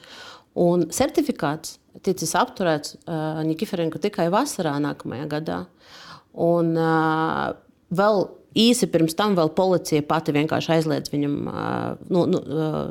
un 0.57 0.87
certifikāts 0.93 1.77
ticis 2.05 2.33
apturēts 2.37 2.95
uh, 2.97 3.43
Nikiferenko 3.47 4.01
tikai 4.03 4.27
vasarā 4.33 4.75
nākamajā 4.83 5.27
gadā. 5.31 5.59
Un 6.45 6.73
uh, 6.75 7.53
vēl 7.95 8.25
Īsi 8.55 8.87
pirms 8.87 9.17
tam 9.19 9.35
vēl 9.35 9.49
policija 9.55 10.03
pati 10.07 10.31
vienkārši 10.35 10.71
aizliedz 10.77 11.11
viņam 11.11 11.33
nu, 12.07 12.21
nu, 12.31 12.39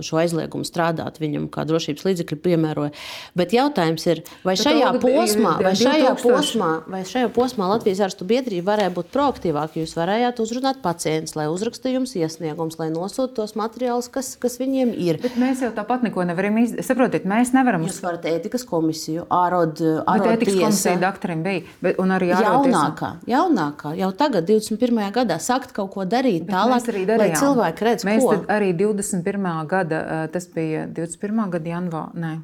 šo 0.05 0.19
aizliegumu 0.21 0.67
strādāt, 0.69 1.21
viņam 1.23 1.47
kā 1.53 1.65
drošības 1.69 2.05
līdzekļu 2.05 2.39
piemēroja. 2.45 2.93
Bet 3.39 3.55
jautājums 3.57 4.05
ir, 4.11 4.21
vai 4.45 4.57
šajā, 4.61 4.93
posmā, 5.01 5.55
vai 5.65 5.73
šajā, 5.79 6.13
posmā, 6.21 6.71
vai 6.91 7.01
šajā 7.09 7.31
posmā 7.35 7.69
Latvijas 7.73 8.03
ārstu 8.09 8.29
biedrība 8.29 8.75
varēja 8.75 8.93
būt 8.97 9.09
proaktīvāka? 9.15 9.81
Jūs 9.81 9.97
varējāt 9.97 10.43
uzrunāt 10.45 10.83
pacientus, 10.85 11.37
lai 11.39 11.49
uzrakstītu 11.53 11.97
jums 11.99 12.15
iesniegums, 12.19 12.79
lai 12.81 12.91
nosūtītu 12.93 13.39
tos 13.41 13.57
materiālus, 13.59 14.11
kas, 14.13 14.35
kas 14.41 14.59
viņiem 14.61 14.93
ir. 15.01 15.21
Bet 15.25 15.39
mēs 15.41 15.65
jau 15.65 15.73
tāpat 15.75 16.05
neko 16.07 16.27
nevaram 16.29 16.61
izdarīt. 16.61 16.87
Saprotiet, 16.87 17.25
mēs 17.29 17.55
nevaram. 17.57 17.87
Jūs 17.89 18.03
varat 18.05 18.29
ētikas 18.29 18.67
komisiju, 18.69 19.27
ārodu 19.33 19.97
ētikas 20.05 20.61
komisiju 20.61 21.01
doktoram 21.03 21.45
bija, 21.47 21.65
bet, 21.85 21.99
un 22.03 22.13
arī 22.15 22.31
jaunākā, 22.35 23.15
jaunākā, 23.31 23.95
jau 23.99 24.11
tagad, 24.19 24.49
21. 24.49 25.01
gadā 25.15 25.41
sākt 25.55 25.75
kaut 25.75 25.93
ko 25.95 26.05
darīt 26.09 26.47
Bet 26.49 26.55
tālāk, 26.55 26.89
lai 27.19 27.31
cilvēki 27.39 27.87
redz, 27.87 28.07
mēs 28.09 28.25
ko. 28.25 28.37
arī 28.51 28.73
21. 28.77 29.49
gada, 29.71 30.01
tas 30.33 30.49
bija 30.55 30.87
21. 30.91 31.45
gada 31.55 31.73
janvārī. 31.75 32.35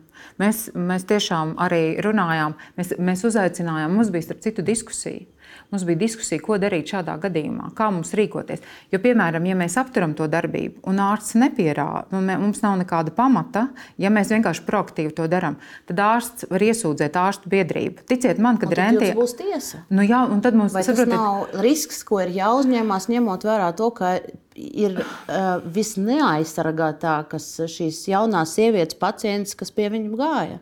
Mēs, 0.41 0.69
mēs 0.77 1.07
tiešām 1.09 1.57
arī 1.61 1.99
runājām, 2.05 2.57
mēs, 2.79 2.95
mēs 3.01 3.25
uzaicinājām, 3.29 3.95
mums 3.97 4.13
bija 4.15 4.29
starp 4.29 4.43
citu 4.45 4.65
diskusija. 4.67 5.27
Mums 5.71 5.85
bija 5.87 6.01
diskusija, 6.01 6.43
ko 6.43 6.57
darīt 6.59 6.91
šādā 6.91 7.15
gadījumā, 7.23 7.69
kā 7.79 7.87
mums 7.95 8.11
rīkoties. 8.19 8.63
Jo, 8.91 8.99
piemēram, 9.03 9.45
ja 9.47 9.55
mēs 9.59 9.77
apturam 9.79 10.17
to 10.19 10.27
darbību 10.31 10.83
un 10.91 10.99
ārsts 11.05 11.37
nepierāda, 11.39 12.09
nu, 12.11 12.23
mums 12.43 12.63
nav 12.65 12.75
nekāda 12.81 13.15
pamata, 13.15 13.69
ja 14.01 14.11
mēs 14.11 14.33
vienkārši 14.35 14.65
proaktīvi 14.67 15.15
to 15.15 15.29
darām, 15.31 15.61
tad 15.87 16.03
ārsts 16.03 16.49
var 16.51 16.65
iesūdzēt 16.67 17.19
ārstu 17.21 17.53
biedrību. 17.53 18.07
Ticiet 18.11 18.43
man, 18.43 18.59
kad 18.59 18.75
rentē. 18.75 19.13
Tas 19.13 19.19
būs 19.19 19.37
tiesa. 19.39 19.85
Nu, 19.95 20.03
jā, 20.07 20.25
un 20.27 20.43
tad 20.43 20.59
mums 20.59 20.75
saprotiet, 20.75 21.13
tas 21.13 21.15
nav 21.15 21.63
risks, 21.63 22.03
ko 22.09 22.19
ir 22.25 22.35
jāuzņemās, 22.35 23.07
ņemot 23.13 23.47
vērā 23.47 23.71
to, 23.79 23.93
ka 23.95 24.17
ir 24.61 24.99
uh, 24.99 25.63
visneaizsargātākas 25.71 27.47
šīs 27.71 28.03
jaunās 28.11 28.57
sievietes 28.59 28.99
pacientes, 28.99 29.55
kas 29.59 29.71
pie 29.75 29.87
viņiem 29.93 30.19
gāja 30.19 30.59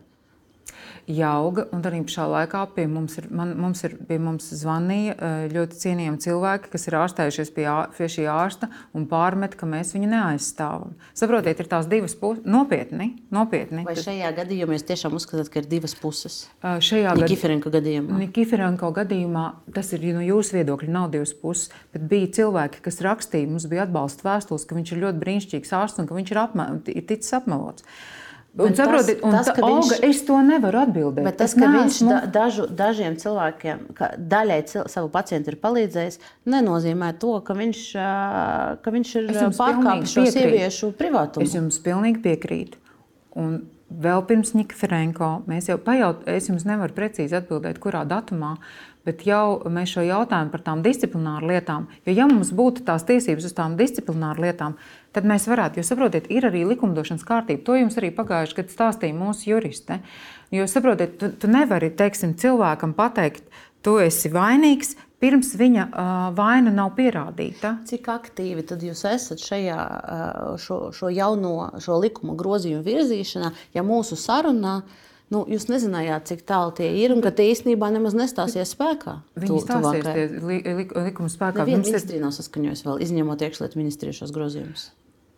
auga. 1.25 1.65
Un 1.75 1.83
arī 1.89 2.01
pašā 2.07 2.27
laikā 2.29 2.63
pie 2.77 2.85
mums, 2.91 3.17
ir, 3.21 3.29
man, 3.35 3.55
mums, 3.61 3.83
ir, 3.87 3.95
pie 4.09 4.19
mums 4.23 4.49
zvanīja 4.61 5.15
eh, 5.17 5.47
ļoti 5.53 5.81
cienījami 5.83 6.21
cilvēki, 6.25 6.71
kas 6.73 6.89
ir 6.89 6.97
ārstējušies 7.01 7.53
pie, 7.57 7.67
pie 7.97 8.09
šī 8.13 8.27
ārsta 8.33 8.69
un 8.97 9.07
pārmet, 9.11 9.57
ka 9.59 9.69
mēs 9.69 9.95
viņu 9.97 10.11
neaizstāvam. 10.13 10.93
Saprotiet, 11.19 11.63
ir 11.63 11.71
tās 11.71 11.89
divas 11.91 12.17
puses. 12.19 12.45
Nopietni, 12.49 13.11
nopietni. 13.35 13.87
Vai 13.89 13.97
šajā 13.99 14.35
gadījumā 14.37 14.77
jūs 14.77 14.87
tiešām 14.91 15.17
uzskatāt, 15.19 15.53
ka 15.53 15.63
ir 15.63 15.71
divas 15.71 15.97
puses? 15.99 16.41
Uh, 16.61 16.77
šajā 16.85 17.17
Nikiferenko 17.23 17.73
gadījumā. 17.75 18.21
Nikiferenko 18.27 18.93
gadījumā 19.01 19.47
tas 19.77 19.95
ir 19.97 20.05
no 20.15 20.25
jūsu 20.25 20.59
viedokļa, 20.59 20.93
nav 20.95 21.11
divas 21.17 21.35
puses. 21.37 21.73
Bet 21.95 22.07
bija 22.11 22.31
cilvēki, 22.41 22.85
kas 22.85 23.03
rakstīja, 23.05 23.49
mums 23.51 23.69
bija 23.71 23.87
atbalsta 23.87 24.29
vēstules, 24.29 24.69
ka 24.69 24.79
viņš 24.79 24.95
ir 24.95 25.05
ļoti 25.07 25.23
brīnišķīgs 25.25 25.77
ārsts 25.81 26.03
un 26.03 26.09
ka 26.09 26.17
viņš 26.19 26.33
ir, 26.35 26.41
apma, 26.45 26.71
ir 26.93 27.05
ticis 27.09 27.37
apmelots. 27.39 27.87
Un, 28.59 28.75
saprotiet, 28.75 29.21
un 29.23 29.37
tas, 29.37 29.47
tas, 29.47 29.59
viņš, 29.63 29.69
Olga, 29.69 29.97
es 30.09 30.21
to 30.27 30.41
nevaru 30.43 30.81
atbildēt. 30.83 31.23
Bet 31.29 31.39
tas, 31.39 31.55
ka 31.55 31.69
viņš 31.71 32.01
da, 32.09 32.19
dažu, 32.35 32.67
dažiem 32.81 33.15
cilvēkiem, 33.21 33.85
ka 33.95 34.11
daļai 34.19 34.59
cil, 34.67 34.83
savu 34.91 35.13
pacientu 35.15 35.53
ir 35.53 35.59
palīdzējis, 35.63 36.19
nenozīmē 36.51 37.13
to, 37.23 37.37
ka 37.47 37.55
viņš, 37.59 37.85
ka 38.83 38.95
viņš 38.97 39.15
ir 39.21 39.33
pārkāpis 39.61 40.17
šo 40.17 40.27
sieviešu 40.35 40.93
privātumu. 40.99 41.47
Es 41.47 41.55
jums 41.55 41.79
pilnīgi 41.87 42.25
piekrītu. 42.27 42.83
Un 43.39 43.61
vēl 43.89 44.27
pirms 44.27 44.53
Nika 44.59 44.77
Ferenko 44.77 45.31
mēs 45.49 45.71
jau 45.71 45.79
pajautājām, 45.81 46.37
es 46.37 46.51
jums 46.51 46.67
nevaru 46.69 46.97
precīzi 46.97 47.39
atbildēt, 47.39 47.79
kurā 47.83 48.03
datumā, 48.09 48.57
bet 49.09 49.25
jau 49.29 49.61
mēs 49.73 49.95
šo 49.95 50.05
jautājumu 50.05 50.53
par 50.53 50.65
tām 50.67 50.83
disciplināru 50.85 51.49
lietām, 51.53 51.87
jo 52.05 52.15
ja 52.17 52.27
mums 52.29 52.51
būtu 52.57 52.85
tās 52.89 53.07
tiesības 53.09 53.49
uz 53.49 53.55
tām 53.57 53.79
disciplināru 53.79 54.45
lietām, 54.45 54.77
tad 55.19 55.27
mēs 55.29 55.49
varētu, 55.51 55.83
jo 55.83 55.87
saprotiet, 55.91 56.31
ir 56.31 56.47
arī 56.47 56.63
likumdošanas 56.71 57.27
kārtība. 57.27 57.65
To 57.67 57.79
jums 57.81 57.99
arī 57.99 58.13
pagājuši 58.15 58.61
gadu 58.61 58.77
stāstīja 58.77 59.19
mūsu 59.19 59.51
juriste. 59.51 59.99
Jo 60.55 60.71
saprotiet, 60.71 61.19
tu, 61.21 61.33
tu 61.35 61.51
nevari 61.51 61.91
teiksim, 61.93 62.39
cilvēkam 62.39 62.95
pateikt, 62.97 63.43
tu 63.83 63.99
esi 64.03 64.31
vainīgs, 64.33 64.95
pirms 65.19 65.51
viņa 65.59 65.89
uh, 65.89 66.13
vaina 66.37 66.71
nav 66.75 66.93
pierādīta. 66.99 67.75
Cik 67.89 68.07
aktīvi 68.13 68.65
tad 68.69 68.85
jūs 68.87 69.03
esat 69.11 69.43
šajā 69.43 69.81
šo, 70.63 70.79
šo 70.95 71.11
jauno 71.11 71.73
šo 71.83 71.99
likuma 72.03 72.39
grozījumu 72.39 72.87
virzīšanā, 72.87 73.53
ja 73.75 73.85
mūsu 73.87 74.19
sarunā 74.19 74.79
nu, 75.35 75.43
jūs 75.51 75.67
nezinājāt, 75.69 76.31
cik 76.31 76.47
tālu 76.49 76.73
tie 76.79 76.89
ir 77.03 77.13
un 77.17 77.25
ka 77.25 77.35
tie 77.35 77.51
īstenībā 77.53 77.91
nemaz 77.95 78.17
nestāsies 78.17 78.73
spēkā? 78.77 79.19
Viņi 79.39 79.65
stāsies 79.67 80.07
tie 80.07 80.29
li, 80.39 80.63
li, 80.63 80.87
likuma 81.11 81.33
spēkā. 81.33 81.65
Neviena 81.65 81.85
ministrija 81.85 82.23
nav 82.23 82.33
saskaņojusi 82.39 82.89
vēl, 82.89 83.05
izņemot 83.09 83.45
iekšlietu 83.49 83.83
ministriju 83.83 84.21
šos 84.23 84.33
grozījumus. 84.35 84.89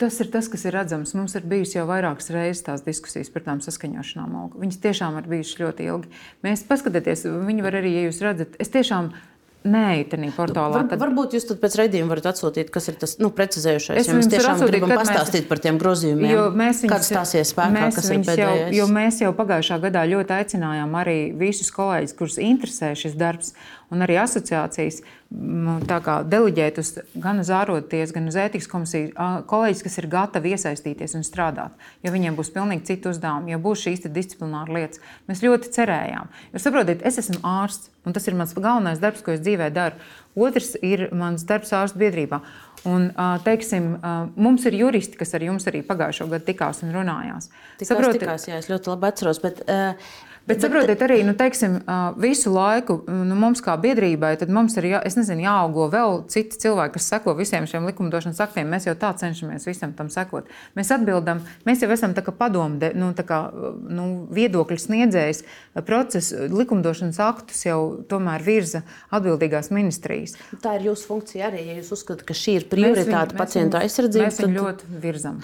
Tas 0.01 0.16
ir 0.24 0.31
tas, 0.32 0.47
kas 0.48 0.62
ir 0.64 0.72
redzams. 0.72 1.12
Mums 1.12 1.35
ir 1.36 1.44
bijusi 1.48 1.77
jau 1.77 1.85
vairākas 1.90 2.31
reizes 2.32 2.64
tās 2.64 2.85
diskusijas 2.86 3.28
par 3.35 3.44
tām 3.44 3.60
saskaņošanām. 3.64 4.55
Viņas 4.56 4.81
tiešām 4.81 5.18
ir 5.20 5.28
bijušas 5.28 5.60
ļoti 5.60 5.90
ilgi. 5.93 6.12
Mēs 6.47 6.64
paskatāmies, 6.68 7.27
viņi 7.28 7.66
var 7.66 7.77
arī, 7.82 7.93
ja 7.98 8.06
jūs 8.06 8.22
redzat, 8.24 8.56
es 8.64 8.72
tiešām 8.72 9.12
Nē, 9.60 10.06
tādā 10.09 10.31
portālā. 10.32 10.72
Var, 10.72 10.86
tad... 10.89 11.01
Varbūt 11.02 11.35
jūs 11.36 11.44
pēc 11.60 11.74
raidījuma 11.82 12.14
varat 12.14 12.31
atsūtīt, 12.31 12.70
kas 12.72 12.86
ir 12.89 12.94
tas 13.02 13.18
nu, 13.20 13.28
precizējušais. 13.36 13.98
Es 14.01 14.09
ja 14.09 14.14
mēs 14.16 14.31
tiešām 14.32 14.56
atsūtīt, 14.56 14.72
gribam 14.72 14.94
pastāstīt 14.97 15.43
mēs... 15.43 15.48
par 15.51 15.60
tiem 15.60 15.81
grozījumiem. 15.82 16.56
Mēs 16.56 16.81
viņus, 16.81 16.93
Kad 16.94 17.05
stāsies 17.05 17.52
spēkā, 17.52 17.74
mēs 17.74 17.98
kas 17.98 18.09
ir 18.09 18.22
pēdējais? 18.24 18.62
Jau, 18.72 18.78
jo 18.78 18.86
mēs 18.97 19.20
jau 19.20 19.35
pagājušā 19.36 19.77
gadā 19.85 20.06
ļoti 20.09 20.36
aicinājām 20.39 20.97
arī 21.02 21.18
visus 21.44 21.68
kolēģus, 21.77 22.16
kurus 22.16 22.40
interesē 22.40 22.94
šis 22.97 23.18
darbs, 23.20 23.52
un 23.90 24.04
arī 24.04 24.16
asociācijas 24.22 25.00
deleģēt 25.30 26.78
uz, 26.82 26.92
gan 27.22 27.42
uz 27.42 27.50
ārotiesu, 27.54 28.14
gan 28.16 28.30
uz 28.30 28.38
ētikas 28.40 28.66
komisiju 28.70 29.28
kolēģis, 29.50 29.82
kas 29.86 29.98
ir 30.00 30.08
gatavi 30.10 30.54
iesaistīties 30.56 31.14
un 31.18 31.26
strādāt. 31.26 31.74
Jo 32.02 32.14
viņiem 32.14 32.38
būs 32.38 32.50
pilnīgi 32.54 32.88
citi 32.90 33.10
uzdevumi, 33.10 33.54
jo 33.54 33.60
būs 33.62 33.84
šīs 33.86 34.08
disciplināras 34.10 34.74
lietas. 34.74 35.04
Mēs 35.30 35.44
ļoti 35.44 35.70
cerējām. 35.76 36.32
Jo 36.54 36.62
saprotiet, 36.62 37.04
es 37.06 37.20
esmu 37.22 37.38
ārsts, 37.46 37.92
un 38.06 38.16
tas 38.16 38.26
ir 38.26 38.38
mans 38.38 38.56
galvenais 38.56 39.02
darbs, 39.02 39.22
ko 39.22 39.36
es 39.36 39.44
dzīvē 39.44 39.70
daru. 39.74 40.00
Otrs 40.38 40.74
ir 40.86 41.08
mans 41.14 41.44
darbs 41.46 41.72
ārstu 41.74 42.02
biedrībā. 42.02 42.40
Un, 42.88 43.10
teiksim, 43.44 43.92
mums 44.40 44.64
ir 44.70 44.78
juristi, 44.78 45.18
kas 45.20 45.34
ar 45.36 45.44
jums 45.44 45.66
arī 45.68 45.82
pagājušo 45.84 46.30
gadu 46.30 46.46
tikās 46.46 46.80
un 46.86 46.94
runājās. 46.96 47.50
Tikās, 47.76 47.90
Saprotiet, 47.90 48.22
tikās, 48.22 48.46
jā, 48.48 48.60
es 48.62 48.70
ļoti 48.70 48.94
labi 48.94 49.10
atceros. 49.10 49.40
Bet, 49.42 49.60
uh, 49.66 50.14
Bet, 50.51 50.64
saprotiet, 50.64 51.02
arī 51.06 51.20
nu, 51.27 51.35
teiksim, 51.39 51.78
visu 52.20 52.52
laiku 52.52 53.01
nu, 53.06 53.36
mums, 53.39 53.62
kā 53.64 53.77
biedrībai, 53.81 54.32
mums 54.51 54.77
ir 54.81 54.89
jā, 54.90 55.01
nezinu, 55.06 55.44
jāaugo 55.47 55.86
vēl 55.93 56.22
citi 56.32 56.59
cilvēki, 56.64 56.94
kas 56.97 57.09
seko 57.14 57.35
visiem 57.39 57.68
šiem 57.70 57.86
likumdošanas 57.90 58.43
aktiem. 58.43 58.70
Mēs 58.70 58.89
jau 58.89 58.97
tā 58.98 59.12
cenšamies 59.20 59.68
visam 59.68 59.94
tam 59.97 60.10
sekot. 60.12 60.51
Mēs 60.78 60.93
atbildam, 60.94 61.44
mēs 61.68 61.85
jau 61.85 61.90
esam 61.94 62.16
padomu, 62.16 62.90
nu, 62.98 63.12
kā, 63.27 63.40
nu, 63.89 64.06
viedokļu 64.35 64.78
sniedzējs. 64.85 65.44
Procesu 65.86 66.48
likumdošanas 66.51 67.20
aktus 67.22 67.62
jau 67.66 67.81
tomēr 68.10 68.43
virza 68.44 68.82
atbildīgās 69.14 69.70
ministrijas. 69.74 70.36
Tā 70.62 70.77
ir 70.78 70.90
jūsu 70.90 71.12
funkcija 71.12 71.51
arī. 71.51 71.62
Ja 71.70 71.78
jūs 71.78 71.93
uzskatāt, 71.97 72.27
ka 72.28 72.36
šī 72.36 72.59
ir 72.60 72.66
prioritāte 72.70 73.39
pacientu 73.39 73.81
aizsardzībai, 73.81 74.31
mēs 74.31 74.43
viņu 74.43 74.59
tad... 74.59 74.66
ļoti 74.66 75.01
virzam. 75.05 75.40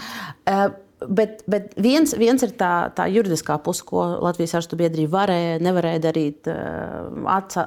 Uh, 0.46 0.66
Bet, 0.96 1.42
bet 1.44 1.74
viens, 1.76 2.14
viens 2.16 2.40
ir 2.40 2.54
tā, 2.56 2.88
tā 2.96 3.04
juridiskā 3.12 3.58
puse, 3.60 3.82
ko 3.84 4.00
Latvijas 4.24 4.54
ārstu 4.56 4.78
biedrība 4.80 5.12
varēja, 5.12 5.58
nevarēja 5.60 6.00
darīt, 6.06 6.48
eh, 6.48 7.18
atca, 7.28 7.66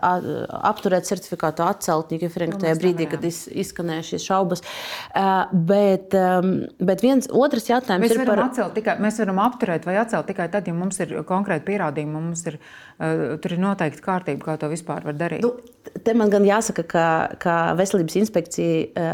apturēt 0.65 1.05
certifikātu, 1.05 1.61
atcelt 1.61 2.09
Nikiferenku 2.09 2.57
nu, 2.57 2.63
tajā 2.63 2.79
brīdī, 2.81 3.05
kad 3.11 3.27
iz, 3.29 3.43
izskanēja 3.53 4.07
šīs 4.07 4.25
šaubas. 4.31 4.65
Eh, 4.65 5.53
bet, 5.53 6.17
ehm, 6.17 6.55
bet 6.81 7.05
viens 7.05 7.29
otrs 7.29 7.69
jautājums 7.69 8.07
mēs 8.07 8.17
ir 8.17 8.25
par... 8.25 8.41
Tikai, 8.73 8.97
mēs 8.97 9.21
varam 9.21 9.43
apturēt 9.45 9.85
vai 9.85 9.99
atcelt 10.01 10.25
tikai 10.25 10.49
tad, 10.49 10.65
ja 10.65 10.73
mums 10.73 10.97
ir 11.05 11.13
konkrēti 11.29 11.67
pierādījumi, 11.69 12.15
mums 12.15 12.45
ir, 12.49 12.57
uh, 12.97 13.37
tur 13.41 13.53
ir 13.53 13.61
noteikti 13.61 14.01
kārtība, 14.01 14.41
kā 14.41 14.57
to 14.57 14.73
vispār 14.73 15.05
var 15.05 15.17
darīt. 15.19 15.45
Nu, 15.45 15.53
te 16.01 16.17
man 16.17 16.33
gan 16.33 16.47
jāsaka, 16.49 16.85
ka, 16.89 17.05
ka 17.37 17.57
Veselības 17.77 18.17
inspekcija 18.23 19.05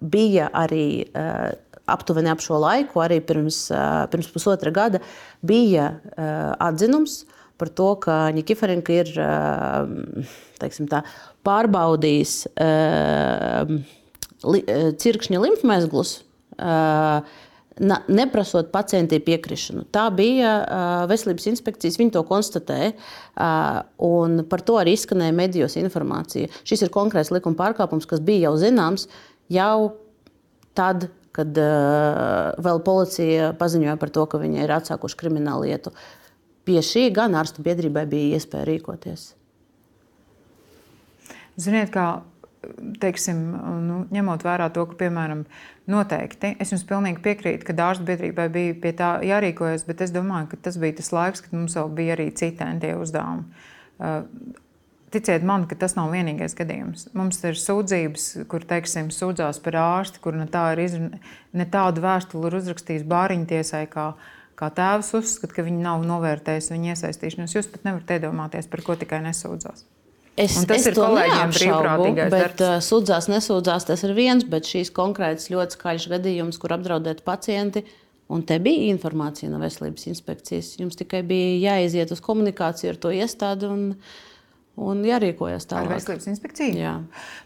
bija 0.00 0.50
arī 0.52 0.86
aptuveni 1.86 2.30
ap 2.32 2.42
šo 2.44 2.58
laiku, 2.62 3.00
arī 3.04 3.20
pirms, 3.24 3.66
pirms 4.12 4.28
pusotra 4.34 4.72
gada, 4.74 5.00
bija 5.46 5.92
atzinums 6.62 7.24
par 7.56 7.70
to, 7.72 7.88
ka 8.02 8.18
Nikiforenko 8.36 8.92
ir 8.92 9.12
tā, 10.60 11.02
pārbaudījis 11.46 12.36
cirkšņa 15.02 15.42
limfmezglus. 15.46 16.18
Neprasot 17.76 18.70
pacientiem 18.72 19.20
piekrišanu. 19.20 19.82
Tā 19.92 20.06
bija 20.16 20.52
uh, 20.62 21.02
veselības 21.10 21.44
inspekcijas, 21.50 21.98
viņi 22.00 22.14
to 22.14 22.22
konstatēja. 22.24 22.94
Uh, 23.36 24.40
par 24.48 24.64
to 24.64 24.78
arī 24.80 24.94
izskanēja 24.96 25.34
medijos 25.36 25.76
informācija. 25.76 26.48
Šis 26.64 26.86
ir 26.86 26.92
konkrēts 26.94 27.28
likuma 27.36 27.58
pārkāpums, 27.58 28.08
kas 28.08 28.24
bija 28.24 28.46
jau 28.48 28.54
zināms 28.64 29.04
jau 29.52 29.92
tad, 30.72 31.10
kad 31.36 31.58
uh, 31.60 32.52
vēl 32.64 32.80
policija 32.86 33.50
paziņoja 33.60 33.96
par 34.00 34.12
to, 34.14 34.24
ka 34.30 34.40
viņi 34.42 34.62
ir 34.64 34.72
atsākuši 34.78 35.18
kriminālu 35.20 35.68
lietu. 35.68 35.92
Pie 36.66 36.80
šī 36.82 37.08
gan 37.14 37.36
ārstu 37.38 37.62
biedrībai 37.66 38.06
bija 38.10 38.38
iespēja 38.38 38.66
rīkoties. 38.70 39.28
Ziniet, 41.60 41.92
kā 41.94 42.06
teiksim, 43.00 43.38
nu, 43.86 44.00
ņemot 44.12 44.44
vērā 44.44 44.68
to, 44.74 44.84
ka, 44.90 44.98
piemēram, 45.04 45.44
noteikti, 45.90 46.54
es 46.62 46.72
jums 46.72 46.84
pilnīgi 46.88 47.22
piekrītu, 47.24 47.66
ka 47.68 47.76
ārstu 47.86 48.06
biedrībai 48.08 48.48
bija 48.52 48.76
pie 48.82 48.92
tā 48.98 49.10
jārīkojas, 49.26 49.86
bet 49.88 50.02
es 50.04 50.14
domāju, 50.14 50.50
ka 50.52 50.60
tas 50.68 50.78
bija 50.82 50.98
tas 51.00 51.12
laiks, 51.14 51.44
kad 51.44 51.54
mums 51.56 51.76
vēl 51.78 51.92
bija 51.96 52.16
arī 52.16 52.30
citi 52.36 52.92
uzdevumi. 52.96 53.46
Ticiet 55.10 55.44
man, 55.46 55.68
ka 55.70 55.76
tas 55.78 55.94
nav 55.94 56.10
vienīgais 56.10 56.56
gadījums. 56.58 57.04
Mums 57.14 57.38
ir 57.46 57.58
sūdzības, 57.60 58.24
kur 58.50 58.64
teiksim, 58.66 59.12
sūdzās 59.14 59.60
par 59.62 59.78
ārstu, 59.78 60.18
kur 60.24 60.34
ne, 60.34 60.48
tā 60.50 60.64
ir, 60.74 61.12
ne 61.54 61.66
tādu 61.70 62.02
vēstuli 62.02 62.50
ir 62.50 62.56
uzrakstījis 62.58 63.04
bāriņu 63.06 63.46
tiesai, 63.52 63.84
kā, 63.92 64.08
kā 64.58 64.70
tēvs 64.74 65.12
uzskata, 65.20 65.54
ka 65.54 65.66
viņi 65.68 65.84
nav 65.84 66.02
novērtējuši 66.08 66.74
viņa 66.74 66.96
iesaistīšanos. 66.96 67.54
Jūs 67.54 67.70
pat 67.70 67.86
nevarat 67.86 68.12
iedomāties, 68.18 68.66
par 68.72 68.82
ko 68.82 68.98
tikai 68.98 69.22
nesūdzās. 69.28 69.86
Es, 70.36 70.58
un 70.58 70.66
tas 70.68 70.82
es 70.82 70.90
ir 70.90 70.98
kolēģiem 70.98 71.54
brīvprātīgais 71.54 72.34
bet. 72.34 72.66
Uh, 72.66 72.76
sūdzās, 72.84 73.30
nesūdzās, 73.30 73.86
tas 73.88 74.02
ir 74.04 74.12
viens, 74.18 74.42
bet 74.44 74.66
šīs 74.68 74.90
konkrētas 74.96 75.48
ļoti 75.54 75.78
skaļš 75.78 76.10
gadījums, 76.12 76.58
kur 76.60 76.74
apdraudēt 76.76 77.22
pacienti. 77.24 77.86
Un 78.26 78.42
te 78.42 78.58
bija 78.58 78.90
informācija 78.90 79.48
no 79.52 79.62
veselības 79.62 80.10
inspekcijas. 80.10 80.74
Jums 80.80 80.98
tikai 80.98 81.22
bija 81.24 81.76
jāiziet 81.78 82.10
uz 82.10 82.18
komunikāciju 82.20 82.90
ar 82.90 82.98
to 83.00 83.14
iestādi 83.14 83.70
un 83.70 83.92
uh, 83.94 84.16
un 84.76 85.00
jārīkojas 85.06 85.66
tālāk. 85.70 85.88
Ar 85.88 85.96
veselības 85.96 86.28
inspekciju? 86.30 86.76
Jā. 86.76 86.92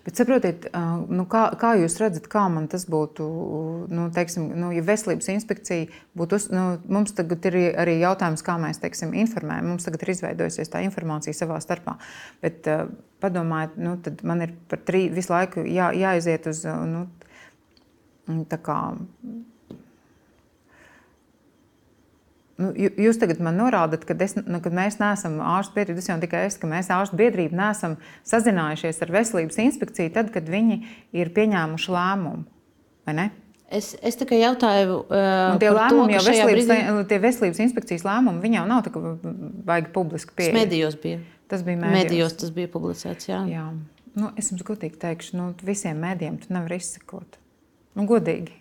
Bet 0.06 0.18
saprotiet, 0.18 0.66
nu, 1.10 1.26
kā, 1.30 1.44
kā 1.60 1.72
jūs 1.78 1.98
redzat, 2.02 2.26
kā 2.30 2.46
man 2.52 2.66
tas 2.70 2.86
būtu, 2.90 3.26
nu, 3.92 4.08
teiksim, 4.14 4.48
nu, 4.58 4.72
ja 4.74 4.82
veselības 4.86 5.30
inspekcija 5.34 5.86
būtu, 6.18 6.40
uz, 6.40 6.48
nu, 6.54 6.64
mums 6.90 7.14
tagad 7.16 7.46
ir 7.50 7.58
arī 7.80 8.00
jautājums, 8.00 8.42
kā 8.46 8.56
mēs, 8.62 8.82
teiksim, 8.82 9.14
informējam. 9.22 9.70
Mums 9.70 9.86
tagad 9.86 10.04
ir 10.04 10.14
izveidojusies 10.16 10.72
tā 10.72 10.82
informācija 10.86 11.36
savā 11.36 11.60
starpā. 11.62 11.96
Bet 12.42 12.66
padomājiet, 13.22 13.78
nu, 13.78 13.94
tad 14.02 14.24
man 14.26 14.46
ir 14.46 14.56
par 14.70 14.82
trī, 14.86 15.06
visu 15.14 15.34
laiku 15.34 15.64
jā, 15.68 15.92
jāiziet 15.96 16.50
uz, 16.50 16.64
nu, 16.66 17.06
tā 18.50 18.58
kā 18.62 18.80
Nu, 22.60 22.70
jūs 22.76 23.16
tagad 23.20 23.38
man 23.40 23.56
norādat, 23.56 24.02
ka, 24.04 24.14
es, 24.20 24.34
nu, 24.36 24.58
ka 24.60 24.72
mēs 24.74 24.98
neesam 25.00 25.38
ārstu 25.40 25.78
biedrība. 25.78 26.02
Jau 26.04 26.18
tikai 26.20 26.42
es, 26.50 26.58
ka 26.60 26.68
mēs 26.68 26.90
ārstu 26.92 27.16
biedrība 27.16 27.56
neesam 27.56 27.96
sazinājušies 28.28 29.00
ar 29.06 29.12
veselības 29.14 29.60
inspekciju 29.64 30.12
tad, 30.16 30.32
kad 30.34 30.50
viņi 30.50 30.82
ir 31.16 31.32
pieņēmuši 31.36 31.94
lēmumu. 31.94 32.44
Es, 33.70 33.92
es 34.02 34.18
tikai 34.18 34.40
jautāju, 34.40 34.96
uh, 35.06 35.56
tie 35.62 35.70
lēmumi, 35.70 36.10
to, 36.10 36.18
jau 36.18 36.22
veselības, 36.26 36.68
brīdī... 36.68 37.04
tie 37.12 37.18
veselības 37.22 37.60
inspekcijas 37.62 38.04
lēmumi, 38.06 38.42
viņi 38.42 38.58
jau 38.58 38.64
nav 38.66 38.80
tā, 38.82 38.92
ka 38.94 39.02
vajag 39.70 39.92
publiski 39.94 40.34
pieeja. 40.36 40.56
Medijos 40.56 40.96
bija. 41.00 41.20
Tas 41.50 41.62
bija 41.66 41.78
mēdījos. 41.78 41.94
Medijos 41.96 42.34
tas 42.42 42.50
bija 42.54 42.70
publicēts, 42.72 43.30
jā. 43.30 43.44
jā. 43.50 43.68
Nu, 44.18 44.32
es 44.38 44.50
jums 44.50 44.66
godīgi 44.66 44.98
teikšu, 45.00 45.36
nu, 45.38 45.52
visiem 45.66 46.02
mēdījiem 46.02 46.40
tu 46.42 46.50
nevari 46.54 46.80
izsekot. 46.82 47.38
Nu, 47.94 48.08
godīgi. 48.10 48.58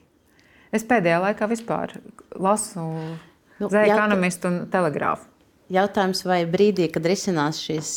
Es 0.77 0.85
pēdējā 0.85 1.17
laikā 1.25 1.49
vispār 1.49 1.97
lasu 2.37 2.85
Nu, 3.59 3.67
Zvaigznes 3.67 3.97
ekonomistu 3.97 4.49
un 4.51 4.63
telegrāfu. 4.71 5.27
Jautājums, 5.69 6.23
vai 6.25 6.39
brīdī, 6.49 6.87
kad 6.89 7.05
risinās 7.05 7.59
šis, 7.61 7.89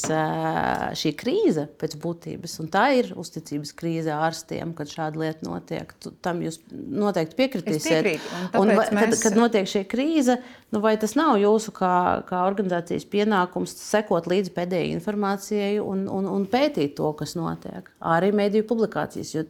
šī 1.00 1.12
krīze 1.16 1.62
pēc 1.80 1.94
būtības, 2.02 2.58
un 2.60 2.68
tā 2.72 2.82
ir 2.98 3.08
uzticības 3.16 3.72
krīze 3.78 4.12
ārstiem, 4.12 4.74
kad 4.76 4.92
šāda 4.92 5.22
lieta 5.22 5.46
notiek, 5.46 5.94
tam 6.20 6.42
jūs 6.44 6.58
noteikti 6.68 7.38
piekritīsiet. 7.38 8.10
Un 8.52 8.66
un 8.66 8.74
vai, 8.76 8.84
mēs... 8.92 9.14
kad, 9.14 9.16
kad 9.22 9.38
notiek 9.40 9.70
šī 9.72 9.86
krīze, 9.88 10.36
nu 10.76 10.82
vai 10.84 10.98
tas 11.00 11.16
nav 11.16 11.38
jūsu 11.40 11.72
kā, 11.78 11.94
kā 12.28 12.42
organizācijas 12.50 13.08
pienākums 13.08 13.72
sekot 13.80 14.28
līdzi 14.28 14.52
pēdējai 14.52 14.92
informācijai 14.98 15.72
un, 15.80 16.04
un, 16.12 16.28
un 16.28 16.44
pētīt 16.52 16.98
to, 17.00 17.08
kas 17.16 17.38
notiek? 17.40 17.88
Arī 18.04 18.34
mediju 18.36 18.68
publikācijas, 18.68 19.32
jo 19.38 19.48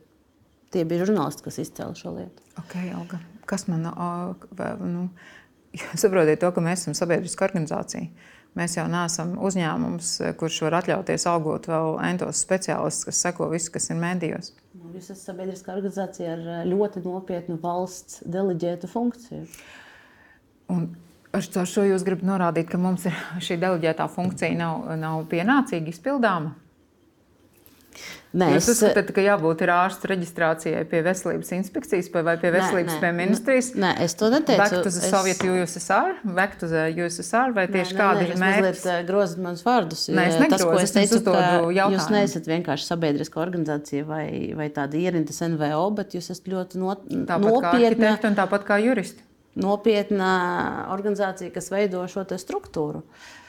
tie 0.70 0.86
bija 0.86 1.10
žurnālisti, 1.10 1.42
kas 1.50 1.58
izcēla 1.66 1.98
šo 1.98 2.14
lietu. 2.20 2.50
Okay, 2.62 2.94
Olga. 2.94 3.18
Kas 3.50 3.66
man 3.66 3.82
no, 3.88 4.10
nu, 4.86 5.08
saprotiet 6.02 6.42
to, 6.42 6.52
ka 6.54 6.64
mēs 6.64 6.84
esam 6.84 6.96
sabiedriska 6.96 7.46
organizācija. 7.48 8.08
Mēs 8.58 8.74
jau 8.76 8.84
neesam 8.90 9.32
uzņēmums, 9.40 10.08
kurš 10.40 10.58
var 10.66 10.82
atļauties 10.82 11.24
algot 11.30 11.70
vēl 11.70 11.94
entos 12.10 12.42
speciālistus, 12.44 13.06
kas 13.08 13.22
seko 13.24 13.48
visu, 13.52 13.70
kas 13.72 13.88
ir 13.88 14.00
mēdījos. 14.00 14.52
Jūs 14.92 15.06
esat 15.06 15.22
sabiedriska 15.22 15.72
organizācija 15.72 16.34
ar 16.34 16.42
eh, 16.42 16.66
ļoti 16.68 17.00
nopietnu 17.06 17.56
valsts 17.62 18.20
deleģētu 18.28 18.90
funkciju. 18.92 19.46
Un 20.72 20.84
ar 21.32 21.46
šo 21.48 21.86
jūs 21.88 22.04
gribat 22.04 22.28
norādīt, 22.28 22.68
ka 22.68 22.80
mums 22.80 23.08
ir 23.08 23.16
šī 23.46 23.56
deleģētā 23.62 24.08
funkcija 24.12 24.58
nav, 24.58 24.84
nav 25.00 25.24
pienācīgi 25.32 25.96
izpildāma? 25.96 26.52
Nē, 28.32 28.46
Jūs 28.54 28.64
es... 28.64 28.78
uzskatāt, 28.78 29.10
ka 29.12 29.20
jābūt 29.20 29.60
ārsta 29.68 30.08
reģistrācijai 30.08 30.82
pie 30.88 31.02
veselības 31.04 31.50
inspekcijas 31.58 32.06
vai 32.14 32.36
pie 32.40 32.52
veselības 32.54 32.94
nē, 32.94 32.96
nē, 32.96 33.00
pie 33.02 33.10
ministrijas? 33.18 33.66
Nē, 33.76 33.90
es 34.06 34.14
to 34.16 34.30
neteicu. 34.32 34.60
Back 34.62 34.72
to 34.72 34.80
the 34.86 35.02
es... 35.02 35.10
Soviet 35.12 35.42
USSR, 35.44 36.14
back 36.38 36.56
to 36.62 36.68
the 36.70 36.86
USSR 36.96 37.52
vai 37.56 37.66
tieši 37.68 37.92
nē, 37.92 37.98
kādi 37.98 38.22
ir 38.24 38.32
mērķi? 38.40 38.70
Jūs 38.70 38.86
mazliet 38.86 39.10
grozat 39.10 39.42
manus 39.44 39.64
vārdus. 39.66 40.06
Nē, 40.08 40.24
es 40.30 40.38
negrozu, 40.40 40.64
tas, 40.64 40.64
ko 40.70 40.86
es 40.86 40.96
teicu, 40.96 41.20
ka 41.26 41.42
jūs 41.76 42.08
neesat 42.14 42.48
vienkārši 42.54 42.88
sabiedriska 42.88 43.42
organizācija 43.44 44.08
vai, 44.08 44.24
vai 44.56 44.70
tāda 44.72 44.96
ierindas 45.02 45.44
NVO, 45.44 45.84
bet 46.00 46.16
jūs 46.16 46.32
esat 46.32 46.48
ļoti 46.54 46.80
not, 46.80 47.04
tāpat 47.28 47.46
nopietna. 47.50 48.16
Tāpat 48.16 48.24
kā 48.24 48.32
un 48.32 48.40
tāpat 48.40 48.66
kā 48.72 48.80
juristi. 48.80 49.28
Nopietna 49.60 50.32
organizācija, 50.94 51.52
kas 51.52 51.68
veido 51.68 52.00
šo 52.08 52.24
struktūru. 52.40 53.04
Uh, 53.04 53.41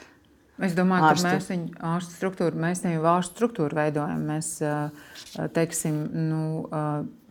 Es 0.62 0.74
domāju, 0.76 1.08
ārstu. 1.10 1.26
ka 1.26 1.34
mēs 1.34 1.48
viņu 1.50 1.80
ārstu 1.82 2.14
struktūru, 2.14 2.60
mēs 2.62 2.84
viņu 2.84 3.06
ārstu 3.10 3.34
struktūru 3.34 3.78
veidojam. 3.78 4.20
Mēs, 4.28 4.50
teiksim, 5.56 5.96
nu, 6.30 6.44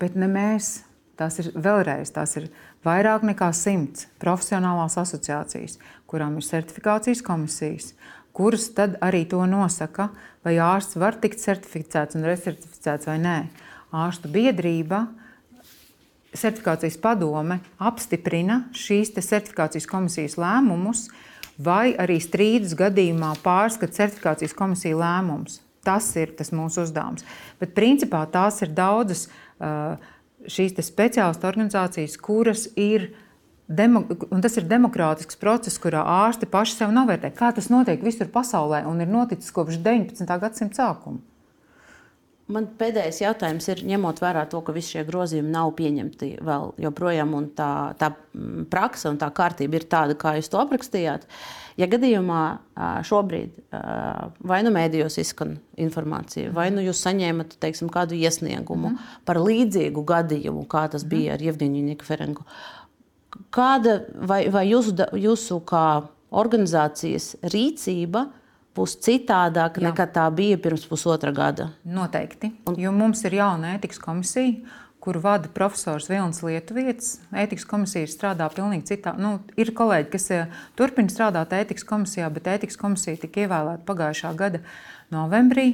bet 0.01 0.17
ne 0.19 0.27
mēs. 0.31 0.73
Tās 1.13 1.37
ir 1.43 1.51
vēlreiz, 1.53 2.09
tās 2.09 2.31
ir 2.39 2.47
vairāk 2.81 3.21
nekā 3.21 3.51
simts 3.53 4.07
profesionālās 4.19 4.95
asociācijas, 4.97 5.77
kurām 6.09 6.39
ir 6.39 6.47
certifikācijas 6.47 7.21
komisijas, 7.23 7.91
kuras 8.33 8.65
tad 8.73 8.97
arī 8.97 9.21
to 9.29 9.43
nosaka, 9.45 10.09
vai 10.41 10.55
ārsts 10.57 10.97
var 10.97 11.19
tikt 11.21 11.37
certificēts 11.43 12.17
un 12.17 12.25
recertificēts 12.25 13.11
vai 13.11 13.19
nē. 13.21 13.35
Ārstu 13.93 14.31
biedrība, 14.33 15.03
certifikācijas 16.33 16.97
padome 16.97 17.59
apstiprina 17.77 18.63
šīs 18.73 19.13
certifikācijas 19.13 19.85
komisijas 19.87 20.39
lēmumus, 20.41 21.11
vai 21.57 21.93
arī 21.99 22.19
strīdus 22.21 22.75
gadījumā 22.80 23.34
pārskata 23.43 23.93
certifikācijas 23.93 24.55
komisija 24.57 24.97
lēmums. 24.99 25.59
Tas 25.84 26.07
ir 26.15 26.31
tas 26.38 26.53
mūsu 26.55 26.85
uzdevums. 26.85 27.25
Bet 27.59 27.75
principā 27.75 28.23
tās 28.31 28.61
ir 28.63 28.71
daudzas 28.75 29.27
šīs 30.47 30.77
speciālistu 30.80 31.49
organizācijas, 31.49 32.17
kuras 32.17 32.69
ir. 32.75 33.11
Demo, 33.73 34.01
tas 34.43 34.57
ir 34.59 34.65
demokrātisks 34.67 35.38
process, 35.39 35.80
kurā 35.80 36.01
ārsti 36.03 36.49
paši 36.51 36.75
sev 36.75 36.91
novērtē, 36.93 37.30
kā 37.34 37.53
tas 37.55 37.69
notiek 37.71 38.01
visur 38.03 38.27
pasaulē 38.30 38.81
un 38.91 38.99
ir 39.01 39.07
noticis 39.07 39.53
kopš 39.55 39.80
19. 39.80 40.27
gadsimta 40.41 40.81
sākuma. 40.81 41.23
Man 42.53 42.67
pēdējais 42.77 43.21
jautājums 43.23 43.67
ir, 43.71 43.81
ņemot 43.88 44.19
vērā 44.21 44.43
to, 44.51 44.59
ka 44.65 44.75
visi 44.75 44.95
šie 44.95 45.03
grozījumi 45.07 45.49
nav 45.53 45.71
pieņemti 45.77 46.30
vēl 46.45 46.73
joprojām, 46.84 47.34
un 47.38 47.49
tā, 47.57 47.69
tā 47.99 48.11
mm, 48.13 48.67
praksa 48.73 49.09
un 49.09 49.17
tā 49.21 49.30
kārtība 49.34 49.80
ir 49.80 49.88
tāda, 49.89 50.17
kā 50.19 50.35
jūs 50.38 50.51
to 50.53 50.61
aprakstījāt. 50.61 51.25
Ja 51.80 51.88
gadījumā 51.89 52.41
šobrīd 53.09 53.55
vai 54.45 54.59
nu 54.61 54.73
mēdījos 54.75 55.17
izskan 55.23 55.55
informācija, 55.81 56.51
vai 56.53 56.67
nu 56.75 56.84
jūs 56.85 57.01
saņēmat 57.01 57.57
teiksim, 57.63 57.89
kādu 57.93 58.13
iesniegumu 58.19 58.91
mm. 58.91 59.09
par 59.25 59.41
līdzīgu 59.41 60.05
gadījumu, 60.13 60.67
kā 60.69 60.85
tas 60.93 61.07
bija 61.07 61.31
mm. 61.31 61.38
ar 61.38 61.47
Jevģīnu 61.47 61.84
Nikaferenko, 61.88 62.45
kāda 63.55 64.03
vai, 64.13 64.43
vai 64.53 64.67
jūsu, 64.69 64.93
jūsu 65.17 65.59
kā 65.65 65.88
organizācijas 66.43 67.34
rīcība 67.53 68.27
būs 68.77 68.95
citādāka 69.05 69.81
Jā. 69.81 69.89
nekā 69.89 70.07
tā 70.15 70.27
bija 70.33 70.59
pirms 70.61 70.85
pusotra 70.89 71.33
gada. 71.35 71.71
Noteikti. 71.85 72.53
Un... 72.69 72.79
Jo 72.81 72.93
mums 72.95 73.23
ir 73.27 73.37
jauna 73.37 73.75
ētikas 73.77 74.01
komisija, 74.01 74.63
kuru 75.03 75.19
vada 75.23 75.49
profesors 75.51 76.07
Vilnis 76.07 76.39
Lietuvietis. 76.45 77.17
Ētikas 77.35 77.67
komisija 77.67 78.07
strādā 78.07 78.47
pavisam 78.49 78.85
citā. 78.87 79.15
Nu, 79.19 79.35
ir 79.59 79.73
kolēģi, 79.75 80.09
kas 80.13 80.29
eh, 80.31 80.61
turpina 80.79 81.11
strādāt 81.11 81.55
ētikas 81.57 81.85
komisijā, 81.89 82.29
bet 82.33 82.47
ētikas 82.55 82.79
komisija 82.79 83.19
tika 83.25 83.43
ievēlēta 83.43 83.83
pagājušā 83.89 84.31
gada 84.39 84.63
novembrī. 85.13 85.73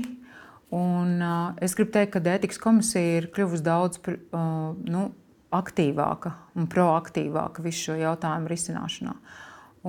Un, 0.74 1.16
uh, 1.18 1.56
es 1.66 1.74
gribu 1.78 1.96
teikt, 1.96 2.14
ka 2.14 2.22
ētikas 2.36 2.60
komisija 2.62 3.22
ir 3.22 3.30
kļuvusi 3.34 3.66
daudz 3.66 4.02
uh, 4.06 4.76
nu, 4.86 5.08
aktīvāka 5.56 6.36
un 6.58 6.68
proaktīvāka 6.70 7.64
visu 7.66 7.88
šo 7.88 7.98
jautājumu 7.98 8.52
risināšanā. 8.52 9.16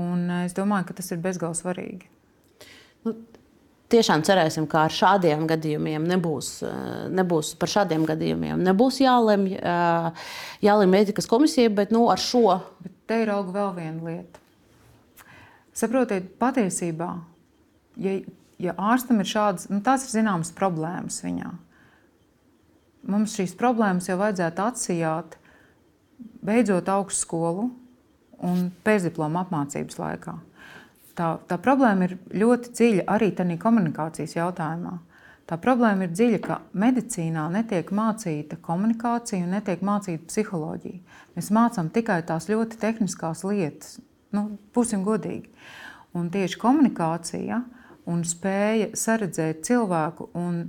Un 0.00 0.24
es 0.44 0.56
domāju, 0.56 0.88
ka 0.88 0.96
tas 1.00 1.12
ir 1.12 1.20
bezgalīgi 1.20 1.60
svarīgi. 1.60 2.08
Nu, 3.04 3.14
tiešām 3.90 4.22
cerēsim, 4.26 4.66
ka 4.70 4.84
ar 4.86 4.94
šādiem 4.94 5.46
gadījumiem 5.50 6.04
nebūs, 6.08 6.50
eh, 6.66 7.06
nebūs 7.16 7.54
par 7.58 7.72
šādiem 7.72 8.04
gadījumiem 8.08 8.62
nebūs 8.66 9.00
jālemj, 9.02 9.56
eh, 9.56 10.10
jālemj 10.62 11.00
ētikas 11.00 11.28
komisija, 11.30 11.72
bet 11.74 11.90
nu, 11.90 12.08
ar 12.10 12.18
šo. 12.18 12.60
Bet 12.82 12.92
te 13.06 13.22
ir 13.22 13.28
auga 13.28 13.52
vēl 13.52 13.74
viena 13.74 14.04
lieta. 14.04 14.38
Saprotiet, 15.72 16.36
patiesībā, 16.38 17.20
ja, 17.96 18.20
ja 18.58 18.72
ārstam 18.74 19.20
ir 19.20 19.26
šādas, 19.26 19.70
nu, 19.70 19.80
tās 19.80 20.04
ir 20.04 20.20
zināmas 20.20 20.52
problēmas 20.52 21.22
viņā. 21.24 21.50
Mums 23.08 23.36
šīs 23.38 23.56
problēmas 23.56 24.08
jau 24.08 24.18
vajadzētu 24.18 24.60
atsijāt, 24.60 25.38
beidzot 26.44 26.88
augstskolu 26.88 27.70
un 28.44 28.72
pēcdiploma 28.84 29.46
apmācības 29.46 29.96
laikā 29.96 30.36
tā, 31.18 31.30
tā 31.48 31.58
problēma 31.62 32.08
ir 32.08 32.16
ļoti 32.42 32.72
dziļa 32.76 33.06
arī 33.14 33.30
tādā 33.36 33.56
komunikācijas 33.60 34.36
jautājumā. 34.36 34.98
Tā 35.50 35.56
problēma 35.58 36.06
ir 36.06 36.12
dziļa, 36.14 36.38
ka 36.44 36.60
medicīnā 36.78 37.48
netiek 37.50 37.88
mācīta 37.90 38.60
komunikācija 38.62 39.42
un 39.42 39.56
netiek 39.56 39.80
mācīta 39.82 40.28
psiholoģija. 40.28 41.00
Mēs 41.34 41.50
mācām 41.50 41.88
tikai 41.90 42.20
tās 42.28 42.46
ļoti 42.50 42.78
tehniskās 42.78 43.42
lietas. 43.48 43.96
Nu, 44.30 44.44
būsim 44.74 45.02
godīgi. 45.02 45.50
Un 46.14 46.28
tieši 46.30 46.58
komunikācija 46.62 47.64
un 48.10 48.22
spēja 48.26 48.92
saredzēt 48.94 49.64
cilvēku 49.66 50.28
un 50.38 50.62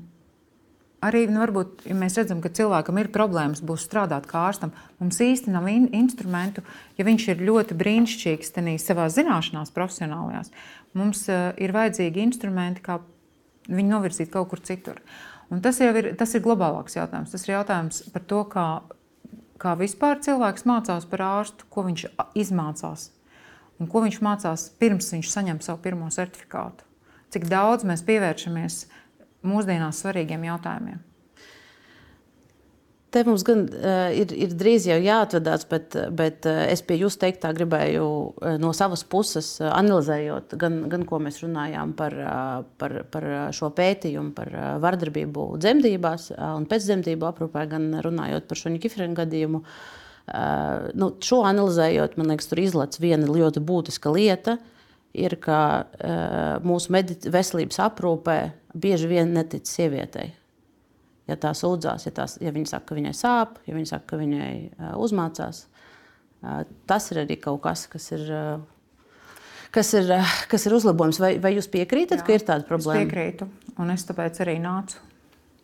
arī 1.02 1.26
nu, 1.30 1.42
varbūt, 1.42 1.86
ja 1.90 1.96
mēs 1.98 2.16
redzam, 2.20 2.42
ka 2.44 2.52
cilvēkam 2.54 3.00
ir 3.02 3.10
problēmas, 3.14 3.64
būs 3.66 3.86
strādāt 3.88 4.28
kā 4.30 4.46
ārstam. 4.50 4.74
Mums 5.02 5.20
īstenībā 5.24 5.58
nav 5.58 5.70
in 5.72 5.88
instrumentu, 5.98 6.64
ja 6.98 7.06
viņš 7.08 7.28
ir 7.34 7.44
ļoti 7.48 7.78
brīnišķīgs 7.80 8.54
savā 8.86 9.08
zināšanās, 9.12 9.74
profesionālajās. 9.76 10.54
Mums 10.98 11.26
uh, 11.32 11.52
ir 11.58 11.74
vajadzīgi 11.76 12.24
instrumenti, 12.26 12.84
kā 12.86 13.00
viņu 13.70 13.96
novirzīt 13.96 14.32
kaut 14.34 14.52
kur 14.52 14.62
citur. 14.62 15.02
Un 15.52 15.64
tas 15.64 15.82
jau 15.82 15.92
ir, 15.98 16.14
tas 16.20 16.36
ir 16.36 16.46
globālāks 16.46 16.96
jautājums. 16.96 17.34
Tas 17.34 17.44
ir 17.48 17.56
jautājums 17.58 18.06
par 18.14 18.24
to, 18.28 18.44
kā, 18.52 18.68
kā 19.60 19.76
vispār 19.80 20.22
cilvēks 20.24 20.68
mācās 20.70 21.10
par 21.10 21.26
ārstu, 21.28 21.68
ko 21.70 21.88
viņš 21.90 22.08
izmācās 22.40 23.10
un 23.82 23.90
ko 23.90 24.04
viņš 24.04 24.20
mācās 24.22 24.68
pirms 24.78 25.08
viņš 25.10 25.30
saņem 25.34 25.60
savu 25.66 25.82
pirmo 25.82 26.08
certifikātu. 26.14 26.86
Cik 27.34 27.48
daudz 27.50 27.86
mēs 27.88 28.04
pievēršamies 28.06 28.76
uh, 28.84 29.01
mūsdienās 29.48 30.04
svarīgiem 30.04 30.46
jautājumiem. 30.50 31.00
Te 33.12 33.26
mums 33.28 33.44
gan 33.44 33.66
uh, 33.68 34.06
ir, 34.16 34.30
ir 34.32 34.54
drīz 34.56 34.86
jau 34.88 34.96
jāatvadās, 35.04 35.66
bet, 35.68 35.98
bet 36.16 36.46
uh, 36.48 36.62
es 36.72 36.80
pie 36.88 36.96
jūsu 37.02 37.20
teiktā 37.20 37.50
gribēju 37.58 38.06
uh, 38.08 38.54
no 38.62 38.72
savas 38.72 39.04
puses 39.04 39.50
uh, 39.60 39.68
analizējot, 39.76 40.56
gan, 40.62 40.78
gan 40.92 41.04
ko 41.10 41.20
mēs 41.20 41.42
runājām 41.44 41.92
par, 42.00 42.16
uh, 42.16 42.62
par, 42.80 42.96
par 43.12 43.28
šo 43.58 43.68
pētījumu, 43.76 44.32
par 44.38 44.54
uh, 44.56 44.70
vardarbību 44.84 45.50
dzemdībās 45.60 46.30
uh, 46.32 46.54
un 46.56 46.70
pēcdzemdību 46.72 47.28
aprūpē, 47.34 47.66
gan 47.74 47.90
runājot 48.06 48.48
par 48.48 48.62
šo 48.64 48.72
Nikifrenu 48.72 49.20
gadījumu. 49.20 49.60
Uh, 49.60 50.88
nu, 50.96 51.12
šo 51.20 51.42
analizējot, 51.50 52.16
man 52.16 52.32
liekas, 52.32 52.48
tur 52.48 52.64
izlaiž 52.64 53.02
viena 53.04 53.28
ļoti 53.28 53.60
būtiska 53.60 54.16
lieta. 54.16 54.56
Ir, 55.12 55.36
ka 55.44 55.58
uh, 55.84 56.62
mūsu 56.64 56.94
veselības 57.32 57.82
aprūpē 57.84 58.38
bieži 58.72 59.10
vien 59.12 59.34
netic 59.36 59.68
sievietei. 59.68 60.30
Ja 61.28 61.36
tā 61.40 61.52
sūdzās, 61.56 62.06
ja, 62.08 62.14
tās, 62.16 62.38
ja 62.44 62.54
viņa 62.56 62.72
saka, 62.72 62.90
ka 62.90 62.98
viņai 62.98 63.12
sāp, 63.16 63.60
ja 63.68 63.76
viņa 63.76 63.90
saka, 63.92 64.08
ka 64.14 64.20
viņai 64.22 64.54
uh, 64.70 64.94
uzmācās, 65.04 65.66
uh, 65.68 66.62
tas 66.88 67.10
ir 67.12 67.26
arī 67.26 67.38
kaut 67.44 67.64
kas, 67.66 67.88
kas 67.92 68.12
ir. 68.18 68.30
Uh, 68.30 68.70
Kas 69.72 69.88
ir, 69.96 70.10
kas 70.52 70.66
ir 70.68 70.74
uzlabojums? 70.76 71.16
Vai, 71.24 71.30
vai 71.40 71.54
jūs 71.56 71.70
piekrītat, 71.72 72.20
Jā, 72.20 72.26
ka 72.28 72.34
ir 72.36 72.44
tāda 72.44 72.66
problēma? 72.68 73.06
Es 73.06 73.08
piekrītu, 73.08 73.46
un 73.80 73.94
es 73.94 74.04
tāpēc 74.04 74.42
arī 74.44 74.58
nācu. 74.60 74.98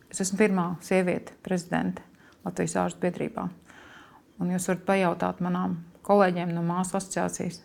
Es 0.08 0.22
esmu 0.24 0.38
pirmā 0.40 0.64
sieviete 0.80 1.34
prezidente 1.44 2.00
Latvijas 2.40 2.78
ārstu 2.80 3.02
biedrībā. 3.02 3.44
Un 4.40 4.54
jūs 4.54 4.70
varat 4.70 4.86
pajautāt 4.88 5.42
manām 5.44 5.76
kolēģiem 6.08 6.54
no 6.56 6.62
māsu 6.64 6.96
asociācijas, 6.96 7.60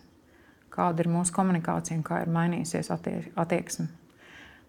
kāda 0.73 1.03
ir 1.03 1.11
mūsu 1.13 1.33
komunikācija 1.35 1.97
un 1.97 2.05
kā 2.05 2.23
ir 2.23 2.31
mainījusies 2.33 2.91
attie 2.93 3.19
attieksme 3.39 3.87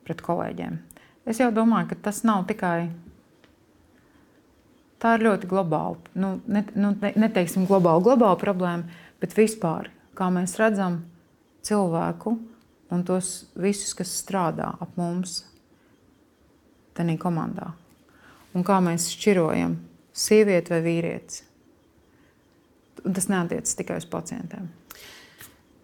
pret 0.05 0.21
kolēģiem. 0.25 0.79
Es 1.25 1.41
jau 1.41 1.49
domāju, 1.55 1.93
ka 1.93 2.01
tas 2.09 2.21
nav 2.29 2.45
tikai. 2.49 2.91
Tā 5.01 5.17
ir 5.17 5.25
ļoti 5.27 5.49
globāla, 5.49 5.99
nu, 6.17 6.39
ne, 6.49 6.63
nu, 6.81 6.93
neteiksim 7.01 7.67
globāla, 7.69 8.03
globāla 8.05 8.39
problēma, 8.41 9.01
bet 9.21 9.37
vispār, 9.37 9.91
kā 10.17 10.31
mēs 10.33 10.57
redzam 10.61 11.03
cilvēku 11.65 12.37
un 12.93 13.03
tos 13.05 13.51
visus, 13.57 13.93
kas 13.97 14.13
strādā 14.23 14.71
ap 14.81 14.95
mums, 15.01 15.43
tajā 16.97 17.17
komandā. 17.21 17.73
Un 18.55 18.65
kā 18.65 18.79
mēs 18.85 19.11
šķirojam 19.17 19.77
sievieti 20.15 20.73
vai 20.73 20.81
vīrieti. 20.85 21.43
Un 23.05 23.17
tas 23.17 23.27
neatiecas 23.29 23.77
tikai 23.77 23.99
uz 24.01 24.07
pacientiem. 24.09 24.71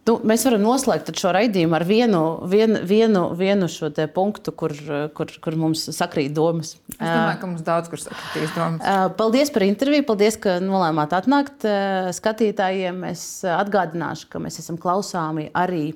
Nu, 0.09 0.15
mēs 0.25 0.43
varam 0.47 0.63
noslēgt 0.65 1.11
šo 1.21 1.31
raidījumu 1.37 1.77
ar 1.77 1.85
vienu, 1.85 2.21
vienu, 2.49 2.81
vienu, 2.89 3.25
vienu 3.37 3.69
šo 3.71 3.91
punktu, 4.15 4.55
kur, 4.57 4.73
kur, 5.17 5.33
kur 5.45 5.57
mums 5.61 5.85
sakrīt 5.93 6.33
domas. 6.37 6.75
Es 6.97 7.03
domāju, 7.05 7.41
ka 7.43 7.51
mums 7.51 7.65
daudz 7.67 7.93
kur 7.93 8.01
sakritīs 8.01 8.55
domas. 8.57 9.13
Paldies 9.19 9.53
par 9.53 9.67
interviju, 9.69 10.07
paldies, 10.09 10.41
ka 10.41 10.57
nolēmāt 10.65 11.13
atnākt 11.17 11.69
skatītājiem. 12.17 13.05
Es 13.13 13.25
atgādināšu, 13.45 14.31
ka 14.33 14.43
mēs 14.43 14.59
esam 14.65 14.81
klausāmi 14.81 15.51
arī 15.53 15.93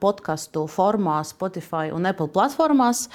podkastu 0.00 0.68
formā, 0.70 1.22
Spotify 1.28 1.88
un 1.94 2.08
Apple 2.08 2.28
platformās. 2.32 3.06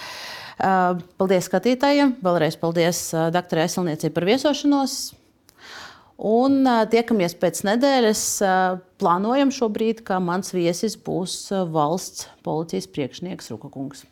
Paldies 0.57 1.49
skatītājiem! 1.49 2.17
Vēlreiz 2.25 2.57
paldies 2.61 3.09
doktorai 3.13 3.69
Eselniecei 3.69 4.13
par 4.13 4.25
viesošanos! 4.29 5.13
Un 6.21 6.61
tiekamies 6.93 7.33
pēc 7.41 7.63
nedēļas. 7.65 8.23
Plānojam 9.01 9.51
šobrīd, 9.51 10.03
ka 10.07 10.19
mans 10.23 10.53
viesis 10.53 10.95
būs 10.95 11.37
valsts 11.73 12.29
policijas 12.45 12.87
priekšnieks 12.93 13.49
Rukakungs. 13.55 14.05